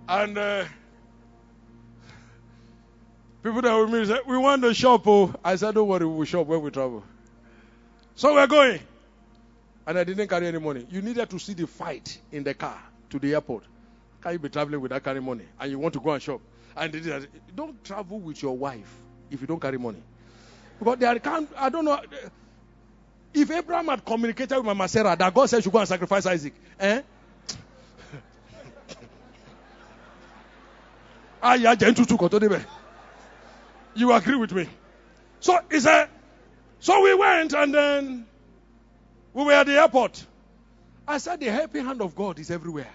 and 0.08 0.38
uh, 0.38 0.64
people 3.46 3.62
that 3.62 3.74
were 3.74 3.86
with 3.86 3.94
me 3.94 4.04
said, 4.06 4.20
"We 4.26 4.36
want 4.36 4.62
to 4.62 4.74
shop." 4.74 5.06
Oh, 5.06 5.34
I 5.44 5.56
said, 5.56 5.74
"Don't 5.74 5.88
worry, 5.88 6.04
we 6.04 6.14
will 6.14 6.24
shop 6.24 6.46
when 6.46 6.60
we 6.60 6.70
travel." 6.70 7.04
So 8.14 8.34
we're 8.34 8.46
going, 8.46 8.80
and 9.86 9.98
I 9.98 10.04
didn't 10.04 10.28
carry 10.28 10.46
any 10.46 10.58
money. 10.58 10.86
You 10.90 11.02
needed 11.02 11.28
to 11.30 11.38
see 11.38 11.54
the 11.54 11.66
fight 11.66 12.18
in 12.32 12.44
the 12.44 12.54
car 12.54 12.78
to 13.10 13.18
the 13.18 13.34
airport. 13.34 13.64
Can 14.20 14.32
you 14.32 14.38
be 14.38 14.48
traveling 14.48 14.80
without 14.80 15.04
carrying 15.04 15.24
money, 15.24 15.44
and 15.60 15.70
you 15.70 15.78
want 15.78 15.94
to 15.94 16.00
go 16.00 16.10
and 16.10 16.22
shop? 16.22 16.40
And 16.76 17.28
don't 17.54 17.84
travel 17.84 18.18
with 18.18 18.42
your 18.42 18.56
wife 18.56 18.92
if 19.30 19.40
you 19.40 19.46
don't 19.46 19.60
carry 19.60 19.78
money, 19.78 20.02
because 20.78 20.98
they 20.98 21.18
can't. 21.18 21.48
I 21.56 21.68
don't 21.68 21.84
know. 21.84 22.00
If 23.32 23.50
Abraham 23.50 23.86
had 23.86 24.04
communicated 24.04 24.56
with 24.56 24.64
Mama 24.64 24.88
Sarah 24.88 25.14
that 25.14 25.34
God 25.34 25.46
said 25.50 25.62
she 25.62 25.70
go 25.70 25.78
and 25.78 25.86
sacrifice 25.86 26.26
Isaac, 26.26 26.54
eh? 26.80 27.02
You 33.96 34.12
agree 34.12 34.36
with 34.36 34.52
me? 34.52 34.68
So 35.40 35.58
he 35.70 35.80
said, 35.80 36.08
so 36.80 37.02
we 37.02 37.14
went 37.14 37.54
and 37.54 37.74
then 37.74 38.26
we 39.32 39.44
were 39.44 39.52
at 39.52 39.66
the 39.66 39.80
airport. 39.80 40.24
I 41.08 41.18
said, 41.18 41.40
the 41.40 41.50
helping 41.50 41.84
hand 41.84 42.02
of 42.02 42.14
God 42.14 42.38
is 42.38 42.50
everywhere. 42.50 42.90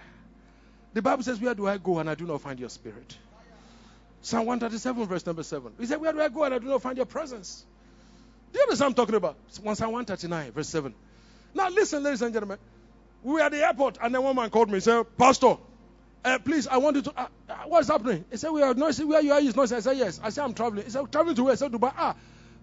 The 0.94 1.02
Bible 1.02 1.22
says, 1.22 1.40
Where 1.40 1.54
do 1.54 1.66
I 1.66 1.78
go 1.78 1.98
and 1.98 2.08
I 2.08 2.14
do 2.14 2.26
not 2.26 2.40
find 2.40 2.60
your 2.60 2.68
spirit? 2.68 3.16
Psalm 4.20 4.46
137, 4.46 5.06
verse 5.06 5.26
number 5.26 5.42
7. 5.42 5.72
He 5.80 5.86
said, 5.86 6.00
Where 6.00 6.12
do 6.12 6.20
I 6.20 6.28
go 6.28 6.44
and 6.44 6.54
I 6.54 6.58
do 6.58 6.66
not 6.66 6.82
find 6.82 6.96
your 6.96 7.06
presence? 7.06 7.64
Do 8.52 8.58
you 8.58 8.64
understand 8.64 8.90
what 8.90 9.00
I'm 9.00 9.06
talking 9.06 9.14
about? 9.16 9.36
Psalm 9.48 9.92
139, 9.92 10.52
verse 10.52 10.68
7. 10.68 10.94
Now, 11.54 11.70
listen, 11.70 12.02
ladies 12.02 12.22
and 12.22 12.32
gentlemen. 12.32 12.58
We 13.22 13.34
were 13.34 13.40
at 13.40 13.52
the 13.52 13.64
airport, 13.64 13.98
and 14.02 14.14
then 14.14 14.22
one 14.22 14.34
man 14.36 14.50
called 14.50 14.68
me 14.68 14.74
and 14.74 14.82
said, 14.82 15.04
Pastor, 15.16 15.56
uh, 16.24 16.38
please, 16.40 16.66
I 16.66 16.78
want 16.78 16.96
you 16.96 17.02
to. 17.02 17.12
Uh, 17.16 17.26
what's 17.68 17.88
happening? 17.88 18.24
He 18.30 18.36
said, 18.36 18.50
We 18.50 18.62
are 18.62 18.74
noisy. 18.74 19.04
Where 19.04 19.20
you 19.20 19.32
are 19.32 19.40
is 19.40 19.56
noisy. 19.56 19.76
I 19.76 19.80
said, 19.80 19.96
Yes. 19.96 20.20
I 20.22 20.30
said, 20.30 20.44
I'm 20.44 20.54
traveling. 20.54 20.84
He 20.84 20.90
said, 20.90 21.10
Traveling 21.10 21.36
to 21.36 21.44
where? 21.44 21.52
I 21.52 21.56
said, 21.56 21.72
Dubai. 21.72 21.92
Ah, 21.96 22.16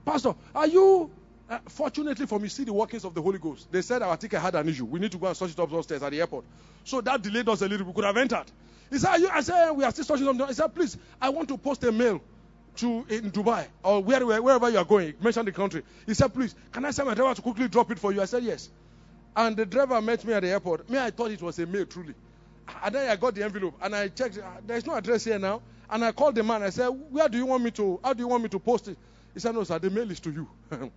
Pastor, 0.05 0.35
are 0.53 0.67
you. 0.67 1.11
Uh, 1.49 1.57
fortunately 1.67 2.27
for 2.27 2.39
me, 2.39 2.47
see 2.47 2.63
the 2.63 2.71
workings 2.71 3.03
of 3.03 3.15
the 3.15 3.21
Holy 3.21 3.39
Ghost. 3.39 3.71
They 3.71 3.81
said 3.81 4.03
our 4.03 4.15
ticket 4.17 4.39
had 4.39 4.53
an 4.53 4.69
issue. 4.69 4.85
We 4.85 4.99
need 4.99 5.11
to 5.13 5.17
go 5.17 5.25
and 5.25 5.35
sort 5.35 5.49
it 5.49 5.59
up 5.59 5.71
upstairs 5.71 6.03
at 6.03 6.11
the 6.11 6.19
airport. 6.19 6.45
So 6.83 7.01
that 7.01 7.23
delayed 7.23 7.49
us 7.49 7.63
a 7.63 7.67
little. 7.67 7.87
We 7.87 7.93
could 7.93 8.03
have 8.03 8.17
entered. 8.17 8.45
He 8.91 8.99
said, 8.99 9.17
you? 9.17 9.29
I 9.29 9.41
said, 9.41 9.71
We 9.71 9.83
are 9.83 9.91
still 9.91 10.05
searching 10.05 10.25
something. 10.25 10.47
He 10.47 10.53
said, 10.53 10.73
Please, 10.75 10.97
I 11.19 11.29
want 11.29 11.47
to 11.49 11.57
post 11.57 11.83
a 11.83 11.91
mail 11.91 12.21
to 12.79 13.05
in 13.09 13.31
Dubai 13.31 13.67
or 13.83 14.01
where, 14.01 14.25
wherever 14.25 14.69
you 14.69 14.77
are 14.77 14.85
going. 14.85 15.13
Mention 15.21 15.45
the 15.45 15.51
country. 15.51 15.83
He 16.05 16.13
said, 16.13 16.33
please, 16.33 16.55
can 16.71 16.85
I 16.85 16.91
send 16.91 17.07
my 17.07 17.13
driver 17.13 17.35
to 17.35 17.41
quickly 17.41 17.67
drop 17.67 17.91
it 17.91 17.99
for 17.99 18.11
you? 18.11 18.21
I 18.21 18.25
said, 18.25 18.43
yes. 18.43 18.69
And 19.35 19.55
the 19.55 19.65
driver 19.65 20.01
met 20.01 20.23
me 20.25 20.33
at 20.33 20.41
the 20.41 20.49
airport. 20.49 20.89
Me, 20.89 20.97
I 20.97 21.11
thought 21.11 21.31
it 21.31 21.41
was 21.41 21.59
a 21.59 21.65
mail, 21.65 21.85
truly. 21.85 22.13
And 22.83 22.95
then 22.95 23.09
I 23.09 23.15
got 23.15 23.35
the 23.35 23.43
envelope 23.43 23.75
and 23.81 23.95
I 23.95 24.07
checked. 24.09 24.37
Uh, 24.37 24.43
there's 24.65 24.85
no 24.85 24.95
address 24.95 25.23
here 25.23 25.39
now. 25.39 25.61
And 25.89 26.05
I 26.05 26.11
called 26.11 26.35
the 26.35 26.43
man. 26.43 26.63
I 26.63 26.69
said, 26.69 26.87
where 26.87 27.27
do 27.27 27.37
you 27.37 27.45
want 27.45 27.63
me 27.63 27.71
to? 27.71 27.99
How 28.03 28.13
do 28.13 28.21
you 28.21 28.27
want 28.27 28.43
me 28.43 28.49
to 28.49 28.59
post 28.59 28.87
it? 28.87 28.97
He 29.33 29.39
said, 29.39 29.55
no, 29.55 29.63
sir. 29.63 29.79
The 29.79 29.89
mail 29.89 30.09
is 30.11 30.19
to 30.21 30.31
you. 30.31 30.47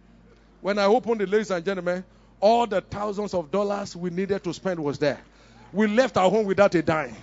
when 0.61 0.79
I 0.79 0.85
opened 0.85 1.23
it, 1.23 1.29
ladies 1.29 1.51
and 1.51 1.65
gentlemen, 1.65 2.05
all 2.41 2.67
the 2.67 2.81
thousands 2.81 3.35
of 3.35 3.51
dollars 3.51 3.97
we 3.97 4.11
needed 4.11 4.45
to 4.45 4.53
spend 4.53 4.81
was 4.81 4.99
there. 4.99 5.21
We 5.73 5.87
left 5.87 6.17
our 6.17 6.29
home 6.29 6.47
without 6.47 6.75
a 6.75 6.83
dime. 6.83 7.17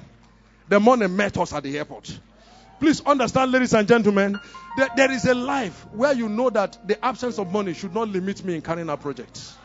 The 0.67 0.80
money 0.80 1.07
met 1.07 1.38
us 1.38 1.53
at 1.53 1.63
the 1.63 1.77
airport. 1.77 2.19
Please 2.80 3.01
understand, 3.05 3.51
ladies 3.51 3.73
and 3.73 3.88
gentlemen, 3.88 4.39
that 4.77 4.95
there 4.95 5.11
is 5.11 5.26
a 5.26 5.35
life 5.35 5.85
where 5.91 6.13
you 6.13 6.30
know 6.30 6.49
that 6.49 6.77
the 6.88 7.03
absence 7.03 7.38
of 7.38 7.51
money 7.51 7.73
should 7.73 7.93
not 7.93 8.07
limit 8.07 8.43
me 8.45 8.55
in 8.55 8.61
carrying 8.61 8.89
out 8.89 9.01
projects. 9.01 9.57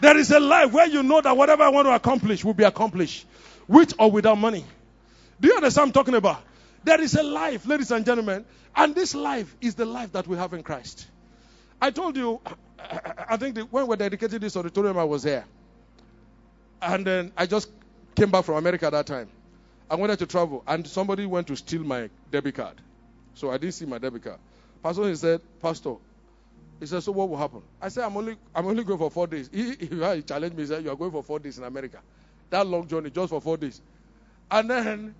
There 0.00 0.16
is 0.16 0.30
a 0.30 0.40
life 0.40 0.72
where 0.72 0.86
you 0.86 1.02
know 1.02 1.20
that 1.20 1.36
whatever 1.36 1.64
I 1.64 1.68
want 1.70 1.86
to 1.86 1.94
accomplish 1.94 2.44
will 2.44 2.54
be 2.54 2.64
accomplished, 2.64 3.26
with 3.66 3.94
or 3.98 4.10
without 4.10 4.36
money. 4.36 4.64
Do 5.40 5.48
you 5.48 5.56
understand 5.56 5.82
what 5.82 5.88
I'm 5.88 5.92
talking 5.92 6.14
about? 6.14 6.42
There 6.84 7.00
is 7.00 7.14
a 7.14 7.22
life, 7.22 7.66
ladies 7.66 7.90
and 7.90 8.04
gentlemen, 8.04 8.44
and 8.74 8.94
this 8.94 9.14
life 9.14 9.54
is 9.60 9.74
the 9.74 9.84
life 9.84 10.12
that 10.12 10.26
we 10.26 10.36
have 10.36 10.52
in 10.52 10.62
Christ. 10.62 11.06
I 11.80 11.90
told 11.90 12.16
you, 12.16 12.40
I 13.28 13.36
think 13.36 13.58
when 13.70 13.86
we 13.86 13.96
dedicated 13.96 14.40
this 14.40 14.56
auditorium, 14.56 14.98
I 14.98 15.04
was 15.04 15.24
there. 15.24 15.44
And 16.80 17.06
then 17.06 17.32
I 17.36 17.46
just 17.46 17.70
came 18.14 18.30
back 18.30 18.44
from 18.44 18.56
America 18.56 18.86
at 18.86 18.92
that 18.92 19.06
time. 19.06 19.28
I 19.90 19.96
wanted 19.96 20.18
to 20.20 20.26
travel, 20.26 20.62
and 20.66 20.86
somebody 20.86 21.26
went 21.26 21.46
to 21.48 21.56
steal 21.56 21.82
my 21.82 22.10
debit 22.30 22.54
card. 22.54 22.76
So 23.34 23.50
I 23.50 23.58
didn't 23.58 23.74
see 23.74 23.86
my 23.86 23.98
debit 23.98 24.22
card. 24.24 24.38
Pastor 24.82 25.08
he 25.08 25.14
said, 25.16 25.40
Pastor, 25.60 25.94
he 26.80 26.86
said, 26.86 27.02
so 27.02 27.12
what 27.12 27.28
will 27.28 27.36
happen? 27.36 27.62
I 27.80 27.88
said, 27.88 28.04
I'm 28.04 28.16
only 28.16 28.36
I'm 28.54 28.66
only 28.66 28.84
going 28.84 28.98
for 28.98 29.10
four 29.10 29.26
days. 29.26 29.50
He, 29.52 29.74
he, 29.74 30.22
challenged 30.22 30.56
me, 30.56 30.62
he 30.62 30.66
said, 30.66 30.84
you 30.84 30.90
are 30.90 30.96
going 30.96 31.10
for 31.10 31.22
four 31.22 31.38
days 31.38 31.58
in 31.58 31.64
America. 31.64 31.98
That 32.50 32.66
long 32.66 32.86
journey, 32.86 33.10
just 33.10 33.30
for 33.30 33.40
four 33.40 33.56
days. 33.56 33.80
And 34.50 34.70
then, 34.70 35.14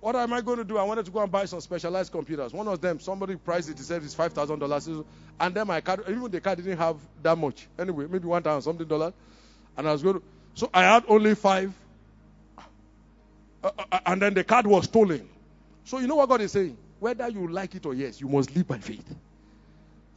what 0.00 0.16
am 0.16 0.32
I 0.32 0.40
going 0.40 0.58
to 0.58 0.64
do? 0.64 0.78
I 0.78 0.84
wanted 0.84 1.04
to 1.04 1.10
go 1.10 1.22
and 1.22 1.30
buy 1.30 1.44
some 1.44 1.60
specialized 1.60 2.12
computers. 2.12 2.52
One 2.52 2.66
of 2.68 2.80
them, 2.80 3.00
somebody 3.00 3.36
priced 3.36 3.68
it, 3.68 3.76
he 3.76 3.84
said 3.84 4.02
it's 4.02 4.14
$5,000. 4.14 5.04
And 5.40 5.54
then 5.54 5.66
my 5.66 5.80
card, 5.80 6.00
even 6.08 6.30
the 6.30 6.40
card 6.40 6.58
didn't 6.58 6.78
have 6.78 6.96
that 7.22 7.36
much. 7.36 7.68
Anyway, 7.78 8.06
maybe 8.08 8.26
1,000 8.26 8.62
something 8.62 8.86
dollars. 8.86 9.12
And 9.76 9.88
I 9.88 9.92
was 9.92 10.02
going 10.02 10.16
to, 10.16 10.22
so 10.54 10.70
I 10.72 10.82
had 10.82 11.04
only 11.08 11.34
five 11.34 11.72
uh, 13.62 13.70
uh, 13.92 14.00
and 14.06 14.20
then 14.20 14.34
the 14.34 14.44
card 14.44 14.66
was 14.66 14.84
stolen. 14.84 15.28
So 15.84 15.98
you 15.98 16.06
know 16.06 16.16
what 16.16 16.28
God 16.28 16.40
is 16.40 16.52
saying? 16.52 16.76
Whether 17.00 17.28
you 17.28 17.48
like 17.48 17.74
it 17.74 17.86
or 17.86 17.94
yes, 17.94 18.20
you 18.20 18.28
must 18.28 18.54
live 18.54 18.66
by 18.66 18.78
faith. 18.78 19.14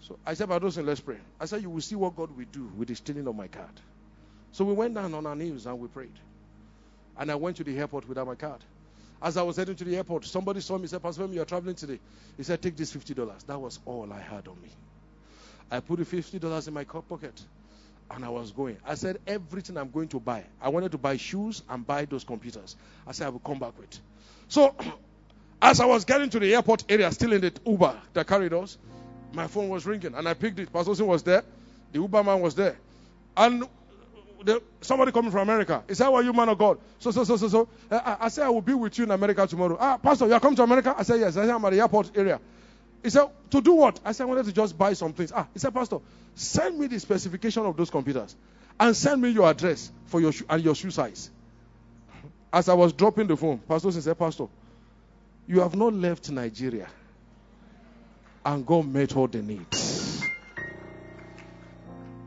So 0.08 0.20
I 0.24 0.36
said, 0.36 0.50
Badosin, 0.50 0.86
let's 0.86 1.00
pray. 1.00 1.18
I 1.40 1.46
said, 1.46 1.64
you 1.64 1.70
will 1.72 1.82
see 1.82 1.96
what 1.96 2.16
God 2.16 2.30
will 2.38 2.46
do 2.52 2.70
with 2.78 2.90
the 2.90 2.96
stealing 2.96 3.26
of 3.26 3.36
my 3.36 3.48
card. 3.48 3.72
So 4.52 4.64
we 4.64 4.74
went 4.74 4.94
down 4.94 5.16
on 5.16 5.26
our 5.26 5.36
knees 5.36 5.66
and 5.66 5.80
we 5.80 5.88
prayed. 5.88 6.14
And 7.18 7.32
I 7.32 7.36
went 7.36 7.58
to 7.58 7.64
the 7.64 7.76
airport 7.76 8.08
without 8.08 8.28
my 8.28 8.36
card. 8.36 8.64
As 9.20 9.36
I 9.36 9.42
was 9.42 9.58
heading 9.58 9.76
to 9.76 9.84
the 9.84 9.96
airport, 9.96 10.26
somebody 10.26 10.62
saw 10.62 10.76
me 10.76 10.82
and 10.82 10.92
said, 10.92 11.02
Pastor 11.02 11.24
Femi, 11.24 11.34
you're 11.34 11.46
traveling 11.46 11.74
today. 11.74 12.00
He 12.38 12.44
said, 12.44 12.62
take 12.62 12.78
this 12.78 12.96
$50. 12.96 13.48
That 13.48 13.60
was 13.60 13.80
all 13.86 14.14
I 14.14 14.20
had 14.20 14.48
on 14.48 14.62
me. 14.62 14.70
I 15.72 15.80
put 15.80 15.98
the 15.98 16.06
$50 16.06 16.68
in 16.68 16.74
my 16.76 16.84
pocket 16.84 17.42
and 18.12 18.24
I 18.24 18.30
was 18.30 18.52
going. 18.52 18.78
I 18.86 18.94
said, 18.94 19.18
everything 19.26 19.76
I'm 19.76 19.90
going 19.90 20.10
to 20.10 20.20
buy. 20.20 20.44
I 20.62 20.70
wanted 20.70 20.92
to 20.92 21.00
buy 21.00 21.18
shoes 21.18 21.64
and 21.68 21.86
buy 21.88 22.06
those 22.06 22.24
computers. 22.24 22.76
I 23.08 23.12
said, 23.14 23.26
I 23.26 23.30
will 23.30 23.40
come 23.40 23.58
back 23.58 23.76
with. 23.80 24.00
So, 24.50 24.76
as 25.64 25.80
I 25.80 25.86
was 25.86 26.06
getting 26.06 26.30
to 26.30 26.40
the 26.40 26.54
airport 26.54 26.84
area, 26.90 27.12
still 27.12 27.34
in 27.34 27.42
the 27.42 27.54
Uber 27.66 28.00
that 28.14 28.28
carried 28.28 28.54
us, 28.54 28.78
my 29.36 29.48
phone 29.48 29.70
was 29.70 29.86
ringing 29.86 30.16
and 30.16 30.28
I 30.28 30.34
picked 30.34 30.60
it. 30.60 30.72
Pastor 30.72 30.96
Sin 30.96 31.08
was 31.08 31.24
there. 31.24 31.44
The 31.92 32.00
Uber 32.00 32.24
man 32.24 32.42
was 32.42 32.56
there. 32.56 32.78
And 33.38 33.66
the, 34.44 34.62
somebody 34.82 35.12
coming 35.12 35.32
from 35.32 35.42
America. 35.42 35.84
He 35.88 35.96
said, 35.96 36.06
How 36.06 36.16
are 36.16 36.24
you, 36.24 36.34
man 36.34 36.50
of 36.50 36.58
God? 36.58 36.78
So, 37.00 37.12
so, 37.12 37.24
so, 37.24 37.36
so, 37.36 37.48
so. 37.48 37.68
I, 37.92 38.18
I 38.22 38.28
said, 38.30 38.46
I 38.46 38.50
will 38.50 38.62
be 38.62 38.74
with 38.74 38.98
you 38.98 39.04
in 39.04 39.12
America 39.12 39.46
tomorrow. 39.46 39.78
Ah, 39.80 39.98
Pastor, 39.98 40.28
you 40.28 40.34
are 40.34 40.40
coming 40.40 40.56
to 40.56 40.64
America? 40.64 40.96
I 40.98 41.04
said, 41.04 41.20
Yes. 41.20 41.36
I 41.38 41.42
said, 41.42 41.50
I'm 41.50 41.66
at 41.66 41.72
the 41.72 41.80
airport 41.82 42.12
area. 42.16 42.40
He 43.04 43.10
said, 43.10 43.28
To 43.52 43.62
do 43.62 43.74
what? 43.74 44.00
I 44.06 44.12
said, 44.12 44.24
I 44.24 44.28
wanted 44.28 44.46
to 44.46 44.54
just 44.54 44.78
buy 44.78 44.94
some 44.94 45.14
things. 45.14 45.32
Ah, 45.36 45.48
he 45.54 45.60
said, 45.60 45.74
Pastor, 45.74 46.00
send 46.36 46.80
me 46.80 46.88
the 46.88 47.00
specification 47.00 47.66
of 47.66 47.76
those 47.76 47.90
computers 47.90 48.36
and 48.80 48.96
send 48.96 49.22
me 49.22 49.30
your 49.30 49.50
address 49.50 49.92
for 50.06 50.22
your 50.22 50.32
and 50.50 50.64
your 50.64 50.76
shoe 50.76 50.92
size. 50.92 51.30
As 52.54 52.70
I 52.70 52.74
was 52.74 52.94
dropping 52.94 53.28
the 53.28 53.36
phone, 53.36 53.58
Pastor 53.60 53.92
said, 53.92 54.18
Pastor, 54.18 54.48
you 55.48 55.60
have 55.60 55.76
not 55.76 55.94
left 55.94 56.30
Nigeria 56.30 56.88
and 58.46 58.66
God 58.66 58.88
met 58.88 59.16
all 59.16 59.28
the 59.28 59.42
needs. 59.42 60.24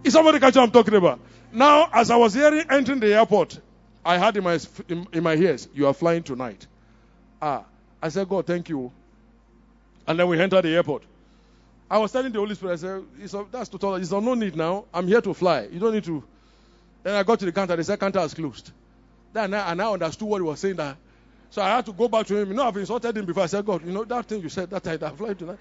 Is 0.05 0.13
somebody 0.13 0.41
catch 0.41 0.57
what 0.57 0.65
I'm 0.65 0.71
talking 0.71 0.95
about? 0.95 1.21
Now, 1.53 1.89
as 1.93 2.11
I 2.11 2.17
was 2.17 2.35
hearing 2.35 2.65
entering 2.71 3.01
the 3.01 3.15
airport, 3.15 3.59
I 4.05 4.19
heard 4.19 4.37
in 4.37 4.45
my 4.45 4.59
in, 4.89 5.07
in 5.13 5.23
my 5.23 5.35
ears, 5.35 5.69
"You 5.73 5.87
are 5.87 5.95
flying 5.95 6.23
tonight." 6.23 6.67
Ah, 7.41 7.65
I 8.03 8.09
said, 8.09 8.29
"God, 8.29 8.47
thank 8.47 8.69
you." 8.69 8.93
And 10.07 10.19
then 10.19 10.29
we 10.29 10.41
entered 10.41 10.63
the 10.63 10.75
airport. 10.75 11.05
I 11.91 11.99
was 11.99 12.13
telling 12.13 12.33
the 12.33 12.39
Holy 12.39 12.55
Spirit, 12.55 12.75
I 12.75 12.77
said, 12.77 13.05
it's 13.21 13.35
a, 13.35 13.47
that's 13.51 13.69
total, 13.69 13.95
it's 13.95 14.11
no 14.11 14.35
need 14.35 14.57
now. 14.57 14.85
I'm 14.93 15.07
here 15.07 15.21
to 15.23 15.33
fly. 15.33 15.69
You 15.71 15.79
don't 15.79 15.95
need 15.95 16.05
to. 16.05 16.23
Then 17.03 17.15
I 17.15 17.23
got 17.23 17.39
to 17.39 17.47
the 17.47 17.53
counter. 17.53 17.77
They 17.77 17.83
said, 17.83 17.99
counter 17.99 18.21
is 18.21 18.35
closed. 18.35 18.71
Then 19.33 19.55
I, 19.55 19.73
and 19.73 19.81
I 19.81 19.91
understood 19.93 20.29
what 20.29 20.39
he 20.39 20.43
was 20.43 20.61
saying. 20.61 20.77
That, 20.77 20.97
so 21.51 21.63
I 21.63 21.69
had 21.77 21.87
to 21.87 21.93
go 21.93 22.09
back 22.09 22.27
to 22.27 22.37
him. 22.37 22.49
You 22.49 22.55
know, 22.55 22.65
I've 22.65 22.77
insulted 22.77 23.17
him 23.17 23.25
before. 23.25 23.43
I 23.43 23.47
said, 23.47 23.65
God, 23.65 23.85
you 23.87 23.93
know, 23.93 24.05
that 24.05 24.27
thing 24.27 24.43
you 24.43 24.51
said 24.51 24.69
that 24.71 24.85
night, 24.85 25.03
I'm 25.03 25.17
flying 25.17 25.37
tonight. 25.37 25.59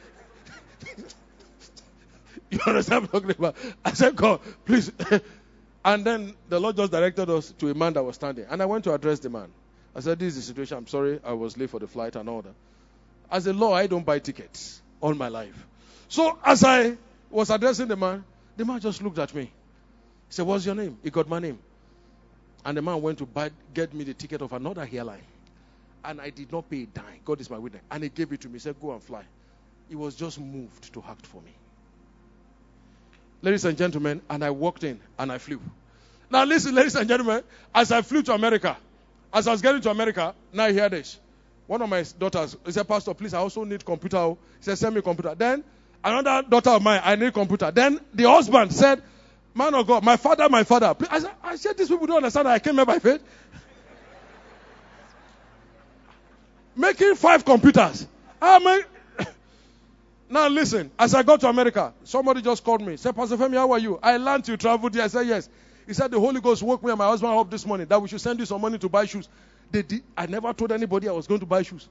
you 2.49 2.59
understand 2.65 3.03
what 3.03 3.15
I'm 3.15 3.21
talking 3.21 3.35
about? 3.37 3.55
I 3.83 3.93
said, 3.93 4.15
God, 4.15 4.39
please. 4.65 4.91
and 5.85 6.05
then 6.05 6.35
the 6.49 6.59
Lord 6.59 6.77
just 6.77 6.91
directed 6.91 7.29
us 7.29 7.51
to 7.59 7.69
a 7.69 7.73
man 7.73 7.93
that 7.93 8.03
was 8.03 8.15
standing. 8.15 8.45
And 8.49 8.61
I 8.61 8.65
went 8.65 8.83
to 8.85 8.93
address 8.93 9.19
the 9.19 9.29
man. 9.29 9.49
I 9.95 9.99
said, 9.99 10.19
This 10.19 10.35
is 10.35 10.47
the 10.47 10.53
situation. 10.53 10.77
I'm 10.77 10.87
sorry. 10.87 11.19
I 11.23 11.33
was 11.33 11.57
late 11.57 11.69
for 11.69 11.79
the 11.79 11.87
flight 11.87 12.15
and 12.15 12.29
all 12.29 12.41
that. 12.43 12.53
As 13.31 13.47
a 13.47 13.53
law, 13.53 13.73
I 13.73 13.87
don't 13.87 14.05
buy 14.05 14.19
tickets 14.19 14.81
all 15.01 15.13
my 15.13 15.27
life. 15.27 15.65
So 16.07 16.37
as 16.43 16.63
I 16.63 16.97
was 17.29 17.49
addressing 17.49 17.87
the 17.87 17.95
man, 17.97 18.23
the 18.55 18.65
man 18.65 18.79
just 18.79 19.01
looked 19.01 19.19
at 19.19 19.33
me. 19.33 19.43
He 19.43 19.49
said, 20.29 20.45
What's 20.45 20.65
your 20.65 20.75
name? 20.75 20.97
He 21.03 21.09
got 21.09 21.27
my 21.27 21.39
name. 21.39 21.59
And 22.65 22.77
the 22.77 22.81
man 22.81 23.01
went 23.01 23.17
to 23.19 23.25
buy, 23.25 23.51
get 23.73 23.93
me 23.93 24.03
the 24.03 24.13
ticket 24.13 24.41
of 24.41 24.53
another 24.53 24.87
airline. 24.91 25.23
And 26.03 26.21
I 26.21 26.29
did 26.29 26.51
not 26.51 26.69
pay 26.69 26.83
a 26.83 26.85
dime. 26.85 27.19
God 27.25 27.41
is 27.41 27.49
my 27.49 27.57
witness. 27.57 27.81
And 27.89 28.03
he 28.03 28.09
gave 28.09 28.31
it 28.31 28.41
to 28.41 28.47
me. 28.47 28.53
He 28.53 28.59
said, 28.59 28.79
Go 28.79 28.91
and 28.91 29.03
fly. 29.03 29.23
He 29.89 29.95
was 29.95 30.15
just 30.15 30.39
moved 30.39 30.93
to 30.93 31.03
act 31.07 31.25
for 31.25 31.41
me. 31.41 31.51
Ladies 33.41 33.65
and 33.65 33.77
gentlemen, 33.77 34.21
and 34.29 34.43
I 34.43 34.49
walked 34.49 34.83
in 34.83 34.99
and 35.17 35.31
I 35.31 35.37
flew. 35.37 35.61
Now 36.29 36.43
listen, 36.43 36.75
ladies 36.75 36.95
and 36.95 37.07
gentlemen, 37.07 37.43
as 37.73 37.91
I 37.91 38.01
flew 38.01 38.21
to 38.23 38.33
America, 38.33 38.75
as 39.33 39.47
I 39.47 39.51
was 39.51 39.61
getting 39.61 39.81
to 39.81 39.89
America, 39.89 40.35
now 40.51 40.65
I 40.65 40.73
hear 40.73 40.89
this. 40.89 41.19
One 41.67 41.81
of 41.81 41.89
my 41.89 42.03
daughters, 42.17 42.57
he 42.65 42.71
said, 42.71 42.87
Pastor, 42.87 43.13
please, 43.13 43.33
I 43.33 43.39
also 43.39 43.63
need 43.63 43.85
computer. 43.85 44.17
Oh. 44.17 44.37
He 44.57 44.63
said, 44.63 44.77
send 44.77 44.95
me 44.95 45.01
computer. 45.01 45.35
Then 45.35 45.63
another 46.03 46.47
daughter 46.47 46.71
of 46.71 46.81
mine, 46.81 47.01
I 47.03 47.15
need 47.15 47.33
computer. 47.33 47.71
Then 47.71 47.99
the 48.13 48.23
husband 48.23 48.73
said, 48.73 49.01
Man 49.53 49.73
of 49.73 49.87
God, 49.87 50.03
my 50.03 50.17
father, 50.17 50.47
my 50.49 50.63
father. 50.63 50.95
I 51.09 51.19
said, 51.19 51.31
I 51.43 51.55
said 51.55 51.77
these 51.77 51.89
people 51.89 52.05
don't 52.05 52.17
understand 52.17 52.47
I 52.47 52.59
came 52.59 52.75
here 52.75 52.85
by 52.85 52.99
faith. 52.99 53.21
Making 56.75 57.15
five 57.15 57.43
computers. 57.43 58.05
I 58.39 58.59
mean, 58.59 58.81
now 60.29 60.47
listen, 60.47 60.91
as 60.99 61.13
I 61.13 61.23
got 61.23 61.39
to 61.41 61.49
America, 61.49 61.93
somebody 62.03 62.41
just 62.41 62.63
called 62.63 62.81
me. 62.81 62.97
Said, 62.97 63.15
Pastor 63.15 63.37
Femi, 63.37 63.55
how 63.55 63.71
are 63.71 63.79
you? 63.79 63.99
I 64.01 64.17
learned 64.17 64.47
you 64.47 64.57
traveled 64.57 64.93
here. 64.93 65.03
I 65.03 65.07
said, 65.07 65.27
yes. 65.27 65.49
He 65.85 65.93
said, 65.93 66.11
the 66.11 66.19
Holy 66.19 66.41
Ghost 66.41 66.61
woke 66.63 66.83
me 66.83 66.89
and 66.89 66.99
my 66.99 67.07
husband 67.07 67.31
up 67.33 67.49
this 67.49 67.65
morning 67.65 67.87
that 67.87 68.01
we 68.01 68.07
should 68.07 68.19
send 68.19 68.39
you 68.39 68.45
some 68.45 68.59
money 68.59 68.77
to 68.77 68.89
buy 68.89 69.05
shoes. 69.05 69.29
They 69.71 69.81
did, 69.81 70.03
I 70.17 70.25
never 70.25 70.51
told 70.53 70.71
anybody 70.71 71.07
I 71.07 71.13
was 71.13 71.27
going 71.27 71.39
to 71.39 71.45
buy 71.45 71.61
shoes. 71.61 71.87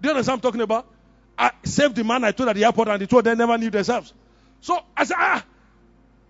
Do 0.00 0.08
you 0.08 0.14
understand 0.14 0.38
what 0.42 0.48
I'm 0.48 0.52
talking 0.52 0.60
about? 0.60 0.86
I 1.38 1.50
saved 1.64 1.96
the 1.96 2.04
man 2.04 2.24
I 2.24 2.32
told 2.32 2.48
at 2.50 2.56
the 2.56 2.64
airport 2.64 2.88
and 2.88 3.00
the 3.00 3.06
told 3.06 3.24
they 3.24 3.34
never 3.34 3.56
knew 3.56 3.70
themselves. 3.70 4.12
So 4.60 4.78
I 4.96 5.04
said, 5.04 5.16
ah. 5.18 5.44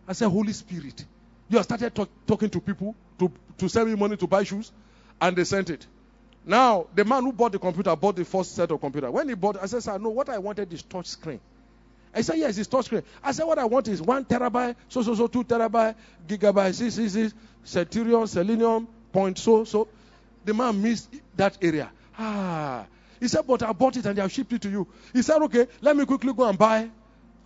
I 0.07 0.13
said, 0.13 0.29
Holy 0.29 0.53
Spirit, 0.53 1.05
you 1.49 1.57
have 1.57 1.65
started 1.65 1.95
talk, 1.95 2.09
talking 2.27 2.51
to 2.51 2.61
people 2.61 2.95
to, 3.19 3.33
to 3.59 3.69
send 3.69 3.91
me 3.91 3.97
money 3.97 4.17
to 4.17 4.27
buy 4.27 4.43
shoes, 4.43 4.73
and 5.21 5.37
they 5.37 5.45
sent 5.45 5.71
it. 5.71 5.87
Now, 6.45 6.87
the 6.95 7.05
man 7.05 7.23
who 7.23 7.33
bought 7.33 7.53
the 7.53 7.59
computer 7.59 7.95
bought 7.95 8.17
the 8.17 8.25
first 8.25 8.55
set 8.55 8.71
of 8.71 8.81
computer. 8.81 9.11
When 9.11 9.29
he 9.29 9.35
bought, 9.35 9.63
I 9.63 9.67
said, 9.67 9.83
sir, 9.83 9.99
no, 9.99 10.11
what 10.11 10.29
I 10.29 10.39
wanted 10.39 10.73
is 10.73 10.83
touch 10.83 11.07
screen. 11.07 11.41
I 12.15 12.23
said, 12.23 12.39
yes, 12.39 12.59
it's 12.59 12.69
touch 12.69 12.87
screen. 12.87 13.03
I 13.23 13.33
said, 13.33 13.45
what 13.45 13.59
I 13.59 13.65
want 13.65 13.89
is 13.89 14.03
one 14.03 14.25
terabyte, 14.25 14.77
so, 14.89 15.03
so, 15.03 15.15
so, 15.15 15.29
two 15.29 15.45
terabyte, 15.45 15.95
gigabyte, 16.27 16.75
six, 16.75 16.95
six, 16.95 17.13
six, 17.13 17.35
Centurion, 17.65 18.27
Selenium, 18.27 18.89
point 19.13 19.39
so 19.39 19.65
so. 19.65 19.89
The 20.45 20.55
man 20.55 20.83
missed 20.83 21.15
that 21.37 21.57
area. 21.63 21.91
Ah. 22.19 22.87
He 23.21 23.29
said, 23.29 23.47
but 23.47 23.63
I 23.63 23.73
bought 23.73 23.97
it 23.97 24.05
and 24.07 24.17
they 24.17 24.23
have 24.23 24.33
shipped 24.33 24.53
it 24.53 24.63
to 24.63 24.71
you. 24.71 24.89
He 25.13 25.23
said, 25.23 25.41
okay, 25.43 25.69
let 25.81 25.97
me 25.97 26.05
quickly 26.05 26.33
go 26.33 26.49
and 26.49 26.59
buy 26.59 26.91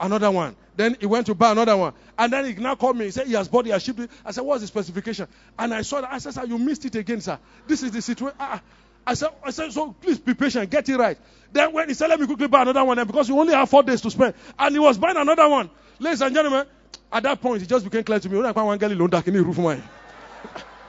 another 0.00 0.30
one. 0.30 0.56
Then 0.74 0.96
he 0.98 1.04
went 1.04 1.26
to 1.26 1.34
buy 1.34 1.52
another 1.52 1.76
one. 1.76 1.92
And 2.18 2.32
then 2.32 2.46
he 2.46 2.54
now 2.54 2.74
called 2.76 2.96
me. 2.96 3.04
He 3.04 3.10
said, 3.10 3.26
he 3.26 3.34
has 3.34 3.48
bought 3.48 3.60
it, 3.60 3.66
he 3.66 3.72
has 3.72 3.82
shipped 3.82 4.00
it. 4.00 4.10
I 4.24 4.30
said, 4.30 4.42
what's 4.42 4.62
the 4.62 4.66
specification? 4.66 5.28
And 5.58 5.74
I 5.74 5.82
saw 5.82 6.00
that. 6.00 6.12
I 6.12 6.18
said, 6.18 6.32
sir, 6.32 6.44
you 6.46 6.56
missed 6.56 6.86
it 6.86 6.94
again, 6.94 7.20
sir. 7.20 7.38
This 7.66 7.82
is 7.82 7.90
the 7.90 8.00
situation. 8.00 8.36
Ah. 8.40 8.62
I 9.06 9.14
said, 9.14 9.30
I 9.44 9.50
said, 9.50 9.72
so 9.72 9.92
please 9.92 10.18
be 10.18 10.34
patient, 10.34 10.68
get 10.68 10.88
it 10.88 10.96
right. 10.96 11.16
Then 11.52 11.72
when 11.72 11.88
he 11.88 11.94
said, 11.94 12.08
let 12.08 12.18
me 12.18 12.26
quickly 12.26 12.48
buy 12.48 12.62
another 12.62 12.84
one, 12.84 13.06
because 13.06 13.30
we 13.30 13.38
only 13.38 13.54
have 13.54 13.70
four 13.70 13.82
days 13.82 14.00
to 14.00 14.10
spend, 14.10 14.34
and 14.58 14.74
he 14.74 14.78
was 14.80 14.98
buying 14.98 15.16
another 15.16 15.48
one. 15.48 15.70
Ladies 16.00 16.22
and 16.22 16.34
gentlemen, 16.34 16.66
at 17.12 17.22
that 17.22 17.40
point, 17.40 17.62
it 17.62 17.68
just 17.68 17.84
became 17.84 18.02
clear 18.02 18.18
to 18.18 18.28
me. 18.28 18.38
only 18.38 18.50
one 18.50 18.78
girl 18.78 18.92
alone 18.92 19.10
dark 19.10 19.26
in 19.28 19.34
the 19.34 19.42
roof 19.42 19.58
mine. 19.58 19.82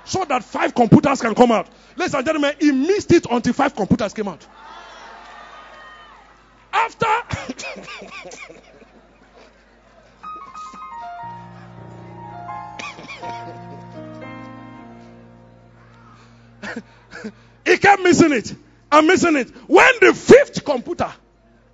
So 0.05 0.23
that 0.23 0.41
five 0.41 0.73
computers 0.73 1.19
can 1.19 1.35
come 1.35 1.51
out. 1.51 1.67
Ladies 1.97 2.13
and 2.13 2.25
gentlemen, 2.25 2.55
he 2.61 2.71
missed 2.71 3.11
it 3.11 3.27
until 3.29 3.51
five 3.51 3.75
computers 3.75 4.13
came 4.13 4.29
out. 4.29 4.47
After 6.71 7.05
he 17.67 17.77
kept 17.77 18.01
missing 18.01 18.31
it. 18.31 18.53
I'm 18.91 19.07
missing 19.07 19.35
it. 19.35 19.49
When 19.67 19.93
the 20.01 20.13
fifth 20.13 20.63
computer, 20.63 21.11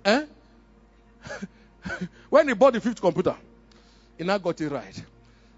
eh? 0.04 0.24
when 2.30 2.48
he 2.48 2.54
bought 2.54 2.72
the 2.72 2.80
fifth 2.80 3.00
computer, 3.00 3.36
he 4.18 4.24
now 4.24 4.38
got 4.38 4.60
it 4.60 4.70
right. 4.70 5.04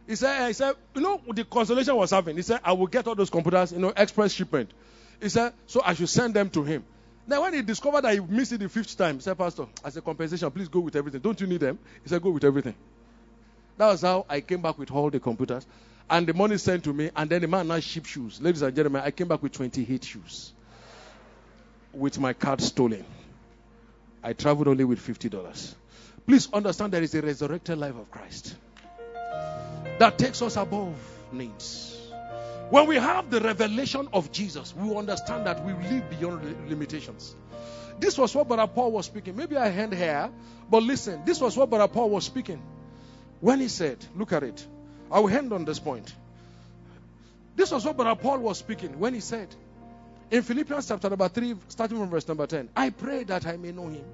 He 0.06 0.14
said, 0.14 0.46
he 0.46 0.52
said, 0.52 0.74
you 0.94 1.00
know, 1.00 1.20
the 1.32 1.44
consolation 1.44 1.96
was 1.96 2.10
having. 2.10 2.36
He 2.36 2.42
said, 2.42 2.60
I 2.62 2.72
will 2.72 2.86
get 2.86 3.06
all 3.06 3.14
those 3.14 3.30
computers, 3.30 3.72
you 3.72 3.78
know, 3.78 3.92
express 3.96 4.32
shipment. 4.32 4.70
He 5.20 5.28
said, 5.28 5.52
so 5.66 5.82
I 5.84 5.94
should 5.94 6.08
send 6.08 6.34
them 6.34 6.50
to 6.50 6.62
him. 6.62 6.84
Now, 7.26 7.42
when 7.42 7.54
he 7.54 7.62
discovered 7.62 8.02
that 8.02 8.14
he 8.14 8.20
missed 8.20 8.52
it 8.52 8.58
the 8.58 8.68
fifth 8.68 8.96
time, 8.96 9.16
he 9.16 9.20
said, 9.22 9.36
Pastor, 9.36 9.66
as 9.84 9.96
a 9.96 10.00
compensation, 10.00 10.48
please 10.50 10.68
go 10.68 10.78
with 10.80 10.94
everything. 10.94 11.20
Don't 11.20 11.40
you 11.40 11.48
need 11.48 11.60
them? 11.60 11.78
He 12.04 12.08
said, 12.08 12.22
go 12.22 12.30
with 12.30 12.44
everything. 12.44 12.74
That 13.78 13.88
was 13.88 14.02
how 14.02 14.24
I 14.28 14.40
came 14.40 14.62
back 14.62 14.78
with 14.78 14.92
all 14.92 15.10
the 15.10 15.18
computers. 15.18 15.66
And 16.09 16.27
the 16.27 16.35
money 16.35 16.57
sent 16.59 16.85
to 16.85 16.93
me, 16.93 17.11
and 17.16 17.28
then 17.28 17.41
the 17.43 17.49
man 17.49 17.66
now 17.69 17.81
shipped 17.81 18.07
shoes. 18.07 18.41
Ladies 18.41 18.62
and 18.62 18.74
gentlemen, 18.74 19.03
I 19.05 19.11
came 19.11 19.27
back 19.27 19.43
with 19.43 19.53
28 19.53 20.05
shoes. 20.05 20.53
With 21.93 22.19
my 22.20 22.33
card 22.33 22.61
stolen. 22.61 23.05
I 24.23 24.33
traveled 24.33 24.69
only 24.69 24.85
with 24.85 25.01
$50. 25.01 25.74
Please 26.27 26.49
understand 26.53 26.93
there 26.93 27.03
is 27.03 27.15
a 27.15 27.23
resurrected 27.23 27.78
life 27.78 27.97
of 27.97 28.11
Christ 28.11 28.57
that 29.99 30.19
takes 30.19 30.43
us 30.43 30.57
above 30.57 30.95
needs. 31.33 31.97
When 32.70 32.87
we 32.89 32.97
have 32.97 33.31
the 33.31 33.41
revelation 33.41 34.09
of 34.12 34.33
Jesus, 34.33 34.74
we 34.74 34.95
understand 34.95 35.47
that 35.47 35.65
we 35.65 35.73
live 35.73 36.11
beyond 36.11 36.69
limitations. 36.69 37.35
This 38.01 38.19
was 38.19 38.35
what 38.35 38.49
Brother 38.49 38.66
Paul 38.66 38.93
was 38.93 39.07
speaking. 39.07 39.37
Maybe 39.37 39.57
I 39.57 39.69
hand 39.69 39.95
here, 39.95 40.31
but 40.69 40.83
listen, 40.83 41.23
this 41.24 41.41
was 41.41 41.57
what 41.57 41.70
Brother 41.70 41.89
Paul 41.89 42.11
was 42.11 42.24
speaking. 42.24 42.61
When 43.41 43.61
he 43.61 43.69
said, 43.69 44.05
look 44.16 44.33
at 44.33 44.43
it. 44.43 44.66
I 45.11 45.20
will 45.20 45.28
hand 45.28 45.53
on 45.53 45.65
this 45.65 45.78
point. 45.78 46.12
This 47.55 47.70
was 47.70 47.85
what 47.85 47.97
Brother 47.97 48.20
Paul 48.20 48.39
was 48.39 48.59
speaking 48.59 48.99
when 48.99 49.15
he 49.15 49.20
said, 49.20 49.49
in 50.31 50.43
Philippians 50.43 50.89
chapter 50.89 51.09
number 51.09 51.28
3, 51.28 51.55
starting 51.69 51.99
from 51.99 52.11
verse 52.11 52.27
number 52.27 52.47
10, 52.47 52.69
I 52.77 52.91
pray 52.91 53.24
that 53.24 53.47
I 53.47 53.57
may 53.57 53.73
know 53.73 53.89
him 53.89 54.05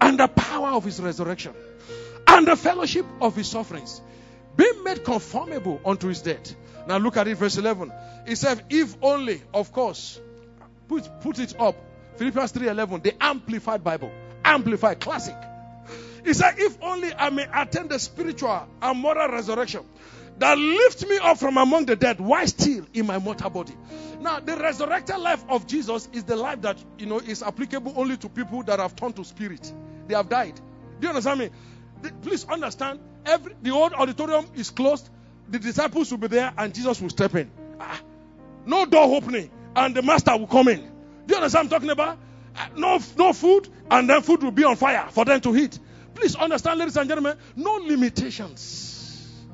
and 0.00 0.18
the 0.18 0.28
power 0.28 0.68
of 0.70 0.84
his 0.84 1.00
resurrection 1.00 1.54
and 2.26 2.46
the 2.46 2.56
fellowship 2.56 3.06
of 3.20 3.36
his 3.36 3.48
sufferings, 3.48 4.00
being 4.56 4.82
made 4.84 5.04
conformable 5.04 5.80
unto 5.84 6.08
his 6.08 6.22
death. 6.22 6.54
Now 6.86 6.98
look 6.98 7.16
at 7.16 7.28
it, 7.28 7.36
verse 7.36 7.56
11. 7.56 7.92
He 8.26 8.34
said, 8.34 8.64
If 8.70 8.96
only, 9.02 9.42
of 9.54 9.72
course, 9.72 10.20
put, 10.88 11.08
put 11.20 11.38
it 11.38 11.58
up. 11.60 11.76
Philippians 12.16 12.52
3:11, 12.52 13.02
the 13.02 13.22
Amplified 13.22 13.82
Bible, 13.82 14.10
Amplified, 14.44 15.00
classic. 15.00 15.36
He 16.24 16.34
said, 16.34 16.54
If 16.58 16.82
only 16.82 17.12
I 17.14 17.30
may 17.30 17.46
attain 17.52 17.88
the 17.88 17.98
spiritual 17.98 18.68
and 18.82 18.98
moral 18.98 19.28
resurrection 19.28 19.84
that 20.40 20.56
lift 20.56 21.06
me 21.06 21.18
up 21.18 21.38
from 21.38 21.58
among 21.58 21.84
the 21.84 21.96
dead 21.96 22.18
while 22.18 22.46
still 22.46 22.86
in 22.94 23.06
my 23.06 23.18
mortal 23.18 23.50
body. 23.50 23.74
Now, 24.20 24.40
the 24.40 24.56
resurrected 24.56 25.18
life 25.18 25.44
of 25.48 25.66
Jesus 25.66 26.08
is 26.12 26.24
the 26.24 26.36
life 26.36 26.62
that 26.62 26.82
you 26.98 27.06
know 27.06 27.18
is 27.18 27.42
applicable 27.42 27.92
only 27.96 28.16
to 28.18 28.28
people 28.28 28.62
that 28.64 28.78
have 28.78 28.96
turned 28.96 29.16
to 29.16 29.24
spirit. 29.24 29.70
They 30.08 30.14
have 30.14 30.28
died. 30.28 30.56
Do 30.98 31.06
you 31.06 31.08
understand 31.10 31.40
me? 31.40 31.50
Please 32.22 32.46
understand. 32.46 33.00
Every 33.26 33.54
the 33.62 33.70
old 33.70 33.92
auditorium 33.92 34.46
is 34.54 34.70
closed. 34.70 35.08
The 35.48 35.58
disciples 35.58 36.10
will 36.10 36.18
be 36.18 36.28
there, 36.28 36.52
and 36.56 36.74
Jesus 36.74 37.00
will 37.02 37.10
step 37.10 37.34
in. 37.34 37.50
Ah, 37.78 38.00
no 38.64 38.86
door 38.86 39.14
opening, 39.16 39.50
and 39.76 39.94
the 39.94 40.00
master 40.00 40.36
will 40.36 40.46
come 40.46 40.68
in. 40.68 40.80
Do 41.26 41.34
you 41.34 41.36
understand 41.36 41.66
I'm 41.66 41.70
talking 41.70 41.90
about? 41.90 42.18
Ah, 42.56 42.68
no, 42.76 42.98
no 43.18 43.32
food, 43.34 43.68
and 43.90 44.08
then 44.08 44.22
food 44.22 44.42
will 44.42 44.50
be 44.52 44.64
on 44.64 44.76
fire 44.76 45.06
for 45.10 45.26
them 45.26 45.40
to 45.42 45.54
eat. 45.56 45.78
Please 46.20 46.36
understand, 46.36 46.78
ladies 46.78 46.98
and 46.98 47.08
gentlemen, 47.08 47.38
no 47.56 47.76
limitations. 47.76 49.46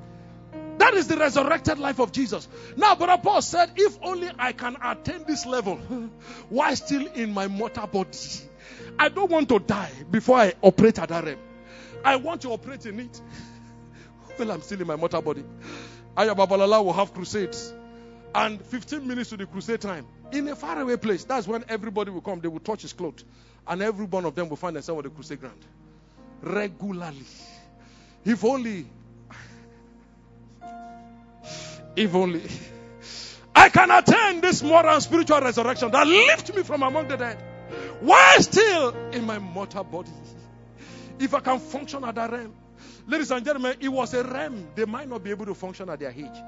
That 0.78 0.94
is 0.94 1.06
the 1.06 1.16
resurrected 1.16 1.78
life 1.78 2.00
of 2.00 2.10
Jesus. 2.10 2.48
Now, 2.76 2.96
Brother 2.96 3.22
Paul 3.22 3.40
said, 3.40 3.70
If 3.76 3.96
only 4.02 4.30
I 4.36 4.50
can 4.50 4.76
attain 4.82 5.24
this 5.28 5.46
level 5.46 5.76
while 6.48 6.74
still 6.74 7.06
in 7.06 7.32
my 7.32 7.46
mortal 7.46 7.86
body, 7.86 8.18
I 8.98 9.08
don't 9.08 9.30
want 9.30 9.48
to 9.50 9.60
die 9.60 9.92
before 10.10 10.38
I 10.38 10.54
operate 10.60 10.98
at 10.98 11.10
that 11.10 11.24
realm. 11.24 11.38
I 12.04 12.16
want 12.16 12.42
to 12.42 12.48
operate 12.50 12.84
in 12.86 13.00
it. 13.00 13.20
Well, 14.38 14.50
I'm 14.50 14.60
still 14.60 14.82
in 14.82 14.86
my 14.86 14.96
mortal 14.96 15.22
body. 15.22 15.44
Ayo 16.14 16.36
Babalola 16.36 16.84
will 16.84 16.92
have 16.92 17.14
crusades. 17.14 17.72
And 18.34 18.60
15 18.60 19.06
minutes 19.06 19.30
to 19.30 19.38
the 19.38 19.46
crusade 19.46 19.80
time. 19.80 20.06
In 20.30 20.46
a 20.48 20.56
faraway 20.56 20.98
place. 20.98 21.24
That's 21.24 21.48
when 21.48 21.64
everybody 21.70 22.10
will 22.10 22.20
come. 22.20 22.40
They 22.40 22.48
will 22.48 22.60
touch 22.60 22.82
his 22.82 22.92
clothes. 22.92 23.24
And 23.66 23.80
every 23.80 24.04
one 24.04 24.26
of 24.26 24.34
them 24.34 24.50
will 24.50 24.58
find 24.58 24.76
themselves 24.76 24.98
on 24.98 25.04
the 25.04 25.10
crusade 25.10 25.40
ground. 25.40 25.64
Regularly. 26.42 27.24
If 28.24 28.44
only 28.44 28.86
if 31.94 32.14
only 32.14 32.42
I 33.54 33.70
can 33.70 33.90
attain 33.90 34.42
this 34.42 34.62
moral 34.62 34.94
and 34.94 35.02
spiritual 35.02 35.40
resurrection 35.40 35.90
that 35.92 36.06
lift 36.06 36.54
me 36.54 36.62
from 36.62 36.82
among 36.82 37.08
the 37.08 37.16
dead 37.16 37.42
while 38.00 38.42
still 38.42 38.90
in 39.12 39.24
my 39.24 39.38
mortal 39.38 39.84
body. 39.84 40.10
If 41.18 41.32
I 41.34 41.40
can 41.40 41.58
function 41.58 42.04
at 42.04 42.14
that 42.16 42.30
realm. 42.30 42.54
Ladies 43.06 43.30
and 43.30 43.44
gentlemen, 43.44 43.76
it 43.80 43.88
was 43.88 44.12
a 44.14 44.22
realm. 44.22 44.68
They 44.74 44.84
might 44.84 45.08
not 45.08 45.24
be 45.24 45.30
able 45.30 45.46
to 45.46 45.54
function 45.54 45.88
at 45.88 46.00
their 46.00 46.10
age. 46.10 46.38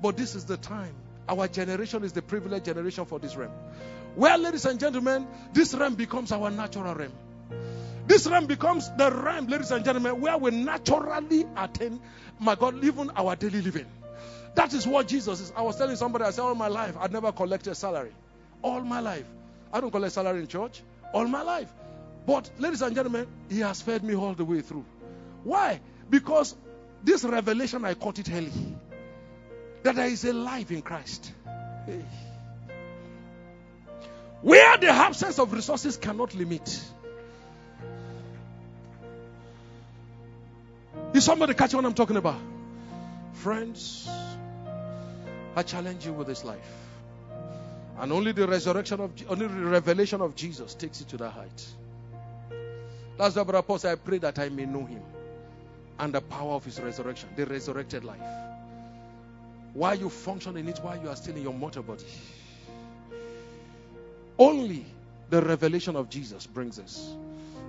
But 0.00 0.16
this 0.16 0.34
is 0.34 0.44
the 0.44 0.56
time. 0.56 0.94
Our 1.28 1.48
generation 1.48 2.04
is 2.04 2.12
the 2.12 2.22
privileged 2.22 2.64
generation 2.64 3.04
for 3.04 3.18
this 3.18 3.36
realm. 3.36 3.52
Well, 4.16 4.38
ladies 4.38 4.64
and 4.64 4.78
gentlemen, 4.78 5.26
this 5.52 5.74
realm 5.74 5.96
becomes 5.96 6.32
our 6.32 6.50
natural 6.50 6.94
realm. 6.94 7.12
This 8.06 8.26
realm 8.26 8.46
becomes 8.46 8.90
the 8.96 9.10
realm, 9.10 9.46
ladies 9.46 9.70
and 9.70 9.84
gentlemen, 9.84 10.20
where 10.20 10.36
we 10.36 10.50
naturally 10.50 11.46
attain, 11.56 12.00
my 12.38 12.54
God, 12.54 12.84
even 12.84 13.10
our 13.16 13.34
daily 13.34 13.62
living. 13.62 13.86
That 14.54 14.72
is 14.74 14.86
what 14.86 15.08
Jesus 15.08 15.40
is. 15.40 15.52
I 15.56 15.62
was 15.62 15.76
telling 15.76 15.96
somebody, 15.96 16.24
I 16.24 16.30
said, 16.30 16.42
all 16.42 16.54
my 16.54 16.68
life, 16.68 16.96
I'd 17.00 17.12
never 17.12 17.32
collected 17.32 17.70
a 17.70 17.74
salary. 17.74 18.12
All 18.62 18.80
my 18.80 19.00
life. 19.00 19.26
I 19.72 19.80
don't 19.80 19.90
collect 19.90 20.12
salary 20.12 20.40
in 20.40 20.46
church. 20.46 20.82
All 21.12 21.26
my 21.26 21.42
life. 21.42 21.68
But, 22.26 22.50
ladies 22.58 22.82
and 22.82 22.94
gentlemen, 22.94 23.26
He 23.48 23.60
has 23.60 23.82
fed 23.82 24.04
me 24.04 24.14
all 24.14 24.34
the 24.34 24.44
way 24.44 24.60
through. 24.60 24.84
Why? 25.42 25.80
Because 26.08 26.54
this 27.02 27.24
revelation, 27.24 27.84
I 27.84 27.94
caught 27.94 28.18
it 28.18 28.30
early. 28.30 28.52
That 29.82 29.96
there 29.96 30.06
is 30.06 30.24
a 30.24 30.32
life 30.32 30.70
in 30.70 30.82
Christ. 30.82 31.32
Hey. 31.86 32.04
Where 34.40 34.76
the 34.78 34.88
absence 34.88 35.38
of 35.38 35.52
resources 35.52 35.96
cannot 35.96 36.34
limit. 36.34 36.82
Is 41.14 41.24
somebody 41.24 41.54
catching 41.54 41.76
what 41.76 41.86
I'm 41.86 41.94
talking 41.94 42.16
about? 42.16 42.40
Friends, 43.34 44.08
I 45.54 45.62
challenge 45.62 46.04
you 46.04 46.12
with 46.12 46.26
this 46.26 46.44
life. 46.44 46.72
And 48.00 48.12
only 48.12 48.32
the 48.32 48.48
resurrection 48.48 49.00
of 49.00 49.12
only 49.28 49.46
the 49.46 49.64
revelation 49.64 50.20
of 50.20 50.34
Jesus 50.34 50.74
takes 50.74 50.98
you 50.98 51.06
to 51.06 51.16
that 51.18 51.30
height. 51.30 51.66
That's 53.16 53.36
why 53.36 53.44
Brother 53.44 53.62
Paul 53.62 53.78
said, 53.78 53.92
I 53.92 53.94
pray 53.94 54.18
that 54.18 54.40
I 54.40 54.48
may 54.48 54.66
know 54.66 54.84
him 54.84 55.02
and 56.00 56.12
the 56.12 56.20
power 56.20 56.54
of 56.54 56.64
his 56.64 56.80
resurrection, 56.80 57.28
the 57.36 57.46
resurrected 57.46 58.02
life. 58.02 58.18
While 59.72 59.94
you 59.94 60.10
function 60.10 60.56
in 60.56 60.68
it 60.68 60.78
while 60.78 61.00
you 61.00 61.08
are 61.08 61.16
still 61.16 61.36
in 61.36 61.42
your 61.42 61.54
mortal 61.54 61.84
body. 61.84 62.04
Only 64.36 64.84
the 65.30 65.40
revelation 65.40 65.94
of 65.94 66.10
Jesus 66.10 66.44
brings 66.44 66.80
us. 66.80 67.14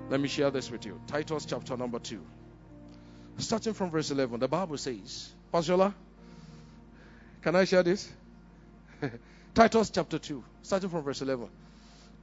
Let 0.09 0.19
me 0.19 0.27
share 0.27 0.49
this 0.49 0.71
with 0.71 0.85
you. 0.85 0.99
Titus 1.05 1.45
chapter 1.45 1.77
number 1.77 1.99
2. 1.99 2.19
Starting 3.37 3.73
from 3.73 3.91
verse 3.91 4.11
11, 4.11 4.39
the 4.39 4.47
Bible 4.47 4.77
says, 4.77 5.29
Pastor 5.51 5.93
can 7.45 7.55
I 7.55 7.65
share 7.65 7.83
this? 7.83 8.11
Titus 9.53 9.91
chapter 9.91 10.17
2, 10.17 10.43
starting 10.63 10.89
from 10.89 11.03
verse 11.03 11.21
11. 11.21 11.47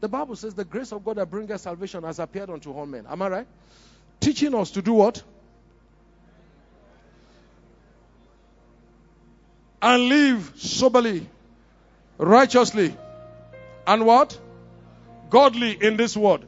The 0.01 0.09
Bible 0.09 0.35
says, 0.35 0.53
The 0.53 0.65
grace 0.65 0.91
of 0.91 1.05
God 1.05 1.19
that 1.19 1.31
bringeth 1.31 1.61
salvation 1.61 2.03
has 2.03 2.19
appeared 2.19 2.51
unto 2.51 2.73
all 2.73 2.87
men. 2.87 3.07
Am 3.09 3.23
I 3.23 3.29
right? 3.29 3.47
Teaching 4.19 4.53
us 4.53 4.73
to 4.73 4.83
do 4.83 4.95
what? 4.95 5.23
And 9.81 10.09
live 10.09 10.55
soberly, 10.57 11.29
righteously, 12.19 12.97
and 13.87 14.05
what? 14.05 14.37
Godly 15.31 15.79
in 15.81 15.97
this 15.97 16.17
world, 16.17 16.45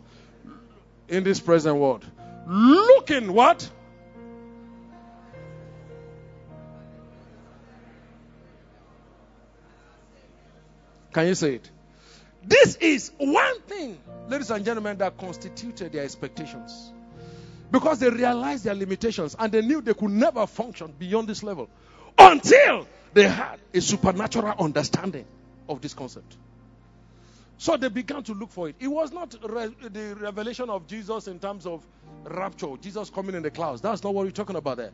in 1.09 1.23
this 1.23 1.39
present 1.39 1.77
world. 1.77 2.05
Looking 2.49 3.33
what? 3.33 3.71
Can 11.15 11.29
you 11.29 11.35
say 11.37 11.55
it? 11.55 11.71
This 12.43 12.77
is 12.77 13.13
one 13.17 13.61
thing, 13.63 13.99
ladies 14.29 14.51
and 14.51 14.65
gentlemen, 14.65 14.99
that 14.99 15.17
constituted 15.17 15.93
their 15.93 16.05
expectations. 16.05 16.93
Because 17.71 18.01
they 18.01 18.11
realized 18.11 18.65
their 18.65 18.75
limitations 18.75 19.35
and 19.39 19.51
they 19.51 19.63
knew 19.63 19.81
they 19.81 19.95
could 19.95 20.11
never 20.11 20.47
function 20.47 20.93
beyond 20.99 21.29
this 21.29 21.43
level 21.43 21.71
until 22.19 22.87
they 23.15 23.29
had 23.29 23.61
a 23.73 23.81
supernatural 23.81 24.55
understanding 24.59 25.25
of 25.69 25.81
this 25.81 25.95
concept. 25.95 26.37
So 27.59 27.77
they 27.77 27.89
began 27.89 28.25
to 28.25 28.35
look 28.35 28.51
for 28.51 28.69
it. 28.69 28.77
It 28.81 28.89
was 28.89 29.13
not 29.13 29.35
re- 29.49 29.75
the 29.89 30.17
revelation 30.21 30.69
of 30.69 30.87
Jesus 30.89 31.29
in 31.29 31.39
terms 31.39 31.65
of 31.65 31.87
rapture, 32.25 32.77
Jesus 32.81 33.09
coming 33.09 33.37
in 33.37 33.43
the 33.43 33.51
clouds. 33.51 33.81
That's 33.81 34.03
not 34.03 34.13
what 34.13 34.25
we're 34.25 34.33
talking 34.33 34.57
about 34.57 34.77
there. 34.79 34.91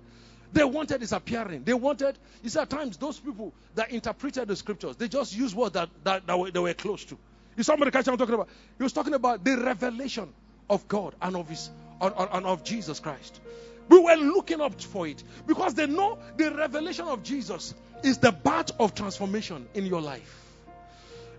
They 0.52 0.64
wanted 0.64 1.00
his 1.00 1.12
appearing. 1.12 1.64
They 1.64 1.74
wanted, 1.74 2.18
you 2.42 2.50
see, 2.50 2.58
at 2.58 2.70
times 2.70 2.96
those 2.96 3.18
people 3.18 3.52
that 3.76 3.90
interpreted 3.90 4.48
the 4.48 4.56
scriptures, 4.56 4.96
they 4.96 5.08
just 5.08 5.36
used 5.36 5.54
words 5.54 5.74
that, 5.74 5.88
that, 6.04 6.26
that 6.26 6.38
were, 6.38 6.50
they 6.50 6.58
were 6.58 6.74
close 6.74 7.04
to. 7.06 7.18
You 7.56 7.64
the 7.64 7.90
catch 7.90 8.08
I'm 8.08 8.16
talking 8.16 8.34
about? 8.34 8.48
He 8.78 8.82
was 8.82 8.92
talking 8.92 9.14
about 9.14 9.44
the 9.44 9.56
revelation 9.58 10.32
of 10.68 10.86
God 10.88 11.14
and 11.20 11.36
of 11.36 11.48
his 11.48 11.70
and 12.00 12.46
of 12.46 12.64
Jesus 12.64 13.00
Christ. 13.00 13.40
We 13.88 13.98
were 13.98 14.14
looking 14.14 14.60
up 14.60 14.80
for 14.80 15.06
it 15.06 15.22
because 15.46 15.74
they 15.74 15.86
know 15.86 16.18
the 16.36 16.54
revelation 16.54 17.06
of 17.06 17.22
Jesus 17.22 17.74
is 18.02 18.18
the 18.18 18.32
bat 18.32 18.70
of 18.78 18.94
transformation 18.94 19.68
in 19.74 19.84
your 19.84 20.00
life. 20.00 20.36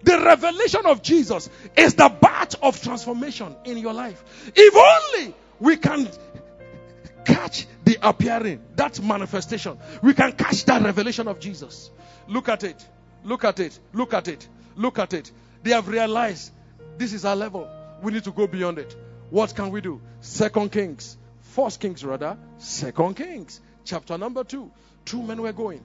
The 0.04 0.20
revelation 0.20 0.86
of 0.86 1.02
Jesus 1.02 1.50
is 1.78 1.96
the 1.96 2.10
bat 2.10 2.56
of 2.62 2.82
transformation 2.82 3.56
in 3.66 3.78
your 3.78 3.94
life. 3.94 4.52
If 4.56 4.76
only 4.76 5.34
we 5.60 5.78
can 5.78 6.10
catch 7.26 7.68
the 7.92 8.08
appearing, 8.08 8.62
that 8.76 9.02
manifestation, 9.02 9.78
we 10.02 10.14
can 10.14 10.32
catch 10.32 10.64
that 10.64 10.82
revelation 10.82 11.28
of 11.28 11.40
Jesus. 11.40 11.92
Look 12.28 12.48
at 12.48 12.64
it. 12.64 12.88
Look 13.24 13.44
at 13.44 13.60
it. 13.60 13.78
Look 13.94 14.14
at 14.14 14.30
it. 14.30 14.48
Look 14.78 14.98
at 14.98 15.14
it. 15.14 15.32
They 15.64 15.72
have 15.72 15.90
realized 15.90 16.52
this 16.98 17.12
is 17.12 17.26
our 17.26 17.36
level. 17.36 17.68
We 18.02 18.14
need 18.14 18.24
to 18.24 18.32
go 18.32 18.48
beyond 18.48 18.80
it. 18.80 18.96
What 19.30 19.54
can 19.56 19.72
we 19.72 19.82
do? 19.82 20.00
Second 20.22 20.72
Kings, 20.72 21.18
First 21.42 21.82
Kings 21.82 22.04
rather, 22.06 22.38
Second 22.60 23.16
Kings, 23.16 23.60
chapter 23.84 24.18
number 24.18 24.46
two. 24.46 24.72
Two 25.04 25.22
men 25.22 25.42
were 25.42 25.52
going 25.52 25.82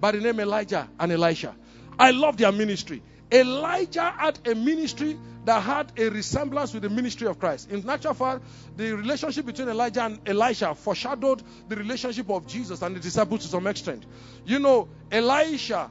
by 0.00 0.12
the 0.12 0.20
name 0.20 0.40
Elijah 0.40 0.88
and 0.98 1.12
Elisha. 1.12 1.54
I 1.98 2.12
love 2.12 2.38
their 2.38 2.52
ministry. 2.52 3.02
Elijah 3.30 4.10
had 4.16 4.38
a 4.46 4.54
ministry 4.54 5.18
that 5.44 5.60
had 5.60 5.92
a 5.96 6.08
resemblance 6.08 6.72
with 6.72 6.82
the 6.82 6.88
ministry 6.88 7.26
of 7.26 7.38
Christ. 7.38 7.70
In 7.70 7.84
natural 7.84 8.14
fact, 8.14 8.44
the 8.76 8.92
relationship 8.94 9.46
between 9.46 9.68
Elijah 9.68 10.04
and 10.04 10.20
Elisha 10.26 10.74
foreshadowed 10.74 11.42
the 11.68 11.76
relationship 11.76 12.30
of 12.30 12.46
Jesus 12.46 12.82
and 12.82 12.94
the 12.94 13.00
disciples 13.00 13.42
to 13.42 13.48
some 13.48 13.66
extent. 13.66 14.04
You 14.44 14.58
know, 14.58 14.88
Elisha 15.10 15.90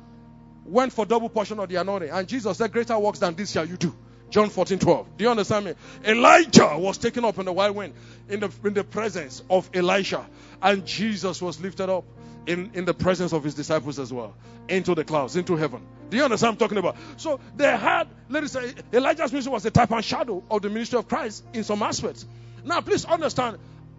went 0.65 0.93
for 0.93 1.05
double 1.05 1.29
portion 1.29 1.59
of 1.59 1.67
the 1.67 1.75
anointing. 1.75 2.09
And 2.09 2.27
Jesus 2.27 2.57
said, 2.57 2.71
Greater 2.71 2.97
works 2.97 3.19
than 3.19 3.35
this 3.35 3.51
shall 3.51 3.67
you 3.67 3.77
do. 3.77 3.93
John 4.29 4.49
14, 4.49 4.79
12. 4.79 5.17
Do 5.17 5.23
you 5.25 5.29
understand 5.29 5.65
me? 5.65 5.73
Elijah 6.05 6.77
was 6.77 6.97
taken 6.97 7.25
up 7.25 7.37
in 7.37 7.45
the 7.45 7.51
wild 7.51 7.75
wind 7.75 7.93
in 8.29 8.39
the, 8.39 8.49
in 8.63 8.73
the 8.73 8.83
presence 8.85 9.43
of 9.49 9.69
Elisha. 9.73 10.25
And 10.61 10.85
Jesus 10.85 11.41
was 11.41 11.59
lifted 11.59 11.89
up 11.89 12.05
in, 12.47 12.71
in 12.73 12.85
the 12.85 12.93
presence 12.93 13.33
of 13.33 13.43
his 13.43 13.53
disciples 13.53 13.99
as 13.99 14.11
well. 14.11 14.35
Into 14.67 14.95
the 14.95 15.03
clouds, 15.03 15.35
into 15.35 15.55
heaven. 15.55 15.81
Do 16.09 16.17
you 16.17 16.23
understand 16.23 16.53
I'm 16.53 16.57
talking 16.57 16.77
about? 16.77 16.97
So 17.17 17.39
they 17.55 17.65
had, 17.65 18.07
say, 18.47 18.73
Elijah's 18.93 19.31
ministry 19.31 19.51
was 19.51 19.65
a 19.65 19.71
type 19.71 19.91
and 19.91 20.03
shadow 20.03 20.43
of 20.49 20.61
the 20.61 20.69
ministry 20.69 20.99
of 20.99 21.07
Christ 21.07 21.43
in 21.53 21.63
some 21.63 21.81
aspects. 21.83 22.25
Now, 22.63 22.81
please 22.81 23.05
understand, 23.05 23.57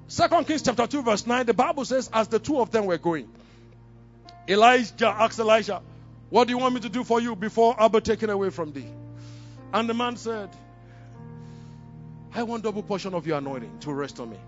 Second 0.09 0.47
Kings 0.47 0.63
chapter 0.63 0.87
2, 0.87 1.03
verse 1.03 1.27
9, 1.27 1.47
the 1.47 1.55
Bible 1.55 1.85
says, 1.85 2.11
as 2.13 2.29
the 2.29 2.39
two 2.39 2.61
of 2.61 2.71
them 2.71 2.87
were 2.87 2.99
going, 2.99 3.29
Elijah 4.49 5.09
asked 5.09 5.39
Elijah, 5.39 5.81
what 6.31 6.49
do 6.49 6.53
you 6.53 6.59
want 6.59 6.75
me 6.75 6.81
to 6.81 6.89
do 6.89 7.05
for 7.05 7.21
you 7.21 7.37
before 7.37 7.77
I'll 7.79 7.89
be 7.89 8.01
taken 8.01 8.31
away 8.31 8.51
from 8.51 8.73
thee? 8.73 8.89
And 9.73 9.89
the 9.89 9.95
man 9.95 10.17
said, 10.17 10.51
I 12.35 12.43
want 12.43 12.63
double 12.63 12.83
portion 12.83 13.15
of 13.15 13.27
your 13.27 13.39
anointing 13.39 13.79
to 13.81 13.93
rest 13.93 14.19
on 14.21 14.31
me. 14.31 14.39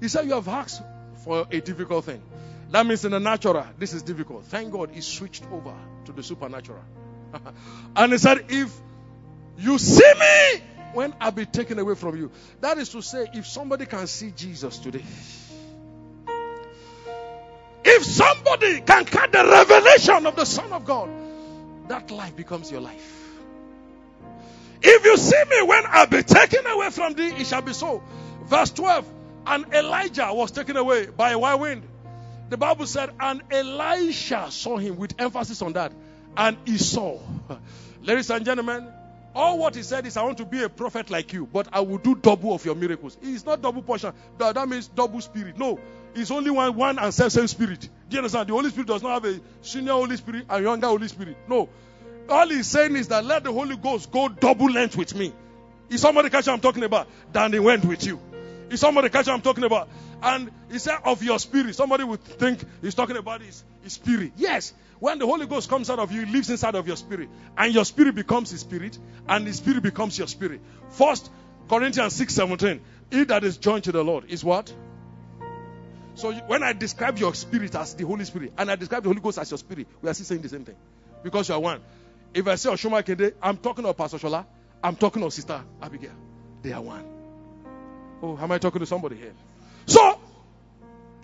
He 0.00 0.08
said, 0.08 0.26
You 0.26 0.34
have 0.34 0.48
asked 0.48 0.82
for 1.24 1.46
a 1.50 1.60
difficult 1.60 2.04
thing. 2.06 2.22
That 2.70 2.86
means 2.86 3.04
in 3.04 3.12
the 3.12 3.20
natural, 3.20 3.64
this 3.78 3.94
is 3.94 4.02
difficult. 4.02 4.44
Thank 4.44 4.72
God 4.72 4.90
he 4.90 5.00
switched 5.00 5.44
over 5.50 5.74
to 6.04 6.12
the 6.12 6.22
supernatural. 6.22 6.82
and 7.96 8.12
he 8.12 8.18
said, 8.18 8.46
If 8.48 8.72
you 9.56 9.78
see 9.78 10.12
me 10.18 10.62
when 10.92 11.14
I 11.20 11.30
be 11.30 11.46
taken 11.46 11.78
away 11.78 11.94
from 11.94 12.16
you, 12.16 12.30
that 12.60 12.78
is 12.78 12.90
to 12.90 13.02
say, 13.02 13.26
if 13.32 13.46
somebody 13.46 13.86
can 13.86 14.06
see 14.06 14.32
Jesus 14.32 14.78
today, 14.78 15.04
if 17.84 18.04
somebody 18.04 18.80
can 18.80 19.04
catch 19.04 19.32
the 19.32 19.44
revelation 19.44 20.26
of 20.26 20.36
the 20.36 20.44
Son 20.44 20.72
of 20.72 20.84
God, 20.84 21.08
that 21.88 22.10
life 22.10 22.36
becomes 22.36 22.70
your 22.70 22.82
life. 22.82 23.14
If 24.82 25.04
you 25.04 25.16
see 25.16 25.42
me 25.50 25.62
when 25.62 25.86
I 25.86 26.06
be 26.06 26.22
taken 26.22 26.66
away 26.66 26.90
from 26.90 27.14
thee, 27.14 27.28
it 27.28 27.46
shall 27.46 27.62
be 27.62 27.72
so. 27.72 28.02
Verse 28.44 28.70
12. 28.70 29.10
And 29.46 29.72
Elijah 29.72 30.28
was 30.32 30.50
taken 30.50 30.76
away 30.76 31.06
by 31.06 31.30
a 31.30 31.38
wild 31.38 31.60
wind. 31.62 31.82
The 32.48 32.56
Bible 32.56 32.86
said, 32.86 33.10
and 33.20 33.42
Elisha 33.50 34.50
saw 34.50 34.78
him 34.78 34.96
with 34.96 35.14
emphasis 35.18 35.60
on 35.62 35.74
that. 35.74 35.92
And 36.36 36.56
he 36.64 36.78
saw. 36.78 37.18
Ladies 38.02 38.30
and 38.30 38.44
gentlemen, 38.44 38.88
all 39.34 39.58
what 39.58 39.74
he 39.74 39.82
said 39.82 40.06
is, 40.06 40.16
I 40.16 40.22
want 40.22 40.38
to 40.38 40.46
be 40.46 40.62
a 40.62 40.68
prophet 40.68 41.10
like 41.10 41.32
you, 41.32 41.46
but 41.46 41.68
I 41.72 41.80
will 41.80 41.98
do 41.98 42.14
double 42.14 42.54
of 42.54 42.64
your 42.64 42.74
miracles. 42.74 43.18
It's 43.22 43.44
not 43.44 43.60
double 43.60 43.82
portion. 43.82 44.12
That 44.38 44.68
means 44.68 44.88
double 44.88 45.20
spirit. 45.20 45.58
No, 45.58 45.78
it's 46.14 46.30
only 46.30 46.50
one, 46.50 46.74
one 46.74 46.98
and 46.98 47.12
same, 47.12 47.46
spirit. 47.46 47.80
Do 47.80 47.88
you 48.10 48.18
understand? 48.18 48.48
The 48.48 48.54
Holy 48.54 48.70
Spirit 48.70 48.88
does 48.88 49.02
not 49.02 49.22
have 49.22 49.24
a 49.26 49.40
senior 49.60 49.92
Holy 49.92 50.16
Spirit 50.16 50.46
and 50.48 50.64
younger 50.64 50.86
Holy 50.86 51.08
Spirit. 51.08 51.36
No. 51.48 51.68
All 52.28 52.48
he's 52.48 52.66
saying 52.66 52.96
is 52.96 53.08
that 53.08 53.24
let 53.24 53.44
the 53.44 53.52
Holy 53.52 53.76
Ghost 53.76 54.10
go 54.10 54.28
double 54.28 54.70
length 54.70 54.96
with 54.96 55.14
me. 55.14 55.32
Is 55.88 56.00
somebody 56.00 56.30
catch 56.30 56.46
what 56.46 56.54
I'm 56.54 56.60
talking 56.60 56.84
about? 56.84 57.08
Than 57.32 57.52
he 57.52 57.58
went 57.58 57.84
with 57.84 58.04
you. 58.04 58.20
Is 58.70 58.80
somebody 58.80 59.08
catch 59.08 59.26
what 59.26 59.34
I'm 59.34 59.40
talking 59.40 59.64
about? 59.64 59.88
And 60.22 60.50
he 60.70 60.78
said 60.78 60.98
of 61.04 61.22
your 61.22 61.38
spirit. 61.38 61.74
Somebody 61.74 62.04
would 62.04 62.22
think 62.22 62.60
he's 62.82 62.94
talking 62.94 63.16
about 63.16 63.40
his, 63.40 63.64
his 63.82 63.94
spirit. 63.94 64.32
Yes. 64.36 64.74
When 64.98 65.18
the 65.18 65.26
Holy 65.26 65.46
Ghost 65.46 65.70
comes 65.70 65.88
out 65.90 65.98
of 65.98 66.12
you, 66.12 66.24
he 66.26 66.32
lives 66.32 66.50
inside 66.50 66.74
of 66.74 66.86
your 66.86 66.96
spirit. 66.96 67.28
And 67.56 67.72
your 67.72 67.84
spirit 67.84 68.14
becomes 68.14 68.50
his 68.50 68.60
spirit. 68.60 68.98
And 69.28 69.46
his 69.46 69.56
spirit 69.56 69.82
becomes 69.82 70.18
your 70.18 70.26
spirit. 70.26 70.60
First 70.90 71.30
Corinthians 71.68 72.14
6 72.14 72.34
17. 72.34 72.80
He 73.10 73.24
that 73.24 73.44
is 73.44 73.56
joined 73.56 73.84
to 73.84 73.92
the 73.92 74.02
Lord 74.02 74.24
is 74.28 74.44
what? 74.44 74.72
So 76.14 76.32
when 76.32 76.62
I 76.62 76.72
describe 76.72 77.18
your 77.18 77.32
spirit 77.34 77.74
as 77.74 77.94
the 77.94 78.04
Holy 78.04 78.24
Spirit 78.24 78.52
and 78.58 78.70
I 78.70 78.76
describe 78.76 79.04
the 79.04 79.08
Holy 79.08 79.20
Ghost 79.20 79.38
as 79.38 79.50
your 79.50 79.58
spirit, 79.58 79.86
we 80.02 80.10
are 80.10 80.14
still 80.14 80.26
saying 80.26 80.42
the 80.42 80.48
same 80.48 80.64
thing. 80.64 80.76
Because 81.22 81.48
you 81.48 81.54
are 81.54 81.60
one. 81.60 81.80
If 82.34 82.46
I 82.46 82.56
say 82.56 82.70
Oshoma 82.70 83.02
Kende, 83.02 83.34
I'm 83.40 83.56
talking 83.56 83.84
of 83.84 83.96
Pastor 83.96 84.18
Shola, 84.18 84.44
I'm 84.82 84.96
talking 84.96 85.22
of 85.22 85.32
Sister 85.32 85.62
Abigail. 85.80 86.12
They 86.62 86.72
are 86.72 86.82
one. 86.82 87.17
Oh, 88.22 88.36
am 88.40 88.50
I 88.52 88.58
talking 88.58 88.80
to 88.80 88.86
somebody 88.86 89.16
here? 89.16 89.34
So, 89.86 90.20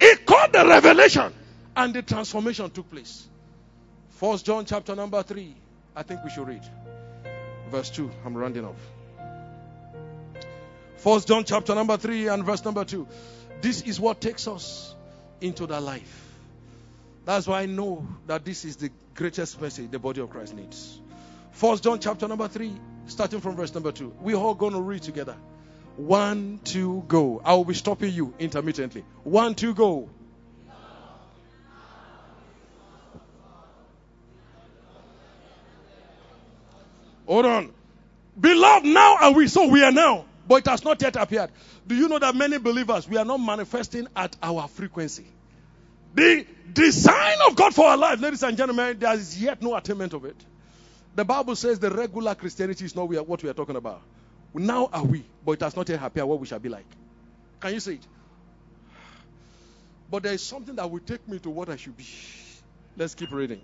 it 0.00 0.24
called 0.26 0.52
the 0.52 0.64
revelation 0.66 1.32
and 1.76 1.94
the 1.94 2.02
transformation 2.02 2.70
took 2.70 2.90
place. 2.90 3.26
First 4.10 4.46
John 4.46 4.64
chapter 4.64 4.94
number 4.94 5.22
3. 5.22 5.54
I 5.96 6.02
think 6.02 6.22
we 6.24 6.30
should 6.30 6.46
read. 6.46 6.62
Verse 7.70 7.90
2. 7.90 8.10
I'm 8.24 8.36
rounding 8.36 8.64
off. 8.64 8.76
First 10.96 11.28
John 11.28 11.44
chapter 11.44 11.74
number 11.74 11.96
3 11.96 12.28
and 12.28 12.44
verse 12.44 12.64
number 12.64 12.84
2. 12.84 13.06
This 13.60 13.82
is 13.82 13.98
what 13.98 14.20
takes 14.20 14.46
us 14.46 14.94
into 15.40 15.66
that 15.66 15.82
life. 15.82 16.20
That's 17.24 17.46
why 17.46 17.62
I 17.62 17.66
know 17.66 18.06
that 18.26 18.44
this 18.44 18.64
is 18.64 18.76
the 18.76 18.90
greatest 19.14 19.60
message 19.60 19.90
the 19.90 19.98
body 19.98 20.20
of 20.20 20.30
Christ 20.30 20.54
needs. 20.54 21.00
First 21.52 21.82
John 21.84 21.98
chapter 21.98 22.28
number 22.28 22.48
3, 22.48 22.72
starting 23.06 23.40
from 23.40 23.56
verse 23.56 23.74
number 23.74 23.92
2. 23.92 24.14
We're 24.20 24.36
all 24.36 24.54
going 24.54 24.72
to 24.72 24.80
read 24.80 25.02
together. 25.02 25.36
One, 25.96 26.60
two, 26.64 27.04
go. 27.06 27.40
I 27.44 27.54
will 27.54 27.64
be 27.64 27.74
stopping 27.74 28.12
you 28.12 28.34
intermittently. 28.38 29.04
One, 29.22 29.54
two, 29.54 29.74
go. 29.74 30.08
Hold 37.26 37.46
on. 37.46 37.72
Beloved, 38.38 38.84
now 38.86 39.16
are 39.20 39.32
we. 39.32 39.46
So 39.48 39.68
we 39.68 39.82
are 39.82 39.92
now 39.92 40.26
but 40.46 40.56
it 40.56 40.66
has 40.66 40.84
not 40.84 41.00
yet 41.00 41.16
appeared. 41.16 41.50
Do 41.86 41.94
you 41.94 42.08
know 42.08 42.18
that 42.18 42.34
many 42.34 42.58
believers, 42.58 43.08
we 43.08 43.16
are 43.16 43.24
not 43.24 43.38
manifesting 43.38 44.08
at 44.14 44.36
our 44.42 44.68
frequency? 44.68 45.26
The 46.14 46.46
design 46.72 47.38
of 47.48 47.56
God 47.56 47.74
for 47.74 47.86
our 47.86 47.96
life, 47.96 48.20
ladies 48.20 48.42
and 48.42 48.56
gentlemen, 48.56 48.98
there 48.98 49.14
is 49.14 49.40
yet 49.40 49.62
no 49.62 49.74
attainment 49.74 50.12
of 50.12 50.24
it. 50.24 50.36
The 51.14 51.24
Bible 51.24 51.56
says 51.56 51.78
the 51.78 51.90
regular 51.90 52.34
Christianity 52.34 52.84
is 52.84 52.94
not 52.94 53.08
what 53.08 53.42
we 53.42 53.48
are 53.48 53.54
talking 53.54 53.76
about. 53.76 54.02
Now 54.55 54.89
are 54.93 55.05
we, 55.05 55.24
but 55.44 55.52
it 55.52 55.60
has 55.62 55.74
not 55.74 55.89
yet 55.89 56.01
appeared 56.02 56.28
what 56.28 56.39
we 56.39 56.47
shall 56.47 56.60
be 56.60 56.68
like. 56.68 56.86
Can 57.60 57.74
you 57.74 57.81
see 57.81 57.94
it? 57.94 58.06
But 60.10 60.22
there 60.22 60.32
is 60.32 60.43
something 60.43 60.76
that 60.76 60.89
will 60.89 61.01
take 61.01 61.26
me 61.28 61.40
to 61.40 61.51
what 61.51 61.68
I 61.68 61.76
should 61.76 61.97
be. 61.97 62.06
Let's 62.97 63.16
keep 63.16 63.32
reading. 63.32 63.60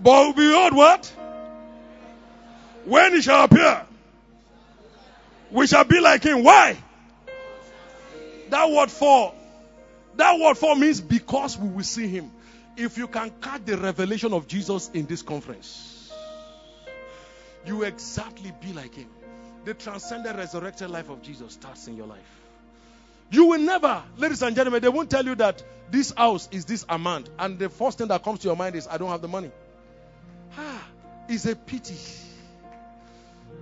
But 0.00 0.32
behold, 0.34 0.74
what? 0.74 1.12
When 2.84 3.12
he 3.12 3.22
shall 3.22 3.44
appear, 3.44 3.84
we 5.50 5.66
shall 5.66 5.84
be 5.84 6.00
like 6.00 6.22
him. 6.22 6.42
Why? 6.42 6.76
That 8.50 8.70
word 8.70 8.90
for, 8.90 9.32
that 10.16 10.38
word 10.38 10.58
for 10.58 10.76
means 10.76 11.00
because 11.00 11.58
we 11.58 11.68
will 11.68 11.84
see 11.84 12.06
him. 12.06 12.30
If 12.76 12.96
you 12.96 13.06
can 13.06 13.30
catch 13.40 13.64
the 13.64 13.76
revelation 13.76 14.32
of 14.32 14.46
Jesus 14.46 14.90
in 14.92 15.06
this 15.06 15.22
conference, 15.22 15.91
you 17.66 17.82
exactly 17.82 18.52
be 18.60 18.72
like 18.72 18.94
him. 18.94 19.08
The 19.64 19.74
transcendent 19.74 20.36
resurrected 20.36 20.90
life 20.90 21.08
of 21.08 21.22
Jesus 21.22 21.54
starts 21.54 21.86
in 21.86 21.96
your 21.96 22.06
life. 22.06 22.40
You 23.30 23.46
will 23.46 23.60
never, 23.60 24.02
ladies 24.16 24.42
and 24.42 24.54
gentlemen, 24.54 24.82
they 24.82 24.88
won't 24.88 25.10
tell 25.10 25.24
you 25.24 25.34
that 25.36 25.62
this 25.90 26.12
house 26.16 26.48
is 26.50 26.64
this 26.64 26.84
amount, 26.88 27.30
and 27.38 27.58
the 27.58 27.68
first 27.68 27.98
thing 27.98 28.08
that 28.08 28.22
comes 28.22 28.40
to 28.40 28.48
your 28.48 28.56
mind 28.56 28.76
is, 28.76 28.86
I 28.88 28.98
don't 28.98 29.10
have 29.10 29.22
the 29.22 29.28
money. 29.28 29.50
Ah, 30.56 30.86
it's 31.28 31.46
a 31.46 31.56
pity. 31.56 31.96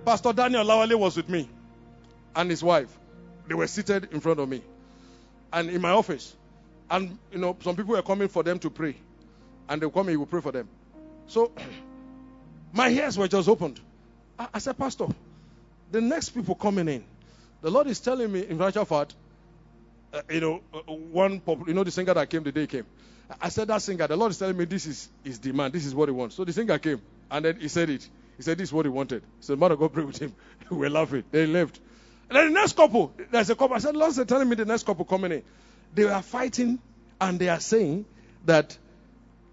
Pastor 0.05 0.33
Daniel 0.33 0.65
Lawale 0.65 0.95
was 0.95 1.15
with 1.15 1.29
me 1.29 1.49
and 2.35 2.49
his 2.49 2.63
wife. 2.63 2.89
They 3.47 3.55
were 3.55 3.67
seated 3.67 4.09
in 4.11 4.19
front 4.19 4.39
of 4.39 4.49
me 4.49 4.61
and 5.53 5.69
in 5.69 5.81
my 5.81 5.91
office. 5.91 6.35
And, 6.89 7.17
you 7.31 7.39
know, 7.39 7.55
some 7.61 7.75
people 7.75 7.95
were 7.95 8.01
coming 8.01 8.27
for 8.27 8.43
them 8.43 8.59
to 8.59 8.69
pray. 8.69 8.95
And 9.69 9.81
they 9.81 9.85
would 9.85 9.93
come 9.93 10.07
we 10.07 10.17
will 10.17 10.25
pray 10.25 10.41
for 10.41 10.51
them. 10.51 10.67
So, 11.27 11.51
my 12.73 12.89
ears 12.89 13.17
were 13.17 13.27
just 13.27 13.47
opened. 13.47 13.79
I, 14.41 14.47
I, 14.55 14.59
said, 14.59 14.77
Pastor, 14.77 15.07
the 15.91 16.01
next 16.01 16.29
people 16.29 16.55
coming 16.55 16.87
in, 16.87 17.03
the 17.61 17.69
Lord 17.69 17.87
is 17.87 17.99
telling 17.99 18.31
me, 18.31 18.45
in 18.47 18.59
actual 18.59 18.85
fact, 18.85 19.13
uh, 20.13 20.21
you 20.29 20.41
know, 20.41 20.61
uh, 20.73 20.79
one, 20.91 21.39
pop, 21.39 21.67
you 21.67 21.75
know, 21.75 21.83
the 21.83 21.91
singer 21.91 22.13
that 22.13 22.27
came 22.29 22.43
the 22.43 22.51
day 22.51 22.65
came. 22.65 22.85
I 23.39 23.49
said, 23.49 23.67
that 23.67 23.81
singer, 23.83 24.07
the 24.07 24.17
Lord 24.17 24.31
is 24.31 24.39
telling 24.39 24.57
me 24.57 24.65
this 24.65 24.87
is 24.87 25.09
his 25.23 25.37
demand, 25.37 25.73
this 25.73 25.85
is 25.85 25.93
what 25.93 26.09
he 26.09 26.13
wants. 26.13 26.35
So 26.35 26.43
the 26.43 26.53
singer 26.53 26.79
came, 26.79 27.01
and 27.29 27.45
then 27.45 27.59
he 27.59 27.67
said 27.67 27.89
it. 27.91 28.07
He 28.35 28.41
said, 28.41 28.57
this 28.57 28.69
is 28.69 28.73
what 28.73 28.85
he 28.85 28.89
wanted. 28.89 29.21
So, 29.41 29.53
the 29.53 29.59
man, 29.59 29.77
go 29.77 29.87
pray 29.89 30.03
with 30.03 30.17
him. 30.17 30.33
we 30.71 30.77
were 30.79 30.89
laughing. 30.89 31.23
They 31.29 31.45
left. 31.45 31.79
And 32.29 32.37
then 32.37 32.53
the 32.53 32.59
next 32.59 32.75
couple, 32.75 33.13
there's 33.29 33.49
a 33.51 33.55
couple. 33.55 33.75
I 33.75 33.79
said, 33.79 33.95
Lord 33.95 34.17
is 34.17 34.25
telling 34.25 34.49
me 34.49 34.55
the 34.55 34.65
next 34.65 34.85
couple 34.87 35.05
coming 35.05 35.31
in. 35.31 35.43
They 35.93 36.05
are 36.05 36.21
fighting 36.23 36.79
and 37.19 37.37
they 37.37 37.49
are 37.49 37.59
saying 37.59 38.05
that 38.45 38.75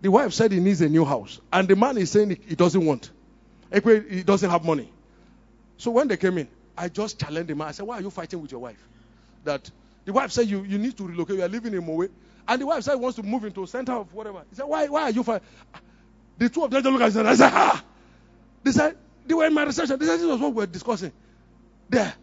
the 0.00 0.10
wife 0.10 0.32
said 0.32 0.52
he 0.52 0.60
needs 0.60 0.80
a 0.80 0.88
new 0.88 1.04
house. 1.04 1.40
And 1.52 1.68
the 1.68 1.76
man 1.76 1.98
is 1.98 2.10
saying 2.10 2.38
he 2.46 2.54
doesn't 2.54 2.86
want. 2.86 3.10
He 3.72 4.22
doesn't 4.22 4.50
have 4.50 4.64
money. 4.64 4.90
So 5.76 5.90
when 5.90 6.08
they 6.08 6.16
came 6.16 6.38
in, 6.38 6.48
I 6.76 6.88
just 6.88 7.18
challenged 7.20 7.48
the 7.48 7.54
man. 7.54 7.68
I 7.68 7.72
said, 7.72 7.86
Why 7.86 7.98
are 7.98 8.02
you 8.02 8.10
fighting 8.10 8.40
with 8.40 8.52
your 8.52 8.60
wife? 8.60 8.82
That 9.44 9.70
the 10.04 10.12
wife 10.12 10.32
said 10.32 10.48
you, 10.48 10.64
you 10.64 10.78
need 10.78 10.96
to 10.98 11.06
relocate. 11.06 11.36
You 11.36 11.42
are 11.44 11.48
living 11.48 11.74
in 11.74 11.84
Mowe. 11.84 12.08
And 12.48 12.60
the 12.62 12.66
wife 12.66 12.84
said 12.84 12.94
wants 12.96 13.16
to 13.16 13.22
move 13.22 13.44
into 13.44 13.66
center 13.66 13.92
of 13.92 14.12
whatever. 14.14 14.42
He 14.50 14.56
said, 14.56 14.64
Why 14.64 14.86
why 14.88 15.02
are 15.02 15.10
you 15.10 15.22
fighting? 15.22 15.46
The 16.38 16.48
two 16.48 16.64
of 16.64 16.70
them 16.70 16.82
just 16.82 16.92
look 16.92 17.02
at 17.02 17.10
each 17.10 17.16
other. 17.16 17.28
I 17.28 17.34
said, 17.34 17.50
Ah! 17.52 17.84
They 18.64 18.72
said, 18.72 18.96
they 19.26 19.34
were 19.34 19.46
in 19.46 19.54
my 19.54 19.64
reception. 19.64 19.98
They 19.98 20.06
said, 20.06 20.20
This 20.20 20.26
was 20.26 20.40
what 20.40 20.50
we 20.50 20.56
were 20.56 20.66
discussing. 20.66 21.12
There. 21.90 22.14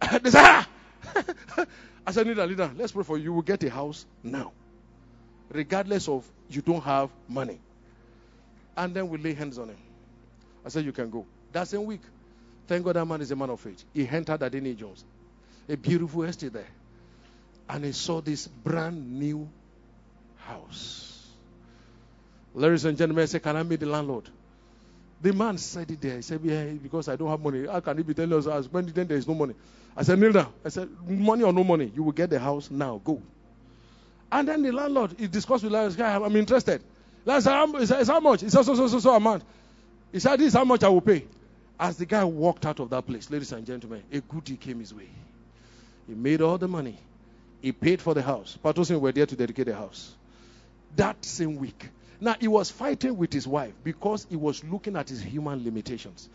they 0.22 0.30
said, 0.30 0.42
ah! 0.42 0.68
I 2.06 2.12
said, 2.12 2.26
leader, 2.26 2.46
leader, 2.46 2.70
let's 2.76 2.92
pray 2.92 3.04
for 3.04 3.18
you. 3.18 3.24
You 3.24 3.32
will 3.34 3.42
get 3.42 3.62
a 3.64 3.70
house 3.70 4.06
now. 4.22 4.52
Regardless 5.50 6.08
of 6.08 6.26
you 6.48 6.62
don't 6.62 6.82
have 6.82 7.10
money. 7.28 7.60
And 8.76 8.94
then 8.94 9.08
we 9.08 9.18
lay 9.18 9.34
hands 9.34 9.58
on 9.58 9.68
him. 9.70 9.78
I 10.64 10.68
said, 10.68 10.84
you 10.84 10.92
can 10.92 11.10
go. 11.10 11.26
That 11.52 11.68
same 11.68 11.84
week, 11.84 12.02
thank 12.66 12.84
God 12.84 12.96
that 12.96 13.04
man 13.04 13.20
is 13.20 13.30
a 13.30 13.36
man 13.36 13.50
of 13.50 13.60
faith. 13.60 13.84
He 13.94 14.06
entered 14.08 14.40
Adeniyi 14.40 14.76
Jones, 14.76 15.04
a 15.68 15.76
beautiful 15.76 16.24
estate 16.24 16.52
there. 16.52 16.68
And 17.68 17.84
he 17.84 17.92
saw 17.92 18.20
this 18.20 18.46
brand 18.48 19.18
new 19.18 19.48
house. 20.36 21.28
Ladies 22.54 22.84
and 22.84 22.98
gentlemen, 22.98 23.22
I 23.22 23.26
said, 23.26 23.42
Can 23.42 23.56
I 23.56 23.62
meet 23.62 23.80
the 23.80 23.86
landlord? 23.86 24.28
The 25.20 25.32
man 25.32 25.58
said 25.58 25.90
it 25.90 26.00
there. 26.00 26.16
He 26.16 26.22
said, 26.22 26.40
Yeah, 26.42 26.64
because 26.64 27.08
I 27.08 27.16
don't 27.16 27.28
have 27.28 27.40
money. 27.40 27.66
How 27.66 27.80
can 27.80 27.96
he 27.96 28.02
be 28.02 28.14
telling 28.14 28.32
us 28.32 28.46
it 28.66 28.94
then 28.94 29.06
there 29.06 29.16
is 29.18 29.28
no 29.28 29.34
money? 29.34 29.54
I 29.96 30.02
said, 30.02 30.18
Kneel. 30.18 30.52
I 30.64 30.68
said, 30.68 30.88
Money 31.06 31.44
or 31.44 31.52
no 31.52 31.62
money, 31.62 31.92
you 31.94 32.02
will 32.02 32.12
get 32.12 32.30
the 32.30 32.38
house 32.40 32.70
now. 32.70 33.00
Go. 33.04 33.22
And 34.32 34.48
then 34.48 34.62
the 34.62 34.72
landlord, 34.72 35.14
he 35.18 35.28
discussed 35.28 35.62
with 35.64 35.72
the 35.72 35.94
guy, 35.96 36.16
I'm 36.16 36.36
interested. 36.36 36.82
Landlord 37.24 37.86
said, 37.86 38.06
How 38.06 38.20
much? 38.20 38.40
Said, 38.40 38.50
So, 38.50 38.62
so, 38.62 38.88
so, 38.88 38.98
so 38.98 39.14
amount. 39.14 39.44
He 40.12 40.18
said, 40.18 40.38
This 40.38 40.48
is 40.48 40.54
how 40.54 40.64
much 40.64 40.82
I 40.82 40.88
will 40.88 41.00
pay. 41.00 41.26
As 41.78 41.96
the 41.96 42.06
guy 42.06 42.24
walked 42.24 42.66
out 42.66 42.80
of 42.80 42.90
that 42.90 43.06
place, 43.06 43.30
ladies 43.30 43.52
and 43.52 43.66
gentlemen, 43.66 44.02
a 44.12 44.20
goodie 44.20 44.56
came 44.56 44.80
his 44.80 44.92
way. 44.92 45.08
He 46.06 46.14
made 46.14 46.42
all 46.42 46.58
the 46.58 46.68
money. 46.68 46.98
He 47.62 47.72
paid 47.72 48.02
for 48.02 48.14
the 48.14 48.22
house. 48.22 48.58
Patosin 48.62 49.00
were 49.00 49.12
there 49.12 49.26
to 49.26 49.36
dedicate 49.36 49.66
the 49.66 49.74
house. 49.74 50.14
That 50.96 51.24
same 51.24 51.56
week, 51.56 51.88
now, 52.20 52.36
he 52.38 52.48
was 52.48 52.70
fighting 52.70 53.16
with 53.16 53.32
his 53.32 53.48
wife 53.48 53.72
because 53.82 54.26
he 54.28 54.36
was 54.36 54.62
looking 54.64 54.94
at 54.96 55.08
his 55.08 55.22
human 55.22 55.64
limitations. 55.64 56.28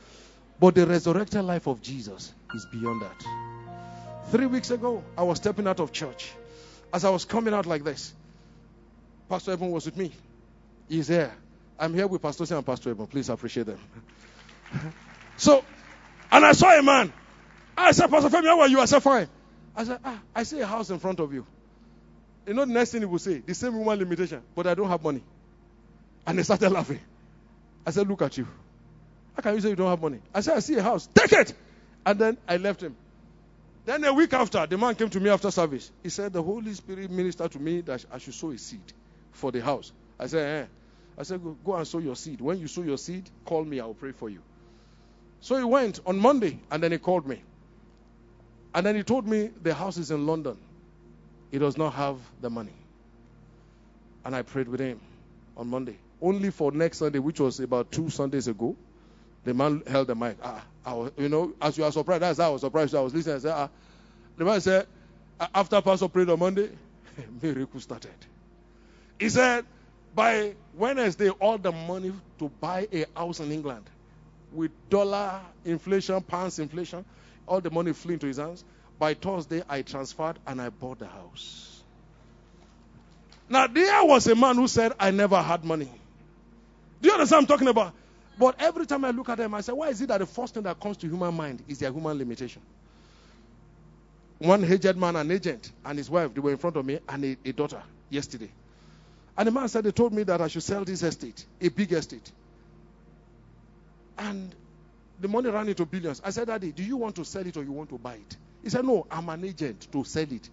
But 0.60 0.74
the 0.74 0.88
resurrected 0.88 1.44
life 1.44 1.68
of 1.68 1.82
Jesus 1.82 2.34
is 2.56 2.66
beyond 2.72 3.04
that. 3.04 3.24
Three 4.32 4.48
weeks 4.48 4.72
ago, 4.72 5.04
I 5.16 5.24
was 5.24 5.38
stepping 5.38 5.68
out 5.68 5.80
of 5.80 5.92
church. 5.92 6.32
As 6.92 7.06
I 7.06 7.12
was 7.12 7.26
coming 7.26 7.54
out 7.54 7.68
like 7.68 7.84
this, 7.84 8.14
Pastor 9.30 9.52
Evan 9.52 9.70
was 9.70 9.86
with 9.86 9.98
me. 9.98 10.12
He's 10.90 11.08
here. 11.08 11.32
I'm 11.80 11.94
here 11.94 12.08
with 12.08 12.22
Pastor 12.22 12.46
Sam 12.46 12.58
and 12.58 12.66
Pastor 12.66 12.90
Evan. 12.92 13.08
Please 13.08 13.30
appreciate 13.30 13.66
them. 13.68 13.80
so, 15.38 15.64
and 16.32 16.46
I 16.46 16.54
saw 16.54 16.78
a 16.78 16.82
man. 16.82 17.12
I 17.78 17.92
said, 17.92 18.10
Pastor 18.10 18.30
Femi, 18.30 18.46
how 18.46 18.62
are 18.62 18.68
you? 18.68 18.80
I 18.80 18.86
said, 18.86 19.02
fine. 19.02 19.28
I 19.76 19.84
said, 19.84 20.00
ah, 20.04 20.20
I 20.34 20.44
see 20.44 20.60
a 20.62 20.66
house 20.66 20.90
in 20.90 21.00
front 21.00 21.20
of 21.20 21.34
you. 21.34 21.46
You 22.48 22.54
know 22.54 22.66
the 22.66 22.74
next 22.74 22.92
thing 22.92 23.02
he 23.02 23.06
will 23.06 23.20
say? 23.20 23.40
The 23.40 23.54
same 23.54 23.74
human 23.74 23.98
limitation, 24.00 24.42
but 24.56 24.68
I 24.68 24.76
don't 24.76 24.88
have 24.88 25.04
money. 25.04 25.24
And 26.26 26.38
they 26.38 26.44
started 26.44 26.70
laughing. 26.70 27.00
I 27.86 27.92
said, 27.92 28.08
Look 28.08 28.22
at 28.22 28.38
you. 28.38 28.48
How 29.36 29.42
can 29.42 29.56
you 29.56 29.62
say 29.62 29.70
you 29.70 29.76
don't 29.76 29.90
have 29.90 30.02
money? 30.02 30.20
I 30.34 30.42
said, 30.42 30.58
I 30.58 30.60
see 30.60 30.76
a 30.76 30.84
house. 30.84 31.10
Take 31.14 31.34
it. 31.34 31.54
And 32.06 32.20
then 32.20 32.38
I 32.48 32.58
left 32.58 32.82
him. 32.82 32.96
Then 33.86 34.04
a 34.04 34.14
week 34.14 34.34
after, 34.34 34.66
the 34.66 34.78
man 34.78 34.96
came 34.96 35.10
to 35.10 35.20
me 35.20 35.30
after 35.30 35.52
service. 35.52 35.92
He 36.02 36.10
said, 36.10 36.34
The 36.34 36.42
Holy 36.42 36.74
Spirit 36.74 37.12
ministered 37.12 37.52
to 37.52 37.60
me 37.60 37.82
that 37.82 38.06
I 38.12 38.18
should 38.18 38.34
sow 38.34 38.52
a 38.52 38.58
seed 38.58 38.82
for 39.32 39.52
the 39.52 39.62
house. 39.62 39.92
I 40.20 40.28
said, 40.28 40.64
eh. 40.64 40.68
I 41.18 41.24
said, 41.24 41.42
go, 41.64 41.76
and 41.76 41.88
sow 41.88 42.00
your 42.00 42.16
seed. 42.16 42.42
When 42.42 42.60
you 42.60 42.68
sow 42.68 42.82
your 42.82 42.98
seed, 42.98 43.30
call 43.46 43.64
me. 43.64 43.80
I 43.80 43.86
will 43.86 43.94
pray 43.94 44.12
for 44.12 44.30
you. 44.30 44.42
So 45.40 45.58
he 45.58 45.64
went 45.64 46.00
on 46.06 46.20
Monday 46.20 46.60
and 46.72 46.82
then 46.84 46.92
he 46.92 46.98
called 46.98 47.28
me. 47.28 47.42
And 48.74 48.86
then 48.86 48.96
he 48.96 49.04
told 49.04 49.28
me 49.28 49.52
the 49.62 49.74
house 49.74 49.98
is 49.98 50.12
in 50.12 50.26
London. 50.28 50.58
He 51.52 51.60
does 51.60 51.78
not 51.78 51.94
have 51.94 52.18
the 52.42 52.50
money. 52.50 52.74
And 54.26 54.36
I 54.36 54.42
prayed 54.42 54.68
with 54.68 54.80
him 54.80 55.00
on 55.56 55.68
Monday 55.68 55.98
only 56.22 56.50
for 56.50 56.72
next 56.72 56.98
Sunday, 57.00 57.20
which 57.20 57.40
was 57.40 57.60
about 57.60 57.92
two 57.92 58.10
Sundays 58.10 58.48
ago, 58.48 58.76
the 59.44 59.54
man 59.54 59.84
held 59.86 60.08
the 60.08 60.16
mic. 60.16 60.38
Ah, 60.44 60.66
I 60.86 60.94
was, 60.94 61.12
you 61.18 61.30
know, 61.30 61.54
as 61.62 61.78
you 61.78 61.84
are 61.84 61.92
surprised, 61.92 62.24
that's 62.24 62.40
how 62.40 62.48
I 62.48 62.50
was 62.50 62.62
surprised. 62.62 62.96
I 62.96 63.02
was 63.02 63.14
listening. 63.14 63.36
I 63.36 63.40
said, 63.40 63.52
ah. 63.54 63.70
The 64.38 64.46
man 64.46 64.62
said, 64.62 64.88
after 65.54 65.82
Pastor 65.82 66.08
prayed 66.08 66.30
on 66.30 66.40
Monday, 66.40 66.70
miracle 67.42 67.80
started. 67.80 68.12
He 69.20 69.30
said, 69.30 69.66
by 70.16 70.56
Wednesday, 70.76 71.30
all 71.30 71.58
the 71.58 71.72
money 71.72 72.14
to 72.40 72.50
buy 72.62 72.88
a 72.92 73.06
house 73.16 73.40
in 73.42 73.52
England 73.52 73.86
with 74.54 74.72
dollar 74.90 75.42
inflation, 75.66 76.22
pounds 76.22 76.58
inflation, 76.60 77.04
all 77.48 77.60
the 77.60 77.70
money 77.70 77.92
flew 77.94 78.14
into 78.14 78.28
his 78.28 78.38
hands. 78.38 78.64
By 78.98 79.14
Thursday, 79.14 79.62
I 79.68 79.82
transferred 79.82 80.40
and 80.48 80.62
I 80.62 80.70
bought 80.70 81.00
the 81.00 81.08
house. 81.08 81.84
Now, 83.50 83.68
there 83.68 84.06
was 84.06 84.26
a 84.28 84.36
man 84.36 84.56
who 84.56 84.68
said, 84.68 84.94
I 85.00 85.12
never 85.12 85.40
had 85.42 85.66
money. 85.66 85.92
Do 87.02 87.10
you 87.10 87.14
understand 87.14 87.44
what 87.44 87.52
I'm 87.52 87.58
talking 87.58 87.68
about? 87.68 87.94
But 88.40 88.56
every 88.60 88.86
time 88.86 89.06
I 89.06 89.12
look 89.12 89.30
at 89.30 89.38
them, 89.38 89.54
I 89.54 89.62
say, 89.62 89.74
why 89.74 89.90
is 89.90 90.02
it 90.02 90.08
that 90.08 90.20
the 90.20 90.26
first 90.26 90.54
thing 90.54 90.64
that 90.64 90.80
comes 90.80 90.98
to 90.98 91.08
human 91.08 91.34
mind 91.34 91.64
is 91.68 91.80
their 91.80 91.92
human 91.92 92.18
limitation? 92.18 92.62
One 94.40 94.64
aged 94.64 94.98
man, 94.98 95.16
an 95.16 95.30
agent, 95.30 95.72
and 95.86 95.98
his 95.98 96.10
wife, 96.10 96.34
they 96.34 96.42
were 96.42 96.52
in 96.52 96.58
front 96.58 96.76
of 96.78 96.86
me, 96.86 97.00
and 97.08 97.24
a, 97.24 97.38
a 97.46 97.52
daughter 97.52 97.82
yesterday. 98.10 98.50
And 99.38 99.48
the 99.48 99.52
man 99.52 99.68
said, 99.68 99.84
they 99.84 99.91
told 99.91 100.14
me 100.14 100.24
that 100.24 100.41
I 100.41 100.48
should 100.48 100.64
sell 100.64 100.86
this 100.86 101.03
estate, 101.03 101.45
a 101.60 101.70
big 101.70 101.91
estate. 101.91 102.32
And 104.18 104.56
the 105.20 105.28
money 105.28 105.49
ran 105.49 105.68
into 105.68 105.86
billions. 105.86 106.22
I 106.24 106.30
said, 106.30 106.48
Daddy, 106.48 106.72
do 106.72 106.84
you 106.84 106.98
want 106.98 107.16
to 107.18 107.26
sell 107.26 107.45
it 107.45 107.57
or 107.57 107.64
you 107.64 107.72
want 107.72 107.90
to 107.90 107.98
buy 107.98 108.16
it? 108.16 108.38
He 108.64 108.70
said, 108.70 108.86
No, 108.86 109.06
I'm 109.12 109.28
an 109.30 109.44
agent 109.44 109.88
to 109.91 110.03
sell 110.03 110.24
it. 110.24 110.49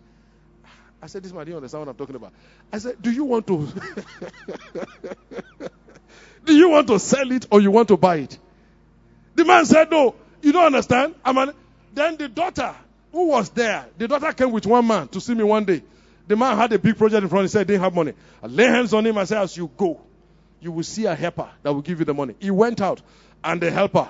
I 1.01 1.07
said, 1.07 1.23
This 1.23 1.33
man, 1.33 1.47
you 1.47 1.57
understand 1.57 1.87
what 1.87 1.91
I'm 1.91 1.97
talking 1.97 2.17
about? 2.17 2.33
I 2.73 2.79
said, 2.79 3.01
Do 3.01 3.11
you 3.11 3.25
want 3.25 3.47
to 3.49 3.67
Do 6.45 6.55
you 6.55 6.71
want 6.71 6.89
to 6.89 6.99
sell 6.99 7.31
it 7.31 7.47
or 7.51 7.61
you 7.61 7.71
want 7.71 7.89
to 7.89 7.97
buy 7.97 8.17
it? 8.17 8.39
The 9.35 9.45
man 9.45 9.65
said, 9.65 9.91
No, 9.91 10.15
you 10.43 10.53
don't 10.53 10.67
understand. 10.67 11.15
I 11.25 11.33
mean, 11.33 11.53
then 11.95 12.17
the 12.17 12.29
daughter 12.29 12.75
who 13.13 13.29
was 13.29 13.51
there, 13.51 13.87
the 13.99 14.09
daughter 14.09 14.33
came 14.33 14.51
with 14.51 14.67
one 14.67 14.87
man 14.87 15.09
to 15.09 15.21
see 15.21 15.35
me 15.35 15.45
one 15.45 15.65
day. 15.65 15.83
The 16.33 16.37
man 16.37 16.57
had 16.57 16.73
a 16.73 16.79
big 16.79 16.97
project 16.97 17.23
in 17.23 17.29
front. 17.29 17.45
He 17.45 17.49
said, 17.49 17.67
didn't 17.67 17.83
have 17.83 17.95
money. 17.95 18.15
I 18.43 18.47
lay 18.47 18.65
hands 18.65 18.95
on 18.95 19.07
him. 19.07 19.19
I 19.19 19.25
said, 19.25 19.43
As 19.43 19.55
you 19.55 19.71
go, 19.77 20.01
you 20.63 20.73
will 20.73 20.83
see 20.83 21.05
a 21.05 21.15
helper 21.15 21.51
that 21.63 21.71
will 21.71 21.83
give 21.83 21.99
you 21.99 22.07
the 22.07 22.15
money. 22.15 22.35
He 22.41 22.51
went 22.51 22.81
out, 22.81 23.03
and 23.45 23.61
the 23.61 23.71
helper, 23.71 24.09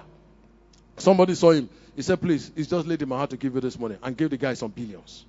somebody 0.98 1.34
saw 1.34 1.50
him. 1.50 1.68
He 1.96 2.02
said, 2.02 2.20
Please, 2.20 2.52
it's 2.54 2.68
just 2.68 2.86
laid 2.86 3.02
in 3.02 3.08
my 3.08 3.16
heart 3.16 3.30
to 3.30 3.36
give 3.36 3.56
you 3.56 3.60
this 3.60 3.76
money, 3.76 3.96
and 4.00 4.16
gave 4.16 4.30
the 4.30 4.36
guy 4.36 4.54
some 4.54 4.70
billions. 4.70 5.26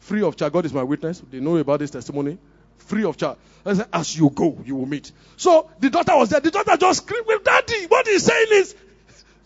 Free 0.00 0.22
of 0.22 0.36
charge. 0.36 0.52
God 0.52 0.66
is 0.66 0.74
my 0.74 0.82
witness. 0.82 1.22
They 1.30 1.40
know 1.40 1.56
about 1.56 1.78
this 1.78 1.90
testimony 1.90 2.36
free 2.76 3.04
of 3.04 3.16
charge. 3.16 3.38
I 3.64 3.72
said, 3.72 3.88
as 3.90 4.14
you 4.14 4.28
go, 4.28 4.58
you 4.66 4.76
will 4.76 4.84
meet. 4.84 5.12
So 5.38 5.70
the 5.78 5.88
daughter 5.88 6.18
was 6.18 6.28
there. 6.28 6.40
The 6.40 6.50
daughter 6.50 6.76
just 6.76 7.02
screamed, 7.02 7.26
with 7.26 7.44
Daddy, 7.44 7.86
what 7.86 8.06
he's 8.06 8.24
saying 8.24 8.48
is, 8.50 8.74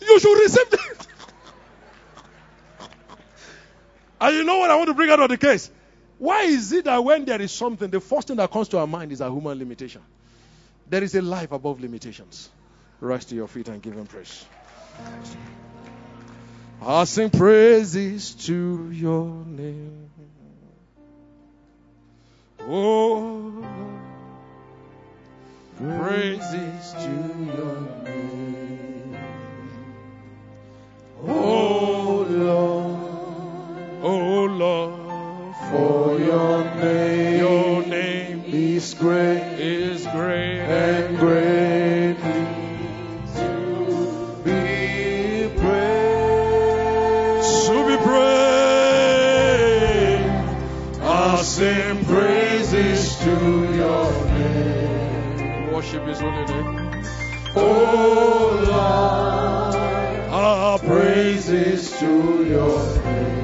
you 0.01 0.19
should 0.19 0.41
receive 0.41 0.73
it. 0.73 1.07
and 4.21 4.35
you 4.35 4.43
know 4.43 4.59
what 4.59 4.73
I 4.73 4.75
want 4.75 4.89
to 4.89 4.95
bring 4.95 5.11
out 5.11 5.21
of 5.21 5.29
the 5.29 5.39
case? 5.39 5.71
Why 6.25 6.45
is 6.45 6.73
it 6.73 6.87
that 6.87 7.05
when 7.05 7.27
there 7.27 7.43
is 7.43 7.53
something, 7.53 7.91
the 7.91 8.01
first 8.01 8.29
thing 8.29 8.39
that 8.39 8.51
comes 8.51 8.69
to 8.69 8.79
our 8.79 8.87
mind 8.87 9.13
is 9.13 9.21
a 9.21 9.31
human 9.31 9.59
limitation? 9.59 10.01
There 10.89 11.05
is 11.05 11.15
a 11.15 11.21
life 11.21 11.53
above 11.53 11.83
limitations. 11.83 12.49
Rise 12.99 13.27
to 13.27 13.35
your 13.35 13.47
feet 13.47 13.69
and 13.69 13.83
give 13.83 13.93
him 13.93 14.07
praise. 14.07 14.47
I 16.81 17.05
sing 17.05 17.29
praises 17.29 18.35
to 18.47 18.91
your 18.91 19.45
name. 19.45 20.09
Oh, 22.61 23.63
praises 25.77 26.93
to 26.93 27.11
your 27.55 27.81
name. 28.03 29.17
Oh 31.27 32.27
Lord, 32.31 32.99
oh 34.03 34.45
Lord, 34.47 35.04
For 35.75 36.19
your 36.21 36.65
name, 36.77 37.39
your 37.41 37.83
name 37.85 38.45
is 38.47 38.95
great 38.95 39.43
is 39.59 40.07
great 40.07 40.61
and 40.61 41.19
greatly 41.19 42.47
to 43.35 44.37
be 44.45 45.51
praised. 45.59 47.67
to 47.67 47.87
be 47.89 47.97
praised. 47.97 48.15
I 51.03 51.43
sing 51.43 52.05
praises 52.05 53.19
to 53.25 53.35
your 53.75 54.13
name. 54.39 55.73
Worship 55.73 56.07
His 56.07 56.21
holy 56.21 56.45
name. 56.45 57.05
Oh 57.57 58.63
Lord, 60.31 60.81
praise 60.83 61.49
praises 61.49 61.99
to 61.99 62.45
your 62.45 62.79
name. 63.05 63.44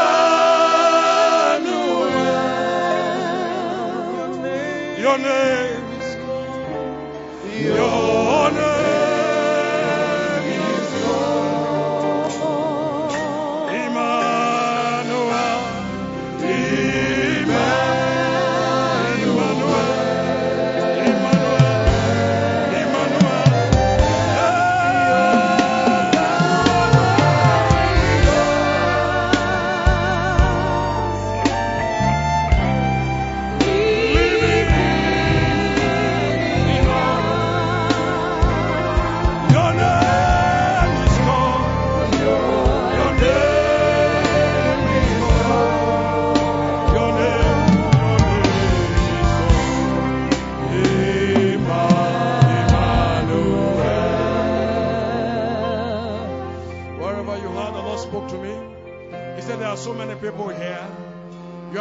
Your 5.00 5.18
name 5.18 5.71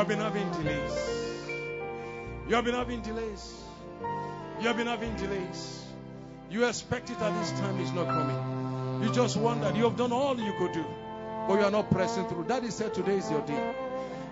have 0.01 0.09
been 0.09 0.19
having 0.19 0.51
delays. 0.53 0.97
You 2.49 2.55
have 2.55 2.65
been 2.65 2.75
having 2.75 3.03
delays. 3.03 3.55
You 4.59 4.69
have 4.69 4.77
been 4.79 4.87
having 4.87 5.15
delays. 5.17 5.85
You 6.51 6.67
expect 6.67 7.11
it 7.11 7.21
at 7.21 7.39
this 7.39 7.51
time, 7.61 7.79
it's 7.81 7.93
not 7.93 8.07
coming. 8.07 9.03
You 9.03 9.13
just 9.13 9.37
wondered. 9.37 9.77
You 9.77 9.85
have 9.85 9.99
done 9.99 10.11
all 10.11 10.41
you 10.41 10.55
could 10.57 10.73
do, 10.73 10.87
but 11.47 11.59
you 11.59 11.65
are 11.67 11.71
not 11.71 11.91
pressing 11.91 12.27
through. 12.29 12.45
Daddy 12.45 12.71
said 12.71 12.95
today 12.95 13.19
is 13.19 13.31
your 13.31 13.43
day. 13.43 13.75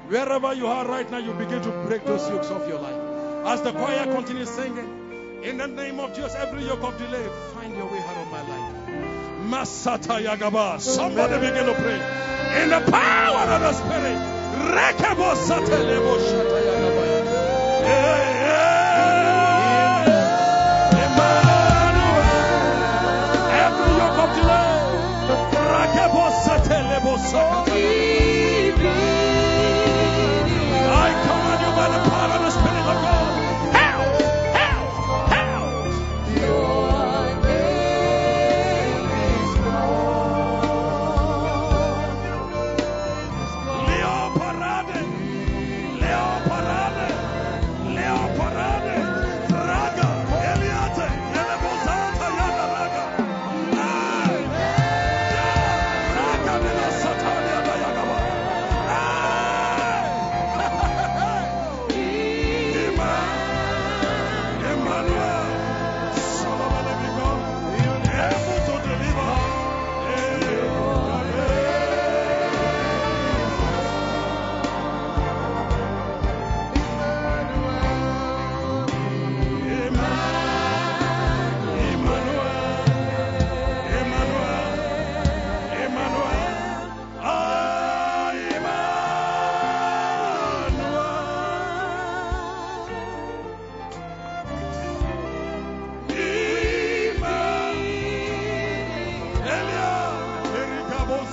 Wherever 0.08 0.54
you 0.54 0.68
are 0.68 0.86
right 0.86 1.10
now, 1.10 1.18
you 1.18 1.34
begin 1.34 1.60
to 1.60 1.70
break 1.86 2.02
those 2.06 2.26
yokes 2.30 2.50
off 2.50 2.66
your 2.66 2.80
life. 2.80 3.46
As 3.46 3.60
the 3.60 3.72
choir 3.72 4.06
continues 4.06 4.48
singing, 4.48 5.42
in 5.42 5.58
the 5.58 5.66
name 5.66 6.00
of 6.00 6.14
Jesus, 6.14 6.34
every 6.34 6.64
yoke 6.64 6.82
of 6.82 6.96
delay, 6.96 7.28
find 7.52 7.76
your 7.76 7.92
way 7.92 7.98
out 7.98 8.16
of 8.16 8.30
my 8.30 8.40
life. 8.48 8.74
Masata 9.44 10.24
Yagaba. 10.24 10.80
Somebody 10.80 11.34
begin 11.34 11.66
to 11.66 11.74
pray. 11.74 12.62
In 12.62 12.70
the 12.70 12.90
power 12.90 13.52
of 13.52 13.60
the 13.60 13.72
Spirit. 13.74 14.37
Emmanuel. 21.04 22.26
Every 23.64 23.90
yoke 24.00 24.20
of 24.24 24.30
delay. 24.36 24.72
Rakebo 25.72 26.24
Satelebo 26.42 27.14
Sakata. 27.30 27.67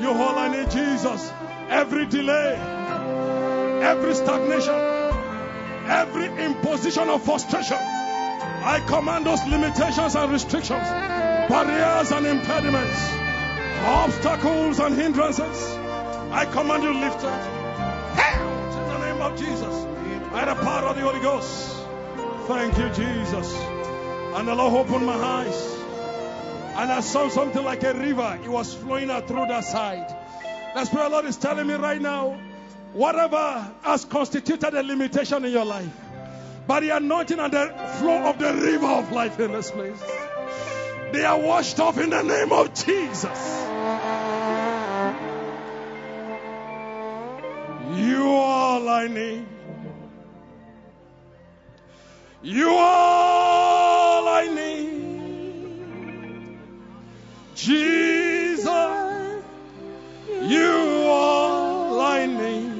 You 0.00 0.12
I 0.12 0.48
need, 0.48 0.70
Jesus. 0.70 1.32
Every 1.68 2.06
delay, 2.06 2.54
every 3.82 4.14
stagnation, 4.14 4.74
every 5.86 6.26
imposition 6.44 7.08
of 7.08 7.22
frustration. 7.22 7.76
I 7.76 8.80
command 8.86 9.26
those 9.26 9.44
limitations 9.44 10.14
and 10.14 10.30
restrictions, 10.30 10.88
barriers 11.48 12.12
and 12.12 12.26
impediments, 12.26 13.10
obstacles 13.84 14.78
and 14.78 14.94
hindrances. 14.94 15.78
I 16.30 16.44
command 16.44 16.84
you 16.84 16.94
lifted. 16.94 17.58
In 18.78 18.88
the 18.88 18.98
name 18.98 19.20
of 19.20 19.38
Jesus. 19.38 19.74
By 20.30 20.44
the 20.44 20.54
power 20.54 20.88
of 20.88 20.96
the 20.96 21.02
Holy 21.02 21.20
Ghost. 21.20 21.76
Thank 22.46 22.78
you, 22.78 22.88
Jesus. 22.90 23.52
And 24.36 24.46
the 24.46 24.54
Lord 24.54 24.86
opened 24.86 25.06
my 25.06 25.14
eyes. 25.14 25.77
And 26.78 26.92
I 26.92 27.00
saw 27.00 27.28
something 27.28 27.64
like 27.64 27.82
a 27.82 27.92
river. 27.92 28.38
It 28.44 28.48
was 28.48 28.72
flowing 28.72 29.10
out 29.10 29.26
through 29.26 29.46
that 29.46 29.64
side. 29.64 30.14
Spirit 30.84 31.06
of 31.06 31.10
the 31.10 31.16
Lord 31.16 31.24
is 31.24 31.36
telling 31.36 31.66
me 31.66 31.74
right 31.74 32.00
now 32.00 32.40
whatever 32.92 33.68
has 33.82 34.04
constituted 34.04 34.74
a 34.74 34.82
limitation 34.84 35.44
in 35.44 35.50
your 35.50 35.64
life, 35.64 35.90
by 36.68 36.78
the 36.78 36.90
anointing 36.90 37.40
and 37.40 37.52
the 37.52 37.66
flow 37.98 38.30
of 38.30 38.38
the 38.38 38.54
river 38.54 38.86
of 38.86 39.10
life 39.10 39.40
in 39.40 39.50
this 39.50 39.72
place, 39.72 40.00
they 41.10 41.24
are 41.24 41.40
washed 41.40 41.80
off 41.80 41.98
in 41.98 42.10
the 42.10 42.22
name 42.22 42.52
of 42.52 42.72
Jesus. 42.74 43.64
You 47.98 48.22
are 48.22 48.78
all 48.78 48.88
I 48.88 49.08
need. 49.08 49.46
You 52.42 52.68
are 52.70 53.97
Jesus, 57.58 58.68
you 60.42 61.08
are 61.10 61.98
I 61.98 62.26
need. 62.26 62.70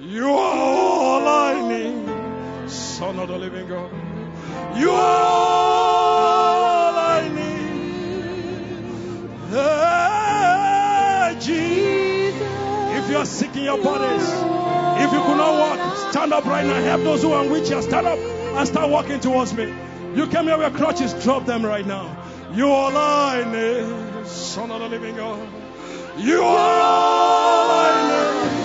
You 0.00 0.26
are 0.30 0.58
all 0.58 1.28
I 1.28 1.68
need. 1.68 2.68
Son 2.68 3.20
of 3.20 3.28
the 3.28 3.38
living 3.38 3.68
God. 3.68 3.92
You 4.76 4.90
are 4.90 5.22
all 5.22 6.98
I 6.98 7.28
need. 7.28 7.76
Hey, 9.52 11.36
Jesus. 11.38 12.42
If 12.98 13.08
you 13.08 13.18
are 13.18 13.24
sick 13.24 13.54
in 13.54 13.62
your 13.62 13.78
bodies, 13.80 14.28
if 15.00 15.12
you 15.12 15.20
could 15.20 15.36
not 15.36 15.60
walk, 15.60 15.96
stand 16.10 16.32
up 16.32 16.44
right 16.44 16.66
now. 16.66 16.82
Help 16.82 17.04
those 17.04 17.22
who 17.22 17.30
are 17.32 17.44
wheelchairs. 17.44 17.84
Stand 17.84 18.08
up 18.08 18.18
and 18.18 18.66
start 18.66 18.90
walking 18.90 19.20
towards 19.20 19.54
me. 19.54 19.72
You 20.16 20.26
came 20.26 20.46
here 20.46 20.56
with 20.56 20.74
crutches. 20.74 21.12
Drop 21.22 21.44
them 21.44 21.62
right 21.62 21.84
now. 21.84 22.16
You 22.54 22.72
are 22.72 23.44
need, 23.44 24.26
Son 24.26 24.70
of 24.70 24.80
the 24.80 24.88
Living 24.88 25.16
God. 25.16 25.46
You 26.16 26.42
are 26.42 26.80
all 26.80 28.55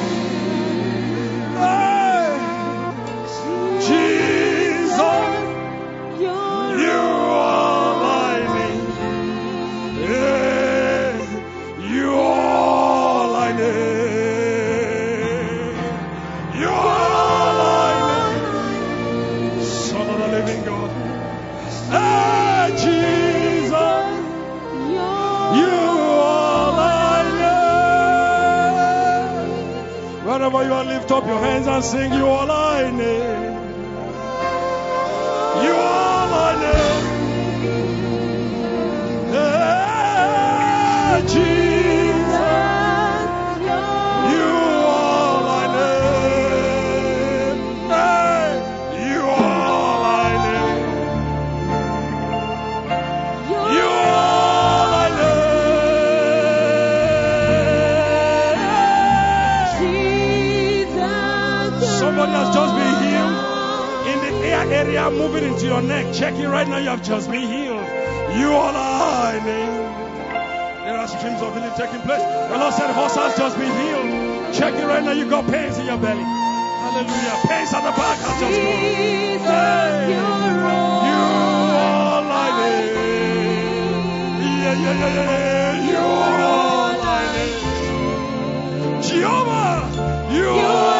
Wherever 30.52 30.70
you 30.70 30.76
are, 30.76 30.84
lift 30.84 31.10
up 31.12 31.26
your 31.26 31.40
hands 31.40 31.66
and 31.66 31.82
sing, 31.82 32.12
You 32.12 32.26
all 32.26 32.52
I 32.52 32.92
need. 32.92 33.72
You 35.64 35.74
all 35.74 36.34
I 36.34 36.56
need. 36.62 37.22
Hey, 39.32 41.22
Jesus. 41.34 41.71
Area, 65.02 65.18
moving 65.18 65.44
into 65.44 65.66
your 65.66 65.82
neck. 65.82 66.14
Check 66.14 66.36
it 66.36 66.48
right 66.48 66.68
now. 66.68 66.78
You 66.78 66.90
have 66.90 67.04
just 67.04 67.30
been 67.30 67.48
healed. 67.48 67.86
You 68.38 68.52
all 68.54 68.76
I 68.76 69.40
need. 69.40 69.82
There 70.86 70.98
are 70.98 71.08
streams 71.08 71.42
of 71.42 71.54
healing 71.54 71.72
taking 71.78 72.02
place. 72.02 72.22
The 72.22 72.58
Lord 72.58 72.74
said, 72.74 72.92
horse 72.94 73.16
has 73.16 73.38
just 73.38 73.58
been 73.58 73.72
healed. 73.72 74.54
Check 74.54 74.74
it 74.76 74.86
right 74.86 75.04
now. 75.04 75.12
You 75.12 75.30
got 75.30 75.48
pains 75.48 75.78
in 75.78 75.86
your 75.86 75.98
belly. 75.98 76.24
Hallelujah. 76.24 77.40
Pains 77.48 77.74
at 77.74 77.84
the 77.84 77.92
back 77.92 78.18
has 78.20 78.40
just 78.42 78.60
gone. 78.62 78.82
Hey, 79.42 80.10
you 80.12 80.22
all 81.78 82.26
I 82.32 82.50
need. 82.60 82.92
Yeah, 84.62 84.74
yeah, 84.74 85.00
yeah, 85.02 85.14
yeah. 85.16 85.90
You 85.90 85.98
all 85.98 87.02
I 87.02 87.22
need. 87.36 89.04
Jehovah, 89.04 90.34
you 90.34 90.50
all 90.50 90.91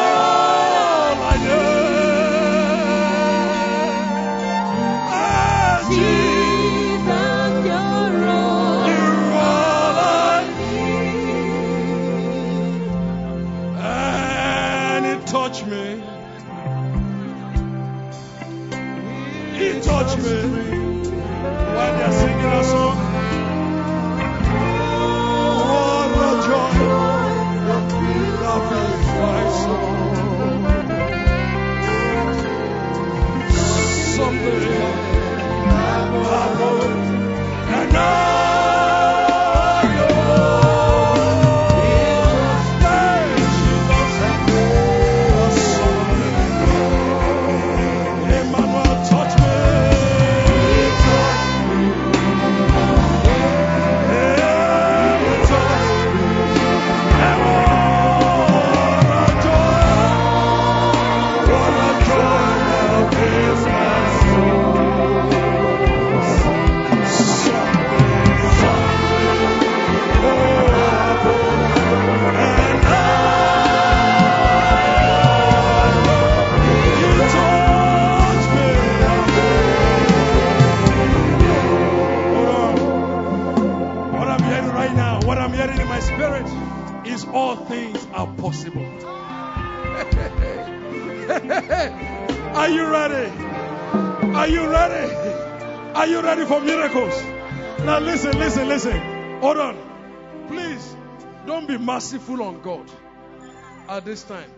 this 104.12 104.24
time. 104.24 104.50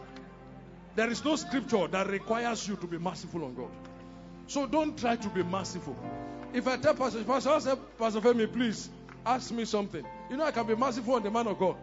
There 0.96 1.08
is 1.08 1.24
no 1.24 1.36
scripture 1.36 1.86
that 1.86 2.08
requires 2.08 2.66
you 2.66 2.74
to 2.74 2.88
be 2.88 2.98
merciful 2.98 3.44
on 3.44 3.54
God. 3.54 3.70
So 4.48 4.66
don't 4.66 4.98
try 4.98 5.14
to 5.14 5.28
be 5.28 5.44
merciful. 5.44 5.96
If 6.52 6.66
I 6.66 6.76
tell 6.76 6.94
Pastor, 6.94 7.22
Pastor, 7.22 7.60
say, 7.60 7.74
Pastor 7.96 8.20
Femi, 8.20 8.52
please 8.52 8.88
ask 9.24 9.52
me 9.52 9.64
something. 9.64 10.04
You 10.28 10.36
know, 10.36 10.44
I 10.44 10.50
can 10.50 10.66
be 10.66 10.74
merciful 10.74 11.14
on 11.14 11.22
the 11.22 11.30
man 11.30 11.46
of 11.46 11.56
God. 11.56 11.76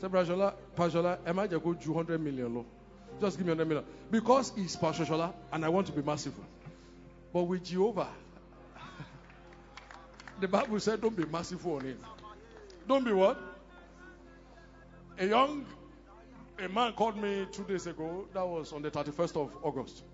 Say, 0.00 0.08
Pastor 0.08 0.54
Pastor 0.74 1.18
am 1.24 1.38
I 1.38 1.46
just 1.46 1.62
go 1.62 1.74
200 1.74 2.20
million 2.20 2.52
low? 2.52 2.66
Just 3.20 3.36
give 3.36 3.46
me 3.46 3.52
100 3.52 3.68
million. 3.68 3.84
Because 4.10 4.52
he's 4.56 4.74
Pastor 4.74 5.04
Shola 5.04 5.32
and 5.52 5.64
I 5.64 5.68
want 5.68 5.86
to 5.86 5.92
be 5.92 6.02
merciful. 6.02 6.44
But 7.32 7.44
with 7.44 7.64
Jehovah, 7.64 8.08
the 10.40 10.48
Bible 10.48 10.80
said, 10.80 11.00
don't 11.00 11.16
be 11.16 11.26
merciful 11.26 11.76
on 11.76 11.82
him. 11.82 11.98
Don't 12.88 13.04
be 13.04 13.12
what? 13.12 13.40
A 15.20 15.26
young 15.26 15.64
a 16.58 16.68
man 16.68 16.92
called 16.92 17.16
me 17.16 17.46
two 17.50 17.64
days 17.64 17.86
ago. 17.86 18.26
That 18.32 18.46
was 18.46 18.72
on 18.72 18.82
the 18.82 18.90
31st 18.90 19.42
of 19.42 19.50
August. 19.62 20.04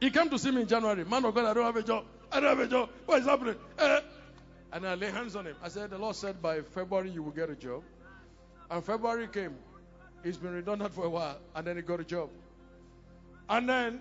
He 0.00 0.10
came 0.10 0.28
to 0.30 0.38
see 0.38 0.50
me 0.50 0.62
in 0.62 0.68
January. 0.68 1.04
Man 1.04 1.24
of 1.24 1.34
God, 1.34 1.44
I 1.46 1.54
don't 1.54 1.64
have 1.64 1.76
a 1.76 1.82
job. 1.82 2.04
I 2.30 2.40
don't 2.40 2.50
have 2.56 2.60
a 2.60 2.68
job. 2.68 2.90
What 3.06 3.20
is 3.20 3.26
happening? 3.26 3.56
Eh. 3.78 4.00
And 4.72 4.86
I 4.86 4.94
lay 4.94 5.10
hands 5.10 5.36
on 5.36 5.46
him. 5.46 5.56
I 5.62 5.68
said, 5.68 5.90
The 5.90 5.98
Lord 5.98 6.16
said 6.16 6.42
by 6.42 6.60
February 6.60 7.10
you 7.10 7.22
will 7.22 7.32
get 7.32 7.48
a 7.48 7.54
job. 7.54 7.82
And 8.70 8.84
February 8.84 9.28
came. 9.28 9.54
He's 10.24 10.36
been 10.36 10.52
redundant 10.52 10.92
for 10.92 11.04
a 11.04 11.10
while. 11.10 11.38
And 11.54 11.66
then 11.66 11.76
he 11.76 11.82
got 11.82 12.00
a 12.00 12.04
job. 12.04 12.30
And 13.48 13.68
then 13.68 14.00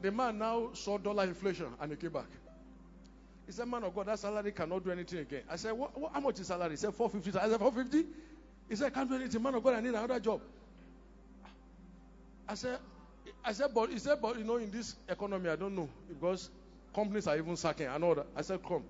the 0.00 0.10
man 0.10 0.38
now 0.38 0.70
saw 0.72 0.96
dollar 0.96 1.24
inflation 1.24 1.66
and 1.80 1.90
he 1.90 1.96
came 1.96 2.10
back. 2.10 2.28
He 3.46 3.52
said, 3.52 3.66
Man 3.66 3.82
of 3.84 3.94
God, 3.94 4.06
that 4.06 4.18
salary 4.18 4.52
cannot 4.52 4.84
do 4.84 4.90
anything 4.90 5.20
again. 5.20 5.42
I 5.50 5.56
said, 5.56 5.72
what, 5.72 5.98
what, 5.98 6.12
How 6.12 6.20
much 6.20 6.38
is 6.38 6.46
salary? 6.46 6.70
He 6.70 6.76
said, 6.76 6.94
450. 6.94 7.38
I 7.38 7.48
said, 7.50 7.58
450? 7.58 8.08
He 8.68 8.76
said, 8.76 8.88
I 8.88 8.90
can't 8.90 9.08
do 9.08 9.16
anything. 9.16 9.42
Man 9.42 9.54
of 9.54 9.62
God, 9.62 9.74
I 9.74 9.80
need 9.80 9.88
another 9.88 10.20
job. 10.20 10.40
I 12.48 12.54
said, 12.54 12.78
I 13.44 13.52
said, 13.52 13.70
but 13.74 13.90
he 13.90 13.98
said, 13.98 14.18
but 14.20 14.38
you 14.38 14.44
know, 14.44 14.56
in 14.56 14.70
this 14.70 14.96
economy, 15.08 15.50
I 15.50 15.56
don't 15.56 15.74
know 15.74 15.88
because 16.08 16.50
companies 16.94 17.26
are 17.26 17.36
even 17.36 17.56
sacking 17.56 17.86
and 17.86 18.02
that. 18.02 18.26
I 18.36 18.42
said, 18.42 18.60
come. 18.62 18.82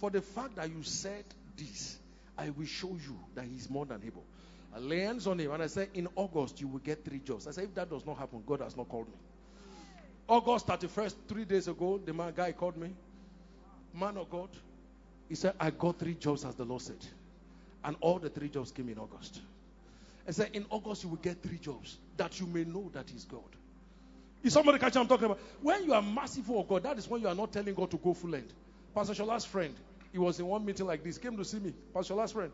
For 0.00 0.10
the 0.10 0.20
fact 0.20 0.56
that 0.56 0.68
you 0.68 0.82
said 0.82 1.24
this, 1.56 1.98
I 2.36 2.50
will 2.50 2.66
show 2.66 2.88
you 2.88 3.18
that 3.34 3.44
he's 3.44 3.70
more 3.70 3.86
than 3.86 4.02
able. 4.04 4.24
I 4.74 4.78
lay 4.78 5.00
hands 5.00 5.26
on 5.26 5.38
him 5.38 5.52
and 5.52 5.62
I 5.62 5.68
said, 5.68 5.88
in 5.94 6.08
August, 6.16 6.60
you 6.60 6.68
will 6.68 6.80
get 6.80 7.04
three 7.04 7.20
jobs. 7.20 7.46
I 7.46 7.52
said, 7.52 7.64
if 7.64 7.74
that 7.74 7.90
does 7.90 8.04
not 8.04 8.18
happen, 8.18 8.42
God 8.46 8.60
has 8.60 8.76
not 8.76 8.88
called 8.88 9.06
me. 9.06 9.14
August 10.26 10.66
31st, 10.66 11.14
three 11.28 11.44
days 11.44 11.68
ago, 11.68 12.00
the 12.04 12.12
man 12.12 12.32
guy 12.34 12.52
called 12.52 12.76
me. 12.76 12.90
Man 13.92 14.16
of 14.16 14.30
God. 14.30 14.48
He 15.28 15.34
said, 15.34 15.54
I 15.60 15.70
got 15.70 15.98
three 15.98 16.14
jobs 16.14 16.44
as 16.44 16.54
the 16.54 16.64
Lord 16.64 16.82
said. 16.82 17.04
And 17.84 17.96
all 18.00 18.18
the 18.18 18.30
three 18.30 18.48
jobs 18.48 18.72
came 18.72 18.88
in 18.88 18.98
August. 18.98 19.40
I 20.26 20.30
said, 20.30 20.50
in 20.54 20.64
August 20.70 21.04
you 21.04 21.10
will 21.10 21.18
get 21.18 21.42
three 21.42 21.58
jobs 21.58 21.98
that 22.16 22.40
you 22.40 22.46
may 22.46 22.64
know 22.64 22.90
that 22.94 23.10
is 23.12 23.24
God. 23.24 23.42
Is 24.42 24.52
somebody 24.52 24.78
catching 24.78 25.00
I'm 25.00 25.08
talking 25.08 25.26
about? 25.26 25.40
When 25.62 25.84
you 25.84 25.94
are 25.94 26.02
merciful 26.02 26.60
of 26.60 26.68
God, 26.68 26.82
that 26.84 26.98
is 26.98 27.08
when 27.08 27.20
you 27.20 27.28
are 27.28 27.34
not 27.34 27.52
telling 27.52 27.74
God 27.74 27.90
to 27.90 27.96
go 27.96 28.14
full 28.14 28.34
end. 28.34 28.52
Pastor 28.94 29.14
Shola's 29.14 29.44
friend, 29.44 29.74
he 30.12 30.18
was 30.18 30.38
in 30.38 30.46
one 30.46 30.64
meeting 30.64 30.86
like 30.86 31.02
this, 31.02 31.18
came 31.18 31.36
to 31.36 31.44
see 31.44 31.58
me, 31.58 31.74
Pastor 31.92 32.14
Shola's 32.14 32.32
friend. 32.32 32.52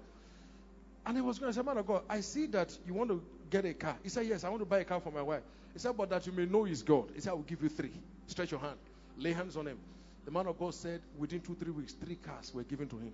And 1.06 1.16
he 1.16 1.22
was 1.22 1.38
going 1.38 1.52
to 1.52 1.58
say, 1.58 1.64
Man 1.64 1.78
of 1.78 1.86
God, 1.86 2.02
I 2.08 2.20
see 2.20 2.46
that 2.46 2.76
you 2.86 2.94
want 2.94 3.10
to 3.10 3.22
get 3.50 3.64
a 3.64 3.74
car. 3.74 3.96
He 4.02 4.08
said, 4.08 4.26
Yes, 4.26 4.44
I 4.44 4.48
want 4.48 4.60
to 4.60 4.66
buy 4.66 4.80
a 4.80 4.84
car 4.84 5.00
for 5.00 5.10
my 5.10 5.22
wife. 5.22 5.42
He 5.72 5.78
said, 5.78 5.96
But 5.96 6.10
that 6.10 6.26
you 6.26 6.32
may 6.32 6.46
know 6.46 6.64
is 6.66 6.82
God. 6.82 7.10
He 7.14 7.20
said, 7.20 7.30
I 7.30 7.34
will 7.34 7.42
give 7.42 7.62
you 7.62 7.68
three. 7.68 7.92
Stretch 8.26 8.50
your 8.50 8.60
hand, 8.60 8.76
lay 9.16 9.32
hands 9.32 9.56
on 9.56 9.66
him. 9.66 9.78
The 10.24 10.30
man 10.30 10.46
of 10.46 10.58
God 10.58 10.74
said, 10.74 11.00
Within 11.18 11.40
two, 11.40 11.54
three 11.54 11.72
weeks, 11.72 11.92
three 11.94 12.16
cars 12.16 12.52
were 12.54 12.62
given 12.62 12.88
to 12.88 12.98
him. 12.98 13.12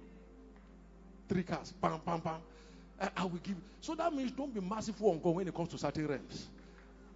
Three 1.28 1.43
cars. 1.43 1.73
Pam, 1.81 2.01
pam, 2.01 2.20
pam. 2.20 2.36
I, 3.01 3.09
I 3.16 3.24
will 3.24 3.39
give. 3.43 3.57
So 3.81 3.94
that 3.94 4.12
means 4.15 4.32
don't 4.32 4.53
be 4.55 4.61
merciful 4.61 5.11
on 5.11 5.20
God 5.20 5.35
when 5.36 5.48
it 5.48 5.55
comes 5.55 5.69
to 5.70 5.78
certain 5.78 6.07
realms. 6.07 6.47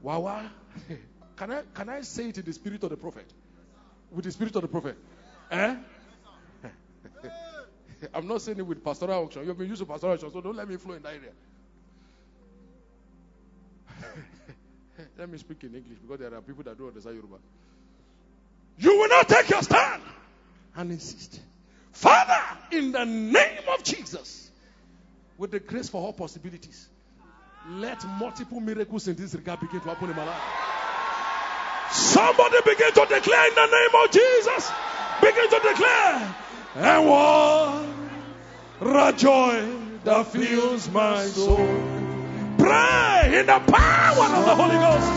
Wawa. 0.03 0.51
Can 1.37 1.51
I 1.53 1.63
can 1.75 1.89
I 1.89 2.03
say 2.03 2.29
it 2.29 2.37
in 2.37 2.45
the 2.45 2.53
spirit 2.53 2.83
of 2.83 2.91
the 2.91 2.99
prophet? 2.99 3.25
With 4.11 4.27
the 4.27 4.31
spirit 4.31 4.55
of 4.57 4.63
the 4.63 4.69
prophet? 4.69 4.95
Eh? 5.51 5.75
I'm 8.15 8.27
not 8.29 8.43
saying 8.43 8.59
it 8.59 8.67
with 8.67 8.85
pastoral 8.85 9.23
unction. 9.23 9.47
You've 9.47 9.57
been 9.57 9.69
used 9.69 9.81
to 9.81 9.87
pastoral 9.87 10.13
unction, 10.13 10.31
so 10.31 10.43
don't 10.43 10.55
let 10.57 10.69
me 10.69 10.77
flow 10.77 10.95
in 10.97 11.03
that 11.03 11.15
area. 11.15 11.31
let 15.19 15.31
me 15.31 15.39
speak 15.39 15.65
in 15.65 15.75
English 15.75 15.99
because 15.99 16.19
there 16.21 16.35
are 16.35 16.43
people 16.43 16.63
that 16.65 16.77
don't 16.77 16.89
understand 16.89 17.17
Yoruba. 17.17 17.37
You 18.79 18.99
will 18.99 19.09
not 19.09 19.27
take 19.27 19.49
your 19.49 19.63
stand 19.63 20.03
and 20.77 20.91
insist. 20.93 21.41
Father, 21.93 22.50
in 22.73 22.93
the 22.93 23.05
name 23.05 23.63
of 23.73 23.83
Jesus, 23.83 24.51
with 25.39 25.51
the 25.51 25.61
grace 25.61 25.89
for 25.89 26.03
all 26.03 26.13
possibilities, 26.13 26.89
let 27.69 28.05
multiple 28.19 28.61
miracles 28.61 29.09
in 29.09 29.17
this 29.17 29.35
regard 29.35 29.61
begin 29.61 29.81
to 29.81 29.89
happen 29.89 30.11
in 30.11 30.17
my 30.17 30.25
life. 30.25 30.43
Somebody 31.93 32.57
begin 32.65 32.93
to 32.93 33.07
declare 33.09 33.49
in 33.49 33.55
the 33.55 33.67
name 33.67 33.95
of 34.05 34.11
Jesus. 34.11 34.71
Begin 35.21 35.51
to 35.51 35.61
declare. 35.69 36.35
And 36.77 37.07
what 37.07 37.91
joy 39.21 39.69
that 40.05 40.27
fills 40.29 40.89
my 40.91 41.27
soul. 41.27 41.57
Pray 42.57 43.41
in 43.41 43.47
the 43.47 43.61
power 43.67 44.37
of 44.37 44.45
the 44.47 44.55
Holy 44.55 44.77
Ghost. 44.77 45.13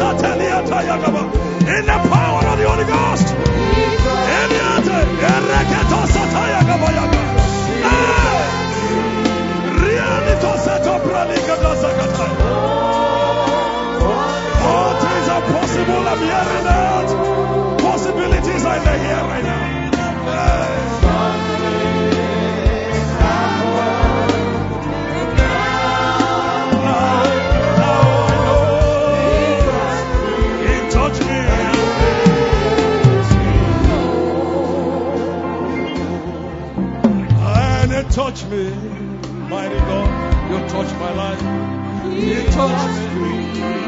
In 0.00 1.86
the 1.86 1.98
power 2.08 2.42
of 2.50 2.58
the 2.58 2.66
Holy 2.68 2.84
Ghost. 2.84 3.28
All 14.70 14.92
possible. 15.52 16.08
I'm 16.08 16.18
hearing 16.18 16.64
that. 16.64 17.08
Possibilities 17.80 18.64
are 18.64 18.76
in 18.76 18.84
the 18.84 18.98
here 18.98 19.24
right 19.30 19.44
now. 19.44 19.60
Touch 38.10 38.44
me, 38.46 38.70
mighty 39.48 39.76
God. 39.76 40.50
You 40.50 40.58
touch 40.68 40.90
my 40.98 41.12
life. 41.14 41.42
You 42.10 42.42
touch 42.50 42.98
me, 43.14 43.32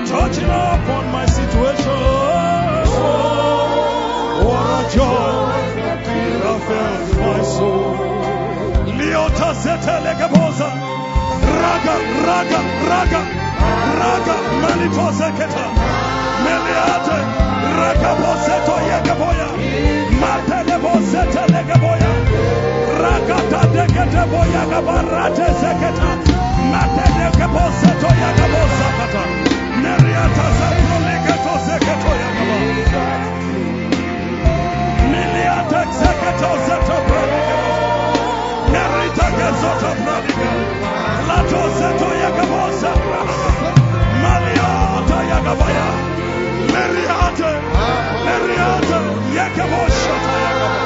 touching 0.07 0.45
upon 0.45 1.11
my 1.11 1.27
situation. 1.27 1.99
Oh, 2.85 3.19
what 4.47 4.65
a 4.79 4.95
joy 4.95 5.33
that 5.83 6.61
fills 6.69 7.11
my 7.19 7.43
soul. 7.43 7.97
Liota 8.97 9.55
zete 9.63 9.95
legebosa, 10.07 10.69
raga, 11.63 11.95
raga, 12.27 12.61
raga, 12.91 13.23
raga, 13.99 14.37
manito 14.63 15.07
zeketa, 15.19 15.67
meliate, 16.45 17.19
raga 17.79 18.13
boseto 18.23 18.77
yegeboya, 18.89 19.49
mate 20.21 20.59
lebosete 20.69 21.43
legeboya. 21.55 22.22
Rakata 23.03 23.61
dekete 23.75 24.23
boya 24.31 24.63
gabarate 24.71 25.47
seketa. 25.61 26.11
Mate 26.73 27.07
dekebo 27.19 27.65
seto 27.81 28.11
ya 28.23 28.31
gabo 28.39 28.63
sakata. 28.79 29.23
Neriata 29.83 30.47
sapro 30.59 30.97
legeto 31.07 31.55
seketo 31.67 32.13
ya 32.23 32.29
gaba. 32.37 32.57
Miliate 35.11 35.81
seketo 35.99 36.51
seto 36.67 36.97
pradigebo. 37.09 37.73
Nerita 38.73 39.27
gezoto 39.39 39.91
pradiga. 40.03 40.51
Lato 41.29 41.63
seto 41.79 42.09
ya 42.23 42.31
gabo 42.39 42.61
sakra. 42.81 43.23
Maliata 44.23 45.19
ya 45.31 45.39
gabaya. 45.47 45.89
Meriate. 46.73 47.51
Meriate. 48.27 48.99
Yekebo 49.37 49.81
shata 50.01 50.35
ya 50.45 50.53
gaba. 50.61 50.81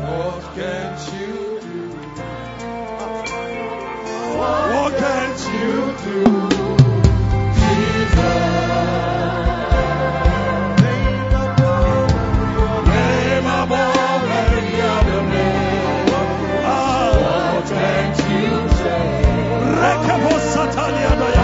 What 0.00 0.54
can 0.54 0.96
you 1.12 1.60
do? 1.60 1.88
What 4.38 4.92
can 4.96 5.30
you 5.54 5.78
do? 6.04 6.67
Rekabo 19.80 20.32
Sataniano 20.52 21.37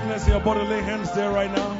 sickness 0.00 0.24
in 0.26 0.32
your 0.32 0.40
body, 0.40 0.66
lay 0.66 0.80
hands 0.80 1.12
there 1.12 1.30
right 1.30 1.50
now. 1.50 1.76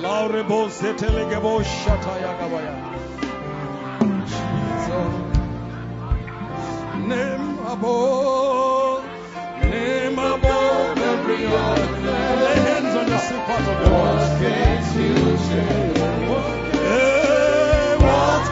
Laurebo 0.00 0.68
zetelegebo 0.68 1.62
shatayagabaya. 1.62 2.74
Jesus. 4.30 5.14
Name 7.08 7.58
above, 7.66 9.04
name 9.62 10.18
above 10.18 10.98
every 10.98 11.46
other. 11.46 11.86
Lay 12.44 12.58
hands 12.68 12.94
on 12.96 13.06
the 13.06 13.18
sick 13.18 13.44
part 13.46 13.60
of 13.60 13.80
your 13.80 13.90
body. 13.90 14.22
Hey, 16.72 17.96
what 17.98 18.51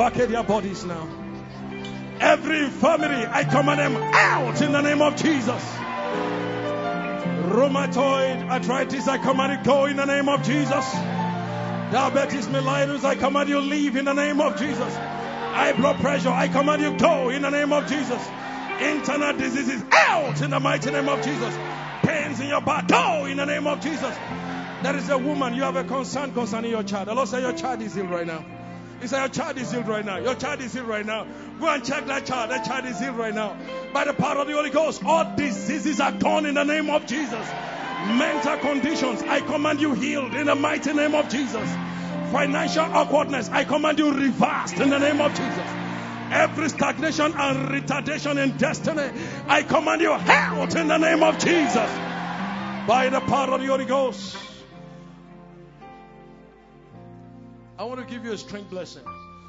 back 0.00 0.14
their 0.14 0.42
bodies 0.42 0.82
now. 0.86 1.06
Every 2.20 2.64
infirmity, 2.64 3.26
I 3.26 3.44
command 3.44 3.80
them 3.80 3.96
out 3.98 4.62
in 4.62 4.72
the 4.72 4.80
name 4.80 5.02
of 5.02 5.14
Jesus. 5.14 5.62
Rheumatoid 7.52 8.48
arthritis, 8.48 9.06
I 9.06 9.18
command 9.18 9.52
it 9.52 9.62
go 9.62 9.84
in 9.84 9.96
the 9.96 10.06
name 10.06 10.30
of 10.30 10.42
Jesus. 10.42 10.90
Diabetes 11.92 12.46
mellitus, 12.46 13.04
I 13.04 13.14
command 13.14 13.50
you 13.50 13.60
leave 13.60 13.94
in 13.96 14.06
the 14.06 14.14
name 14.14 14.40
of 14.40 14.58
Jesus. 14.58 14.96
High 14.96 15.74
blood 15.74 16.00
pressure, 16.00 16.30
I 16.30 16.48
command 16.48 16.80
you 16.80 16.96
go 16.96 17.28
in 17.28 17.42
the 17.42 17.50
name 17.50 17.74
of 17.74 17.86
Jesus. 17.86 18.26
Internal 18.80 19.34
diseases 19.34 19.84
out 19.92 20.40
in 20.40 20.48
the 20.50 20.60
mighty 20.60 20.90
name 20.90 21.10
of 21.10 21.22
Jesus. 21.22 21.54
Pains 22.04 22.40
in 22.40 22.48
your 22.48 22.62
back, 22.62 22.88
go 22.88 23.26
in 23.26 23.36
the 23.36 23.44
name 23.44 23.66
of 23.66 23.82
Jesus. 23.82 24.16
There 24.82 24.96
is 24.96 25.10
a 25.10 25.18
woman, 25.18 25.52
you 25.52 25.64
have 25.64 25.76
a 25.76 25.84
concern 25.84 26.32
concerning 26.32 26.70
your 26.70 26.84
child. 26.84 27.08
The 27.08 27.14
Lord 27.14 27.28
said 27.28 27.42
your 27.42 27.52
child 27.52 27.82
is 27.82 27.98
ill 27.98 28.06
right 28.06 28.26
now. 28.26 28.42
He 29.00 29.06
said 29.06 29.20
your 29.20 29.28
child 29.28 29.56
is 29.56 29.72
healed 29.72 29.88
right 29.88 30.04
now. 30.04 30.18
Your 30.18 30.34
child 30.34 30.60
is 30.60 30.74
healed 30.74 30.86
right 30.86 31.06
now. 31.06 31.26
Go 31.58 31.68
and 31.68 31.82
check 31.84 32.06
that 32.06 32.26
child. 32.26 32.50
That 32.50 32.64
child 32.64 32.84
is 32.84 32.98
healed 33.00 33.16
right 33.16 33.34
now. 33.34 33.56
By 33.94 34.04
the 34.04 34.12
power 34.12 34.38
of 34.38 34.46
the 34.46 34.52
Holy 34.52 34.70
Ghost, 34.70 35.02
all 35.04 35.34
diseases 35.36 36.00
are 36.00 36.12
gone 36.12 36.44
in 36.44 36.54
the 36.54 36.64
name 36.64 36.90
of 36.90 37.06
Jesus. 37.06 37.48
Mental 38.06 38.58
conditions, 38.58 39.22
I 39.22 39.40
command 39.40 39.80
you 39.80 39.94
healed 39.94 40.34
in 40.34 40.46
the 40.46 40.54
mighty 40.54 40.92
name 40.92 41.14
of 41.14 41.28
Jesus. 41.28 41.68
Financial 42.30 42.84
awkwardness, 42.84 43.48
I 43.48 43.64
command 43.64 43.98
you 43.98 44.12
reversed 44.12 44.78
in 44.78 44.90
the 44.90 44.98
name 44.98 45.20
of 45.20 45.34
Jesus. 45.34 45.68
Every 46.30 46.68
stagnation 46.68 47.32
and 47.36 47.68
retardation 47.68 48.42
in 48.42 48.56
destiny, 48.56 49.10
I 49.48 49.62
command 49.62 50.00
you 50.00 50.12
out 50.12 50.76
in 50.76 50.88
the 50.88 50.98
name 50.98 51.22
of 51.22 51.38
Jesus. 51.38 51.90
By 52.86 53.08
the 53.10 53.20
power 53.20 53.54
of 53.54 53.60
the 53.60 53.66
Holy 53.66 53.84
Ghost. 53.84 54.36
I 57.80 57.84
want 57.84 57.98
to 57.98 58.04
give 58.04 58.26
you 58.26 58.32
a 58.32 58.36
strength 58.36 58.68
blessing. 58.68 59.02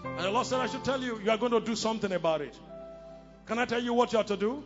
And 0.06 0.20
the 0.20 0.32
Lord 0.32 0.48
said, 0.48 0.62
I 0.62 0.68
should 0.68 0.86
tell 0.86 1.02
you, 1.04 1.20
you 1.20 1.30
are 1.32 1.38
going 1.38 1.52
to 1.52 1.60
do 1.60 1.76
something 1.76 2.14
about 2.14 2.40
it. 2.40 2.58
Can 3.46 3.60
I 3.60 3.66
tell 3.66 3.84
you 3.84 3.94
what 3.94 4.14
you 4.14 4.20
have 4.20 4.28
to 4.28 4.38
do? 4.38 4.64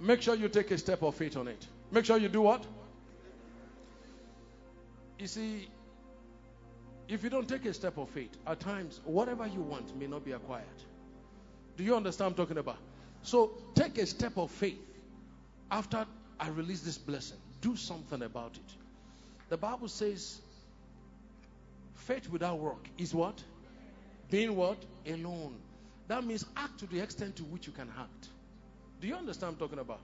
Make 0.00 0.22
sure 0.22 0.36
you 0.36 0.48
take 0.48 0.70
a 0.70 0.78
step 0.78 1.02
of 1.02 1.16
faith 1.16 1.36
on 1.36 1.48
it. 1.48 1.66
Make 1.90 2.04
sure 2.04 2.16
you 2.16 2.28
do 2.28 2.42
what? 2.42 2.64
You 5.18 5.26
see, 5.26 5.68
if 7.08 7.24
you 7.24 7.28
don't 7.28 7.48
take 7.48 7.64
a 7.64 7.74
step 7.74 7.98
of 7.98 8.08
faith, 8.10 8.30
at 8.46 8.60
times, 8.60 9.00
whatever 9.04 9.48
you 9.48 9.62
want 9.62 9.98
may 9.98 10.06
not 10.06 10.24
be 10.24 10.30
acquired. 10.30 10.64
Do 11.76 11.82
you 11.82 11.96
understand 11.96 12.28
I'm 12.30 12.34
talking 12.36 12.58
about? 12.58 12.78
So 13.24 13.50
take 13.74 13.98
a 13.98 14.06
step 14.06 14.36
of 14.36 14.52
faith. 14.52 14.78
After 15.72 16.06
I 16.38 16.48
release 16.50 16.82
this 16.82 16.98
blessing, 16.98 17.38
do 17.62 17.74
something 17.74 18.22
about 18.22 18.52
it. 18.54 18.74
The 19.48 19.56
Bible 19.56 19.88
says, 19.88 20.40
faith 22.06 22.28
without 22.30 22.58
work 22.58 22.88
is 22.98 23.14
what? 23.14 23.42
Being 24.30 24.54
what? 24.56 24.78
Alone. 25.06 25.56
That 26.08 26.24
means 26.24 26.44
act 26.56 26.78
to 26.78 26.86
the 26.86 27.00
extent 27.00 27.36
to 27.36 27.42
which 27.44 27.66
you 27.66 27.72
can 27.72 27.88
act. 27.98 28.28
Do 29.00 29.08
you 29.08 29.14
understand 29.14 29.52
I'm 29.54 29.58
talking 29.58 29.80
about? 29.80 30.00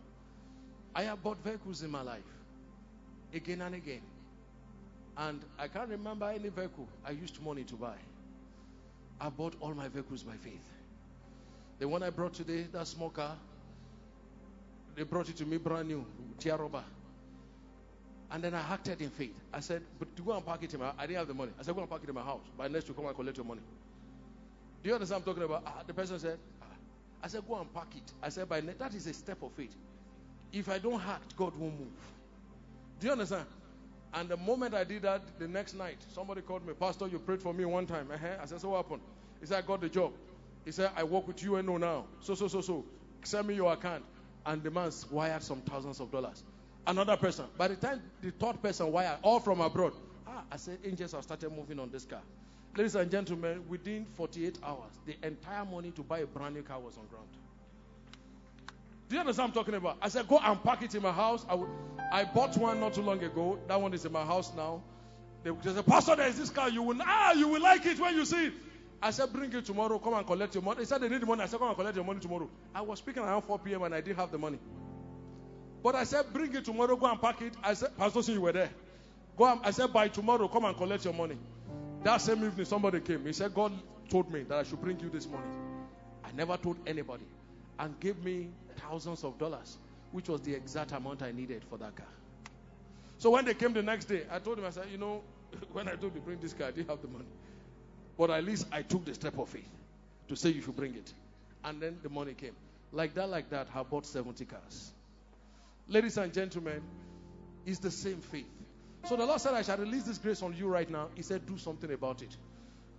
I 0.95 1.05
have 1.05 1.23
bought 1.23 1.39
vehicles 1.45 1.83
in 1.83 1.91
my 1.91 2.03
life 2.03 2.31
again 3.33 3.63
and 3.63 3.75
again. 3.75 4.03
And 5.17 5.41
I 5.59 5.69
can't 5.69 5.89
remember 5.89 6.27
any 6.29 6.49
vehicle 6.49 6.89
I 7.05 7.13
used 7.13 7.41
money 7.43 7.65
to 7.65 7.75
buy. 7.75 7.97
I 9.21 9.29
bought 9.29 9.55
all 9.61 9.75
my 9.75 9.89
vehicles 9.89 10.23
by 10.23 10.35
faith. 10.37 10.69
The 11.79 11.89
one 11.89 12.03
I 12.03 12.11
brought 12.11 12.35
today, 12.35 12.67
that 12.73 12.87
small 12.87 13.11
car, 13.11 13.37
they 14.97 15.05
brought 15.05 15.29
it 15.29 15.37
to 15.37 15.47
me 15.47 15.57
brand 15.57 15.89
new, 15.89 16.05
Tiaroba. 16.39 16.83
And 18.33 18.43
then 18.43 18.55
I 18.55 18.61
acted 18.61 19.03
in 19.03 19.11
faith. 19.11 19.35
I 19.53 19.61
said, 19.61 19.83
but 19.99 20.17
to 20.17 20.23
go 20.23 20.33
and 20.33 20.45
park 20.45 20.63
it 20.63 20.73
in 20.73 20.81
my 20.81 20.93
I 20.99 21.03
didn't 21.07 21.19
have 21.19 21.29
the 21.29 21.35
money. 21.35 21.53
I 21.61 21.63
said, 21.63 21.75
go 21.75 21.83
and 21.83 21.91
park 21.91 22.03
it 22.03 22.09
in 22.09 22.15
my 22.15 22.23
house. 22.23 22.41
By 22.57 22.67
next 22.67 22.87
to 22.87 22.95
come 22.95 23.05
and 23.05 23.15
collect 23.15 23.37
your 23.37 23.45
money. 23.45 23.61
Do 24.83 24.89
you 24.89 24.95
understand 24.95 25.21
I'm 25.21 25.27
talking 25.27 25.43
about? 25.43 25.63
Ah, 25.67 25.83
the 25.87 25.93
person 25.93 26.19
said, 26.19 26.39
ah. 26.63 26.67
I 27.23 27.29
said, 27.29 27.43
go 27.47 27.61
and 27.61 27.73
park 27.73 27.89
it. 27.95 28.11
I 28.23 28.31
said, 28.31 28.49
by 28.49 28.61
that 28.63 28.95
is 28.95 29.07
a 29.07 29.13
step 29.13 29.43
of 29.43 29.53
faith. 29.53 29.77
If 30.51 30.71
I 30.71 30.79
don't 30.79 31.01
act, 31.07 31.37
God 31.37 31.55
won't 31.57 31.79
move. 31.79 31.89
Do 33.01 33.07
you 33.07 33.13
understand? 33.13 33.45
And 34.15 34.29
the 34.29 34.37
moment 34.37 34.75
I 34.75 34.85
did 34.85 35.03
that, 35.03 35.23
the 35.39 35.49
next 35.49 35.75
night, 35.75 35.99
somebody 36.15 36.41
called 36.41 36.67
me, 36.67 36.73
Pastor, 36.73 37.09
you 37.09 37.19
prayed 37.19 37.43
for 37.43 37.53
me 37.53 37.67
one 37.67 37.87
time. 37.87 38.09
Uh-huh. 38.13 38.27
I 38.43 38.47
said, 38.47 38.61
so 38.61 38.71
what 38.71 38.85
happened? 38.85 39.03
He 39.41 39.47
said, 39.47 39.63
I 39.63 39.67
got 39.67 39.81
the 39.83 39.89
job. 39.89 40.13
He 40.65 40.73
said, 40.73 40.91
I 40.97 41.05
work 41.05 41.27
with 41.27 41.43
you 41.43 41.57
and 41.57 41.69
UNO 41.69 41.79
now. 41.79 42.05
So, 42.21 42.35
so, 42.35 42.49
so, 42.49 42.61
so. 42.63 42.85
Send 43.25 43.47
me 43.47 43.55
your 43.55 43.73
account. 43.73 44.05
And 44.45 44.63
the 44.63 44.71
man's 44.71 45.09
wired 45.11 45.43
some 45.43 45.61
thousands 45.61 46.01
of 46.01 46.11
dollars. 46.11 46.43
Another 46.87 47.17
person. 47.17 47.47
By 47.57 47.69
the 47.69 47.77
time 47.77 48.03
the 48.21 48.31
third 48.33 48.61
person 48.63 48.91
wired, 48.91 49.19
all 49.23 49.41
from 49.41 49.61
abroad. 49.61 49.93
Ah, 50.27 50.43
I 50.51 50.57
said, 50.57 50.79
angels 50.85 51.13
have 51.13 51.23
started 51.23 51.51
moving 51.51 51.79
on 51.79 51.91
this 51.91 52.05
car. 52.05 52.23
Ladies 52.75 52.95
and 52.95 53.11
gentlemen, 53.11 53.63
within 53.69 54.07
48 54.17 54.59
hours, 54.65 54.93
the 55.05 55.15
entire 55.23 55.65
money 55.65 55.91
to 55.93 56.03
buy 56.03 56.21
a 56.21 56.27
brand 56.27 56.55
new 56.55 56.63
car 56.63 56.81
was 56.81 56.97
on 56.97 57.07
ground. 57.07 57.29
Do 59.09 59.17
you 59.17 59.21
understand 59.21 59.51
what 59.51 59.59
I'm 59.59 59.65
talking 59.65 59.75
about? 59.75 59.99
I 60.01 60.09
said, 60.09 60.27
go 60.27 60.39
and 60.39 60.63
park 60.63 60.83
it 60.83 60.95
in 60.95 61.03
my 61.03 61.13
house. 61.13 61.45
I, 61.49 61.63
I 62.11 62.25
bought 62.25 62.57
one 62.57 62.81
not 62.81 62.95
too 62.95 63.03
long 63.03 63.23
ago. 63.23 63.59
That 63.69 63.79
one 63.79 63.93
is 63.93 64.07
in 64.07 64.13
my 64.13 64.25
house 64.25 64.53
now. 64.57 64.83
They, 65.43 65.51
they 65.51 65.75
said, 65.75 65.85
Pastor, 65.85 66.17
there 66.17 66.29
is 66.29 66.39
this 66.39 66.49
car. 66.49 66.71
You 66.71 66.83
will, 66.83 66.97
ah, 67.03 67.33
you 67.33 67.49
will 67.49 67.61
like 67.61 67.85
it 67.85 68.01
when 68.01 68.15
you 68.15 68.25
see 68.25 68.47
it. 68.47 68.53
I 69.03 69.11
said, 69.11 69.33
bring 69.33 69.53
it 69.53 69.67
tomorrow. 69.67 69.99
Come 69.99 70.15
and 70.15 70.27
collect 70.27 70.55
your 70.55 70.63
money. 70.63 70.81
He 70.81 70.87
said, 70.87 71.03
they 71.03 71.09
need 71.11 71.21
the 71.21 71.27
money. 71.27 71.43
I 71.43 71.47
said, 71.47 71.59
come 71.59 71.69
and 71.69 71.77
collect 71.77 71.95
your 71.95 72.05
money 72.05 72.21
tomorrow. 72.21 72.49
I 72.75 72.81
was 72.81 73.01
speaking 73.01 73.23
around 73.23 73.43
4 73.43 73.59
p.m. 73.59 73.83
and 73.83 73.95
I 73.95 74.01
didn't 74.01 74.17
have 74.17 74.31
the 74.31 74.39
money. 74.39 74.59
But 75.83 75.97
I 75.97 76.05
said, 76.05 76.33
bring 76.33 76.55
it 76.55 76.65
tomorrow. 76.65 76.97
Go 76.97 77.07
and 77.07 77.21
pack 77.21 77.43
it. 77.43 77.55
I 77.63 77.75
said, 77.75 77.97
Pastor, 77.97 78.23
see 78.23 78.35
you 78.35 78.41
were 78.41 78.53
there. 78.53 78.71
Go 79.37 79.47
and, 79.47 79.61
I 79.65 79.71
said, 79.71 79.93
by 79.93 80.09
tomorrow, 80.09 80.47
come 80.49 80.65
and 80.65 80.77
collect 80.77 81.05
your 81.05 81.15
money. 81.15 81.37
That 82.05 82.21
same 82.21 82.45
evening, 82.45 82.67
somebody 82.67 83.01
came. 83.01 83.25
He 83.25 83.33
said, 83.33 83.55
God 83.55 83.73
told 84.09 84.31
me 84.33 84.43
that 84.45 84.59
I 84.59 84.63
should 84.63 84.81
bring 84.81 85.01
you 85.01 85.09
this 85.09 85.27
money. 85.27 85.47
I 86.25 86.31
never 86.33 86.57
told 86.57 86.77
anybody. 86.87 87.25
And 87.79 87.99
gave 87.99 88.23
me 88.23 88.49
thousands 88.77 89.25
of 89.25 89.39
dollars, 89.39 89.79
which 90.13 90.29
was 90.29 90.41
the 90.43 90.55
exact 90.55 90.93
amount 90.93 91.23
I 91.23 91.33
needed 91.33 91.65
for 91.69 91.79
that 91.79 91.97
car. 91.97 92.07
So 93.19 93.31
when 93.31 93.45
they 93.45 93.55
came 93.55 93.73
the 93.73 93.83
next 93.83 94.07
day, 94.07 94.23
I 94.31 94.39
told 94.39 94.59
him, 94.59 94.65
I 94.65 94.71
said, 94.71 94.87
you 94.91 94.99
know, 94.99 95.23
when 95.73 95.89
I 95.89 95.93
told 95.93 96.15
you 96.15 96.21
to 96.21 96.27
bring 96.27 96.39
this 96.39 96.53
car, 96.53 96.69
I 96.69 96.71
didn't 96.71 96.91
have 96.91 97.03
the 97.03 97.09
money. 97.09 97.25
But 98.19 98.31
at 98.31 98.45
least 98.45 98.67
I 98.71 98.83
took 98.83 99.05
the 99.05 99.15
step 99.15 99.39
of 99.39 99.49
faith 99.49 99.69
to 100.29 100.37
say 100.37 100.51
you 100.51 100.61
should 100.63 100.77
bring 100.77 100.95
it. 100.95 101.13
And 101.65 101.81
then 101.81 101.99
the 102.03 102.09
money 102.09 102.35
came. 102.35 102.55
Like 102.93 103.15
that, 103.15 103.29
like 103.31 103.51
that, 103.51 103.69
I 103.75 103.83
bought 103.83 104.07
70 104.07 104.45
cars. 104.45 104.93
Ladies 105.93 106.17
and 106.17 106.33
gentlemen, 106.33 106.81
it's 107.67 107.79
the 107.79 107.91
same 107.91 108.17
faith. 108.23 108.47
So 109.05 109.15
the 109.15 109.27
Lord 109.27 109.39
said, 109.43 109.53
I 109.53 109.61
shall 109.61 109.77
release 109.77 110.05
this 110.05 110.17
grace 110.17 110.43
on 110.43 110.57
you 110.57 110.67
right 110.67 110.89
now. 110.91 111.09
He 111.15 111.21
said, 111.21 111.45
do 111.45 111.59
something 111.59 111.93
about 111.93 112.23
it. 112.23 112.35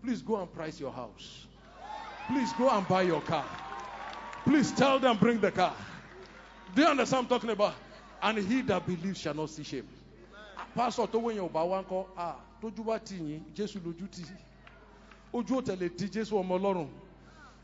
Please 0.04 0.22
go 0.22 0.40
and 0.40 0.54
price 0.54 0.80
your 0.80 0.92
house. 0.92 1.48
Please 2.28 2.54
go 2.54 2.70
and 2.70 2.88
buy 2.88 3.02
your 3.02 3.22
car. 3.22 3.46
Please 4.46 4.72
tell 4.74 5.00
them, 5.00 5.18
bring 5.18 5.40
the 5.40 5.50
car. 5.52 5.74
Do 6.76 6.84
you 6.84 6.88
understand 6.88 7.24
what 7.30 7.36
I'm 7.36 7.40
talking 7.40 7.50
about? 7.50 7.74
And 8.22 8.38
he 8.38 8.62
that 8.62 8.86
believes 8.86 9.20
shall 9.20 9.34
not 9.34 9.50
see 9.50 9.64
shame. 9.64 9.88
Pastor 10.76 11.08
wẹ̀yìn 11.08 11.50
ọba 11.50 11.68
wa 11.68 11.82
ń 11.82 12.06
ah 12.16 12.36
Jésù 13.56 13.80
lójú 13.82 14.08
tì 14.08 14.24
ojú 15.34 15.56
ò 15.58 15.62
tẹ̀lé 15.66 15.90
ti 15.98 16.08
ọmọ. 16.22 16.88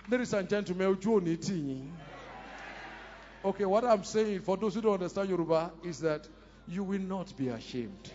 Ladies 0.09 0.33
and 0.33 0.49
gentlemen, 0.49 0.95
ojú 0.95 1.21
ní 1.21 1.37
tì 1.37 1.53
yín. 1.53 1.91
Okay, 3.43 3.65
what 3.65 3.85
I'm 3.85 4.03
saying 4.03 4.41
for 4.41 4.57
those 4.57 4.75
who 4.75 4.81
don't 4.81 4.95
understand 4.95 5.29
Yoruba 5.29 5.71
is 5.83 5.99
that 5.99 6.27
you 6.67 6.83
will 6.83 6.99
not 6.99 7.35
be 7.37 7.47
ashamed. 7.49 8.11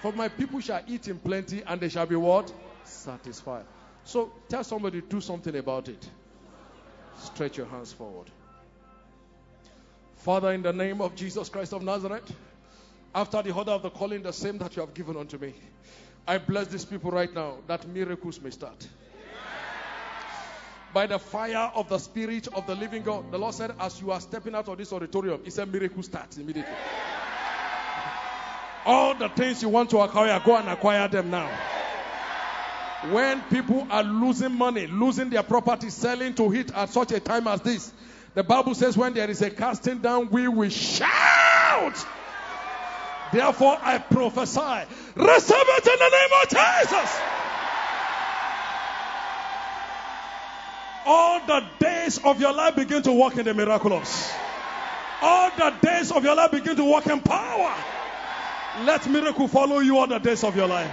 For 0.00 0.12
my 0.12 0.28
people 0.28 0.60
shall 0.60 0.82
eat 0.86 1.08
in 1.08 1.18
plenty 1.18 1.62
and 1.66 1.80
they 1.80 1.88
shall 1.88 2.06
be 2.06 2.14
what? 2.16 2.52
Satisfied. 2.84 3.64
So 4.04 4.30
tell 4.48 4.62
somebody, 4.62 5.00
to 5.00 5.06
do 5.06 5.20
something 5.20 5.56
about 5.56 5.88
it. 5.88 6.08
Stretch 7.18 7.56
your 7.56 7.66
hands 7.66 7.92
forward. 7.92 8.30
Father, 10.18 10.52
in 10.52 10.62
the 10.62 10.72
name 10.72 11.00
of 11.00 11.16
Jesus 11.16 11.48
Christ 11.48 11.72
of 11.72 11.82
Nazareth, 11.82 12.30
after 13.14 13.42
the 13.42 13.52
order 13.52 13.72
of 13.72 13.82
the 13.82 13.90
calling, 13.90 14.22
the 14.22 14.32
same 14.32 14.58
that 14.58 14.76
you 14.76 14.82
have 14.82 14.94
given 14.94 15.16
unto 15.16 15.38
me, 15.38 15.54
I 16.28 16.38
bless 16.38 16.68
these 16.68 16.84
people 16.84 17.10
right 17.10 17.32
now 17.32 17.56
that 17.66 17.86
miracles 17.88 18.40
may 18.40 18.50
start. 18.50 18.86
By 20.96 21.06
the 21.06 21.18
fire 21.18 21.70
of 21.74 21.90
the 21.90 21.98
Spirit 21.98 22.48
of 22.54 22.66
the 22.66 22.74
living 22.74 23.02
God, 23.02 23.30
the 23.30 23.36
Lord 23.36 23.52
said, 23.52 23.74
as 23.78 24.00
you 24.00 24.12
are 24.12 24.18
stepping 24.18 24.54
out 24.54 24.66
of 24.66 24.78
this 24.78 24.94
auditorium, 24.94 25.42
it's 25.44 25.58
a 25.58 25.66
miracle 25.66 26.02
starts 26.02 26.38
immediately. 26.38 26.72
All 28.86 29.14
the 29.14 29.28
things 29.28 29.60
you 29.60 29.68
want 29.68 29.90
to 29.90 29.98
acquire, 29.98 30.40
go 30.42 30.56
and 30.56 30.66
acquire 30.70 31.06
them 31.06 31.30
now. 31.30 31.50
When 33.10 33.42
people 33.42 33.86
are 33.90 34.02
losing 34.02 34.52
money, 34.52 34.86
losing 34.86 35.28
their 35.28 35.42
property, 35.42 35.90
selling 35.90 36.32
to 36.36 36.48
hit 36.48 36.74
at 36.74 36.88
such 36.88 37.12
a 37.12 37.20
time 37.20 37.46
as 37.46 37.60
this, 37.60 37.92
the 38.32 38.42
Bible 38.42 38.74
says, 38.74 38.96
when 38.96 39.12
there 39.12 39.28
is 39.28 39.42
a 39.42 39.50
casting 39.50 39.98
down, 39.98 40.30
we 40.30 40.48
will 40.48 40.70
shout. 40.70 42.06
Therefore, 43.34 43.76
I 43.82 43.98
prophesy, 43.98 44.94
receive 45.14 45.66
it 45.76 45.86
in 45.88 45.98
the 45.98 46.10
name 46.10 46.30
of 46.42 46.48
Jesus. 46.48 47.20
All 51.06 51.40
the 51.46 51.64
days 51.78 52.18
of 52.18 52.40
your 52.40 52.52
life 52.52 52.74
begin 52.76 53.02
to 53.02 53.12
walk 53.12 53.36
in 53.36 53.44
the 53.44 53.54
miraculous. 53.54 54.32
All 55.22 55.50
the 55.56 55.70
days 55.80 56.10
of 56.10 56.24
your 56.24 56.34
life 56.34 56.50
begin 56.50 56.76
to 56.76 56.84
walk 56.84 57.06
in 57.06 57.20
power. 57.20 57.74
Let 58.84 59.08
miracle 59.08 59.48
follow 59.48 59.78
you 59.78 59.98
all 59.98 60.06
the 60.06 60.18
days 60.18 60.44
of 60.44 60.56
your 60.56 60.66
life. 60.66 60.92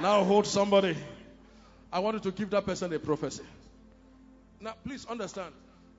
Now 0.00 0.22
hold 0.24 0.46
somebody. 0.46 0.96
I 1.92 2.00
want 2.00 2.14
you 2.14 2.30
to 2.30 2.36
give 2.36 2.50
that 2.50 2.66
person 2.66 2.92
a 2.92 2.98
prophecy. 2.98 3.44
Now, 4.60 4.74
please 4.84 5.06
understand. 5.06 5.52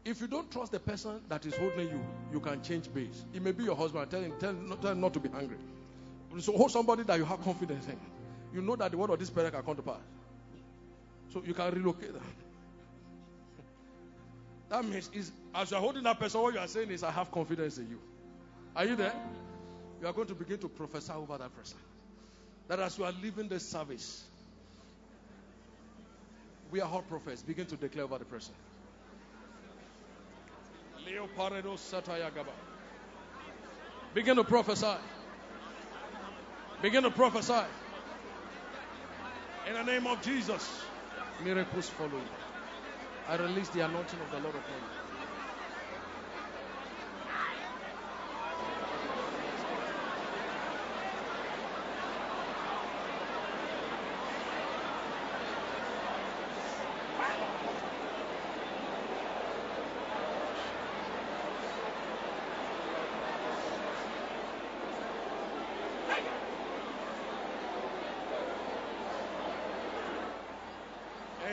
If 0.04 0.22
you 0.22 0.28
don't 0.28 0.52
trust 0.52 0.72
the 0.72 0.80
person 0.80 1.22
that 1.30 1.46
is 1.46 1.56
holding 1.56 1.90
you, 1.90 2.00
you 2.32 2.40
can 2.40 2.62
change 2.62 2.94
base. 2.94 3.26
It 3.34 3.42
may 3.42 3.52
be 3.52 3.64
your 3.64 3.76
husband. 3.76 4.10
Tell 4.12 4.22
him, 4.22 4.34
tell 4.40 4.52
him, 4.52 4.70
not, 4.70 4.82
tell 4.82 4.92
him 4.92 5.02
not 5.02 5.14
to 5.14 5.20
be 5.20 5.30
angry. 5.36 5.58
So 6.40 6.56
hold 6.56 6.72
somebody 6.72 7.04
that 7.04 7.18
you 7.18 7.26
have 7.26 7.42
confidence 7.44 7.88
in. 7.88 7.98
You 8.54 8.62
know 8.62 8.76
that 8.76 8.92
the 8.92 8.98
word 8.98 9.10
of 9.10 9.20
this 9.20 9.30
parent 9.30 9.54
can 9.54 9.64
come 9.64 9.76
to 9.76 9.82
pass. 9.82 10.00
So 11.34 11.42
you 11.46 11.54
can 11.54 11.74
relocate. 11.74 12.12
That 14.70 14.84
means 14.84 15.10
is 15.14 15.32
as 15.54 15.72
you 15.72 15.78
are 15.78 15.80
holding 15.80 16.04
that 16.04 16.20
person, 16.20 16.42
what 16.42 16.54
you 16.54 16.60
are 16.60 16.68
saying 16.68 16.90
is, 16.90 17.04
I 17.04 17.12
have 17.12 17.32
confidence 17.32 17.78
in 17.78 17.90
you. 17.90 18.00
Are 18.76 18.86
you 18.86 18.96
there? 18.96 19.14
You 20.02 20.08
are 20.08 20.14
going 20.14 20.28
to 20.28 20.36
begin 20.36 20.58
to 20.60 20.68
prophesy 20.68 21.14
over 21.14 21.38
that 21.38 21.56
person. 21.56 21.78
That 22.68 22.80
as 22.80 22.98
you 22.98 23.06
are 23.06 23.14
leaving 23.22 23.48
this 23.48 23.68
service, 23.68 24.24
we 26.72 26.82
are 26.82 26.88
hot 26.88 27.08
prophets. 27.08 27.42
Begin 27.44 27.66
to 27.68 27.76
declare 27.76 28.06
over 28.06 28.18
the 28.18 28.26
person. 28.26 28.54
Begin 34.14 34.36
to 34.38 34.44
prophesy. 34.44 34.96
Begin 36.82 37.04
to 37.04 37.12
prophesy. 37.12 37.66
In 39.68 39.74
the 39.74 39.84
name 39.84 40.08
of 40.08 40.22
Jesus, 40.22 40.82
miracles 41.44 41.90
follow 41.90 42.10
you. 42.10 42.45
I 43.28 43.36
release 43.38 43.70
the 43.70 43.82
anointing 43.82 44.22
of 44.22 44.32
the 44.32 44.40
Lord 44.40 44.56
upon 44.56 44.84
you. 44.84 44.92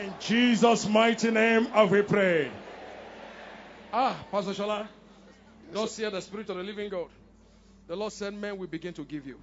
In 0.02 0.11
Jesus' 0.22 0.88
mighty 0.88 1.30
name, 1.30 1.66
have 1.66 1.90
we 1.90 2.02
prayed. 2.02 2.50
Ah, 3.92 4.16
Pastor 4.30 4.52
Shola, 4.52 4.86
thus 5.72 5.96
hear 5.96 6.10
the 6.10 6.22
Spirit 6.22 6.48
of 6.48 6.56
the 6.56 6.62
living 6.62 6.88
God. 6.88 7.08
The 7.88 7.96
Lord 7.96 8.12
said, 8.12 8.32
Men 8.32 8.56
will 8.56 8.68
begin 8.68 8.94
to 8.94 9.04
give 9.04 9.26
you. 9.26 9.38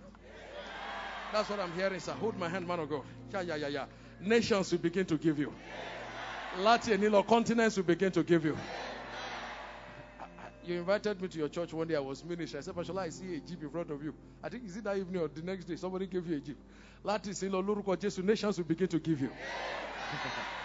That's 1.33 1.49
what 1.49 1.59
I'm 1.59 1.73
hearing, 1.73 1.99
sir. 1.99 2.13
Hold 2.13 2.39
my 2.39 2.49
hand, 2.49 2.67
man 2.67 2.79
of 2.79 2.89
God. 2.89 3.03
Yeah, 3.31 3.41
yeah, 3.41 3.55
yeah, 3.55 3.67
yeah. 3.67 3.85
Nations 4.21 4.71
will 4.71 4.79
begin 4.79 5.05
to 5.07 5.17
give 5.17 5.37
you. 5.37 5.53
Latin, 6.57 7.01
know, 7.11 7.23
continents 7.23 7.77
will 7.77 7.83
begin 7.83 8.11
to 8.13 8.23
give 8.23 8.45
you. 8.45 8.57
You 10.65 10.79
invited 10.79 11.21
me 11.21 11.27
to 11.27 11.37
your 11.37 11.49
church 11.49 11.73
one 11.73 11.87
day. 11.87 11.95
I 11.95 11.99
was 11.99 12.23
ministering. 12.23 12.59
I 12.59 12.63
said, 12.63 12.75
Pastor, 12.75 12.97
I 12.99 13.09
see 13.09 13.35
a 13.35 13.39
jeep 13.39 13.61
in 13.61 13.69
front 13.69 13.91
of 13.91 14.03
you. 14.03 14.13
I 14.43 14.49
think 14.49 14.65
is 14.65 14.77
it 14.77 14.83
that 14.85 14.97
evening 14.97 15.21
or 15.21 15.27
the 15.27 15.41
next 15.41 15.65
day 15.65 15.75
somebody 15.75 16.07
gave 16.07 16.25
you 16.27 16.37
a 16.37 16.39
jeep. 16.39 16.57
Latin, 17.03 17.33
say, 17.33 17.49
Lord, 17.49 17.99
Jesus, 17.99 18.23
nations 18.23 18.57
will 18.57 18.65
begin 18.65 18.87
to 18.87 18.99
give 18.99 19.21
you. 19.21 19.29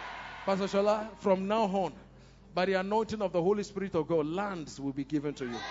Pastor 0.45 0.67
Shola, 0.67 1.09
from 1.19 1.49
now 1.49 1.65
on, 1.65 1.93
by 2.55 2.67
the 2.67 2.75
anointing 2.75 3.23
of 3.23 3.33
the 3.33 3.43
Holy 3.43 3.63
Spirit 3.63 3.95
of 3.95 4.07
God, 4.07 4.27
lands 4.27 4.79
will 4.79 4.93
be 4.93 5.05
given 5.05 5.35
to 5.35 5.47
you. 5.47 5.65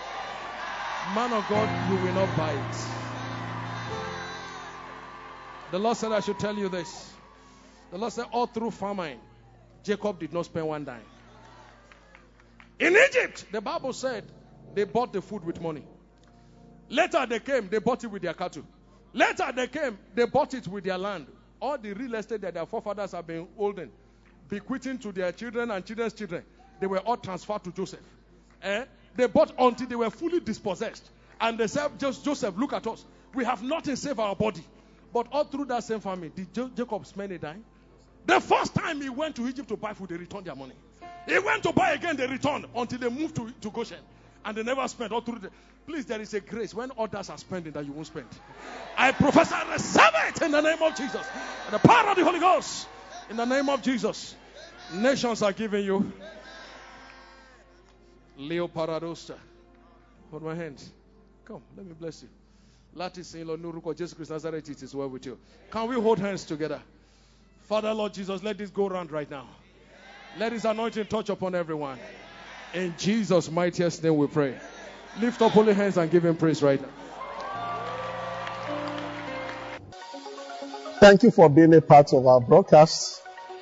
Man 1.03 1.31
of 1.33 1.47
God, 1.47 1.69
you 1.87 1.97
will 1.97 2.13
not 2.13 2.35
buy 2.35 2.53
it. 2.53 2.95
The 5.71 5.79
Lord 5.79 5.97
said, 5.97 6.11
I 6.11 6.19
should 6.21 6.39
tell 6.39 6.55
you 6.57 6.69
this. 6.69 7.13
The 7.91 7.97
Lord 7.97 8.13
said, 8.13 8.25
all 8.31 8.47
through 8.47 8.71
famine, 8.71 9.19
Jacob 9.83 10.19
did 10.19 10.33
not 10.33 10.45
spend 10.45 10.67
one 10.67 10.85
dime. 10.85 11.05
In 12.79 12.95
Egypt, 12.95 13.45
the 13.51 13.61
Bible 13.61 13.93
said 13.93 14.25
they 14.73 14.85
bought 14.85 15.13
the 15.13 15.21
food 15.21 15.43
with 15.45 15.61
money. 15.61 15.83
Later 16.89 17.25
they 17.27 17.39
came, 17.39 17.69
they 17.69 17.79
bought 17.79 18.03
it 18.03 18.07
with 18.07 18.23
their 18.23 18.33
cattle. 18.33 18.63
Later 19.13 19.51
they 19.55 19.67
came, 19.67 19.97
they 20.15 20.25
bought 20.25 20.53
it 20.53 20.67
with 20.67 20.83
their 20.83 20.97
land. 20.97 21.27
All 21.59 21.77
the 21.77 21.93
real 21.93 22.15
estate 22.15 22.41
that 22.41 22.55
their 22.55 22.65
forefathers 22.65 23.11
have 23.11 23.25
been 23.27 23.47
holding, 23.55 23.91
bequeathing 24.49 24.97
to 24.99 25.11
their 25.11 25.31
children 25.31 25.71
and 25.71 25.85
children's 25.85 26.13
children, 26.13 26.43
they 26.79 26.87
were 26.87 26.99
all 26.99 27.17
transferred 27.17 27.63
to 27.63 27.71
Joseph. 27.71 27.99
Eh? 28.61 28.85
They 29.15 29.27
bought 29.27 29.53
until 29.57 29.87
they 29.87 29.95
were 29.95 30.09
fully 30.09 30.39
dispossessed. 30.39 31.07
And 31.39 31.57
they 31.57 31.67
said, 31.67 31.99
just 31.99 32.23
Joseph, 32.23 32.57
look 32.57 32.73
at 32.73 32.85
us. 32.87 33.03
We 33.33 33.45
have 33.45 33.63
nothing 33.63 33.95
save 33.95 34.19
our 34.19 34.35
body. 34.35 34.63
But 35.13 35.27
all 35.31 35.43
through 35.43 35.65
that 35.65 35.83
same 35.83 35.99
family, 35.99 36.31
did 36.35 36.53
Jo- 36.53 36.71
Jacob 36.75 37.05
dime? 37.39 37.63
The 38.25 38.39
first 38.39 38.73
time 38.73 39.01
he 39.01 39.09
went 39.09 39.35
to 39.35 39.47
Egypt 39.47 39.67
to 39.69 39.77
buy 39.77 39.93
food, 39.93 40.09
they 40.09 40.15
returned 40.15 40.45
their 40.45 40.55
money. 40.55 40.73
He 41.27 41.37
went 41.39 41.63
to 41.63 41.71
buy 41.71 41.91
again, 41.91 42.15
they 42.17 42.27
returned 42.27 42.65
until 42.75 42.99
they 42.99 43.09
moved 43.09 43.35
to, 43.35 43.51
to 43.61 43.69
Goshen. 43.69 43.99
And 44.45 44.57
they 44.57 44.63
never 44.63 44.87
spent 44.87 45.11
all 45.11 45.21
through 45.21 45.39
the. 45.39 45.51
Please, 45.85 46.05
there 46.05 46.19
is 46.19 46.33
a 46.33 46.39
grace 46.39 46.73
when 46.73 46.91
others 46.97 47.29
are 47.29 47.37
spending 47.37 47.73
that 47.73 47.85
you 47.85 47.91
won't 47.91 48.07
spend. 48.07 48.27
I 48.97 49.11
prophesy, 49.11 49.55
receive 49.71 50.11
it 50.27 50.41
in 50.41 50.51
the 50.51 50.61
name 50.61 50.81
of 50.81 50.95
Jesus. 50.95 51.25
And 51.65 51.73
the 51.73 51.79
power 51.79 52.09
of 52.09 52.17
the 52.17 52.23
Holy 52.23 52.39
Ghost, 52.39 52.87
in 53.33 53.37
the 53.37 53.45
name 53.45 53.67
of 53.67 53.81
Jesus. 53.81 54.35
Nations 54.93 55.41
are 55.41 55.51
giving 55.51 55.83
you. 55.83 56.11
Leo 58.37 58.67
Paradosta. 58.67 59.35
Hold 60.29 60.43
my 60.43 60.53
hands. 60.53 60.91
Come, 61.43 61.63
let 61.75 61.83
me 61.83 61.93
bless 61.99 62.21
you. 62.21 62.29
Latin 62.93 63.25
in 63.33 63.47
Lord 63.47 63.59
Nuruko, 63.63 63.97
Jesus 63.97 64.13
Christ 64.13 64.29
Nazareth, 64.29 64.69
it 64.69 64.83
is 64.83 64.93
well 64.93 65.07
with 65.09 65.25
you. 65.25 65.39
Can 65.71 65.87
we 65.87 65.95
hold 65.95 66.19
hands 66.19 66.45
together? 66.45 66.79
Father, 67.63 67.91
Lord 67.91 68.13
Jesus, 68.13 68.43
let 68.43 68.59
this 68.59 68.69
go 68.69 68.87
round 68.87 69.11
right 69.11 69.29
now. 69.29 69.47
Let 70.37 70.51
his 70.51 70.65
anointing 70.65 71.07
touch 71.07 71.29
upon 71.29 71.55
everyone. 71.55 71.97
In 72.75 72.93
Jesus' 72.99 73.49
mightiest 73.49 74.03
name 74.03 74.17
we 74.17 74.27
pray. 74.27 74.59
Lift 75.19 75.41
up 75.41 75.53
holy 75.53 75.73
hands 75.73 75.97
and 75.97 76.11
give 76.11 76.23
him 76.23 76.35
praise 76.35 76.61
right 76.61 76.79
now. 76.79 76.89
Thank 80.99 81.23
you 81.23 81.31
for 81.31 81.49
being 81.49 81.73
a 81.73 81.81
part 81.81 82.13
of 82.13 82.27
our 82.27 82.39
broadcast. 82.39 83.22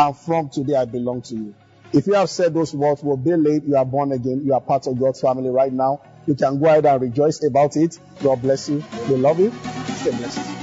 and 0.00 0.16
from 0.16 0.48
today 0.48 0.76
I 0.76 0.86
belong 0.86 1.20
to 1.22 1.34
you. 1.34 1.54
If 1.92 2.06
you 2.06 2.14
have 2.14 2.30
said 2.30 2.54
those 2.54 2.74
words, 2.74 3.02
will 3.02 3.18
be 3.18 3.36
late, 3.36 3.64
you 3.64 3.76
are 3.76 3.84
born 3.84 4.12
again, 4.12 4.42
you 4.44 4.54
are 4.54 4.60
part 4.60 4.86
of 4.86 4.98
God's 4.98 5.20
family 5.20 5.50
right 5.50 5.72
now. 5.72 6.00
You 6.26 6.34
can 6.34 6.58
go 6.58 6.66
ahead 6.66 6.86
and 6.86 7.02
rejoice 7.02 7.44
about 7.44 7.76
it. 7.76 7.98
God 8.22 8.40
bless 8.40 8.68
you. 8.68 8.82
We 9.08 9.16
love 9.16 9.40
you. 9.40 9.52
Stay 9.96 10.16
blessed. 10.16 10.59